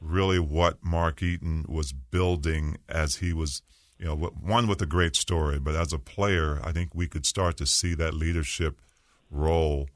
really 0.00 0.38
what 0.38 0.82
Mark 0.82 1.22
Eaton 1.22 1.64
was 1.68 1.92
building 1.92 2.78
as 2.88 3.16
he 3.16 3.32
was, 3.32 3.62
you 3.98 4.06
know, 4.06 4.16
one 4.16 4.66
with 4.66 4.80
a 4.80 4.86
great 4.86 5.14
story, 5.14 5.58
but 5.58 5.74
as 5.74 5.92
a 5.92 5.98
player, 5.98 6.58
I 6.64 6.72
think 6.72 6.94
we 6.94 7.06
could 7.06 7.26
start 7.26 7.56
to 7.58 7.66
see 7.66 7.94
that 7.94 8.14
leadership 8.14 8.80
role 9.30 9.88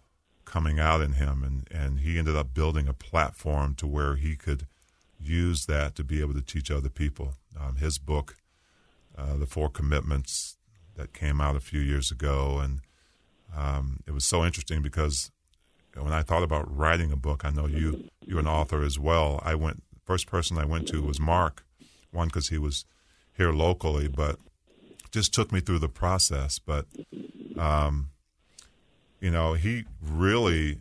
coming 0.45 0.79
out 0.79 1.01
in 1.01 1.13
him, 1.13 1.43
and 1.43 1.69
and 1.71 2.01
he 2.01 2.19
ended 2.19 2.37
up 2.37 2.55
building 2.55 2.87
a 2.87 2.93
platform 2.93 3.75
to 3.77 3.87
where 3.87 4.17
he 4.17 4.37
could 4.37 4.67
use 5.25 5.67
that 5.67 5.95
to 5.97 6.05
be 6.05 6.21
able 6.21 6.35
to 6.35 6.43
teach 6.43 6.71
other 6.71 6.89
people. 6.89 7.35
Um, 7.59 7.77
his 7.77 7.99
book, 7.99 8.37
uh, 9.17 9.37
The 9.37 9.47
Four 9.47 9.71
Commitments, 9.71 10.57
that 10.97 11.13
came 11.13 11.41
out 11.41 11.57
a 11.57 11.61
few 11.61 11.81
years 11.81 12.11
ago. 12.11 12.59
And 12.59 12.81
um, 13.57 14.01
it 14.07 14.13
was 14.13 14.25
so 14.25 14.45
interesting 14.45 14.83
because 14.83 15.31
when 15.97 16.13
I 16.13 16.23
thought 16.23 16.43
about 16.43 16.75
writing 16.75 17.13
a 17.13 17.17
book, 17.17 17.45
I 17.45 17.51
know 17.51 17.67
you, 17.67 18.09
you're 18.25 18.41
an 18.41 18.49
author 18.49 18.83
as 18.83 18.99
well. 18.99 19.41
I 19.45 19.55
went, 19.55 19.83
first 20.05 20.27
person 20.27 20.59
I 20.59 20.65
went 20.65 20.89
to 20.89 21.03
was 21.03 21.21
Mark, 21.21 21.65
one, 22.11 22.29
because 22.29 22.49
he 22.49 22.59
was 22.59 22.85
here 23.37 23.53
locally, 23.53 24.09
but 24.09 24.39
just 25.11 25.33
took 25.33 25.53
me 25.53 25.61
through 25.61 25.79
the 25.79 25.89
process. 25.89 26.59
But, 26.59 26.87
um, 27.57 28.11
you 29.21 29.31
know, 29.31 29.55
he 29.55 29.85
really 30.03 30.79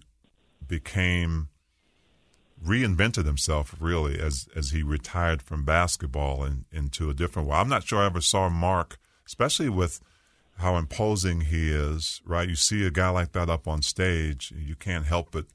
became 0.68 1.50
reinvented 2.66 3.26
himself 3.26 3.76
really 3.80 4.20
as 4.20 4.48
as 4.56 4.72
he 4.72 4.84
retired 4.84 5.42
from 5.42 5.66
basketball 5.66 6.44
and 6.44 6.66
into 6.72 7.10
a 7.10 7.14
different 7.14 7.48
world. 7.48 7.62
I'm 7.62 7.70
not 7.70 7.84
sure 7.84 8.00
I 8.00 8.06
ever 8.06 8.22
saw 8.22 8.50
Mark, 8.50 8.98
especially 9.26 9.70
with 9.70 10.00
how 10.58 10.78
imposing 10.78 11.42
he 11.42 11.70
is. 11.70 12.22
Right, 12.26 12.50
you 12.50 12.56
see 12.56 12.86
a 12.86 12.92
guy 12.92 13.10
like 13.10 13.32
that 13.34 13.50
up 13.50 13.68
on 13.68 13.82
stage, 13.82 14.54
you 14.56 14.76
can't 14.76 15.06
help 15.06 15.32
but 15.32 15.46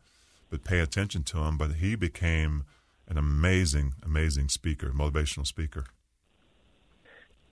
but 0.50 0.64
pay 0.64 0.80
attention 0.80 1.22
to 1.24 1.38
him. 1.38 1.56
But 1.56 1.74
he 1.74 1.94
became 1.94 2.64
an 3.08 3.16
amazing, 3.16 3.94
amazing 4.04 4.48
speaker, 4.48 4.90
motivational 4.90 5.46
speaker. 5.46 5.86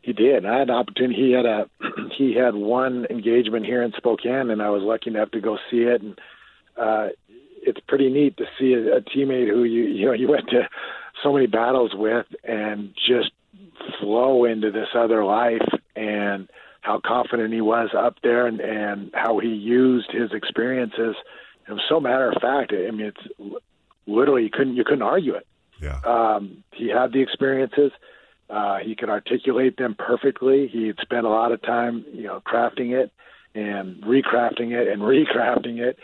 He 0.03 0.13
did. 0.13 0.47
I 0.47 0.61
had 0.61 0.69
an 0.71 0.77
opportunity. 0.77 1.21
He 1.21 1.33
had 1.33 1.47
a 1.47 1.69
he 2.17 2.35
had 2.35 2.55
one 2.55 3.07
engagement 3.11 3.67
here 3.67 3.83
in 3.83 3.93
Spokane, 3.97 4.51
and 4.51 4.63
I 4.63 4.71
was 4.71 4.83
lucky 4.83 5.11
enough 5.11 5.31
to 5.33 5.41
go 5.41 5.59
see 5.71 5.83
it. 5.83 6.03
And 6.03 6.21
uh, 6.77 7.09
it's 7.67 7.81
pretty 7.87 8.09
neat 8.09 8.37
to 8.37 8.45
see 8.59 8.73
a, 8.75 8.97
a 8.97 9.01
teammate 9.01 9.49
who 9.49 9.65
you 9.65 9.85
you 9.85 10.07
know 10.07 10.13
you 10.13 10.29
went 10.29 10.49
to 10.51 10.69
so 11.23 11.33
many 11.33 11.47
battles 11.47 11.93
with, 11.95 12.27
and 12.45 12.95
just 12.95 13.31
flow 14.01 14.45
into 14.45 14.71
this 14.71 14.89
other 14.95 15.25
life, 15.25 15.67
and 15.95 16.49
how 16.81 17.01
confident 17.05 17.53
he 17.53 17.61
was 17.61 17.91
up 17.97 18.17
there, 18.23 18.47
and 18.47 18.61
and 18.61 19.11
how 19.15 19.39
he 19.39 19.49
used 19.49 20.11
his 20.11 20.33
experiences. 20.33 21.17
It 21.69 21.73
was 21.73 21.83
so 21.89 22.01
matter 22.01 22.31
of 22.31 22.41
fact. 22.41 22.73
I 22.73 22.91
mean, 22.91 23.13
it's 23.13 23.57
literally 24.07 24.45
you 24.45 24.51
couldn't 24.51 24.77
you 24.77 24.85
couldn't 24.85 25.03
argue 25.03 25.35
it. 25.35 25.47
Yeah. 25.83 26.01
Um, 26.05 26.63
he 26.73 26.89
had 26.89 27.13
the 27.13 27.21
experiences. 27.21 27.93
Uh, 28.49 28.79
he 28.79 28.95
could 28.95 29.11
articulate 29.11 29.77
them 29.77 29.97
perfectly. 29.99 30.69
He 30.69 30.87
had 30.87 30.97
spent 31.03 31.27
a 31.27 31.29
lot 31.29 31.51
of 31.51 31.61
time, 31.63 32.05
you 32.13 32.25
know, 32.25 32.41
crafting 32.47 32.93
it 32.93 33.11
and 33.55 34.03
recrafting 34.05 34.71
it 34.71 34.89
and 34.89 35.03
recrafting 35.03 35.79
it. 35.79 35.99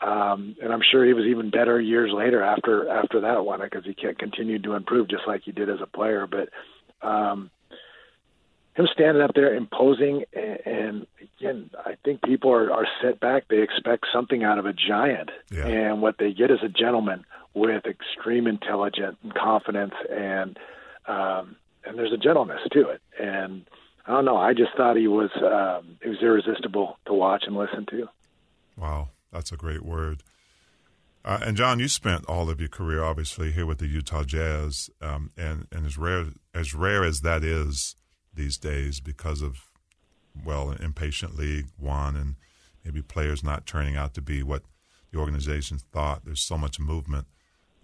Um, 0.00 0.56
and 0.62 0.72
I'm 0.72 0.82
sure 0.90 1.04
he 1.06 1.14
was 1.14 1.24
even 1.24 1.50
better 1.50 1.80
years 1.80 2.12
later 2.12 2.42
after 2.42 2.88
after 2.88 3.20
that 3.22 3.44
one 3.44 3.60
because 3.62 3.84
he 3.84 3.94
continued 3.94 4.62
to 4.64 4.74
improve 4.74 5.08
just 5.08 5.26
like 5.26 5.42
he 5.44 5.52
did 5.52 5.70
as 5.70 5.80
a 5.80 5.86
player. 5.86 6.26
But 6.26 6.50
um, 7.06 7.50
him 8.74 8.86
standing 8.92 9.22
up 9.22 9.32
there 9.34 9.54
imposing, 9.54 10.24
and, 10.34 10.58
and 10.66 11.06
again, 11.38 11.70
I 11.84 11.96
think 12.04 12.22
people 12.22 12.52
are, 12.52 12.70
are 12.70 12.86
set 13.02 13.20
back. 13.20 13.44
They 13.48 13.62
expect 13.62 14.04
something 14.12 14.44
out 14.44 14.58
of 14.58 14.66
a 14.66 14.74
giant, 14.74 15.30
Yeah. 15.50 15.66
and 15.66 16.02
what 16.02 16.16
they 16.18 16.32
get 16.32 16.50
is 16.50 16.58
a 16.62 16.68
gentleman 16.68 17.24
with 17.54 17.86
extreme 17.86 18.46
intelligence 18.46 19.16
and 19.22 19.34
confidence, 19.34 19.94
and 20.10 20.58
um, 21.08 21.56
and 21.86 21.96
there's 21.96 22.12
a 22.12 22.18
gentleness 22.18 22.60
to 22.72 22.90
it. 22.90 23.00
And 23.18 23.64
I 24.06 24.12
don't 24.12 24.26
know. 24.26 24.36
I 24.36 24.52
just 24.52 24.76
thought 24.76 24.96
he 24.96 25.08
was 25.08 25.30
um, 25.36 25.96
he 26.02 26.10
was 26.10 26.18
irresistible 26.20 26.98
to 27.06 27.14
watch 27.14 27.44
and 27.46 27.56
listen 27.56 27.86
to. 27.86 28.08
Wow, 28.76 29.08
that's 29.36 29.52
a 29.52 29.56
great 29.56 29.84
word. 29.84 30.22
Uh, 31.24 31.38
and 31.42 31.56
John, 31.56 31.78
you 31.78 31.88
spent 31.88 32.24
all 32.26 32.48
of 32.48 32.60
your 32.60 32.68
career 32.68 33.02
obviously 33.02 33.52
here 33.52 33.66
with 33.66 33.78
the 33.78 33.86
Utah 33.86 34.24
Jazz, 34.24 34.90
um, 35.02 35.30
and 35.36 35.66
and 35.70 35.86
as 35.86 35.98
rare 35.98 36.26
as 36.54 36.74
rare 36.74 37.04
as 37.04 37.20
that 37.20 37.44
is 37.44 37.96
these 38.32 38.56
days 38.56 39.00
because 39.00 39.42
of 39.42 39.66
well, 40.44 40.70
an 40.70 40.82
impatient 40.82 41.36
league 41.36 41.66
one, 41.78 42.16
and 42.16 42.36
maybe 42.84 43.02
players 43.02 43.42
not 43.42 43.66
turning 43.66 43.96
out 43.96 44.14
to 44.14 44.22
be 44.22 44.42
what 44.42 44.62
the 45.12 45.18
organization 45.18 45.78
thought. 45.78 46.24
There's 46.24 46.42
so 46.42 46.56
much 46.56 46.78
movement. 46.78 47.26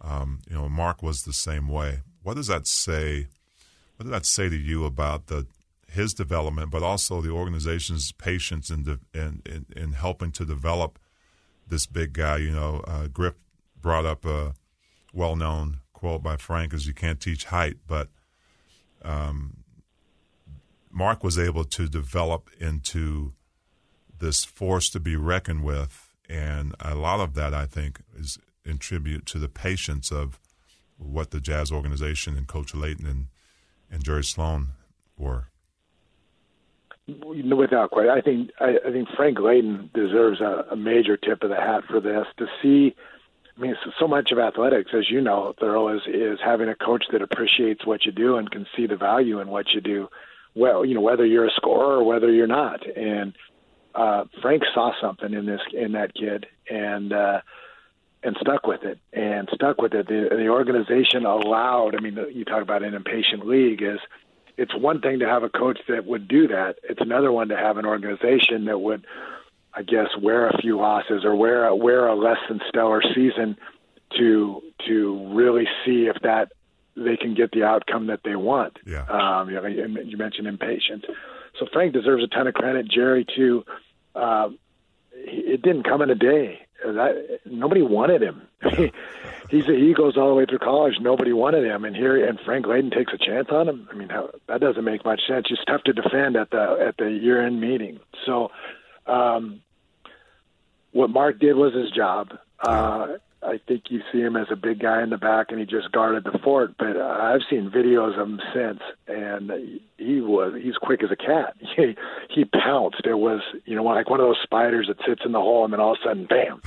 Um, 0.00 0.40
you 0.48 0.56
know, 0.56 0.68
Mark 0.68 1.02
was 1.02 1.22
the 1.22 1.32
same 1.32 1.68
way. 1.68 2.00
What 2.22 2.34
does 2.34 2.46
that 2.46 2.66
say? 2.66 3.26
What 3.96 4.04
does 4.04 4.12
that 4.12 4.26
say 4.26 4.48
to 4.48 4.56
you 4.56 4.84
about 4.84 5.26
the 5.26 5.46
his 5.90 6.14
development, 6.14 6.70
but 6.70 6.82
also 6.82 7.20
the 7.20 7.30
organization's 7.30 8.12
patience 8.12 8.70
in 8.70 8.84
de, 8.84 8.98
in, 9.12 9.42
in, 9.44 9.66
in 9.76 9.92
helping 9.92 10.32
to 10.32 10.44
develop 10.44 10.98
this 11.72 11.86
big 11.86 12.12
guy? 12.12 12.36
You 12.36 12.52
know, 12.52 12.84
uh, 12.86 13.08
Griff 13.08 13.34
brought 13.80 14.06
up 14.06 14.24
a 14.24 14.54
well-known 15.12 15.78
quote 15.92 16.22
by 16.22 16.36
Frank: 16.36 16.72
"Is 16.72 16.86
you 16.86 16.94
can't 16.94 17.20
teach 17.20 17.46
height, 17.46 17.78
but." 17.86 18.08
Um, 19.04 19.62
Mark 20.92 21.24
was 21.24 21.38
able 21.38 21.64
to 21.64 21.88
develop 21.88 22.50
into 22.60 23.32
this 24.18 24.44
force 24.44 24.90
to 24.90 25.00
be 25.00 25.16
reckoned 25.16 25.64
with, 25.64 26.12
and 26.28 26.74
a 26.78 26.94
lot 26.94 27.18
of 27.18 27.34
that, 27.34 27.54
I 27.54 27.66
think, 27.66 28.02
is 28.16 28.38
in 28.64 28.78
tribute 28.78 29.26
to 29.26 29.38
the 29.38 29.48
patience 29.48 30.12
of 30.12 30.38
what 30.98 31.30
the 31.30 31.40
Jazz 31.40 31.72
organization 31.72 32.36
and 32.36 32.46
Coach 32.46 32.72
Layden 32.74 33.10
and, 33.10 33.26
and 33.90 34.04
Jerry 34.04 34.22
Sloan 34.22 34.68
were. 35.16 35.48
Without 37.08 37.90
question, 37.90 38.10
I 38.10 38.20
think 38.20 38.50
I, 38.60 38.78
I 38.86 38.92
think 38.92 39.08
Frank 39.16 39.38
Layden 39.38 39.92
deserves 39.92 40.40
a, 40.40 40.66
a 40.70 40.76
major 40.76 41.16
tip 41.16 41.42
of 41.42 41.50
the 41.50 41.56
hat 41.56 41.82
for 41.88 42.00
this. 42.00 42.26
To 42.38 42.46
see, 42.62 42.94
I 43.56 43.60
mean, 43.60 43.76
so, 43.84 43.90
so 43.98 44.06
much 44.06 44.30
of 44.30 44.38
athletics, 44.38 44.92
as 44.96 45.10
you 45.10 45.20
know, 45.20 45.52
Thurl, 45.60 45.96
is 45.96 46.02
is 46.06 46.38
having 46.44 46.68
a 46.68 46.76
coach 46.76 47.04
that 47.10 47.20
appreciates 47.20 47.84
what 47.84 48.06
you 48.06 48.12
do 48.12 48.36
and 48.36 48.48
can 48.48 48.66
see 48.76 48.86
the 48.86 48.96
value 48.96 49.40
in 49.40 49.48
what 49.48 49.74
you 49.74 49.80
do. 49.80 50.08
Well, 50.54 50.84
you 50.84 50.94
know, 50.94 51.00
whether 51.00 51.26
you're 51.26 51.46
a 51.46 51.52
scorer 51.56 51.98
or 51.98 52.04
whether 52.04 52.30
you're 52.30 52.46
not, 52.46 52.86
and 52.96 53.34
uh, 53.96 54.24
Frank 54.40 54.62
saw 54.72 54.92
something 55.00 55.32
in 55.32 55.44
this 55.44 55.60
in 55.72 55.92
that 55.92 56.14
kid, 56.14 56.46
and 56.70 57.12
uh, 57.12 57.40
and 58.22 58.36
stuck 58.40 58.66
with 58.68 58.84
it, 58.84 59.00
and 59.12 59.48
stuck 59.52 59.82
with 59.82 59.92
it. 59.92 60.06
The, 60.06 60.28
the 60.30 60.48
organization 60.48 61.26
allowed. 61.26 61.96
I 61.96 62.00
mean, 62.00 62.16
you 62.32 62.44
talk 62.44 62.62
about 62.62 62.84
an 62.84 62.94
impatient 62.94 63.44
league 63.44 63.82
is 63.82 63.98
it's 64.56 64.74
one 64.74 65.00
thing 65.00 65.20
to 65.20 65.26
have 65.26 65.42
a 65.42 65.48
coach 65.48 65.78
that 65.88 66.06
would 66.06 66.28
do 66.28 66.48
that. 66.48 66.76
It's 66.82 67.00
another 67.00 67.32
one 67.32 67.48
to 67.48 67.56
have 67.56 67.76
an 67.78 67.86
organization 67.86 68.66
that 68.66 68.78
would, 68.78 69.06
I 69.74 69.82
guess, 69.82 70.08
wear 70.20 70.48
a 70.48 70.58
few 70.58 70.76
losses 70.76 71.24
or 71.24 71.34
wear 71.34 71.66
a, 71.66 71.76
wear 71.76 72.06
a 72.06 72.14
less 72.14 72.38
than 72.48 72.60
stellar 72.68 73.02
season 73.14 73.56
to 74.18 74.62
to 74.86 75.34
really 75.34 75.64
see 75.84 76.10
if 76.14 76.20
that 76.22 76.52
they 76.96 77.16
can 77.16 77.34
get 77.34 77.50
the 77.52 77.64
outcome 77.64 78.08
that 78.08 78.20
they 78.24 78.36
want. 78.36 78.78
Yeah. 78.84 79.04
Um, 79.04 79.48
you, 79.48 79.54
know, 79.54 79.66
you 79.66 80.16
mentioned 80.18 80.46
impatient, 80.46 81.06
so 81.58 81.66
Frank 81.72 81.94
deserves 81.94 82.22
a 82.22 82.26
ton 82.26 82.46
of 82.46 82.54
credit. 82.54 82.90
Jerry 82.90 83.24
too. 83.34 83.64
Uh, 84.14 84.50
it 85.14 85.62
didn't 85.62 85.84
come 85.84 86.02
in 86.02 86.10
a 86.10 86.14
day. 86.14 86.60
That 86.84 87.40
nobody 87.44 87.82
wanted 87.82 88.22
him. 88.22 88.42
He's 89.50 89.68
a, 89.68 89.72
he 89.72 89.92
goes 89.92 90.16
all 90.16 90.28
the 90.28 90.34
way 90.34 90.46
through 90.46 90.60
college. 90.60 90.94
Nobody 91.00 91.32
wanted 91.32 91.64
him, 91.64 91.84
and 91.84 91.94
here 91.94 92.26
and 92.26 92.40
Frank 92.40 92.66
Layden 92.66 92.94
takes 92.94 93.12
a 93.12 93.18
chance 93.18 93.48
on 93.50 93.68
him. 93.68 93.88
I 93.90 93.94
mean, 93.94 94.08
how, 94.08 94.30
that 94.48 94.60
doesn't 94.60 94.84
make 94.84 95.04
much 95.04 95.20
sense. 95.28 95.46
It's 95.50 95.64
tough 95.66 95.82
to 95.84 95.92
defend 95.92 96.36
at 96.36 96.50
the 96.50 96.84
at 96.86 96.96
the 96.96 97.10
year 97.10 97.44
end 97.44 97.60
meeting. 97.60 98.00
So, 98.24 98.50
um, 99.06 99.60
what 100.92 101.10
Mark 101.10 101.38
did 101.38 101.54
was 101.54 101.74
his 101.74 101.90
job. 101.90 102.38
Uh, 102.60 103.18
I 103.44 103.58
think 103.66 103.84
you 103.90 104.00
see 104.12 104.20
him 104.20 104.36
as 104.36 104.46
a 104.50 104.56
big 104.56 104.78
guy 104.78 105.02
in 105.02 105.10
the 105.10 105.18
back, 105.18 105.46
and 105.50 105.58
he 105.58 105.66
just 105.66 105.90
guarded 105.90 106.24
the 106.24 106.38
fort. 106.44 106.76
But 106.78 106.96
uh, 106.96 107.18
I've 107.20 107.40
seen 107.50 107.70
videos 107.70 108.18
of 108.18 108.28
him 108.28 108.40
since, 108.54 108.80
and 109.08 109.80
he 109.98 110.20
was 110.20 110.54
he's 110.62 110.76
quick 110.76 111.02
as 111.02 111.10
a 111.10 111.16
cat. 111.16 111.56
He 111.76 111.96
he 112.30 112.44
pounced. 112.44 113.04
It 113.04 113.14
was 113.14 113.40
you 113.64 113.74
know 113.74 113.82
like 113.82 114.08
one 114.08 114.20
of 114.20 114.26
those 114.26 114.40
spiders 114.42 114.86
that 114.88 114.98
sits 115.06 115.22
in 115.24 115.32
the 115.32 115.40
hole, 115.40 115.64
and 115.64 115.72
then 115.72 115.80
all 115.80 115.92
of 115.92 115.98
a 116.04 116.08
sudden, 116.08 116.26
bam, 116.26 116.62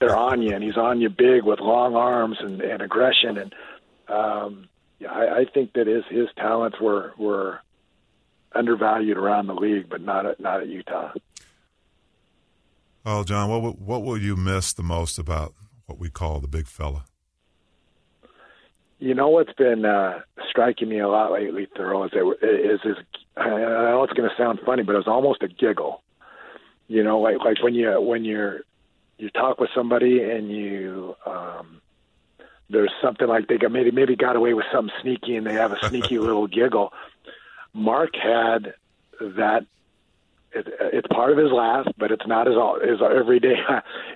they're 0.00 0.16
on 0.16 0.42
you, 0.42 0.54
and 0.54 0.62
he's 0.62 0.76
on 0.76 1.00
you 1.00 1.08
big 1.08 1.44
with 1.44 1.60
long 1.60 1.94
arms 1.94 2.36
and, 2.40 2.60
and 2.60 2.82
aggression. 2.82 3.38
And 3.38 3.54
um, 4.08 4.68
yeah, 4.98 5.12
I, 5.12 5.38
I 5.38 5.44
think 5.46 5.72
that 5.74 5.86
his 5.86 6.04
his 6.10 6.28
talents 6.36 6.78
were 6.80 7.14
were 7.16 7.60
undervalued 8.52 9.16
around 9.16 9.46
the 9.46 9.54
league, 9.54 9.88
but 9.88 10.02
not 10.02 10.26
at 10.26 10.40
not 10.40 10.60
at 10.60 10.68
Utah. 10.68 11.12
Well, 13.04 13.24
John, 13.24 13.48
what 13.48 13.78
what 13.78 14.02
will 14.02 14.18
you 14.18 14.36
miss 14.36 14.72
the 14.74 14.82
most 14.82 15.18
about 15.18 15.54
what 15.88 15.98
we 15.98 16.10
call 16.10 16.38
the 16.38 16.48
big 16.48 16.66
fella? 16.66 17.06
You 19.00 19.14
know 19.14 19.28
what's 19.28 19.52
been 19.54 19.84
uh, 19.84 20.20
striking 20.50 20.88
me 20.88 20.98
a 20.98 21.08
lot 21.08 21.32
lately, 21.32 21.66
Thurl, 21.76 22.04
is 22.04 22.10
that 22.12 22.36
is 22.42 22.80
is 22.84 22.96
I 23.36 23.48
know 23.48 24.02
it's 24.02 24.12
going 24.12 24.28
to 24.28 24.36
sound 24.36 24.60
funny, 24.66 24.82
but 24.82 24.94
it 24.94 24.98
was 24.98 25.08
almost 25.08 25.42
a 25.42 25.48
giggle. 25.48 26.02
You 26.88 27.02
know, 27.04 27.20
like 27.20 27.38
like 27.38 27.62
when 27.62 27.74
you 27.74 28.00
when 28.00 28.24
you're 28.24 28.60
you 29.16 29.30
talk 29.30 29.60
with 29.60 29.70
somebody 29.74 30.22
and 30.22 30.50
you 30.50 31.16
um, 31.24 31.80
there's 32.68 32.92
something 33.02 33.26
like 33.26 33.48
they 33.48 33.56
got 33.56 33.72
maybe 33.72 33.90
maybe 33.90 34.14
got 34.16 34.36
away 34.36 34.52
with 34.52 34.66
something 34.72 34.94
sneaky 35.00 35.36
and 35.36 35.46
they 35.46 35.54
have 35.54 35.72
a 35.72 35.88
sneaky 35.88 36.18
little 36.18 36.46
giggle. 36.46 36.92
Mark 37.72 38.14
had 38.14 38.74
that. 39.20 39.64
It, 40.52 40.66
it's 40.80 41.06
part 41.08 41.30
of 41.30 41.38
his 41.38 41.52
laugh, 41.52 41.86
but 41.98 42.10
it's 42.10 42.26
not 42.26 42.46
his 42.46 42.56
all 42.56 42.78
his 42.80 43.00
every 43.02 43.40
day. 43.40 43.56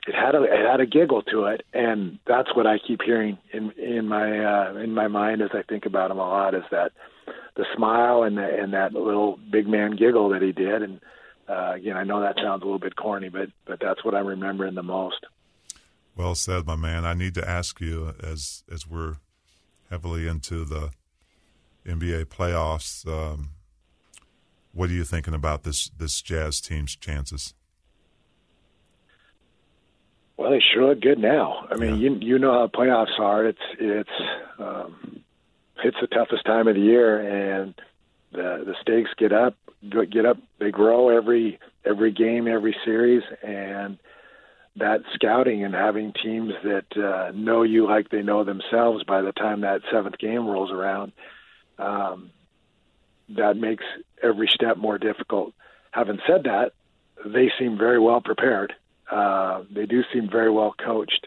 It 0.04 0.16
had 0.16 0.34
a 0.34 0.42
it 0.42 0.66
had 0.68 0.80
a 0.80 0.86
giggle 0.86 1.22
to 1.22 1.44
it, 1.44 1.64
and 1.72 2.18
that's 2.26 2.56
what 2.56 2.66
I 2.66 2.78
keep 2.78 3.02
hearing 3.02 3.38
in 3.52 3.70
in 3.72 4.09
my 4.09 4.44
uh, 4.44 4.74
in 4.74 4.94
my 4.94 5.06
mind 5.06 5.42
as 5.42 5.50
I 5.52 5.62
think 5.62 5.86
about 5.86 6.10
him 6.10 6.18
a 6.18 6.28
lot. 6.28 6.54
Is 6.54 6.64
that 6.72 6.90
the 7.54 7.64
smile 7.76 8.24
and 8.24 8.36
the, 8.36 8.42
and 8.42 8.72
that 8.72 8.94
little 8.94 9.38
big 9.50 9.68
man 9.68 9.94
giggle 9.94 10.30
that 10.30 10.42
he 10.42 10.50
did, 10.50 10.82
and 10.82 11.00
uh, 11.48 11.74
again, 11.74 11.96
I 11.96 12.02
know 12.02 12.20
that 12.20 12.36
sounds 12.36 12.62
a 12.62 12.64
little 12.64 12.80
bit 12.80 12.96
corny, 12.96 13.28
but 13.28 13.50
but 13.64 13.78
that's 13.80 14.04
what 14.04 14.14
I'm 14.14 14.26
remembering 14.26 14.74
the 14.74 14.82
most. 14.82 15.24
Well 16.16 16.34
said, 16.34 16.66
my 16.66 16.76
man. 16.76 17.04
I 17.04 17.14
need 17.14 17.34
to 17.34 17.48
ask 17.48 17.80
you 17.80 18.14
as 18.22 18.64
as 18.70 18.86
we're 18.86 19.16
heavily 19.88 20.26
into 20.26 20.64
the 20.64 20.90
NBA 21.86 22.26
playoffs. 22.26 23.06
Um, 23.06 23.50
what 24.73 24.90
are 24.90 24.94
you 24.94 25.05
thinking 25.05 25.35
about 25.35 25.62
this 25.62 25.90
this 25.99 26.20
Jazz 26.20 26.61
team's 26.61 26.97
chances? 26.97 27.55
Well, 30.36 30.51
they 30.51 30.62
sure 30.74 30.89
look 30.89 31.01
good 31.01 31.19
now. 31.19 31.66
I 31.70 31.77
mean, 31.77 31.99
you 31.99 32.15
you 32.20 32.39
know 32.39 32.53
how 32.53 32.66
playoffs 32.66 33.19
are. 33.19 33.47
It's 33.47 33.59
it's 33.78 34.11
um, 34.59 35.23
it's 35.85 35.97
the 36.01 36.07
toughest 36.07 36.44
time 36.44 36.69
of 36.69 36.74
the 36.74 36.81
year, 36.81 37.20
and 37.20 37.74
the 38.32 38.65
the 38.65 38.74
stakes 38.81 39.11
get 39.19 39.32
up, 39.32 39.55
get 40.11 40.27
up. 40.27 40.39
They 40.59 40.70
grow 40.70 41.11
every 41.11 41.61
every 41.85 42.12
game, 42.12 42.49
every 42.49 42.74
series, 42.85 43.23
and 43.43 43.99
that 44.77 45.03
scouting 45.15 45.65
and 45.65 45.74
having 45.74 46.12
teams 46.23 46.53
that 46.65 46.97
uh, 46.97 47.31
know 47.32 47.62
you 47.62 47.86
like 47.86 48.09
they 48.09 48.23
know 48.23 48.43
themselves 48.43 49.05
by 49.05 49.20
the 49.20 49.32
time 49.32 49.61
that 49.61 49.82
seventh 49.93 50.19
game 50.19 50.47
rolls 50.47 50.70
around, 50.70 51.12
um, 51.78 52.31
that 53.31 53.57
makes 53.57 53.85
every 54.23 54.49
step 54.49 54.77
more 54.77 54.99
difficult. 54.99 55.53
having 55.93 56.19
said 56.27 56.44
that, 56.44 56.73
they 57.24 57.51
seem 57.59 57.77
very 57.78 57.99
well 57.99 58.20
prepared. 58.20 58.73
Uh, 59.11 59.62
they 59.74 59.86
do 59.86 60.03
seem 60.12 60.28
very 60.31 60.51
well 60.51 60.74
coached. 60.85 61.27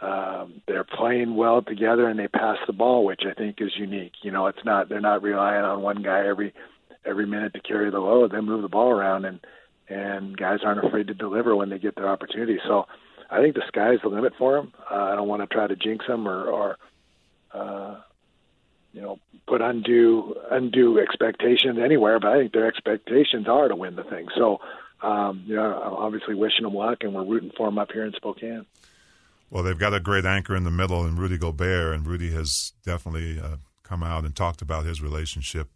Um, 0.00 0.62
they're 0.68 0.84
playing 0.84 1.34
well 1.36 1.62
together 1.62 2.08
and 2.08 2.18
they 2.18 2.28
pass 2.28 2.58
the 2.66 2.72
ball, 2.72 3.04
which 3.04 3.22
I 3.28 3.34
think 3.34 3.56
is 3.60 3.72
unique. 3.76 4.12
You 4.22 4.30
know, 4.30 4.46
it's 4.46 4.64
not 4.64 4.88
they're 4.88 5.00
not 5.00 5.22
relying 5.22 5.64
on 5.64 5.82
one 5.82 6.02
guy 6.02 6.26
every 6.26 6.52
every 7.04 7.26
minute 7.26 7.54
to 7.54 7.60
carry 7.60 7.90
the 7.90 7.98
load. 7.98 8.32
They 8.32 8.40
move 8.40 8.62
the 8.62 8.68
ball 8.68 8.90
around 8.90 9.24
and 9.24 9.40
and 9.88 10.36
guys 10.36 10.60
aren't 10.64 10.84
afraid 10.84 11.06
to 11.08 11.14
deliver 11.14 11.56
when 11.56 11.70
they 11.70 11.78
get 11.78 11.94
their 11.96 12.08
opportunity. 12.08 12.58
So 12.66 12.86
I 13.30 13.40
think 13.40 13.54
the 13.54 13.62
sky's 13.68 13.98
the 14.02 14.08
limit 14.08 14.34
for 14.38 14.56
them. 14.56 14.72
Uh, 14.90 14.94
I 14.94 15.16
don't 15.16 15.28
want 15.28 15.42
to 15.42 15.52
try 15.52 15.66
to 15.66 15.76
jinx 15.76 16.06
them 16.06 16.28
or, 16.28 16.44
or 16.44 16.76
uh, 17.54 18.00
you 18.96 19.02
know, 19.02 19.18
put 19.46 19.60
undue 19.60 20.34
undue 20.50 20.98
expectations 20.98 21.78
anywhere. 21.78 22.18
But 22.18 22.32
I 22.32 22.38
think 22.38 22.52
their 22.52 22.66
expectations 22.66 23.46
are 23.46 23.68
to 23.68 23.76
win 23.76 23.94
the 23.94 24.04
thing. 24.04 24.26
So, 24.34 24.58
um, 25.02 25.44
you 25.46 25.54
know, 25.54 25.96
obviously 25.98 26.34
wishing 26.34 26.62
them 26.62 26.72
luck, 26.72 26.98
and 27.02 27.12
we're 27.12 27.24
rooting 27.24 27.52
for 27.54 27.66
them 27.66 27.78
up 27.78 27.92
here 27.92 28.06
in 28.06 28.12
Spokane. 28.16 28.64
Well, 29.50 29.62
they've 29.62 29.78
got 29.78 29.92
a 29.92 30.00
great 30.00 30.24
anchor 30.24 30.56
in 30.56 30.64
the 30.64 30.70
middle, 30.70 31.04
and 31.04 31.18
Rudy 31.18 31.36
Gobert, 31.36 31.94
and 31.94 32.06
Rudy 32.06 32.32
has 32.32 32.72
definitely 32.84 33.38
uh, 33.38 33.56
come 33.82 34.02
out 34.02 34.24
and 34.24 34.34
talked 34.34 34.62
about 34.62 34.86
his 34.86 35.02
relationship 35.02 35.68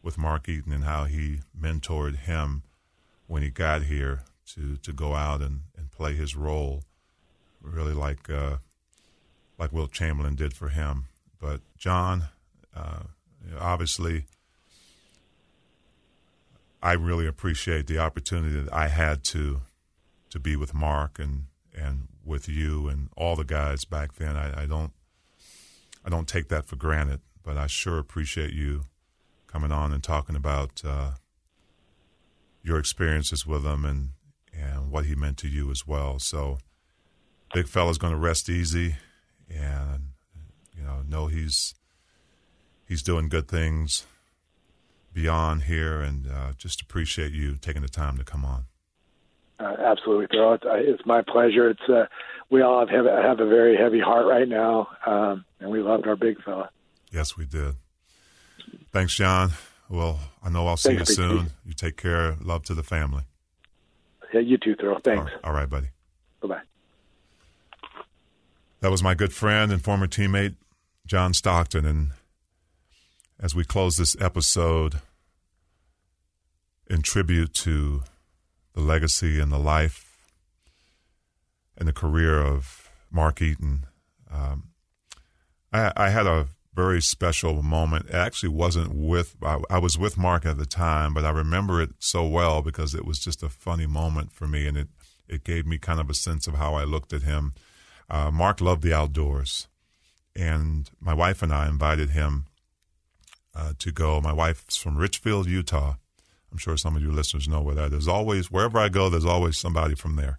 with 0.00 0.16
Mark 0.16 0.48
Eaton 0.48 0.72
and 0.72 0.84
how 0.84 1.04
he 1.04 1.40
mentored 1.60 2.18
him 2.18 2.62
when 3.26 3.42
he 3.42 3.50
got 3.50 3.82
here 3.82 4.22
to 4.54 4.76
to 4.76 4.92
go 4.92 5.14
out 5.14 5.42
and, 5.42 5.62
and 5.76 5.90
play 5.90 6.14
his 6.14 6.36
role, 6.36 6.84
really 7.60 7.94
like 7.94 8.30
uh, 8.30 8.58
like 9.58 9.72
Wilt 9.72 9.90
Chamberlain 9.90 10.36
did 10.36 10.54
for 10.54 10.68
him. 10.68 11.06
But 11.40 11.60
John, 11.76 12.28
uh, 12.74 13.00
obviously, 13.58 14.26
I 16.82 16.92
really 16.92 17.26
appreciate 17.26 17.86
the 17.86 17.98
opportunity 17.98 18.60
that 18.60 18.72
I 18.72 18.88
had 18.88 19.24
to 19.24 19.60
to 20.30 20.38
be 20.38 20.56
with 20.56 20.74
Mark 20.74 21.18
and 21.18 21.46
and 21.76 22.08
with 22.24 22.48
you 22.48 22.88
and 22.88 23.08
all 23.16 23.36
the 23.36 23.44
guys 23.44 23.84
back 23.84 24.14
then. 24.14 24.36
I, 24.36 24.62
I 24.62 24.66
don't 24.66 24.92
I 26.04 26.08
don't 26.08 26.28
take 26.28 26.48
that 26.48 26.64
for 26.64 26.76
granted, 26.76 27.20
but 27.42 27.56
I 27.56 27.66
sure 27.66 27.98
appreciate 27.98 28.52
you 28.52 28.84
coming 29.46 29.72
on 29.72 29.92
and 29.92 30.02
talking 30.02 30.36
about 30.36 30.82
uh, 30.84 31.12
your 32.62 32.78
experiences 32.78 33.46
with 33.46 33.64
him 33.64 33.84
and 33.84 34.10
and 34.52 34.90
what 34.90 35.06
he 35.06 35.14
meant 35.14 35.38
to 35.38 35.48
you 35.48 35.70
as 35.70 35.86
well. 35.86 36.18
So, 36.18 36.58
big 37.54 37.68
fella's 37.68 37.98
going 37.98 38.12
to 38.12 38.18
rest 38.18 38.48
easy, 38.48 38.96
and 39.48 40.10
you 40.76 40.82
know, 40.82 41.02
know 41.06 41.26
he's 41.26 41.74
he's 42.90 43.02
doing 43.02 43.28
good 43.28 43.46
things 43.48 44.04
beyond 45.14 45.62
here, 45.62 46.00
and 46.00 46.26
uh, 46.26 46.52
just 46.58 46.82
appreciate 46.82 47.32
you 47.32 47.56
taking 47.56 47.82
the 47.82 47.88
time 47.88 48.18
to 48.18 48.24
come 48.24 48.44
on. 48.44 48.66
Uh, 49.60 49.76
absolutely, 49.78 50.26
Thurl. 50.26 50.56
It's, 50.56 50.64
uh, 50.64 50.74
it's, 50.74 51.06
my 51.06 51.22
pleasure. 51.22 51.70
It's 51.70 51.88
uh, 51.88 52.06
we 52.50 52.62
all 52.62 52.86
have 52.86 53.06
have 53.06 53.40
a 53.40 53.46
very 53.46 53.76
heavy 53.76 54.00
heart 54.00 54.26
right 54.26 54.48
now, 54.48 54.88
um, 55.06 55.44
and 55.60 55.70
we 55.70 55.80
loved 55.80 56.06
our 56.06 56.16
big 56.16 56.42
fella. 56.42 56.70
Yes, 57.12 57.36
we 57.36 57.44
did. 57.44 57.74
Thanks, 58.92 59.14
John. 59.14 59.50
Well, 59.88 60.18
I 60.42 60.50
know 60.50 60.66
I'll 60.66 60.76
see 60.76 60.96
Thanks, 60.96 61.10
you 61.10 61.14
soon. 61.14 61.50
You 61.64 61.74
take 61.74 61.96
care. 61.96 62.36
Love 62.40 62.64
to 62.64 62.74
the 62.74 62.82
family. 62.82 63.24
Yeah, 64.32 64.40
you 64.40 64.58
too, 64.58 64.74
Thurl. 64.76 65.02
Thanks. 65.04 65.18
All 65.20 65.24
right, 65.24 65.44
All 65.44 65.52
right 65.52 65.70
buddy. 65.70 65.88
Bye 66.40 66.48
bye. 66.48 66.60
That 68.80 68.90
was 68.90 69.02
my 69.02 69.14
good 69.14 69.32
friend 69.32 69.70
and 69.70 69.82
former 69.82 70.06
teammate, 70.06 70.54
John 71.06 71.34
Stockton. 71.34 71.84
And 71.84 72.10
as 73.42 73.54
we 73.54 73.64
close 73.64 73.96
this 73.96 74.16
episode 74.20 75.00
in 76.88 77.00
tribute 77.00 77.54
to 77.54 78.02
the 78.74 78.80
legacy 78.80 79.40
and 79.40 79.50
the 79.50 79.58
life 79.58 80.28
and 81.78 81.88
the 81.88 81.92
career 81.92 82.38
of 82.38 82.90
Mark 83.10 83.40
Eaton, 83.40 83.86
um, 84.30 84.68
I, 85.72 85.92
I 85.96 86.10
had 86.10 86.26
a 86.26 86.48
very 86.74 87.00
special 87.00 87.62
moment. 87.62 88.06
It 88.06 88.14
actually 88.14 88.50
wasn't 88.50 88.94
with, 88.94 89.36
I, 89.42 89.58
I, 89.70 89.78
was 89.78 89.98
with 89.98 90.18
Mark 90.18 90.44
at 90.44 90.58
the 90.58 90.66
time, 90.66 91.14
but 91.14 91.24
I 91.24 91.30
remember 91.30 91.80
it 91.80 91.90
so 91.98 92.26
well 92.26 92.60
because 92.62 92.94
it 92.94 93.06
was 93.06 93.18
just 93.18 93.42
a 93.42 93.48
funny 93.48 93.86
moment 93.86 94.32
for 94.32 94.46
me 94.46 94.66
and 94.66 94.76
it, 94.76 94.88
it 95.28 95.44
gave 95.44 95.66
me 95.66 95.78
kind 95.78 95.98
of 95.98 96.10
a 96.10 96.14
sense 96.14 96.46
of 96.46 96.54
how 96.54 96.74
I 96.74 96.84
looked 96.84 97.12
at 97.12 97.22
him. 97.22 97.54
Uh, 98.08 98.30
Mark 98.30 98.60
loved 98.60 98.82
the 98.82 98.92
outdoors, 98.92 99.68
and 100.34 100.90
my 101.00 101.14
wife 101.14 101.42
and 101.42 101.52
I 101.52 101.68
invited 101.68 102.10
him 102.10 102.46
uh, 103.54 103.72
to 103.78 103.92
go. 103.92 104.20
My 104.20 104.32
wife's 104.32 104.76
from 104.76 104.96
Richfield, 104.96 105.46
Utah. 105.46 105.94
I'm 106.52 106.58
sure 106.58 106.76
some 106.76 106.96
of 106.96 107.02
you 107.02 107.10
listeners 107.10 107.48
know 107.48 107.60
where 107.60 107.74
that 107.76 107.92
is. 107.92 108.08
Always, 108.08 108.50
wherever 108.50 108.78
I 108.78 108.88
go, 108.88 109.08
there's 109.08 109.24
always 109.24 109.56
somebody 109.56 109.94
from 109.94 110.16
there. 110.16 110.38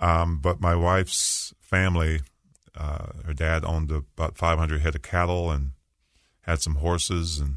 Um, 0.00 0.38
but 0.38 0.60
my 0.60 0.74
wife's 0.74 1.54
family 1.60 2.20
uh, 2.78 3.06
her 3.26 3.34
dad 3.34 3.64
owned 3.64 3.90
about 3.90 4.38
500 4.38 4.80
head 4.80 4.94
of 4.94 5.02
cattle 5.02 5.50
and 5.50 5.72
had 6.42 6.62
some 6.62 6.76
horses, 6.76 7.40
and 7.40 7.56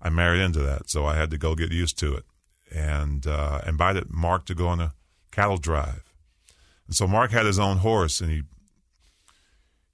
I 0.00 0.10
married 0.10 0.42
into 0.42 0.60
that, 0.60 0.90
so 0.90 1.06
I 1.06 1.16
had 1.16 1.30
to 1.30 1.38
go 1.38 1.54
get 1.54 1.72
used 1.72 1.98
to 2.00 2.14
it. 2.14 2.24
And 2.70 3.26
uh, 3.26 3.62
invited 3.66 4.10
Mark 4.10 4.44
to 4.46 4.54
go 4.54 4.68
on 4.68 4.80
a 4.80 4.92
cattle 5.32 5.56
drive. 5.56 6.04
And 6.86 6.94
so 6.94 7.06
Mark 7.06 7.30
had 7.30 7.46
his 7.46 7.58
own 7.58 7.78
horse, 7.78 8.20
and 8.20 8.30
he 8.30 8.42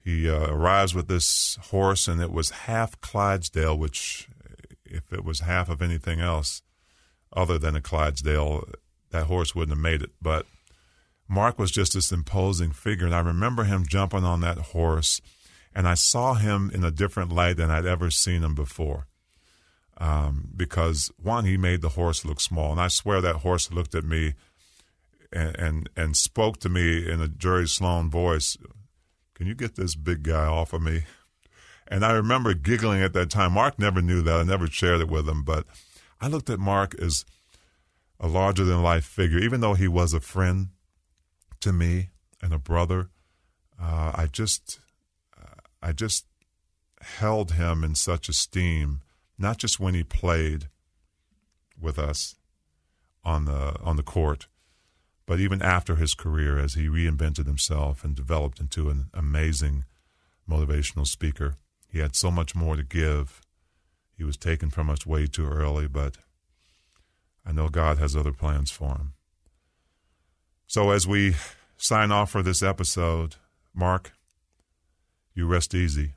he 0.03 0.29
uh, 0.29 0.47
arrives 0.47 0.95
with 0.95 1.07
this 1.07 1.57
horse, 1.69 2.07
and 2.07 2.21
it 2.21 2.31
was 2.31 2.49
half 2.49 2.99
Clydesdale, 3.01 3.77
which, 3.77 4.27
if 4.83 5.13
it 5.13 5.23
was 5.23 5.41
half 5.41 5.69
of 5.69 5.81
anything 5.81 6.19
else 6.19 6.61
other 7.33 7.57
than 7.57 7.75
a 7.75 7.81
Clydesdale, 7.81 8.67
that 9.11 9.27
horse 9.27 9.53
wouldn't 9.53 9.77
have 9.77 9.83
made 9.83 10.01
it. 10.01 10.11
But 10.21 10.45
Mark 11.27 11.59
was 11.59 11.71
just 11.71 11.93
this 11.93 12.11
imposing 12.11 12.71
figure. 12.71 13.05
And 13.05 13.15
I 13.15 13.19
remember 13.19 13.63
him 13.63 13.85
jumping 13.87 14.23
on 14.23 14.41
that 14.41 14.57
horse, 14.57 15.21
and 15.73 15.87
I 15.87 15.93
saw 15.93 16.33
him 16.33 16.71
in 16.73 16.83
a 16.83 16.91
different 16.91 17.31
light 17.31 17.57
than 17.57 17.69
I'd 17.69 17.85
ever 17.85 18.09
seen 18.09 18.43
him 18.43 18.55
before. 18.55 19.07
Um, 19.97 20.49
because 20.57 21.11
one, 21.21 21.45
he 21.45 21.57
made 21.57 21.81
the 21.81 21.89
horse 21.89 22.25
look 22.25 22.41
small, 22.41 22.71
and 22.71 22.81
I 22.81 22.87
swear 22.87 23.21
that 23.21 23.37
horse 23.37 23.71
looked 23.71 23.93
at 23.93 24.03
me 24.03 24.33
and 25.31 25.55
and, 25.57 25.89
and 25.95 26.17
spoke 26.17 26.59
to 26.61 26.69
me 26.69 27.09
in 27.09 27.21
a 27.21 27.27
Jerry 27.27 27.67
Sloan 27.67 28.09
voice. 28.09 28.57
Can 29.41 29.47
you 29.47 29.55
get 29.55 29.73
this 29.73 29.95
big 29.95 30.21
guy 30.21 30.45
off 30.45 30.71
of 30.71 30.83
me? 30.83 31.01
And 31.87 32.05
I 32.05 32.11
remember 32.11 32.53
giggling 32.53 33.01
at 33.01 33.13
that 33.13 33.31
time. 33.31 33.53
Mark 33.53 33.79
never 33.79 33.99
knew 33.99 34.21
that. 34.21 34.39
I 34.39 34.43
never 34.43 34.67
shared 34.67 35.01
it 35.01 35.09
with 35.09 35.27
him, 35.27 35.41
but 35.41 35.65
I 36.21 36.27
looked 36.27 36.51
at 36.51 36.59
Mark 36.59 36.93
as 37.01 37.25
a 38.19 38.27
larger 38.27 38.63
than 38.63 38.83
life 38.83 39.03
figure, 39.03 39.39
even 39.39 39.59
though 39.59 39.73
he 39.73 39.87
was 39.87 40.13
a 40.13 40.19
friend 40.19 40.67
to 41.59 41.73
me 41.73 42.09
and 42.39 42.53
a 42.53 42.59
brother. 42.59 43.09
Uh, 43.81 44.11
I 44.13 44.27
just, 44.31 44.79
uh, 45.35 45.61
I 45.81 45.91
just 45.91 46.27
held 47.01 47.53
him 47.53 47.83
in 47.83 47.95
such 47.95 48.29
esteem, 48.29 49.01
not 49.39 49.57
just 49.57 49.79
when 49.79 49.95
he 49.95 50.03
played 50.03 50.67
with 51.81 51.97
us 51.97 52.35
on 53.23 53.45
the 53.45 53.75
on 53.81 53.95
the 53.97 54.03
court, 54.03 54.45
but 55.31 55.39
even 55.39 55.61
after 55.61 55.95
his 55.95 56.13
career, 56.13 56.59
as 56.59 56.73
he 56.73 56.89
reinvented 56.89 57.45
himself 57.45 58.03
and 58.03 58.13
developed 58.13 58.59
into 58.59 58.89
an 58.89 59.05
amazing 59.13 59.85
motivational 60.45 61.07
speaker. 61.07 61.55
He 61.87 61.99
had 61.99 62.17
so 62.17 62.29
much 62.29 62.53
more 62.53 62.75
to 62.75 62.83
give. 62.83 63.39
He 64.17 64.25
was 64.25 64.35
taken 64.35 64.69
from 64.69 64.89
us 64.89 65.05
way 65.05 65.27
too 65.27 65.47
early, 65.47 65.87
but 65.87 66.17
I 67.45 67.53
know 67.53 67.69
God 67.69 67.97
has 67.97 68.13
other 68.13 68.33
plans 68.33 68.71
for 68.71 68.89
him. 68.89 69.13
So 70.67 70.91
as 70.91 71.07
we 71.07 71.35
sign 71.77 72.11
off 72.11 72.29
for 72.31 72.43
this 72.43 72.61
episode, 72.61 73.37
Mark, 73.73 74.11
you 75.33 75.47
rest 75.47 75.73
easy. 75.73 76.15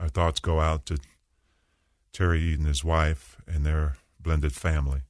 Our 0.00 0.08
thoughts 0.08 0.40
go 0.40 0.58
out 0.58 0.84
to 0.86 0.98
Teri 2.12 2.40
Eaton, 2.40 2.64
his 2.64 2.82
wife, 2.82 3.40
and 3.46 3.64
their 3.64 3.98
blended 4.18 4.52
family. 4.52 5.02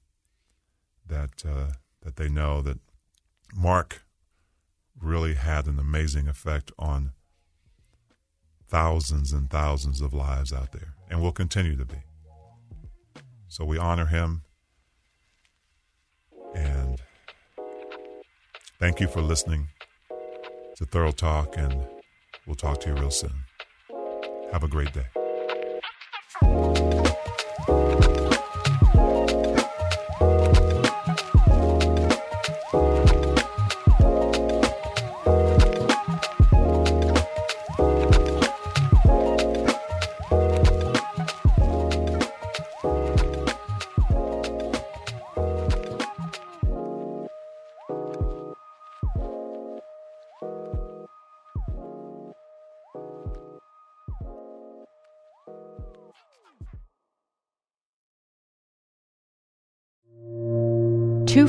That 1.07 1.43
uh, 1.49 1.77
that 2.05 2.17
they 2.17 2.29
know 2.29 2.63
that 2.63 2.79
Mark 3.55 4.05
really 5.01 5.35
had 5.35 5.67
an 5.67 5.79
amazing 5.79 6.29
effect 6.29 6.71
on 6.79 7.13
thousands 8.69 9.33
and 9.33 9.51
thousands 9.51 10.01
of 10.01 10.13
lives 10.13 10.53
out 10.53 10.73
there, 10.73 10.95
and 11.11 11.21
will 11.21 11.33
continue 11.33 11.77
to 11.77 11.85
be. 11.85 12.03
So 13.49 13.65
we 13.65 13.79
honor 13.79 14.07
him 14.07 14.43
and 16.55 17.01
Thank 18.85 19.01
you 19.01 19.07
for 19.07 19.23
listening 19.23 19.69
to 20.77 20.85
Thurl 20.85 21.17
Talk, 21.17 21.57
and 21.57 21.87
we'll 22.47 22.55
talk 22.55 22.81
to 22.81 22.91
you 22.91 22.95
real 22.97 23.11
soon. 23.11 23.33
Have 24.53 24.63
a 24.63 24.69
great 24.69 24.93
day. 24.93 25.24